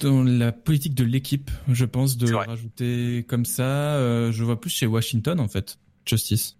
dans 0.00 0.22
la 0.22 0.52
politique 0.52 0.94
de 0.94 1.04
l'équipe. 1.04 1.50
Je 1.68 1.84
pense 1.84 2.16
de 2.16 2.32
rajouter 2.34 3.24
comme 3.28 3.44
ça. 3.44 3.94
euh, 3.96 4.30
je 4.32 4.44
vois 4.44 4.60
plus 4.60 4.70
chez 4.70 4.86
Washington 4.86 5.40
en 5.40 5.48
fait. 5.48 5.78
Justice. 6.06 6.56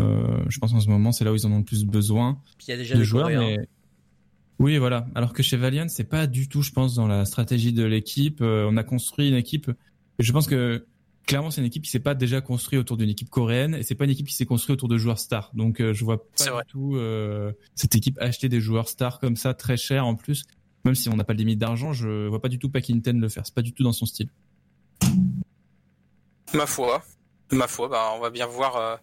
Euh, 0.00 0.38
je 0.48 0.58
pense 0.58 0.72
en 0.72 0.80
ce 0.80 0.88
moment 0.88 1.12
c'est 1.12 1.24
là 1.24 1.32
où 1.32 1.36
ils 1.36 1.46
en 1.46 1.52
ont 1.52 1.58
le 1.58 1.64
plus 1.64 1.84
besoin 1.84 2.40
Puis 2.58 2.66
il 2.68 2.70
y 2.70 2.74
a 2.74 2.76
déjà 2.76 2.94
de 2.94 3.00
des 3.00 3.04
joueurs. 3.04 3.28
Mais 3.28 3.58
oui, 4.58 4.78
voilà. 4.78 5.06
Alors 5.14 5.32
que 5.32 5.42
chez 5.42 5.56
Valiant 5.56 5.86
c'est 5.88 6.04
pas 6.04 6.26
du 6.26 6.48
tout, 6.48 6.62
je 6.62 6.70
pense, 6.72 6.94
dans 6.94 7.06
la 7.06 7.24
stratégie 7.24 7.72
de 7.72 7.84
l'équipe. 7.84 8.40
Euh, 8.40 8.68
on 8.70 8.76
a 8.76 8.82
construit 8.84 9.28
une 9.28 9.34
équipe. 9.36 9.70
Je 10.18 10.32
pense 10.32 10.46
que 10.46 10.86
clairement 11.26 11.50
c'est 11.50 11.60
une 11.60 11.66
équipe 11.66 11.82
qui 11.82 11.90
s'est 11.90 12.00
pas 12.00 12.14
déjà 12.14 12.40
construite 12.40 12.80
autour 12.80 12.96
d'une 12.96 13.10
équipe 13.10 13.30
coréenne 13.30 13.74
et 13.74 13.82
c'est 13.82 13.94
pas 13.94 14.04
une 14.04 14.10
équipe 14.10 14.26
qui 14.26 14.34
s'est 14.34 14.46
construite 14.46 14.74
autour 14.74 14.88
de 14.88 14.96
joueurs 14.96 15.18
stars. 15.18 15.50
Donc 15.54 15.80
euh, 15.80 15.92
je 15.92 16.04
vois 16.04 16.28
pas 16.28 16.50
vrai. 16.50 16.62
du 16.64 16.72
tout 16.72 16.96
euh, 16.96 17.52
cette 17.74 17.94
équipe 17.94 18.18
acheter 18.20 18.48
des 18.48 18.60
joueurs 18.60 18.88
stars 18.88 19.20
comme 19.20 19.36
ça 19.36 19.54
très 19.54 19.76
cher 19.76 20.06
en 20.06 20.14
plus. 20.14 20.44
Même 20.84 20.94
si 20.94 21.08
on 21.08 21.16
n'a 21.16 21.24
pas 21.24 21.32
de 21.32 21.38
limite 21.38 21.58
d'argent, 21.58 21.92
je 21.92 22.26
vois 22.28 22.42
pas 22.42 22.48
du 22.48 22.58
tout 22.58 22.68
Pakinten 22.68 23.18
le 23.18 23.28
faire. 23.28 23.44
C'est 23.46 23.54
pas 23.54 23.62
du 23.62 23.72
tout 23.72 23.82
dans 23.82 23.92
son 23.92 24.04
style. 24.04 24.28
Ma 26.52 26.66
foi. 26.66 27.02
Ma 27.50 27.66
foi, 27.68 27.88
bah, 27.88 28.12
on 28.14 28.20
va 28.20 28.30
bien 28.30 28.46
voir 28.46 28.76
euh, 28.76 28.96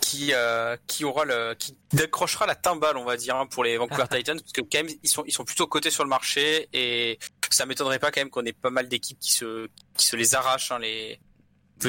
qui, 0.00 0.32
euh, 0.32 0.76
qui 0.86 1.04
aura 1.04 1.24
le, 1.24 1.54
qui 1.54 1.76
décrochera 1.92 2.46
la 2.46 2.54
timbale, 2.54 2.96
on 2.96 3.04
va 3.04 3.16
dire, 3.16 3.36
hein, 3.36 3.46
pour 3.46 3.64
les 3.64 3.76
Vancouver 3.76 4.04
Titans, 4.10 4.38
parce 4.38 4.52
que 4.52 4.60
quand 4.60 4.82
même, 4.82 4.94
ils 5.02 5.08
sont, 5.08 5.24
ils 5.26 5.32
sont 5.32 5.44
plutôt 5.44 5.66
cotés 5.66 5.90
sur 5.90 6.04
le 6.04 6.10
marché 6.10 6.68
et 6.72 7.18
ça 7.50 7.66
m'étonnerait 7.66 7.98
pas 7.98 8.10
quand 8.10 8.20
même 8.20 8.30
qu'on 8.30 8.44
ait 8.44 8.52
pas 8.52 8.70
mal 8.70 8.88
d'équipes 8.88 9.18
qui 9.18 9.32
se, 9.32 9.68
qui 9.96 10.06
se 10.06 10.16
les 10.16 10.34
arrachent, 10.34 10.72
hein, 10.72 10.78
les 10.78 11.20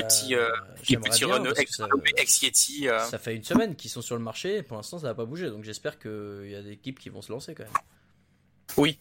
petits, 0.01 0.35
Euh, 0.35 0.47
euh, 0.49 0.51
les 0.89 0.97
petits 0.97 1.25
Renault, 1.25 1.53
ex, 1.55 1.77
ça- 1.77 1.87
ex 2.17 2.41
Yeti. 2.41 2.87
euh. 2.89 2.99
Ça 2.99 3.17
fait 3.19 3.35
une 3.35 3.43
semaine 3.43 3.75
qu'ils 3.75 3.91
sont 3.91 4.01
sur 4.01 4.15
le 4.15 4.21
marché 4.23 4.57
et 4.57 4.63
pour 4.63 4.77
l'instant 4.77 4.99
ça 4.99 5.07
n'a 5.07 5.13
pas 5.13 5.25
bougé. 5.25 5.49
Donc 5.49 5.63
j'espère 5.63 5.99
qu'il 5.99 6.49
y 6.49 6.55
a 6.55 6.61
des 6.61 6.71
équipes 6.71 6.99
qui 6.99 7.09
vont 7.09 7.21
se 7.21 7.31
lancer 7.31 7.53
quand 7.55 7.63
même. 7.63 7.73
Oui. 8.77 8.99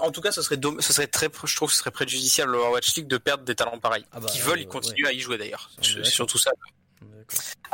En 0.00 0.12
tout 0.12 0.20
cas, 0.20 0.30
ce 0.30 0.42
serait, 0.42 0.58
ce 0.80 0.92
serait 0.92 1.06
très, 1.08 1.28
je 1.44 1.56
trouve 1.56 1.68
que 1.68 1.72
ce 1.74 1.80
serait 1.80 1.90
préjudiciable 1.90 2.54
au 2.54 2.58
Overwatch 2.60 2.94
League 2.96 3.08
de 3.08 3.16
perdre 3.18 3.44
des 3.44 3.54
talents 3.56 3.78
pareils. 3.80 4.04
Ah 4.12 4.20
bah, 4.20 4.28
qui 4.28 4.38
veulent, 4.40 4.58
euh, 4.58 4.62
ils 4.62 4.68
continuent 4.68 5.06
à 5.06 5.12
y 5.12 5.18
jouer 5.20 5.36
d'ailleurs. 5.38 5.70
D'accord. 5.82 6.06
surtout 6.06 6.38
ça. 6.38 6.52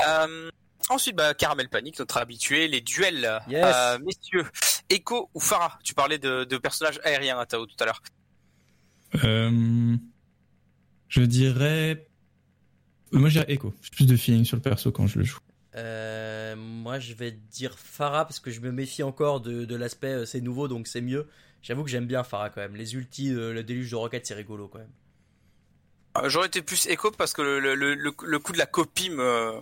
Euh, 0.09 0.51
ensuite, 0.89 1.17
bah, 1.17 1.35
Caramel 1.35 1.69
Panic, 1.69 1.99
notre 1.99 2.17
habitué, 2.17 2.69
les 2.69 2.81
duels. 2.81 3.41
Yes. 3.49 3.65
Euh, 3.67 3.99
messieurs, 3.99 4.47
Echo 4.89 5.29
ou 5.35 5.41
Farah? 5.41 5.79
Tu 5.85 5.93
parlais 5.95 6.19
de, 6.19 6.45
de 6.45 6.57
personnages 6.59 7.01
aériens 7.05 7.39
à 7.39 7.45
Tao 7.45 7.67
tout 7.67 7.77
à 7.81 7.85
l'heure. 7.85 8.01
Euh, 9.25 9.97
je 11.09 11.23
dirais, 11.23 12.07
moi 13.19 13.29
je 13.29 13.41
dirais 13.41 13.53
Echo. 13.53 13.75
J'ai 13.83 13.91
plus 13.91 14.07
de 14.07 14.17
feeling 14.17 14.45
sur 14.45 14.57
le 14.57 14.63
perso 14.63 14.93
quand 14.93 15.07
je 15.07 15.19
le 15.19 15.25
joue. 15.25 15.39
Euh, 15.75 16.57
moi 16.57 16.99
je 16.99 17.13
vais 17.15 17.33
dire 17.33 17.79
Farah 17.79 18.25
parce 18.25 18.41
que 18.41 18.51
je 18.51 18.61
me 18.61 18.73
méfie 18.73 19.03
encore 19.03 19.41
de, 19.41 19.65
de 19.65 19.77
l'aspect 19.77 20.13
euh, 20.13 20.25
c'est 20.25 20.41
nouveau 20.41 20.69
donc 20.69 20.87
c'est 20.87 21.01
mieux. 21.03 21.29
J'avoue 21.63 21.85
que 21.85 21.91
j'aime 21.91 22.07
bien 22.07 22.25
Farah 22.25 22.51
quand 22.51 22.61
même. 22.61 22.77
Les 22.77 22.95
ultis, 22.95 23.31
euh, 23.33 23.53
le 23.53 23.63
déluge 23.63 23.91
de 23.91 23.97
roquettes 23.97 24.27
c'est 24.27 24.35
rigolo 24.35 24.69
quand 24.69 24.79
même. 24.79 24.93
Euh, 26.19 26.29
J'aurais 26.29 26.47
été 26.47 26.63
plus 26.63 26.87
Echo 26.87 27.11
parce 27.11 27.33
que 27.33 27.43
le, 27.43 27.61
le, 27.61 27.95
le, 27.95 28.15
le 28.23 28.39
coup 28.39 28.53
de 28.53 28.59
la 28.59 28.67
copie 28.67 29.11
me, 29.11 29.61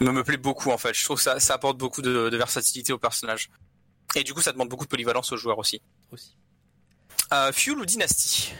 me, 0.00 0.10
me 0.10 0.24
plaît 0.24 0.36
beaucoup 0.36 0.70
en 0.70 0.78
fait. 0.78 0.94
Je 0.94 1.04
trouve 1.04 1.16
que 1.18 1.22
ça, 1.22 1.38
ça 1.38 1.54
apporte 1.54 1.78
beaucoup 1.78 2.02
de, 2.02 2.28
de 2.28 2.36
versatilité 2.36 2.92
au 2.92 2.98
personnage. 2.98 3.50
Et 4.14 4.24
du 4.24 4.32
coup, 4.32 4.40
ça 4.40 4.52
demande 4.52 4.68
beaucoup 4.68 4.84
de 4.84 4.88
polyvalence 4.88 5.30
aux 5.32 5.36
joueurs 5.36 5.58
aussi. 5.58 5.82
Aussi. 6.10 6.36
Euh, 7.34 7.52
Fuel 7.52 7.76
ou 7.78 7.84
Dynasty? 7.84 8.52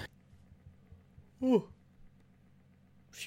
Oh. 1.40 1.66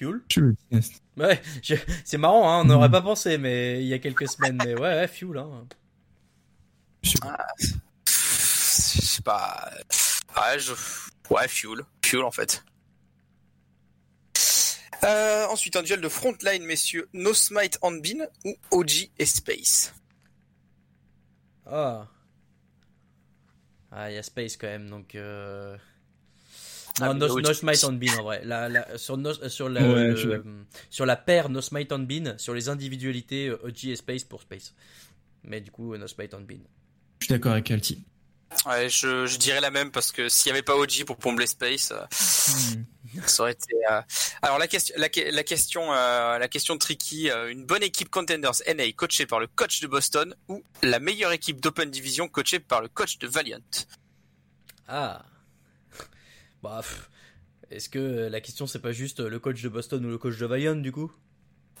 Fuel 0.00 0.54
dis. 0.70 0.92
Ouais, 1.16 1.40
je- 1.62 1.74
c'est 2.04 2.16
marrant, 2.18 2.48
hein, 2.50 2.60
on 2.62 2.64
n'aurait 2.64 2.88
Mhm. 2.88 2.92
pas 2.92 3.02
pensé 3.02 3.36
mais 3.38 3.82
il 3.82 3.86
y 3.86 3.92
a 3.94 3.98
quelques 3.98 4.28
semaines. 4.28 4.58
Mais 4.64 4.74
ouais, 4.74 4.80
ouais 4.80 5.08
Fuel. 5.08 5.36
Hein. 5.38 5.66
Je- 7.02 7.12
Je 8.06 9.00
sais 9.02 9.22
pas. 9.22 9.70
Ouais, 10.36 10.58
je... 10.58 10.72
ouais, 11.30 11.48
Fuel. 11.48 11.80
Fuel 12.04 12.22
en 12.24 12.30
fait. 12.30 12.62
Euh, 15.02 15.46
ensuite, 15.46 15.76
un 15.76 15.82
duel 15.82 16.00
de 16.02 16.08
frontline, 16.08 16.62
messieurs. 16.64 17.08
No 17.14 17.32
Smite 17.32 17.78
Bean 18.02 18.26
ou 18.44 18.54
OG 18.70 19.10
et 19.18 19.24
Space? 19.26 19.94
Ah. 21.66 22.06
Ah, 23.92 24.10
il 24.10 24.14
y 24.14 24.18
a 24.18 24.22
Space 24.22 24.56
quand 24.56 24.66
même 24.66 24.88
donc. 24.90 25.14
Euh... 25.14 25.76
Ah, 27.00 27.06
Non, 27.08 27.14
no, 27.14 27.40
no 27.40 27.52
Smite 27.54 27.84
on 27.84 27.92
Bean 27.92 28.18
en 28.18 28.22
vrai. 28.22 28.42
La, 28.44 28.68
la, 28.68 28.98
sur, 28.98 29.16
no, 29.16 29.32
sur, 29.48 29.68
la, 29.68 29.82
Ouais, 29.82 30.04
le- 30.08 30.10
je 30.16 30.20
suis 30.20 30.28
d'accord. 30.28 30.52
sur 30.90 31.06
la 31.06 31.16
paire 31.16 31.48
No 31.48 31.60
Smite 31.60 31.92
on 31.92 31.98
Bean, 32.00 32.34
sur 32.38 32.54
les 32.54 32.68
individualités 32.68 33.48
euh, 33.48 33.58
OG 33.66 33.84
et 33.86 33.96
Space 33.96 34.24
pour 34.24 34.42
Space. 34.42 34.74
Mais 35.44 35.60
du 35.60 35.70
coup, 35.70 35.96
No 35.96 36.06
Smite 36.06 36.34
on 36.34 36.40
Bean. 36.40 36.58
Je 37.20 37.26
suis 37.26 37.32
d'accord 37.34 37.52
avec 37.52 37.70
Alti. 37.70 38.04
Ouais, 38.66 38.88
je, 38.88 39.26
je 39.26 39.36
dirais 39.38 39.60
la 39.60 39.70
même 39.70 39.92
parce 39.92 40.10
que 40.10 40.28
s'il 40.28 40.50
n'y 40.50 40.58
avait 40.58 40.64
pas 40.64 40.74
OG 40.76 41.04
pour 41.06 41.18
combler 41.18 41.46
Space, 41.46 41.92
euh, 41.92 42.00
ça 43.26 43.42
aurait 43.44 43.52
été. 43.52 43.74
euh, 43.90 44.00
Alors 44.42 44.58
la 44.58 44.66
question, 44.66 44.92
la, 44.98 45.08
que- 45.08 45.32
la 45.32 45.44
question, 45.44 45.92
euh, 45.94 46.36
la 46.36 46.48
question 46.48 46.76
tricky, 46.76 47.30
euh, 47.30 47.48
une 47.50 47.64
bonne 47.64 47.84
équipe 47.84 48.10
contenders 48.10 48.60
NA 48.66 48.90
coachée 48.92 49.24
par 49.26 49.38
le 49.38 49.46
coach 49.46 49.80
de 49.80 49.86
Boston 49.86 50.34
ou 50.48 50.64
la 50.82 50.98
meilleure 50.98 51.30
équipe 51.30 51.60
d'Open 51.60 51.90
Division 51.92 52.28
coachée 52.28 52.58
par 52.58 52.82
le 52.82 52.88
coach 52.88 53.18
de 53.18 53.28
Valiant? 53.28 53.60
Ah. 54.88 55.22
Bah, 56.62 56.82
est-ce 57.70 57.88
que 57.88 57.98
euh, 57.98 58.28
la 58.28 58.40
question 58.40 58.66
c'est 58.66 58.80
pas 58.80 58.92
juste 58.92 59.20
euh, 59.20 59.28
le 59.28 59.38
coach 59.38 59.62
de 59.62 59.68
Boston 59.68 60.04
ou 60.04 60.08
le 60.10 60.18
coach 60.18 60.36
de 60.38 60.46
Valiant 60.46 60.76
du 60.76 60.92
coup? 60.92 61.12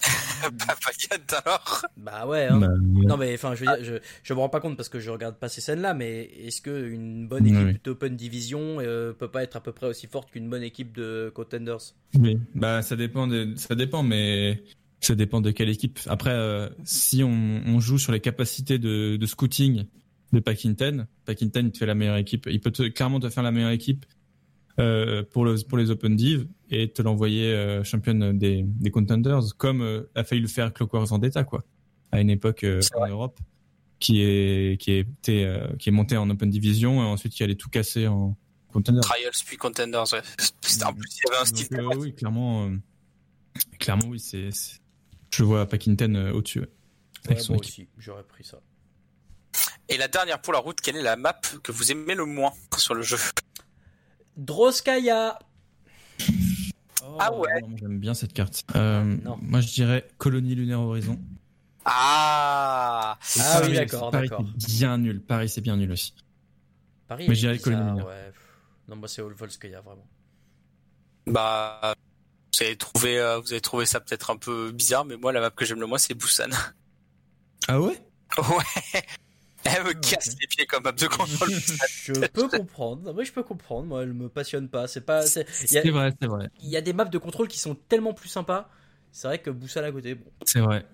Pas 0.40 0.48
Valiant 0.50 1.26
alors. 1.44 1.82
Bah 1.98 2.26
ouais. 2.26 2.46
Hein. 2.46 2.58
Bah, 2.58 2.68
Non 2.80 3.16
mais 3.18 3.34
enfin 3.34 3.54
je 3.54 3.64
veux 3.64 3.76
dire, 3.76 3.84
je, 3.84 3.94
je 4.22 4.34
me 4.34 4.38
rends 4.38 4.48
pas 4.48 4.60
compte 4.60 4.76
parce 4.76 4.88
que 4.88 4.98
je 5.00 5.10
regarde 5.10 5.36
pas 5.36 5.48
ces 5.50 5.60
scènes 5.60 5.82
là, 5.82 5.92
mais 5.92 6.22
est-ce 6.46 6.62
que 6.62 6.88
une 6.88 7.28
bonne 7.28 7.46
équipe 7.46 7.66
Oui. 7.66 7.80
d'Open 7.84 8.16
Division 8.16 8.78
euh, 8.80 9.12
peut 9.12 9.30
pas 9.30 9.42
être 9.42 9.56
à 9.56 9.60
peu 9.60 9.72
près 9.72 9.86
aussi 9.86 10.06
forte 10.06 10.30
qu'une 10.30 10.48
bonne 10.48 10.62
équipe 10.62 10.96
de 10.96 11.30
Contenders? 11.34 11.94
Oui, 12.18 12.38
bah 12.54 12.80
ça 12.80 12.96
dépend, 12.96 13.26
de, 13.26 13.52
ça 13.56 13.74
dépend, 13.74 14.02
mais 14.02 14.62
ça 15.00 15.14
dépend 15.14 15.42
de 15.42 15.50
quelle 15.50 15.68
équipe. 15.68 15.98
Après, 16.06 16.30
euh, 16.32 16.70
si 16.84 17.22
on, 17.22 17.62
on 17.66 17.80
joue 17.80 17.98
sur 17.98 18.12
les 18.12 18.20
capacités 18.20 18.78
de, 18.78 19.16
de 19.16 19.26
scouting 19.26 19.84
de 20.32 20.40
Pakinten, 20.40 21.06
Pakinten 21.26 21.66
il 21.66 21.72
te 21.72 21.78
fait 21.78 21.86
la 21.86 21.94
meilleure 21.94 22.16
équipe. 22.16 22.46
Il 22.50 22.60
peut 22.60 22.70
te, 22.70 22.88
clairement 22.88 23.20
te 23.20 23.28
faire 23.28 23.42
la 23.42 23.50
meilleure 23.50 23.70
équipe 23.70 24.06
euh, 24.78 25.22
pour, 25.22 25.44
le, 25.44 25.56
pour 25.68 25.76
les 25.78 25.90
Open 25.90 26.16
Div 26.16 26.46
et 26.70 26.90
te 26.92 27.02
l'envoyer 27.02 27.52
euh, 27.52 27.82
championne 27.84 28.36
des, 28.38 28.62
des 28.64 28.90
contenders, 28.90 29.40
comme 29.58 29.82
euh, 29.82 30.10
a 30.14 30.24
failli 30.24 30.40
le 30.40 30.48
faire 30.48 30.72
Clockwork 30.72 31.06
Vendetta, 31.08 31.44
quoi, 31.44 31.64
à 32.12 32.20
une 32.20 32.30
époque 32.30 32.64
euh, 32.64 32.80
en 32.96 33.06
Europe, 33.08 33.38
qui 33.98 34.22
est 34.22 34.80
qui 34.80 34.92
est 34.92 35.00
été, 35.00 35.44
euh, 35.44 35.66
qui 35.78 35.88
est 35.88 35.92
monté 35.92 36.16
en 36.16 36.30
Open 36.30 36.48
Division 36.48 37.02
et 37.02 37.04
ensuite 37.06 37.32
qui 37.32 37.42
allait 37.42 37.56
tout 37.56 37.68
casser 37.68 38.06
en 38.06 38.36
contenders. 38.72 39.02
Trials 39.02 39.32
puis 39.44 39.56
contenders. 39.56 40.04
Ouais. 40.12 40.20
En 40.86 40.92
plus 40.94 41.08
il 41.18 41.28
y 41.28 41.30
avait 41.32 41.42
un 41.42 41.44
style. 41.44 41.68
Donc, 41.76 41.92
euh, 41.94 41.98
oui, 41.98 42.14
clairement, 42.14 42.66
euh, 42.68 42.76
clairement, 43.78 44.06
oui, 44.06 44.20
c'est 44.20 44.48
Je 45.34 45.42
vois 45.44 45.66
Pakinten 45.66 46.14
euh, 46.16 46.32
au-dessus. 46.32 46.60
ouais. 46.60 46.68
Avec 47.26 47.38
Ouais, 47.38 47.44
son 47.44 47.52
moi 47.54 47.60
aussi, 47.60 47.88
j'aurais 47.98 48.22
pris 48.22 48.44
ça. 48.44 48.60
Et 49.88 49.96
la 49.98 50.06
dernière 50.08 50.40
pour 50.40 50.52
la 50.52 50.60
route, 50.60 50.80
quelle 50.80 50.96
est 50.96 51.02
la 51.02 51.16
map 51.16 51.38
que 51.62 51.72
vous 51.72 51.90
aimez 51.90 52.14
le 52.14 52.24
moins 52.24 52.52
sur 52.78 52.94
le 52.94 53.02
jeu? 53.02 53.16
Droskaya 54.36 55.38
Ah 57.18 57.32
ouais. 57.34 57.48
J'aime 57.78 57.98
bien 57.98 58.14
cette 58.14 58.32
carte. 58.32 58.64
Euh, 58.76 59.02
Non. 59.24 59.38
Moi, 59.42 59.60
je 59.60 59.68
dirais 59.72 60.06
Colonie 60.18 60.54
Lunaire 60.54 60.80
Horizon. 60.80 61.18
Ah 61.84 63.18
Et 63.36 63.40
Ah 63.42 63.60
oui, 63.64 63.72
d'accord, 63.74 64.10
Paris, 64.10 64.28
d'accord. 64.28 64.46
c'est 64.58 64.68
bien 64.68 64.98
nul. 64.98 65.20
Paris, 65.20 65.48
c'est 65.48 65.60
bien 65.60 65.76
nul 65.76 65.90
aussi. 65.92 66.14
Paris, 67.08 67.26
Mais 67.28 67.34
je 67.34 67.40
dirais 67.40 67.58
Colonie 67.58 67.88
Lunaire. 67.90 68.06
ouais. 68.06 68.32
Non, 68.88 68.96
moi 68.96 69.08
c'est 69.08 69.22
Volskaya, 69.22 69.80
vraiment. 69.80 70.06
Bah, 71.26 71.94
vous 72.54 72.62
avez 72.64 72.76
trouvé, 72.76 73.18
euh, 73.18 73.38
vous 73.40 73.52
avez 73.52 73.60
trouvé 73.60 73.86
ça 73.86 74.00
peut-être 74.00 74.30
un 74.30 74.36
peu 74.36 74.72
bizarre, 74.72 75.04
mais 75.04 75.16
moi 75.16 75.32
la 75.32 75.40
map 75.40 75.50
que 75.50 75.64
j'aime 75.64 75.80
le 75.80 75.86
moins 75.86 75.98
c'est 75.98 76.14
Busan. 76.14 76.50
Ah 77.68 77.80
ouais? 77.80 77.98
Ouais. 78.38 79.02
Elle 79.64 79.84
me 79.84 79.92
casse 79.92 80.34
les 80.40 80.46
pieds 80.46 80.66
comme 80.66 80.82
map 80.82 80.92
de 80.92 81.06
contrôle. 81.06 81.50
Je 82.04 82.12
peux 82.12 82.48
comprendre. 82.48 83.12
Oui, 83.14 83.24
je 83.24 83.32
peux 83.32 83.42
comprendre. 83.42 83.86
Moi, 83.86 84.02
elle 84.02 84.12
me 84.14 84.28
passionne 84.28 84.68
pas. 84.68 84.86
C'est 84.88 85.02
pas. 85.02 85.26
c'est- 85.26 85.44
vrai, 85.90 86.12
c'est 86.20 86.28
vrai. 86.28 86.48
il 86.62 86.70
y 86.70 86.76
a 86.76 86.80
des 86.80 86.92
maps 86.92 87.04
de 87.04 87.18
contrôle 87.18 87.48
qui 87.48 87.58
sont 87.58 87.74
tellement 87.74 88.14
plus 88.14 88.28
sympas. 88.28 88.70
C'est 89.12 89.26
vrai 89.28 89.38
que 89.40 89.50
Busan 89.50 89.82
à 89.84 89.92
côté, 89.92 90.14
bon. 90.14 90.30
C'est 90.44 90.60
vrai. 90.60 90.86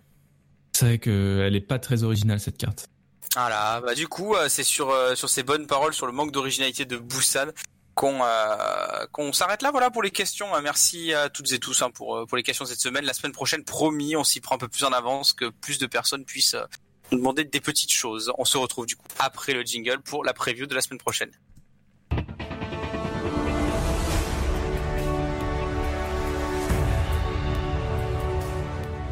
C'est 0.73 0.85
vrai 0.87 0.99
qu'elle 0.99 1.55
est 1.55 1.61
pas 1.67 1.79
très 1.79 2.03
originale 2.03 2.41
cette 2.41 2.59
carte. 2.59 2.89
Voilà, 3.35 3.81
bah 3.83 3.95
du 3.95 4.09
coup, 4.09 4.35
euh, 4.35 4.49
c'est 4.49 4.65
sur 4.65 4.91
euh, 4.91 5.15
sur 5.15 5.29
ces 5.29 5.43
bonnes 5.43 5.67
paroles, 5.67 5.93
sur 5.95 6.07
le 6.07 6.13
manque 6.13 6.33
d'originalité 6.33 6.87
de 6.87 6.97
Busan, 6.97 7.49
qu'on 7.95 8.21
euh, 8.23 9.07
qu'on 9.13 9.33
s'arrête 9.33 9.63
là. 9.63 9.71
Voilà 9.71 9.91
pour 9.91 10.03
les 10.03 10.11
questions. 10.11 10.47
Merci 10.63 11.13
à 11.13 11.29
toutes 11.29 11.53
et 11.53 11.59
tous 11.59 11.83
hein, 11.83 11.91
pour 11.91 12.27
pour 12.27 12.37
les 12.37 12.43
questions 12.43 12.65
de 12.65 12.71
cette 12.71 12.81
semaine. 12.81 13.05
La 13.05 13.13
semaine 13.13 13.33
prochaine, 13.33 13.63
promis, 13.65 14.17
on 14.17 14.25
s'y 14.25 14.41
prend 14.41 14.55
un 14.55 14.59
peu 14.59 14.69
plus 14.69 14.85
en 14.85 14.93
avance, 14.93 15.35
que 15.35 15.51
plus 15.51 15.79
de 15.79 15.87
personnes 15.87 16.25
puissent 16.25 16.55
euh, 16.55 16.65
demander 17.13 17.45
des 17.45 17.61
petites 17.61 17.93
choses. 17.93 18.33
On 18.39 18.45
se 18.45 18.59
retrouve 18.59 18.87
du 18.87 18.97
coup 18.97 19.07
après 19.19 19.53
le 19.53 19.63
jingle 19.63 20.01
pour 20.01 20.25
la 20.25 20.33
preview 20.33 20.67
de 20.67 20.75
la 20.75 20.81
semaine 20.81 20.99
prochaine. 20.99 21.31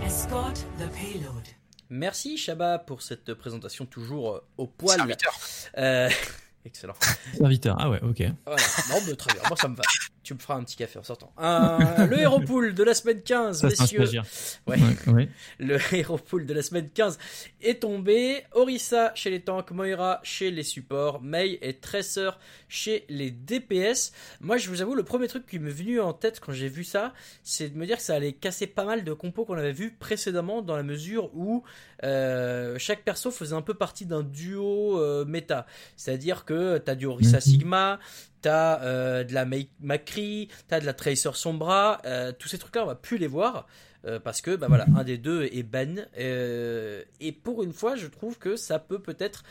Escort 0.05 0.53
the 0.79 0.89
payload. 0.93 1.45
Merci 1.91 2.37
Shaba 2.37 2.79
pour 2.79 3.03
cette 3.03 3.35
présentation 3.35 3.87
toujours 3.87 4.35
euh, 4.35 4.45
au 4.59 4.67
poil. 4.67 4.97
Serviteur. 4.97 5.39
Euh, 5.79 6.11
Excellent. 6.65 6.95
Serviteur. 7.37 7.77
Ah 7.79 7.91
ouais, 7.91 8.01
ok. 8.03 8.23
Voilà. 8.47 8.63
Non, 8.89 8.97
mais 9.07 9.15
très 9.17 9.35
bien. 9.35 9.43
Moi, 9.49 9.57
ça 9.57 9.69
me 9.69 9.77
va. 9.77 9.83
Tu 10.25 10.35
me 10.35 10.39
feras 10.41 10.55
un 10.57 10.65
petit 10.65 10.75
café 10.77 10.99
en 10.99 11.03
sortant. 11.05 11.33
Euh, 11.41 12.07
le 12.07 12.19
héros 12.19 12.41
pool 12.41 12.75
de 12.75 12.83
la 12.83 12.95
semaine 12.95 13.21
15, 13.23 13.61
Ça, 13.61 13.71
c'est 13.71 13.79
un 13.81 13.83
messieurs. 13.85 13.99
stagiaire. 14.07 14.25
Ouais. 14.67 14.77
Ouais, 15.07 15.13
ouais. 15.13 15.29
Le 15.59 15.79
héros 15.95 16.19
pool 16.19 16.47
de 16.47 16.55
la 16.55 16.63
semaine 16.63 16.89
15 16.89 17.19
est 17.63 17.83
tombé. 17.83 18.43
Orisa 18.53 19.13
chez 19.15 19.31
les 19.31 19.41
tanks, 19.43 19.71
Moira 19.71 20.21
chez 20.23 20.51
les 20.51 20.63
supports, 20.63 21.23
Mei 21.23 21.59
et 21.63 21.75
Tracer 21.75 22.31
chez 22.69 23.05
les 23.09 23.31
DPS. 23.31 24.13
Moi, 24.41 24.57
je 24.57 24.71
vous 24.71 24.81
avoue, 24.83 24.95
le 24.95 25.03
premier 25.05 25.29
truc 25.29 25.47
qui 25.47 25.59
m'est 25.59 25.71
venu 25.71 26.01
en 26.01 26.13
tête 26.15 26.41
quand 26.41 26.53
j'ai 26.53 26.69
vu 26.69 26.83
ça, 26.85 27.13
c'est 27.43 27.69
de 27.69 27.77
me 27.79 27.87
dire 27.87 27.99
que 27.99 28.03
ça 28.03 28.15
allait 28.15 28.33
casser 28.33 28.67
pas 28.67 28.85
mal 28.85 29.05
de 29.05 29.13
compos 29.13 29.45
qu'on 29.45 29.59
avait 29.59 29.73
vu 29.73 29.91
précédemment 29.93 30.63
dans 30.63 30.77
la 30.77 30.83
mesure 30.83 31.31
où 31.37 31.63
euh, 32.03 32.77
chaque 32.79 33.03
perso 33.05 33.31
faisait 33.31 33.55
un 33.55 33.63
peu 33.63 33.75
partie 33.75 34.07
d'un 34.07 34.23
duo 34.23 34.99
euh, 34.99 35.25
méta. 35.27 35.67
C'est-à-dire 35.97 36.45
que 36.47 36.79
t'as 36.79 36.95
du 36.95 37.05
Orisa 37.07 37.37
Mhm. 37.37 37.41
Sigma, 37.43 38.01
t'as 38.45 38.83
euh, 38.83 39.25
de 39.25 39.33
la 39.33 39.47
Macri, 39.81 40.49
t'as 40.69 40.79
de 40.79 40.85
la 40.85 40.93
Tracer 40.93 41.31
Sombra, 41.33 42.03
euh, 42.05 42.31
tous 42.39 42.49
ces 42.49 42.59
trucs-là, 42.59 42.85
on 42.85 42.87
va 42.87 42.95
plus 42.95 43.17
les 43.17 43.27
voir. 43.27 43.67
Euh, 44.05 44.21
parce 44.21 44.43
que 44.43 44.55
bah 44.55 44.67
voilà 44.69 44.85
un 44.97 45.03
des 45.03 45.17
deux 45.17 45.45
est 45.45 45.63
ban 45.63 45.95
et 46.19 47.33
pour 47.33 47.63
une 47.63 47.73
fois 47.73 47.97
je 47.97 48.07
trouve 48.07 48.37
que 48.37 48.55
ça 48.55 48.79
peut 48.79 48.99
peut-être 48.99 49.45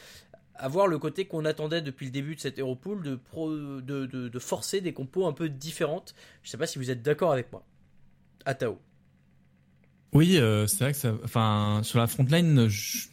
avoir 0.53 0.85
le 0.85 0.99
côté 0.99 1.25
qu'on 1.25 1.43
attendait 1.43 1.81
depuis 1.81 2.05
le 2.05 2.11
début 2.11 2.35
de 2.35 2.39
cette 2.39 2.59
Europool 2.59 3.01
de, 3.01 4.05
de, 4.05 4.39
forcer 4.39 4.79
des 4.79 4.93
compos 4.93 5.25
un 5.25 5.33
peu 5.33 5.49
différentes 5.49 6.13
je 6.43 6.51
sais 6.51 6.57
pas 6.59 6.67
si 6.67 6.77
vous 6.77 6.91
êtes 6.91 7.01
d'accord 7.01 7.31
avec 7.31 7.51
moi 7.51 7.65
Atao 8.45 8.77
Oui, 10.11 10.33
c'est 10.67 10.79
vrai 10.81 10.91
que 10.91 10.99
ça. 10.99 11.15
Enfin, 11.23 11.79
sur 11.81 11.97
la 11.97 12.05
frontline, 12.05 12.67
je 12.67 13.07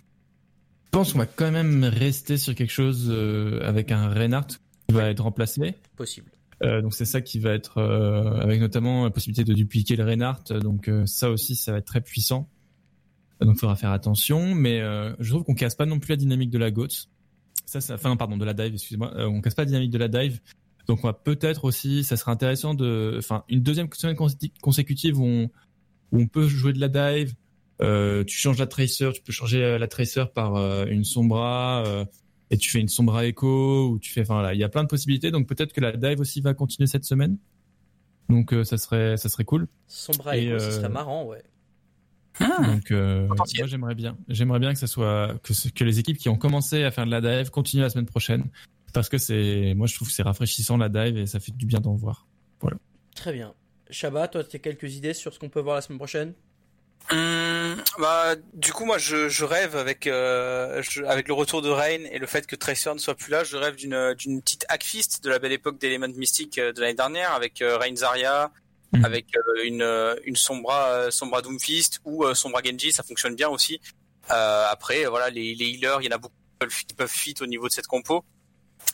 pense 0.91 1.14
qu'on 1.14 1.20
va 1.20 1.26
quand 1.26 1.51
même 1.51 1.85
rester 1.85 2.37
sur 2.37 2.55
quelque 2.55 2.72
chose 2.72 3.11
avec 3.62 3.93
un 3.93 4.11
Reinhardt 4.11 4.59
qui 4.91 4.97
va 4.97 5.11
être 5.11 5.22
remplacé. 5.22 5.74
possible 5.97 6.30
Euh, 6.62 6.82
donc 6.82 6.93
c'est 6.93 7.07
ça 7.07 7.22
qui 7.22 7.38
va 7.38 7.55
être 7.55 7.78
euh, 7.78 8.38
avec 8.41 8.61
notamment 8.61 9.05
la 9.05 9.11
possibilité 9.11 9.45
de 9.45 9.55
dupliquer 9.55 9.97
le 9.97 10.05
Reinhardt. 10.05 10.53
Donc 10.61 10.88
euh, 10.88 11.07
ça 11.07 11.30
aussi, 11.30 11.57
ça 11.57 11.72
va 11.72 11.78
être 11.78 11.86
très 11.86 12.03
puissant. 12.03 12.51
Donc 13.41 13.55
il 13.57 13.59
faudra 13.59 13.76
faire 13.76 13.93
attention. 13.93 14.55
Mais 14.55 14.80
euh, 14.80 15.14
je 15.20 15.30
trouve 15.30 15.45
qu'on 15.45 15.55
casse 15.55 15.74
pas 15.74 15.86
non 15.86 15.99
plus 15.99 16.11
la 16.11 16.16
dynamique 16.16 16.51
de 16.51 16.59
la 16.59 16.70
GOAT. 16.70 16.88
Ça, 17.64 17.80
ça, 17.80 17.95
enfin 17.95 18.14
pardon, 18.16 18.36
de 18.36 18.45
la 18.45 18.53
dive. 18.53 18.74
Excusez-moi. 18.74 19.11
Euh, 19.16 19.24
on 19.24 19.41
casse 19.41 19.55
pas 19.55 19.62
la 19.62 19.66
dynamique 19.66 19.91
de 19.91 19.99
la 19.99 20.09
dive. 20.09 20.41
Donc 20.86 21.03
on 21.03 21.07
va 21.07 21.14
peut-être 21.14 21.64
aussi, 21.64 22.05
ça 22.05 22.18
serait 22.18 22.32
intéressant 22.32 22.74
de, 22.74 23.14
enfin 23.16 23.45
une 23.49 23.62
deuxième 23.62 23.88
semaine 23.93 24.16
consécutive- 24.61 25.18
où 25.18 25.24
on, 25.24 25.45
où 26.12 26.20
on 26.20 26.26
peut 26.26 26.47
jouer 26.47 26.74
de 26.74 26.80
la 26.80 26.88
dive. 26.88 27.34
Euh, 27.80 28.22
tu 28.24 28.36
changes 28.36 28.59
la 28.59 28.66
tracer, 28.66 29.11
tu 29.14 29.22
peux 29.22 29.32
changer 29.32 29.78
la 29.78 29.88
tracer 29.88 30.24
par 30.34 30.57
une 30.88 31.05
sombra. 31.05 31.84
Et 32.51 32.59
tu 32.59 32.70
fais 32.70 32.80
une 32.80 32.88
sombra 32.88 33.26
echo 33.26 33.88
ou 33.90 33.98
tu 33.98 34.12
fais 34.12 34.22
enfin 34.22 34.34
voilà, 34.34 34.55
il 34.55 34.61
y 34.61 34.64
a 34.64 34.68
plein 34.68 34.82
de 34.82 34.88
possibilités 34.88 35.30
donc 35.30 35.46
peut-être 35.46 35.72
que 35.72 35.80
la 35.80 35.96
dive 35.96 36.20
aussi 36.20 36.40
va 36.40 36.55
continuer 36.55 36.86
cette 36.86 37.05
semaine. 37.05 37.38
Donc 38.28 38.53
euh, 38.53 38.64
ça 38.64 38.76
serait 38.76 39.16
ça 39.16 39.28
serait 39.28 39.44
cool. 39.44 39.66
Sombra 39.86 40.36
Et, 40.36 40.46
Echo, 40.46 40.59
ce 40.59 40.64
euh, 40.64 40.70
serait 40.70 40.88
marrant 40.88 41.24
ouais. 41.24 41.42
Donc 42.40 42.90
euh, 42.90 43.26
moi 43.26 43.44
j'aimerais 43.66 43.94
bien 43.94 44.16
j'aimerais 44.28 44.61
bien 44.61 44.72
que 44.72 44.78
ça 44.78 44.86
soit 44.86 45.38
que 45.42 45.53
que 45.70 45.84
les 45.84 45.98
équipes 45.98 46.18
qui 46.18 46.28
ont 46.28 46.36
commencé 46.36 46.84
à 46.84 46.90
faire 46.90 47.07
de 47.07 47.11
la 47.11 47.20
dive 47.20 47.51
continuent 47.51 47.82
la 47.82 47.90
semaine 47.90 48.07
prochaine. 48.07 48.44
Parce 48.92 49.09
que 49.09 49.18
c'est 49.18 49.74
moi 49.74 49.86
je 49.86 49.94
trouve 49.94 50.09
que 50.09 50.14
c'est 50.14 50.22
rafraîchissant 50.22 50.76
la 50.76 50.88
dive 50.88 51.16
et 51.16 51.26
ça 51.26 51.38
fait 51.38 51.53
du 51.53 51.66
bien 51.66 51.80
d'en 51.80 51.94
voir. 51.94 52.26
très 53.14 53.32
bien. 53.32 53.55
Shaba 53.90 54.28
toi 54.28 54.44
tu 54.44 54.57
as 54.57 54.59
quelques 54.61 54.94
idées 54.94 55.14
sur 55.14 55.34
ce 55.34 55.38
qu'on 55.38 55.48
peut 55.48 55.61
voir 55.61 55.76
la 55.76 55.82
semaine 55.82 55.98
prochaine? 55.98 56.34
Hum, 57.11 57.82
bah, 57.98 58.36
du 58.53 58.72
coup, 58.72 58.84
moi, 58.84 58.98
je, 58.98 59.28
je 59.28 59.44
rêve 59.44 59.76
avec 59.76 60.07
euh, 60.07 60.80
je- 60.82 61.03
avec 61.03 61.26
le 61.26 61.34
retour 61.34 61.61
de 61.61 61.68
Rain 61.68 62.05
et 62.11 62.18
le 62.18 62.26
fait 62.26 62.46
que 62.46 62.55
Tracer 62.55 62.92
ne 62.94 62.98
soit 62.98 63.16
plus 63.16 63.30
là, 63.32 63.42
je 63.42 63.57
rêve 63.57 63.74
d'une 63.74 64.14
d'une 64.14 64.40
petite 64.40 64.64
hackfist 64.68 65.24
de 65.24 65.28
la 65.30 65.40
belle 65.40 65.51
époque 65.53 65.78
d'Element 65.78 66.07
Mystique 66.14 66.59
euh, 66.59 66.72
de 66.72 66.80
l'année 66.80 66.94
dernière 66.94 67.32
avec 67.32 67.62
euh, 67.62 67.76
Rain 67.78 67.94
Zarya, 67.96 68.51
Mhm. 68.92 69.05
avec 69.05 69.26
euh, 69.36 69.62
une 69.64 70.16
une 70.24 70.34
Sombra 70.36 71.11
Sombra 71.12 71.42
Doomfist 71.42 72.01
ou 72.05 72.32
Sombra 72.34 72.61
Genji, 72.64 72.90
ça 72.92 73.03
fonctionne 73.05 73.34
bien 73.36 73.48
aussi. 73.48 73.80
Euh, 74.30 74.64
après, 74.68 75.05
voilà, 75.07 75.30
les 75.30 75.55
les 75.55 75.66
healers, 75.66 75.98
il 76.01 76.07
y 76.07 76.09
en 76.12 76.16
a 76.16 76.18
beaucoup 76.18 76.34
qui 76.34 76.59
peuvent- 76.66 76.84
qui 76.86 76.94
peuvent 76.94 77.11
fit 77.11 77.34
au 77.41 77.46
niveau 77.46 77.66
de 77.68 77.72
cette 77.72 77.87
compo. 77.88 78.25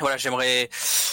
Voilà, 0.01 0.17
j'aimerais 0.19 0.69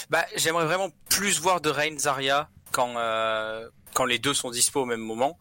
bah 0.09 0.25
j'aimerais 0.35 0.65
vraiment 0.65 0.89
plus 1.09 1.39
voir 1.39 1.59
de 1.61 1.69
Rain 1.69 1.97
Zarya 1.97 2.49
quand 2.71 2.93
euh, 2.97 3.67
quand 3.93 4.05
les 4.05 4.19
deux 4.19 4.33
sont 4.33 4.51
dispo 4.51 4.81
au 4.81 4.85
même 4.85 4.99
moment. 5.01 5.37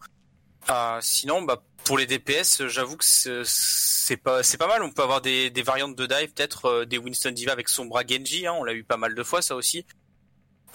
Euh, 0.69 0.99
sinon, 1.01 1.41
bah, 1.41 1.61
pour 1.83 1.97
les 1.97 2.05
DPS, 2.05 2.67
j'avoue 2.67 2.97
que 2.97 3.05
c'est 3.05 4.17
pas 4.17 4.43
c'est 4.43 4.57
pas 4.57 4.67
mal. 4.67 4.83
On 4.83 4.91
peut 4.91 5.03
avoir 5.03 5.21
des, 5.21 5.51
variantes 5.63 5.95
de 5.95 6.05
dive, 6.05 6.33
peut-être 6.33 6.65
euh, 6.65 6.85
des 6.85 6.97
Winston 6.97 7.31
Diva 7.31 7.51
avec 7.51 7.69
Sombra 7.69 8.03
Genji. 8.07 8.47
Hein, 8.47 8.53
on 8.57 8.63
l'a 8.63 8.73
eu 8.73 8.83
pas 8.83 8.97
mal 8.97 9.15
de 9.15 9.23
fois, 9.23 9.41
ça 9.41 9.55
aussi. 9.55 9.85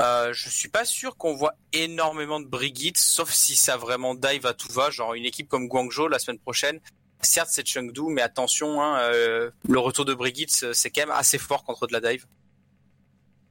Euh, 0.01 0.33
je 0.33 0.49
suis 0.49 0.69
pas 0.69 0.85
sûr 0.85 1.17
qu'on 1.17 1.35
voit 1.35 1.55
énormément 1.73 2.39
de 2.39 2.47
Brigitte, 2.47 2.99
sauf 2.99 3.33
si 3.33 3.57
ça 3.57 3.77
vraiment 3.77 4.15
dive 4.15 4.47
à 4.47 4.55
tout 4.55 4.73
va, 4.73 4.91
genre 4.91 5.15
une 5.15 5.25
équipe 5.25 5.49
comme 5.49 5.67
Guangzhou 5.67 6.07
la 6.07 6.21
semaine 6.21 6.39
prochaine. 6.39 6.81
Certes, 7.21 7.49
c'est 7.51 7.67
Chengdu, 7.67 8.03
mais 8.09 8.23
attention, 8.23 8.81
hein, 8.81 9.01
euh, 9.01 9.51
le 9.69 9.79
retour 9.81 10.05
de 10.05 10.15
Brigitte, 10.15 10.73
c'est 10.73 10.91
quand 10.91 11.03
même 11.03 11.11
assez 11.11 11.37
fort 11.37 11.65
contre 11.65 11.89
de 11.89 11.93
la 11.93 12.01
dive. 12.01 12.27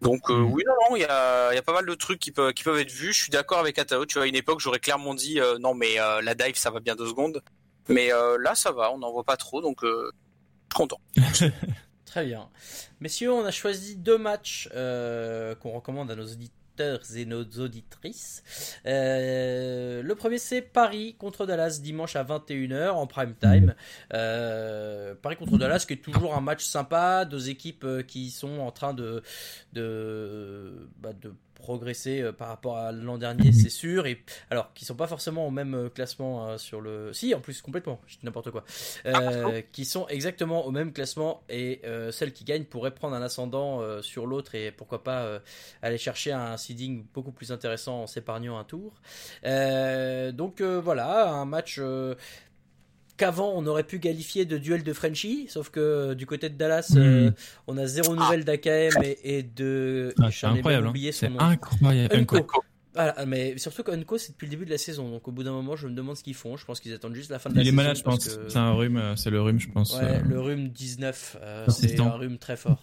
Donc 0.02 0.30
euh, 0.30 0.36
Mhm. 0.36 0.52
oui, 0.54 0.64
non, 0.68 0.74
non, 0.90 0.96
il 0.96 1.02
y 1.02 1.06
a, 1.06 1.52
il 1.52 1.56
y 1.56 1.58
a 1.58 1.62
pas 1.64 1.74
mal 1.74 1.86
de 1.86 1.94
trucs 1.96 2.20
qui 2.20 2.32
peuvent, 2.32 2.54
qui 2.54 2.64
peuvent 2.64 2.78
être 2.80 2.92
vus. 2.92 3.14
Je 3.14 3.24
suis 3.24 3.32
d'accord 3.32 3.58
avec 3.60 3.80
Atao. 3.80 4.06
Tu 4.06 4.16
vois, 4.16 4.26
à 4.26 4.28
une 4.28 4.36
époque, 4.36 4.60
j'aurais 4.60 4.80
clairement 4.80 5.14
dit 5.16 5.40
euh, 5.40 5.58
non, 5.60 5.74
mais 5.74 6.00
euh, 6.00 6.22
la 6.22 6.36
dive, 6.36 6.56
ça 6.56 6.70
va 6.70 6.80
bien 6.80 6.96
deux 6.96 7.08
secondes. 7.08 7.42
Mais 7.90 8.12
euh, 8.14 8.38
là, 8.40 8.54
ça 8.54 8.72
va, 8.72 8.92
on 8.92 8.98
n'en 9.00 9.12
voit 9.12 9.24
pas 9.24 9.38
trop, 9.38 9.62
donc 9.62 9.84
euh, 9.84 10.12
je 10.12 10.76
suis 10.76 10.76
content. 10.76 11.00
Très 12.06 12.26
bien. 12.26 12.50
Messieurs, 13.00 13.32
on 13.32 13.46
a 13.46 13.52
choisi 13.52 13.96
deux 13.96 14.18
matchs 14.18 14.70
euh, 14.76 15.56
qu'on 15.56 15.72
recommande 15.72 16.10
à 16.12 16.16
nos 16.16 16.24
auditeurs 16.26 16.54
et 17.16 17.26
nos 17.26 17.44
auditrices. 17.44 18.44
Euh, 18.86 20.02
le 20.02 20.16
premier, 20.16 20.38
c'est 20.38 20.62
Paris 20.62 21.16
contre 21.18 21.46
Dallas, 21.46 21.80
dimanche 21.82 22.16
à 22.16 22.24
21h 22.24 22.90
en 22.92 23.08
prime 23.08 23.36
time. 23.40 23.76
Euh, 24.14 25.16
Paris 25.22 25.36
contre 25.36 25.58
Dallas, 25.58 25.86
qui 25.88 25.94
est 25.94 26.04
toujours 26.04 26.36
un 26.36 26.42
match 26.42 26.64
sympa, 26.64 27.26
deux 27.26 27.50
équipes 27.50 27.84
euh, 27.84 28.04
qui 28.04 28.32
sont 28.32 28.60
en 28.60 28.72
train 28.72 28.94
de, 28.94 29.24
de, 29.74 30.90
bah, 31.00 31.14
de 31.14 31.34
progresser 31.58 32.22
euh, 32.22 32.32
par 32.32 32.48
rapport 32.48 32.78
à 32.78 32.92
l'an 32.92 33.18
dernier, 33.18 33.52
c'est 33.52 33.70
sûr. 33.70 34.06
Et 34.06 34.24
alors, 34.50 34.74
qui 34.74 34.86
sont 34.86 34.96
pas 34.96 35.08
forcément 35.08 35.48
au 35.48 35.52
même 35.52 35.74
euh, 35.74 35.90
classement 35.90 36.48
euh, 36.48 36.58
sur 36.58 36.80
le. 36.80 37.12
Si, 37.14 37.34
en 37.34 37.42
plus, 37.42 37.62
complètement. 37.62 38.00
Je 38.08 38.16
dis 38.16 38.26
n'importe 38.26 38.52
quoi. 38.52 38.64
Euh, 39.06 39.62
qui 39.72 39.86
sont 39.86 40.08
exactement 40.08 40.66
au 40.66 40.72
même 40.72 40.94
classement 40.94 41.44
et 41.50 41.82
euh, 41.86 42.12
celle 42.12 42.32
qui 42.32 42.44
gagne 42.44 42.64
pourrait 42.64 42.94
prendre 42.94 43.16
un 43.16 43.22
ascendant 43.22 43.82
euh, 43.82 44.02
sur 44.02 44.26
l'autre 44.26 44.56
et 44.56 44.72
pourquoi 44.72 45.04
pas 45.04 45.42
aller 45.82 45.98
chercher 45.98 46.32
un 46.32 46.58
seeding 46.58 47.06
beaucoup 47.14 47.32
plus 47.32 47.52
intéressant 47.52 48.04
en 48.04 48.08
s'épargnant 48.08 48.58
un 48.58 48.64
tour. 48.64 49.02
Donc 49.44 50.62
voilà, 50.62 51.30
un 51.30 51.46
match. 51.46 51.80
Qu'avant 53.18 53.52
on 53.56 53.66
aurait 53.66 53.84
pu 53.84 54.00
qualifier 54.00 54.46
de 54.46 54.58
duel 54.58 54.84
de 54.84 54.94
Frenchie, 54.94 55.48
sauf 55.50 55.70
que 55.70 55.80
euh, 55.80 56.16
du 56.16 56.26
côté 56.26 56.50
de 56.50 56.56
Dallas, 56.56 56.92
Mhm. 56.96 57.02
euh, 57.02 57.32
on 57.68 57.78
a 57.78 57.86
zéro 57.88 58.16
nouvelle 58.16 58.46
d'AKM 58.46 59.02
et, 59.04 59.38
et 59.38 59.44
de. 59.44 60.14
Ah, 60.22 60.30
c'est 60.32 60.46
incroyable. 60.48 60.88
hein. 60.88 60.94
C'est 61.12 61.30
incroyable. 61.38 62.16
Unco. 62.16 62.38
Unco. 62.38 62.62
Voilà, 62.94 63.28
mais 63.28 63.56
surtout 63.60 63.84
qu'Unco 63.84 64.18
c'est 64.18 64.32
depuis 64.32 64.46
le 64.48 64.50
début 64.52 64.66
de 64.66 64.72
la 64.72 64.80
saison, 64.80 65.08
donc 65.12 65.28
au 65.28 65.32
bout 65.32 65.44
d'un 65.44 65.52
moment 65.52 65.76
je 65.76 65.88
me 65.88 65.94
demande 65.94 66.16
ce 66.18 66.24
qu'ils 66.24 66.34
font. 66.34 66.58
Je 66.58 66.66
pense 66.66 66.80
qu'ils 66.80 66.94
attendent 66.94 67.14
juste 67.14 67.30
la 67.30 67.38
fin 67.38 67.52
de 67.52 67.56
la 67.56 67.62
Il 67.62 67.68
est 67.68 67.70
saison. 67.70 67.76
malade, 67.76 67.96
je 67.98 68.02
pense. 68.02 68.28
que- 68.28 68.50
C'est 68.50 68.58
un 68.58 68.72
rhume, 68.74 68.98
euh, 68.98 69.16
c'est 69.16 69.30
le 69.30 69.40
rhume, 69.40 69.60
je 69.60 69.70
pense. 69.70 69.96
Ouais, 69.96 70.04
euh. 70.04 70.20
le 70.28 70.40
rhume 70.42 70.70
19, 70.70 71.38
euh, 71.44 71.66
c'est 71.70 72.00
un 72.00 72.10
rhume 72.10 72.40
très 72.40 72.58
fort. 72.58 72.82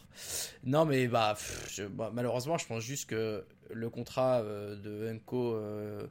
Non, 0.64 0.84
mais 0.84 1.08
bah, 1.08 1.34
pff, 1.36 1.68
je- 1.74 1.82
bah, 1.88 2.12
malheureusement, 2.14 2.58
je 2.58 2.66
pense 2.66 2.84
juste 2.84 3.10
que 3.10 3.42
le 3.72 3.90
contrat 3.90 4.42
de 4.42 5.10
il- 5.10 6.10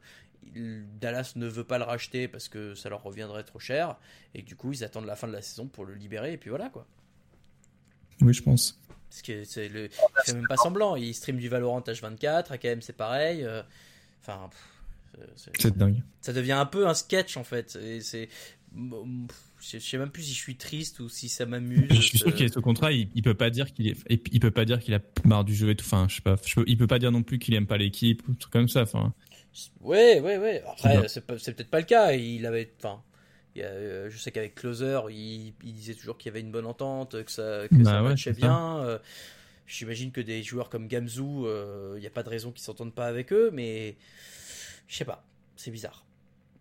Dallas 1.00 1.32
ne 1.36 1.46
veut 1.46 1.64
pas 1.64 1.78
le 1.78 1.84
racheter 1.84 2.28
parce 2.28 2.48
que 2.48 2.74
ça 2.74 2.88
leur 2.88 3.02
reviendrait 3.02 3.44
trop 3.44 3.58
cher, 3.58 3.96
et 4.34 4.42
du 4.42 4.56
coup, 4.56 4.72
ils 4.72 4.84
attendent 4.84 5.06
la 5.06 5.16
fin 5.16 5.26
de 5.28 5.32
la 5.32 5.42
saison 5.42 5.66
pour 5.66 5.84
le 5.84 5.94
libérer, 5.94 6.32
et 6.32 6.36
puis 6.36 6.50
voilà 6.50 6.68
quoi. 6.68 6.86
Oui, 8.20 8.32
je 8.32 8.42
pense. 8.42 8.78
Parce 9.10 9.22
que 9.22 9.44
c'est 9.44 9.68
le, 9.68 9.84
il 9.86 9.90
fait 10.26 10.34
même 10.34 10.46
pas 10.48 10.56
semblant, 10.56 10.96
il 10.96 11.14
stream 11.14 11.36
du 11.38 11.48
Valorant 11.48 11.80
H24, 11.80 12.52
AKM 12.52 12.80
c'est 12.82 12.96
pareil. 12.96 13.42
euh, 13.44 13.62
Enfin, 14.20 14.48
pff, 14.50 15.50
c'est- 15.58 15.76
dingue. 15.76 16.02
ça 16.20 16.32
devient 16.32 16.52
un 16.52 16.66
peu 16.66 16.86
un 16.88 16.94
sketch 16.94 17.36
en 17.36 17.44
fait. 17.44 17.76
Et 17.76 18.00
c'est, 18.00 18.28
je 19.60 19.78
sais 19.78 19.98
même 19.98 20.10
plus 20.10 20.22
si 20.24 20.32
je 20.32 20.38
suis 20.38 20.56
triste 20.56 20.98
ou 21.00 21.08
si 21.08 21.28
ça 21.28 21.46
m'amuse. 21.46 21.86
Je 21.90 22.00
suis 22.00 22.18
sûr 22.18 22.28
C'est- 22.30 22.34
qu'il 22.36 22.46
est 22.46 22.52
sous 22.54 22.62
contrat, 22.62 22.90
il, 22.92 23.08
il 23.14 23.22
peut 23.22 23.34
pas 23.34 23.50
dire 23.50 23.72
qu'il 23.72 23.86
est, 23.88 23.96
il 24.32 24.40
peut 24.40 24.50
pas 24.50 24.64
dire 24.64 24.80
qu'il 24.80 24.94
a 24.94 25.00
marre 25.24 25.44
du 25.44 25.54
jeu 25.54 25.70
et 25.70 25.76
tout. 25.76 25.84
Enfin, 25.84 26.06
je 26.08 26.16
sais 26.16 26.22
pas. 26.22 26.36
je 26.44 26.60
il 26.66 26.76
peut 26.78 26.86
pas 26.86 26.98
dire 26.98 27.12
non 27.12 27.22
plus 27.22 27.38
qu'il 27.38 27.54
aime 27.54 27.66
pas 27.66 27.76
l'équipe 27.76 28.26
ou 28.28 28.34
truc 28.34 28.52
comme 28.52 28.68
ça. 28.68 28.82
Enfin, 28.82 29.12
Ouais, 29.80 30.20
ouais, 30.20 30.38
ouais. 30.38 30.62
Après, 30.66 31.08
c'est 31.08 31.20
peut-être 31.26 31.70
pas 31.70 31.80
le 31.80 31.86
cas. 31.86 32.12
Il 32.12 32.44
avait, 32.46 32.72
enfin, 32.78 33.02
euh, 33.58 34.10
je 34.10 34.18
sais 34.18 34.30
qu'avec 34.32 34.54
Closer, 34.54 35.00
il, 35.10 35.54
il 35.64 35.72
disait 35.74 35.94
toujours 35.94 36.18
qu'il 36.18 36.30
y 36.30 36.32
avait 36.32 36.40
une 36.40 36.50
bonne 36.50 36.66
entente, 36.66 37.22
que 37.24 37.30
ça, 37.30 37.68
que 37.68 37.74
Bah 37.76 37.84
ça 37.84 38.02
ouais, 38.02 38.08
matchait 38.10 38.32
bien. 38.32 38.78
Euh, 38.84 38.98
J'imagine 39.66 40.12
que 40.12 40.20
des 40.20 40.42
joueurs 40.42 40.68
comme 40.68 40.88
Gamzu, 40.88 41.22
euh, 41.22 41.94
il 41.96 42.00
n'y 42.00 42.06
a 42.06 42.10
pas 42.10 42.22
de 42.22 42.28
raison 42.28 42.52
qu'ils 42.52 42.62
s'entendent 42.62 42.94
pas 42.94 43.06
avec 43.06 43.32
eux, 43.32 43.50
mais 43.50 43.96
je 44.88 44.96
sais 44.96 45.06
pas, 45.06 45.24
c'est 45.56 45.70
bizarre. 45.70 46.04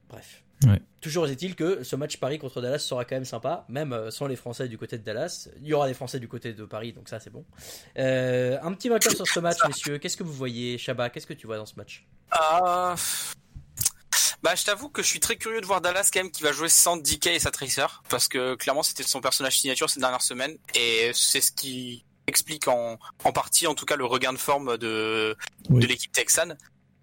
Bref. 0.07 0.41
Ouais. 0.65 0.81
Toujours 1.02 1.27
est-il 1.27 1.56
que 1.56 1.84
ce 1.84 1.95
match 1.95 2.18
Paris 2.18 2.40
contre 2.40 2.61
Dallas 2.61 2.80
sera 2.80 3.03
quand 3.06 3.15
même 3.15 3.26
sympa, 3.26 3.65
même 3.69 3.91
euh, 3.94 4.11
sans 4.11 4.27
les 4.27 4.35
Français 4.35 4.68
du 4.68 4.77
côté 4.77 4.98
de 4.98 5.03
Dallas. 5.03 5.49
Il 5.61 5.68
y 5.68 5.73
aura 5.73 5.88
des 5.88 5.94
Français 5.94 6.19
du 6.19 6.27
côté 6.27 6.53
de 6.53 6.64
Paris, 6.65 6.94
donc 6.94 7.10
ça 7.10 7.19
c'est 7.19 7.30
bon. 7.31 7.44
Euh, 7.98 8.57
un 8.61 8.73
petit 8.73 8.90
vainqueur 8.90 9.11
sur 9.14 9.27
ce 9.27 9.40
match, 9.40 9.57
messieurs. 9.68 9.98
Qu'est-ce 9.98 10.15
que 10.18 10.23
vous 10.23 10.34
voyez, 10.34 10.77
Chabat? 10.77 11.10
Qu'est-ce 11.10 11.27
que 11.27 11.34
tu 11.34 11.48
vois 11.48 11.57
dans 11.57 11.65
ce 11.65 11.76
match? 11.76 12.06
Ah, 12.31 12.95
Bah, 14.41 14.56
je 14.56 14.64
t'avoue 14.65 14.90
que 14.90 15.02
je 15.02 15.07
suis 15.07 15.19
très 15.22 15.38
curieux 15.38 15.61
de 15.61 15.65
voir 15.65 15.80
Dallas 15.81 16.10
quand 16.14 16.19
même 16.22 16.31
qui 16.31 16.44
va 16.44 16.52
jouer 16.52 16.68
sans 16.69 16.98
DK 16.98 17.27
et 17.27 17.40
sa 17.40 17.49
Tracer 17.52 17.85
parce 18.10 18.27
que 18.27 18.56
clairement 18.56 18.84
c'était 18.84 19.03
son 19.03 19.22
personnage 19.22 19.57
signature 19.60 19.90
ces 19.90 20.02
dernières 20.02 20.22
semaines 20.22 20.57
et 20.76 21.11
c'est 21.14 21.40
ce 21.40 21.52
qui 21.52 22.03
explique 22.27 22.68
en, 22.68 22.98
en 23.23 23.31
partie 23.31 23.68
en 23.68 23.76
tout 23.76 23.85
cas 23.85 23.95
le 23.95 24.03
regain 24.06 24.34
de 24.34 24.38
forme 24.38 24.77
de, 24.77 25.35
Oui. 25.69 25.81
de 25.81 25.88
l'équipe 25.88 26.11
texane. 26.11 26.57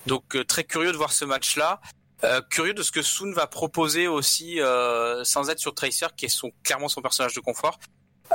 Donc 0.06 0.34
euh, 0.36 0.44
très 0.44 0.64
curieux 0.64 0.92
de 0.92 0.96
voir 0.98 1.12
ce 1.12 1.24
match-là. 1.24 1.80
Euh, 2.24 2.40
curieux 2.50 2.74
de 2.74 2.82
ce 2.82 2.92
que 2.92 3.02
Soon 3.02 3.32
va 3.32 3.46
proposer 3.46 4.06
aussi 4.06 4.60
euh, 4.60 5.24
sans 5.24 5.48
être 5.48 5.58
sur 5.58 5.74
Tracer 5.74 6.06
qui 6.16 6.26
est 6.26 6.28
son, 6.28 6.50
clairement 6.62 6.88
son 6.88 7.00
personnage 7.00 7.34
de 7.34 7.40
confort. 7.40 7.78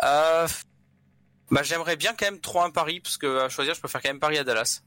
Euh, 0.03 0.47
bah, 1.51 1.61
j'aimerais 1.63 1.95
bien 1.95 2.13
quand 2.17 2.25
même 2.25 2.39
3-1 2.39 2.71
Paris 2.71 2.99
parce 2.99 3.17
que 3.17 3.39
à 3.45 3.49
choisir 3.49 3.75
je 3.75 3.79
préfère 3.79 4.01
quand 4.01 4.09
même 4.09 4.19
Paris 4.19 4.37
à 4.39 4.43
Dallas. 4.43 4.81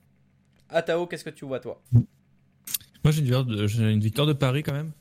Atao, 0.69 1.07
qu'est-ce 1.07 1.25
que 1.25 1.31
tu 1.31 1.45
vois 1.45 1.61
toi? 1.61 1.81
Moi 1.93 3.13
j'ai 3.13 3.21
une, 3.21 3.25
victoire 3.27 3.45
de- 3.45 3.67
j'ai 3.69 3.91
une 3.91 4.01
victoire 4.01 4.27
de 4.27 4.33
Paris 4.33 4.63
quand 4.65 4.73
même. 4.73 4.93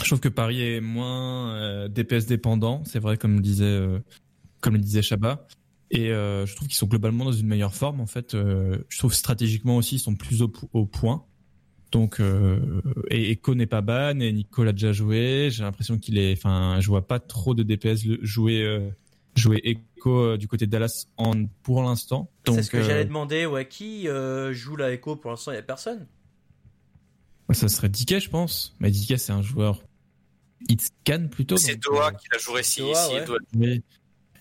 Je 0.00 0.06
trouve 0.06 0.20
que 0.20 0.28
Paris 0.28 0.62
est 0.62 0.80
moins 0.80 1.54
euh, 1.56 1.88
DPS 1.88 2.26
dépendant, 2.26 2.82
c'est 2.84 2.98
vrai 3.00 3.16
comme 3.16 3.34
le 3.36 3.40
disait, 3.42 3.64
euh, 3.64 3.98
comme 4.60 4.74
le 4.74 4.80
disait 4.80 5.02
Chabat. 5.02 5.46
Et 5.90 6.10
euh, 6.10 6.46
je 6.46 6.56
trouve 6.56 6.68
qu'ils 6.68 6.76
sont 6.76 6.86
globalement 6.86 7.24
dans 7.24 7.32
une 7.32 7.46
meilleure 7.48 7.74
forme 7.74 8.00
en 8.00 8.06
fait. 8.06 8.34
Euh, 8.34 8.78
je 8.88 8.98
trouve 8.98 9.12
stratégiquement 9.12 9.76
aussi 9.76 9.96
ils 9.96 10.00
sont 10.00 10.14
plus 10.14 10.40
au, 10.42 10.52
au 10.72 10.86
point. 10.86 11.26
Donc 11.92 12.20
euh, 12.20 12.58
et 13.10 13.30
Echo 13.32 13.54
n'est 13.54 13.66
pas 13.66 13.82
ban 13.82 14.18
et 14.18 14.32
Nico 14.32 14.64
l'a 14.64 14.72
déjà 14.72 14.92
joué. 14.92 15.48
J'ai 15.50 15.62
l'impression 15.62 15.98
qu'il 15.98 16.18
est, 16.18 16.32
enfin 16.32 16.80
je 16.80 16.88
vois 16.88 17.06
pas 17.06 17.20
trop 17.20 17.54
de 17.54 17.62
DPS 17.62 18.02
jouer 18.22 18.62
euh, 18.62 18.88
jouer 19.36 19.60
Echo 19.62 20.10
euh, 20.20 20.36
du 20.38 20.48
côté 20.48 20.64
de 20.66 20.70
Dallas 20.70 21.04
en 21.18 21.44
pour 21.62 21.82
l'instant. 21.82 22.30
C'est 22.48 22.62
ce 22.62 22.70
que 22.70 22.78
euh, 22.78 22.82
j'allais 22.82 23.04
demander. 23.04 23.44
Ouais, 23.44 23.68
qui 23.68 24.08
euh, 24.08 24.54
joue 24.54 24.74
la 24.76 24.90
Echo 24.92 25.16
Pour 25.16 25.30
l'instant, 25.30 25.50
il 25.52 25.54
n'y 25.54 25.60
a 25.60 25.62
personne. 25.62 26.06
ça 27.52 27.68
serait 27.68 27.90
DK 27.90 28.18
je 28.20 28.30
pense. 28.30 28.74
Mais 28.80 28.90
DK 28.90 29.18
c'est 29.18 29.32
un 29.32 29.42
joueur 29.42 29.82
il 30.68 30.80
scan 30.80 31.28
plutôt. 31.30 31.56
C'est 31.58 31.76
Doha 31.76 32.08
euh, 32.08 32.10
qui 32.12 32.26
l'a 32.32 32.38
joué 32.38 32.62
si, 32.62 32.80
Doha, 32.80 33.06
si 33.06 33.14
ouais. 33.14 33.24
Doha- 33.24 33.38
Oui. 33.56 33.82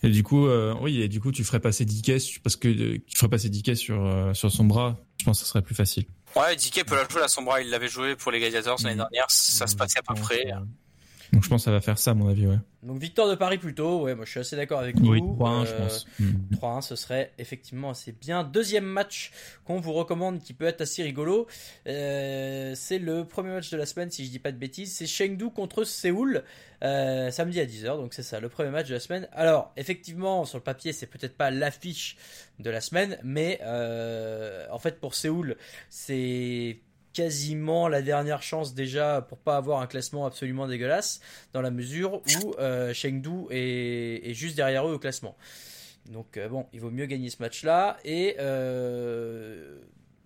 Et 0.03 0.10
du 0.10 0.23
coup, 0.23 0.48
euh, 0.48 0.73
oui, 0.82 1.02
et 1.02 1.07
du 1.07 1.19
coup, 1.19 1.32
tu 1.32 1.44
ferais 1.44 1.60
passer 1.60 1.86
DK 1.86 2.19
su- 2.19 2.40
parce 2.40 2.56
que 2.56 2.68
euh, 2.68 2.98
tu 3.06 3.18
ferais 3.18 3.30
passer 3.30 3.49
sur 3.76 4.03
euh, 4.06 4.34
sur 4.34 4.52
son 4.52 4.64
bras. 4.65 4.98
Je 5.19 5.26
pense 5.26 5.40
que 5.40 5.45
ça 5.45 5.52
serait 5.52 5.61
plus 5.61 5.76
facile. 5.76 6.06
Ouais, 6.36 6.56
DK 6.56 6.86
peut 6.86 6.95
la 6.95 7.08
jouer 7.08 7.24
à 7.24 7.28
son 7.28 7.41
bras, 7.41 7.62
il 7.62 7.70
l'avait 7.70 7.88
joué 7.90 8.16
pour 8.16 8.32
les 8.32 8.40
Gladiators 8.40 8.78
l'année 8.84 8.95
Mhm. 8.95 9.08
dernière, 9.12 9.26
ça 9.30 9.68
se 9.68 9.76
passait 9.76 9.99
à 9.99 10.02
peu 10.03 10.14
près. 10.20 10.45
Donc 11.34 11.44
je 11.44 11.49
pense 11.49 11.62
que 11.62 11.66
ça 11.66 11.72
va 11.72 11.80
faire 11.80 11.98
ça, 11.98 12.12
à 12.12 12.14
mon 12.14 12.28
avis, 12.28 12.45
ouais. 12.45 12.58
Donc 12.84 12.98
victoire 12.99 13.30
de 13.30 13.36
Paris 13.36 13.58
plutôt. 13.58 14.02
Ouais, 14.02 14.16
moi 14.16 14.26
je 14.26 14.32
suis 14.32 14.40
assez 14.40 14.56
d'accord 14.56 14.80
avec 14.80 14.98
vous. 14.99 15.12
Oui, 15.12 15.22
3-1, 15.22 15.66
je 15.66 15.72
Euh, 15.72 15.78
pense. 15.78 16.06
Mm. 16.20 16.56
3-1, 16.56 16.82
ce 16.82 16.95
serait 16.95 17.32
effectivement 17.38 17.91
assez 17.91 18.12
bien. 18.12 18.44
Deuxième 18.44 18.84
match 18.86 19.32
qu'on 19.64 19.80
vous 19.80 19.94
recommande 19.94 20.40
qui 20.41 20.53
peut 20.53 20.66
être 20.66 20.82
assez 20.82 21.03
rigolo. 21.03 21.48
Euh, 21.88 22.74
c'est 22.76 22.98
le 22.99 23.24
premier 23.24 23.52
match 23.52 23.70
de 23.70 23.78
la 23.78 23.86
semaine, 23.86 24.10
si 24.12 24.26
je 24.26 24.32
dis 24.32 24.40
pas 24.40 24.52
de 24.52 24.58
bêtises. 24.58 24.94
C'est 24.94 25.06
Chengdu 25.08 25.49
contre 25.52 25.84
Séoul, 25.84 26.44
euh, 26.84 27.30
samedi 27.32 27.60
à 27.62 27.66
10h. 27.66 27.98
Donc 27.98 28.14
c'est 28.14 28.24
ça, 28.24 28.40
le 28.40 28.49
premier 28.49 28.72
match 28.72 28.88
de 28.90 28.94
la 28.95 28.99
semaine. 28.99 29.28
Alors, 29.32 29.72
effectivement, 29.78 30.44
sur 30.45 30.58
le 30.58 30.64
papier, 30.64 30.91
c'est 30.91 31.08
peut-être 31.08 31.38
pas 31.38 31.52
l'affiche 31.52 32.18
de 32.60 32.70
la 32.70 32.82
semaine, 32.82 33.18
mais 33.24 33.60
euh, 33.64 34.66
en 34.72 34.80
fait, 34.80 34.99
pour 34.99 35.16
Séoul, 35.16 35.56
c'est 35.90 36.80
quasiment 37.14 37.88
la 37.88 38.02
dernière 38.02 38.42
chance 38.42 38.74
déjà 38.74 39.22
pour 39.22 39.38
pas 39.38 39.58
avoir 39.58 39.82
un 39.82 39.88
classement 39.88 40.26
absolument 40.26 40.68
dégueulasse 40.68 41.20
dans 41.54 41.62
la 41.62 41.72
mesure 41.72 42.22
où 42.42 42.56
euh, 42.60 42.94
Chengdu 42.94 43.48
est, 43.50 44.34
juste 44.34 44.56
derrière 44.56 44.88
eux 44.88 44.94
au 44.94 45.00
classement. 45.00 45.36
Donc 46.10 46.38
euh, 46.38 46.48
bon, 46.48 46.66
il 46.74 46.82
vaut 46.82 46.92
mieux 46.92 47.06
gagner 47.06 47.30
ce 47.30 47.42
match-là 47.42 47.98
et 48.04 48.36
euh, 48.40 49.80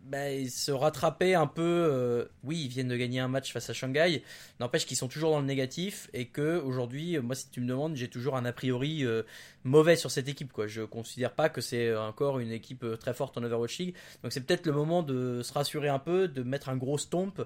bah, 0.06 0.48
se 0.50 0.72
rattraper 0.72 1.34
un 1.34 1.48
peu. 1.48 1.62
euh, 1.64 2.26
oui, 2.44 2.62
ils 2.66 2.68
viennent 2.68 2.88
de 2.88 2.96
gagner 2.96 3.20
un 3.20 3.28
match 3.28 3.52
face 3.52 3.70
à 3.70 3.74
Shanghai. 3.74 4.24
N'empêche 4.60 4.86
qu'ils 4.86 4.98
sont 4.98 5.08
toujours 5.08 5.32
dans 5.32 5.40
le 5.40 5.46
négatif 5.46 6.10
et 6.14 6.28
que 6.28 6.60
aujourd'hui, 6.60 7.18
euh, 7.18 7.22
moi, 7.22 7.36
si 7.36 7.50
tu 7.50 7.60
me 7.60 7.68
demandes, 7.68 7.96
j'ai 7.96 8.08
toujours 8.08 8.38
un 8.38 8.46
a 8.46 8.54
priori 8.54 9.04
euh, 9.04 9.24
mauvais 9.64 9.96
sur 9.96 10.12
cette 10.12 10.28
équipe. 10.28 10.54
Quoi. 10.54 10.68
Je 10.68 10.84
considère 10.84 11.34
pas 11.34 11.50
que 11.50 11.60
c'est 11.60 11.96
encore 11.96 12.40
une 12.40 12.52
équipe 12.52 12.86
très 13.00 13.14
forte 13.14 13.38
en 13.38 13.44
Overwatch 13.44 13.80
League. 13.80 13.96
Donc 14.22 14.32
c'est 14.32 14.42
peut-être 14.42 14.68
le 14.68 14.74
moment 14.74 15.02
de 15.02 15.42
se 15.42 15.52
rassurer 15.54 15.90
un 15.90 16.00
peu, 16.00 16.28
de 16.28 16.44
mettre 16.44 16.70
un 16.70 16.78
gros 16.78 16.98
stomp 16.98 17.42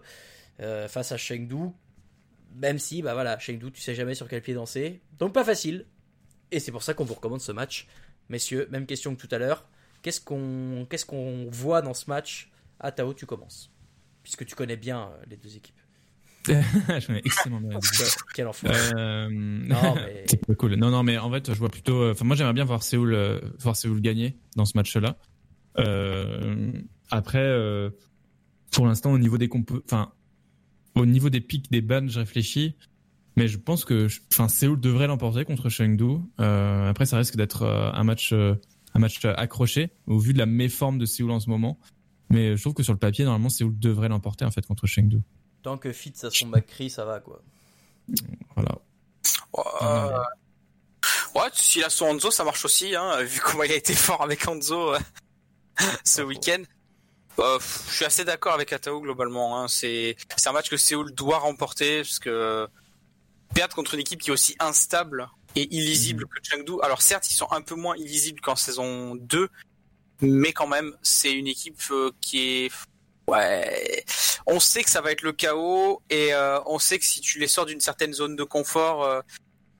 face 0.59 1.11
à 1.13 1.17
Chengdu. 1.17 1.71
Même 2.55 2.77
si, 2.79 3.01
bah 3.01 3.13
voilà, 3.13 3.39
Chengdu, 3.39 3.71
tu 3.71 3.79
sais 3.79 3.95
jamais 3.95 4.15
sur 4.15 4.27
quel 4.27 4.41
pied 4.41 4.53
danser. 4.53 5.01
Donc 5.17 5.33
pas 5.33 5.45
facile. 5.45 5.85
Et 6.51 6.59
c'est 6.59 6.71
pour 6.71 6.83
ça 6.83 6.93
qu'on 6.93 7.05
vous 7.05 7.13
recommande 7.13 7.41
ce 7.41 7.53
match. 7.53 7.87
Messieurs, 8.27 8.67
même 8.69 8.85
question 8.85 9.15
que 9.15 9.25
tout 9.25 9.33
à 9.33 9.37
l'heure. 9.37 9.65
Qu'est-ce 10.01 10.21
qu'on 10.21 10.85
qu'est-ce 10.89 11.05
qu'on 11.05 11.47
voit 11.51 11.81
dans 11.81 11.93
ce 11.93 12.09
match 12.09 12.51
Ah, 12.79 12.91
Tao, 12.91 13.13
tu 13.13 13.25
commences? 13.25 13.71
Puisque 14.23 14.45
tu 14.45 14.55
connais 14.55 14.77
bien 14.77 15.03
euh, 15.11 15.23
les 15.29 15.37
deux 15.37 15.55
équipes. 15.55 15.75
je 16.47 17.05
connais 17.05 17.21
extrêmement 17.25 17.59
bien. 17.59 17.77
Quel, 18.33 18.47
enfant. 18.47 18.67
Euh, 18.69 19.27
Non, 19.29 19.95
mais- 20.47 20.55
cool. 20.55 20.75
Non, 20.75 20.89
non, 20.89 21.03
mais 21.03 21.17
en 21.17 21.29
fait, 21.31 21.51
je 21.53 21.57
vois 21.59 21.69
plutôt. 21.69 22.01
euh, 22.01 22.11
Enfin, 22.13 22.25
moi, 22.25 22.35
j'aimerais 22.35 22.53
bien 22.53 22.63
voir 22.65 22.81
Séoul, 22.81 23.13
euh, 23.13 23.39
voir 23.59 23.75
Séoul 23.75 24.01
gagner 24.01 24.37
dans 24.55 24.65
ce 24.65 24.77
match-là. 24.77 25.17
Euh, 25.77 26.71
après, 27.11 27.39
euh, 27.43 27.89
pour 28.71 28.87
l'instant, 28.87 29.11
au 29.11 29.17
niveau 29.19 29.37
des 29.37 29.47
compo, 29.47 29.81
enfin, 29.85 30.11
au 30.95 31.05
niveau 31.05 31.29
des 31.29 31.41
pics 31.41 31.71
des 31.71 31.81
bans, 31.81 32.07
je 32.07 32.19
réfléchis. 32.19 32.75
Mais 33.35 33.47
je 33.47 33.57
pense 33.57 33.85
que, 33.85 34.07
enfin, 34.33 34.47
Séoul 34.47 34.79
devrait 34.79 35.07
l'emporter 35.07 35.45
contre 35.45 35.69
Chengdu. 35.69 36.17
Euh, 36.39 36.89
après, 36.89 37.05
ça 37.05 37.17
risque 37.17 37.35
d'être 37.35 37.61
euh, 37.63 37.91
un 37.93 38.03
match, 38.03 38.31
euh, 38.33 38.55
un 38.93 38.99
match 38.99 39.23
accroché 39.25 39.91
au 40.07 40.19
vu 40.19 40.33
de 40.33 40.37
la 40.37 40.45
méforme 40.45 40.97
de 40.97 41.05
Séoul 41.05 41.31
en 41.31 41.39
ce 41.39 41.49
moment. 41.49 41.79
Mais 42.29 42.55
je 42.55 42.61
trouve 42.61 42.73
que 42.73 42.83
sur 42.83 42.93
le 42.93 42.99
papier, 42.99 43.25
normalement, 43.25 43.49
Séoul 43.49 43.77
devrait 43.77 44.09
l'emporter 44.09 44.45
en 44.45 44.51
fait 44.51 44.65
contre 44.65 44.87
Chengdu. 44.87 45.21
Tant 45.63 45.77
que 45.77 45.91
Fitz 45.91 46.23
a 46.23 46.31
son 46.31 46.47
McCree, 46.47 46.89
ça 46.89 47.05
va 47.05 47.19
quoi. 47.19 47.41
Voilà. 48.55 48.77
Ouais, 49.53 51.41
ouais, 51.41 51.49
s'il 51.53 51.83
a 51.83 51.89
son 51.89 52.05
Hanzo, 52.05 52.31
ça 52.31 52.43
marche 52.43 52.63
aussi, 52.65 52.95
hein, 52.95 53.21
vu 53.23 53.39
comment 53.39 53.63
il 53.63 53.71
a 53.71 53.75
été 53.75 53.93
fort 53.93 54.21
avec 54.21 54.47
Hanzo 54.47 54.93
euh, 54.93 54.99
ce 56.03 56.21
week-end. 56.21 56.63
Euh, 57.39 57.59
je 57.87 57.93
suis 57.93 58.05
assez 58.05 58.25
d'accord 58.25 58.53
avec 58.53 58.73
Atao 58.73 59.01
globalement. 59.01 59.59
Hein. 59.59 59.67
C'est 59.67 60.15
un 60.45 60.51
match 60.51 60.69
que 60.69 60.77
Séoul 60.77 61.13
doit 61.13 61.39
remporter 61.39 62.01
parce 62.01 62.19
que 62.19 62.67
perdre 63.53 63.75
contre 63.75 63.93
une 63.93 64.01
équipe 64.01 64.21
qui 64.21 64.29
est 64.29 64.33
aussi 64.33 64.55
instable 64.59 65.29
et 65.55 65.73
illisible 65.75 66.25
que 66.25 66.39
Chengdu. 66.43 66.73
Alors 66.83 67.01
certes, 67.01 67.29
ils 67.31 67.35
sont 67.35 67.51
un 67.51 67.61
peu 67.61 67.75
moins 67.75 67.95
illisibles 67.97 68.41
qu'en 68.41 68.55
saison 68.55 69.15
2, 69.15 69.49
mais 70.21 70.53
quand 70.53 70.67
même, 70.67 70.95
c'est 71.01 71.31
une 71.31 71.47
équipe 71.47 71.81
euh, 71.91 72.11
qui 72.21 72.65
est 72.65 72.71
ouais. 73.27 74.03
on 74.45 74.59
sait 74.59 74.83
que 74.83 74.89
ça 74.89 75.01
va 75.01 75.11
être 75.11 75.21
le 75.21 75.33
chaos 75.33 76.01
et 76.09 76.33
euh, 76.33 76.59
on 76.65 76.79
sait 76.79 76.99
que 76.99 77.05
si 77.05 77.21
tu 77.21 77.39
les 77.39 77.47
sors 77.47 77.65
d'une 77.65 77.81
certaine 77.81 78.13
zone 78.13 78.35
de 78.35 78.43
confort, 78.43 79.03
euh, 79.03 79.21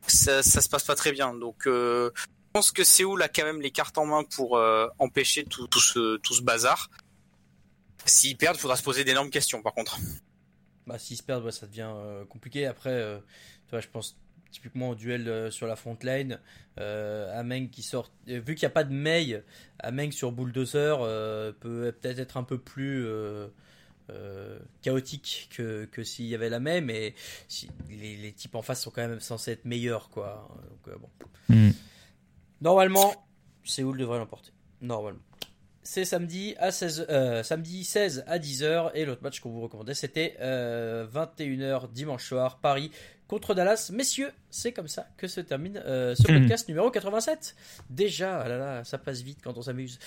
ça, 0.08 0.44
ça 0.44 0.62
se 0.62 0.70
passe 0.70 0.84
pas 0.84 0.96
très 0.96 1.12
bien. 1.12 1.34
Donc, 1.34 1.68
euh, 1.68 2.12
je 2.16 2.52
pense 2.54 2.72
que 2.72 2.84
Séoul 2.84 3.22
a 3.22 3.30
quand 3.30 3.44
même 3.44 3.62
les 3.62 3.72
cartes 3.72 3.98
en 3.98 4.06
main 4.06 4.24
pour 4.24 4.58
euh, 4.58 4.88
empêcher 4.98 5.44
tout, 5.44 5.68
tout 5.68 5.80
ce 5.80 6.18
tout 6.18 6.34
ce 6.34 6.42
bazar. 6.42 6.90
S'ils 8.06 8.38
perdent, 8.38 8.56
il 8.58 8.60
faudra 8.60 8.76
se 8.76 8.84
poser 8.84 9.04
d'énormes 9.04 9.30
questions. 9.30 9.62
Par 9.62 9.74
contre. 9.74 10.00
Bah, 10.88 10.98
s'ils 10.98 11.18
se 11.18 11.24
perdent, 11.24 11.46
ouais, 11.46 11.52
ça 11.52 11.68
devient 11.68 11.92
euh, 11.94 12.26
compliqué. 12.26 12.66
Après, 12.66 12.90
euh, 12.90 13.20
tu 13.68 13.72
vois, 13.72 13.82
je 13.82 13.88
pense 13.88 14.18
typiquement 14.52 14.90
au 14.90 14.96
duel 14.96 15.28
euh, 15.28 15.52
sur 15.52 15.68
la 15.68 15.76
front 15.76 15.98
line. 16.04 16.40
Euh, 16.80 17.40
Ameng 17.40 17.70
qui 17.70 17.82
sort. 17.82 18.12
euh, 18.30 18.40
vu 18.40 18.56
qu'il 18.56 18.66
n'y 18.66 18.72
a 18.72 18.74
pas 18.74 18.84
de 18.84 18.94
Mei, 18.94 19.44
Ameng 19.80 20.12
sur 20.12 20.32
Bulldozer 20.32 20.98
euh, 21.02 21.52
peut 21.52 21.92
peut-être 22.00 22.20
être 22.20 22.38
un 22.38 22.44
peu 22.44 22.58
plus. 22.58 23.06
chaotique 24.82 25.50
que, 25.56 25.86
que 25.86 26.04
s'il 26.04 26.26
y 26.26 26.36
avait 26.36 26.50
la 26.50 26.60
Mei, 26.60 26.82
mais 26.82 27.14
si, 27.48 27.70
les, 27.90 28.18
les 28.18 28.32
types 28.32 28.56
en 28.56 28.62
face 28.64 28.82
sont 28.82 28.90
quand 28.90 29.08
même 29.08 29.20
censés 29.20 29.52
être 29.52 29.66
meilleurs, 29.66 30.10
quoi. 30.10 30.50
Donc, 30.88 31.00
bon. 31.00 31.10
Hmm. 31.50 31.72
Normalement, 32.62 33.14
Séoul 33.64 33.98
devrait 33.98 34.18
l'emporter. 34.18 34.52
Normalement. 34.82 35.22
C'est 35.82 36.06
samedi 36.06 36.56
à 36.60 36.72
16 36.72 37.08
euh, 37.10 37.42
samedi 37.42 37.84
16 37.84 38.26
à 38.28 38.38
10h 38.38 38.92
et 38.94 39.06
l'autre 39.06 39.24
match 39.24 39.40
qu'on 39.40 39.50
vous 39.50 39.62
recommandait 39.62 39.94
c'était 39.96 40.36
euh, 40.40 41.08
21h 41.08 41.92
dimanche 41.92 42.28
soir 42.28 42.60
Paris 42.60 42.92
contre 43.30 43.54
Dallas. 43.54 43.92
Messieurs, 43.94 44.32
c'est 44.50 44.74
comme 44.74 44.90
ça 44.90 45.08
que 45.16 45.28
se 45.28 45.40
termine 45.40 45.82
euh, 45.86 46.16
ce 46.16 46.30
Mhm. 46.30 46.40
podcast 46.42 46.68
numéro 46.68 46.92
87. 46.92 47.56
Déjà, 47.90 48.42
ah 48.42 48.50
là 48.50 48.58
là, 48.58 48.84
ça 48.84 48.98
passe 48.98 49.22
vite 49.22 49.40
quand 49.42 49.58
on 49.58 49.62
s'amuse. 49.62 50.00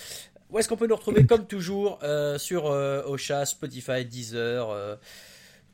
Où 0.51 0.59
est-ce 0.59 0.69
qu'on 0.69 0.77
peut 0.77 0.87
nous 0.89 0.97
retrouver 0.97 1.25
comme 1.25 1.47
toujours 1.47 1.99
euh, 2.03 2.37
sur 2.37 2.67
euh, 2.67 3.03
Ocha, 3.07 3.47
Spotify, 3.47 4.05
Deezer, 4.05 4.69
euh, 4.69 4.97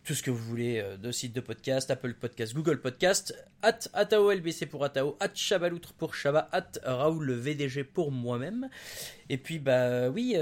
tout 0.04 0.14
ce 0.14 0.22
que 0.22 0.30
vous 0.30 0.38
voulez 0.44 0.82
de 1.02 1.10
sites 1.10 1.34
de 1.34 1.40
podcast, 1.40 1.90
Apple 1.90 2.14
Podcast, 2.14 2.54
Google 2.54 2.80
Podcast, 2.80 3.34
at 3.62 3.78
Atao 3.92 4.30
LBC 4.30 4.64
pour 4.66 4.82
Atao, 4.84 5.16
at 5.20 5.30
Chabaloutre 5.34 5.92
pour 5.94 6.14
Chaba, 6.14 6.48
at 6.52 6.78
Raoul 6.84 7.32
VDG 7.32 7.82
pour 7.84 8.10
moi-même. 8.12 8.70
Et 9.28 9.36
puis 9.36 9.58
bah 9.58 10.08
oui, 10.08 10.34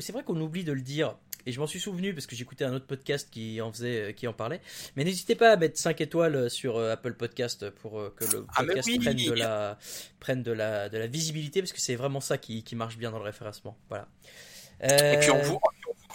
c'est 0.00 0.12
vrai 0.12 0.22
qu'on 0.22 0.40
oublie 0.40 0.62
de 0.62 0.72
le 0.72 0.82
dire. 0.82 1.16
Et 1.46 1.52
je 1.52 1.60
m'en 1.60 1.66
suis 1.66 1.80
souvenu 1.80 2.14
parce 2.14 2.26
que 2.26 2.34
j'écoutais 2.36 2.64
un 2.64 2.72
autre 2.72 2.86
podcast 2.86 3.28
qui 3.30 3.60
en 3.60 3.70
faisait, 3.72 4.00
euh, 4.00 4.12
qui 4.12 4.26
en 4.26 4.32
parlait. 4.32 4.60
Mais 4.96 5.04
n'hésitez 5.04 5.34
pas 5.34 5.52
à 5.52 5.56
mettre 5.56 5.78
5 5.78 6.00
étoiles 6.00 6.48
sur 6.50 6.76
euh, 6.78 6.92
Apple 6.92 7.14
Podcast 7.14 7.68
pour 7.70 8.00
euh, 8.00 8.14
que 8.16 8.24
le 8.24 8.46
Ah, 8.56 8.64
podcast 8.64 8.88
oui. 8.88 8.98
prenne 8.98 9.16
de 9.16 9.32
la, 9.32 9.78
prenne 10.20 10.42
de 10.42 10.52
la, 10.52 10.88
de 10.88 10.96
la 10.98 11.06
visibilité 11.06 11.60
parce 11.60 11.72
que 11.72 11.80
c'est 11.80 11.96
vraiment 11.96 12.20
ça 12.20 12.38
qui, 12.38 12.62
qui 12.62 12.76
marche 12.76 12.96
bien 12.96 13.10
dans 13.10 13.18
le 13.18 13.24
référencement. 13.24 13.76
Voilà. 13.88 14.08
Et 14.82 15.18
puis 15.20 15.30
on 15.30 15.36
Euh, 15.38 15.42
vous 15.42 15.58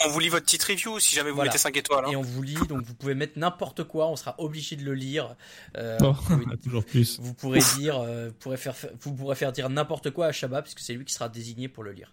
on 0.06 0.10
vous 0.10 0.20
lit 0.20 0.30
votre 0.30 0.46
petite 0.46 0.64
review 0.64 1.00
si 1.00 1.16
jamais 1.16 1.30
vous 1.30 1.36
Voilà. 1.36 1.50
mettez 1.50 1.58
5 1.60 1.76
étoiles. 1.78 2.06
hein. 2.06 2.12
et 2.12 2.16
on 2.16 2.22
vous 2.22 2.42
lit, 2.42 2.56
donc 2.68 2.82
vous 2.84 2.94
pouvez 2.94 3.16
mettre 3.16 3.38
n'importe 3.38 3.84
quoi, 3.84 4.08
on 4.08 4.16
sera 4.16 4.36
obligé 4.40 4.76
de 4.76 4.84
le 4.84 4.94
lire. 4.94 5.36
Euh, 5.78 5.98
Oh, 6.02 6.14
vous, 6.14 6.38
pouvez, 6.38 6.58
toujours 6.64 6.86
plus. 6.86 7.20
vous 7.20 7.34
pourrez 7.34 7.60
dire, 7.78 8.00
euh, 8.00 8.28
vous 8.28 8.34
pourrez 8.34 8.58
faire, 8.58 8.76
vous 9.02 9.14
pourrez 9.14 9.36
faire 9.36 9.52
dire 9.52 9.70
n'importe 9.70 10.12
quoi 10.12 10.28
à 10.28 10.32
Shabba 10.32 10.62
puisque 10.62 10.80
c'est 10.80 10.94
lui 10.94 11.06
qui 11.06 11.14
sera 11.14 11.30
désigné 11.30 11.68
pour 11.68 11.84
le 11.84 11.92
lire. 11.92 12.12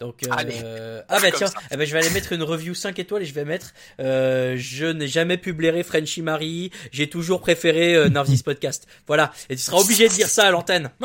Donc, 0.00 0.22
euh, 0.22 0.28
Allez. 0.30 0.58
ah 1.08 1.20
bah 1.20 1.30
tiens, 1.30 1.48
eh 1.70 1.76
ben, 1.76 1.86
je 1.86 1.92
vais 1.92 1.98
aller 1.98 2.10
mettre 2.10 2.32
une 2.32 2.42
review 2.42 2.74
5 2.74 2.98
étoiles 2.98 3.22
et 3.22 3.26
je 3.26 3.34
vais 3.34 3.44
mettre, 3.44 3.72
euh, 4.00 4.54
je 4.56 4.86
n'ai 4.86 5.08
jamais 5.08 5.36
pu 5.36 5.52
blairer 5.52 5.82
Frenchy 5.82 6.22
Marie, 6.22 6.70
j'ai 6.92 7.08
toujours 7.10 7.40
préféré 7.40 7.94
euh, 7.94 8.08
Narvis 8.08 8.42
Podcast. 8.42 8.86
Voilà, 9.06 9.32
et 9.50 9.56
tu 9.56 9.62
seras 9.62 9.78
obligé 9.78 10.08
de 10.08 10.14
dire 10.14 10.28
ça 10.28 10.46
à 10.46 10.50
l'antenne. 10.50 10.90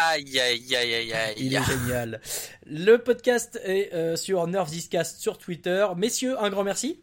Aïe 0.00 0.38
aïe 0.38 0.76
aïe 0.76 0.94
aïe 0.94 1.12
aïe. 1.12 1.34
Il 1.38 1.54
est 1.56 1.62
génial. 1.64 2.20
Le 2.70 2.98
podcast 2.98 3.58
est 3.64 3.94
euh, 3.94 4.14
sur 4.14 4.46
Nervsiscast 4.46 5.20
sur 5.20 5.38
Twitter. 5.38 5.86
Messieurs, 5.96 6.38
un 6.38 6.50
grand 6.50 6.64
merci. 6.64 7.00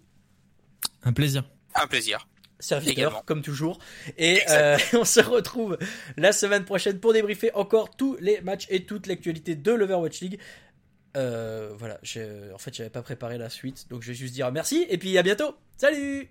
Un 1.03 1.11
plaisir. 1.11 1.43
Un 1.73 1.87
plaisir. 1.87 2.27
serviteur, 2.59 2.91
Également. 2.93 3.23
comme 3.25 3.41
toujours. 3.41 3.79
Et 4.19 4.41
euh, 4.49 4.77
on 4.93 5.05
se 5.05 5.21
retrouve 5.21 5.79
la 6.17 6.31
semaine 6.33 6.65
prochaine 6.65 6.99
pour 6.99 7.13
débriefer 7.13 7.51
encore 7.55 7.95
tous 7.95 8.15
les 8.19 8.41
matchs 8.41 8.67
et 8.69 8.85
toute 8.85 9.07
l'actualité 9.07 9.55
de 9.55 9.71
l'Overwatch 9.71 10.21
League. 10.21 10.39
Euh, 11.17 11.71
voilà, 11.75 11.95
en 12.53 12.57
fait, 12.59 12.75
j'avais 12.75 12.89
pas 12.91 13.01
préparé 13.01 13.39
la 13.39 13.49
suite, 13.49 13.87
donc 13.89 14.03
je 14.03 14.09
vais 14.09 14.13
juste 14.13 14.33
dire 14.35 14.51
merci 14.51 14.85
et 14.89 14.99
puis 14.99 15.17
à 15.17 15.23
bientôt. 15.23 15.55
Salut 15.77 16.29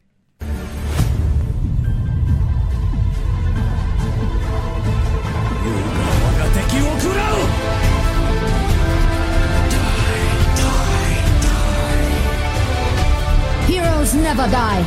Heroes 14.04 14.14
never 14.14 14.46
die. 14.48 14.84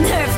Nerf 0.00 0.29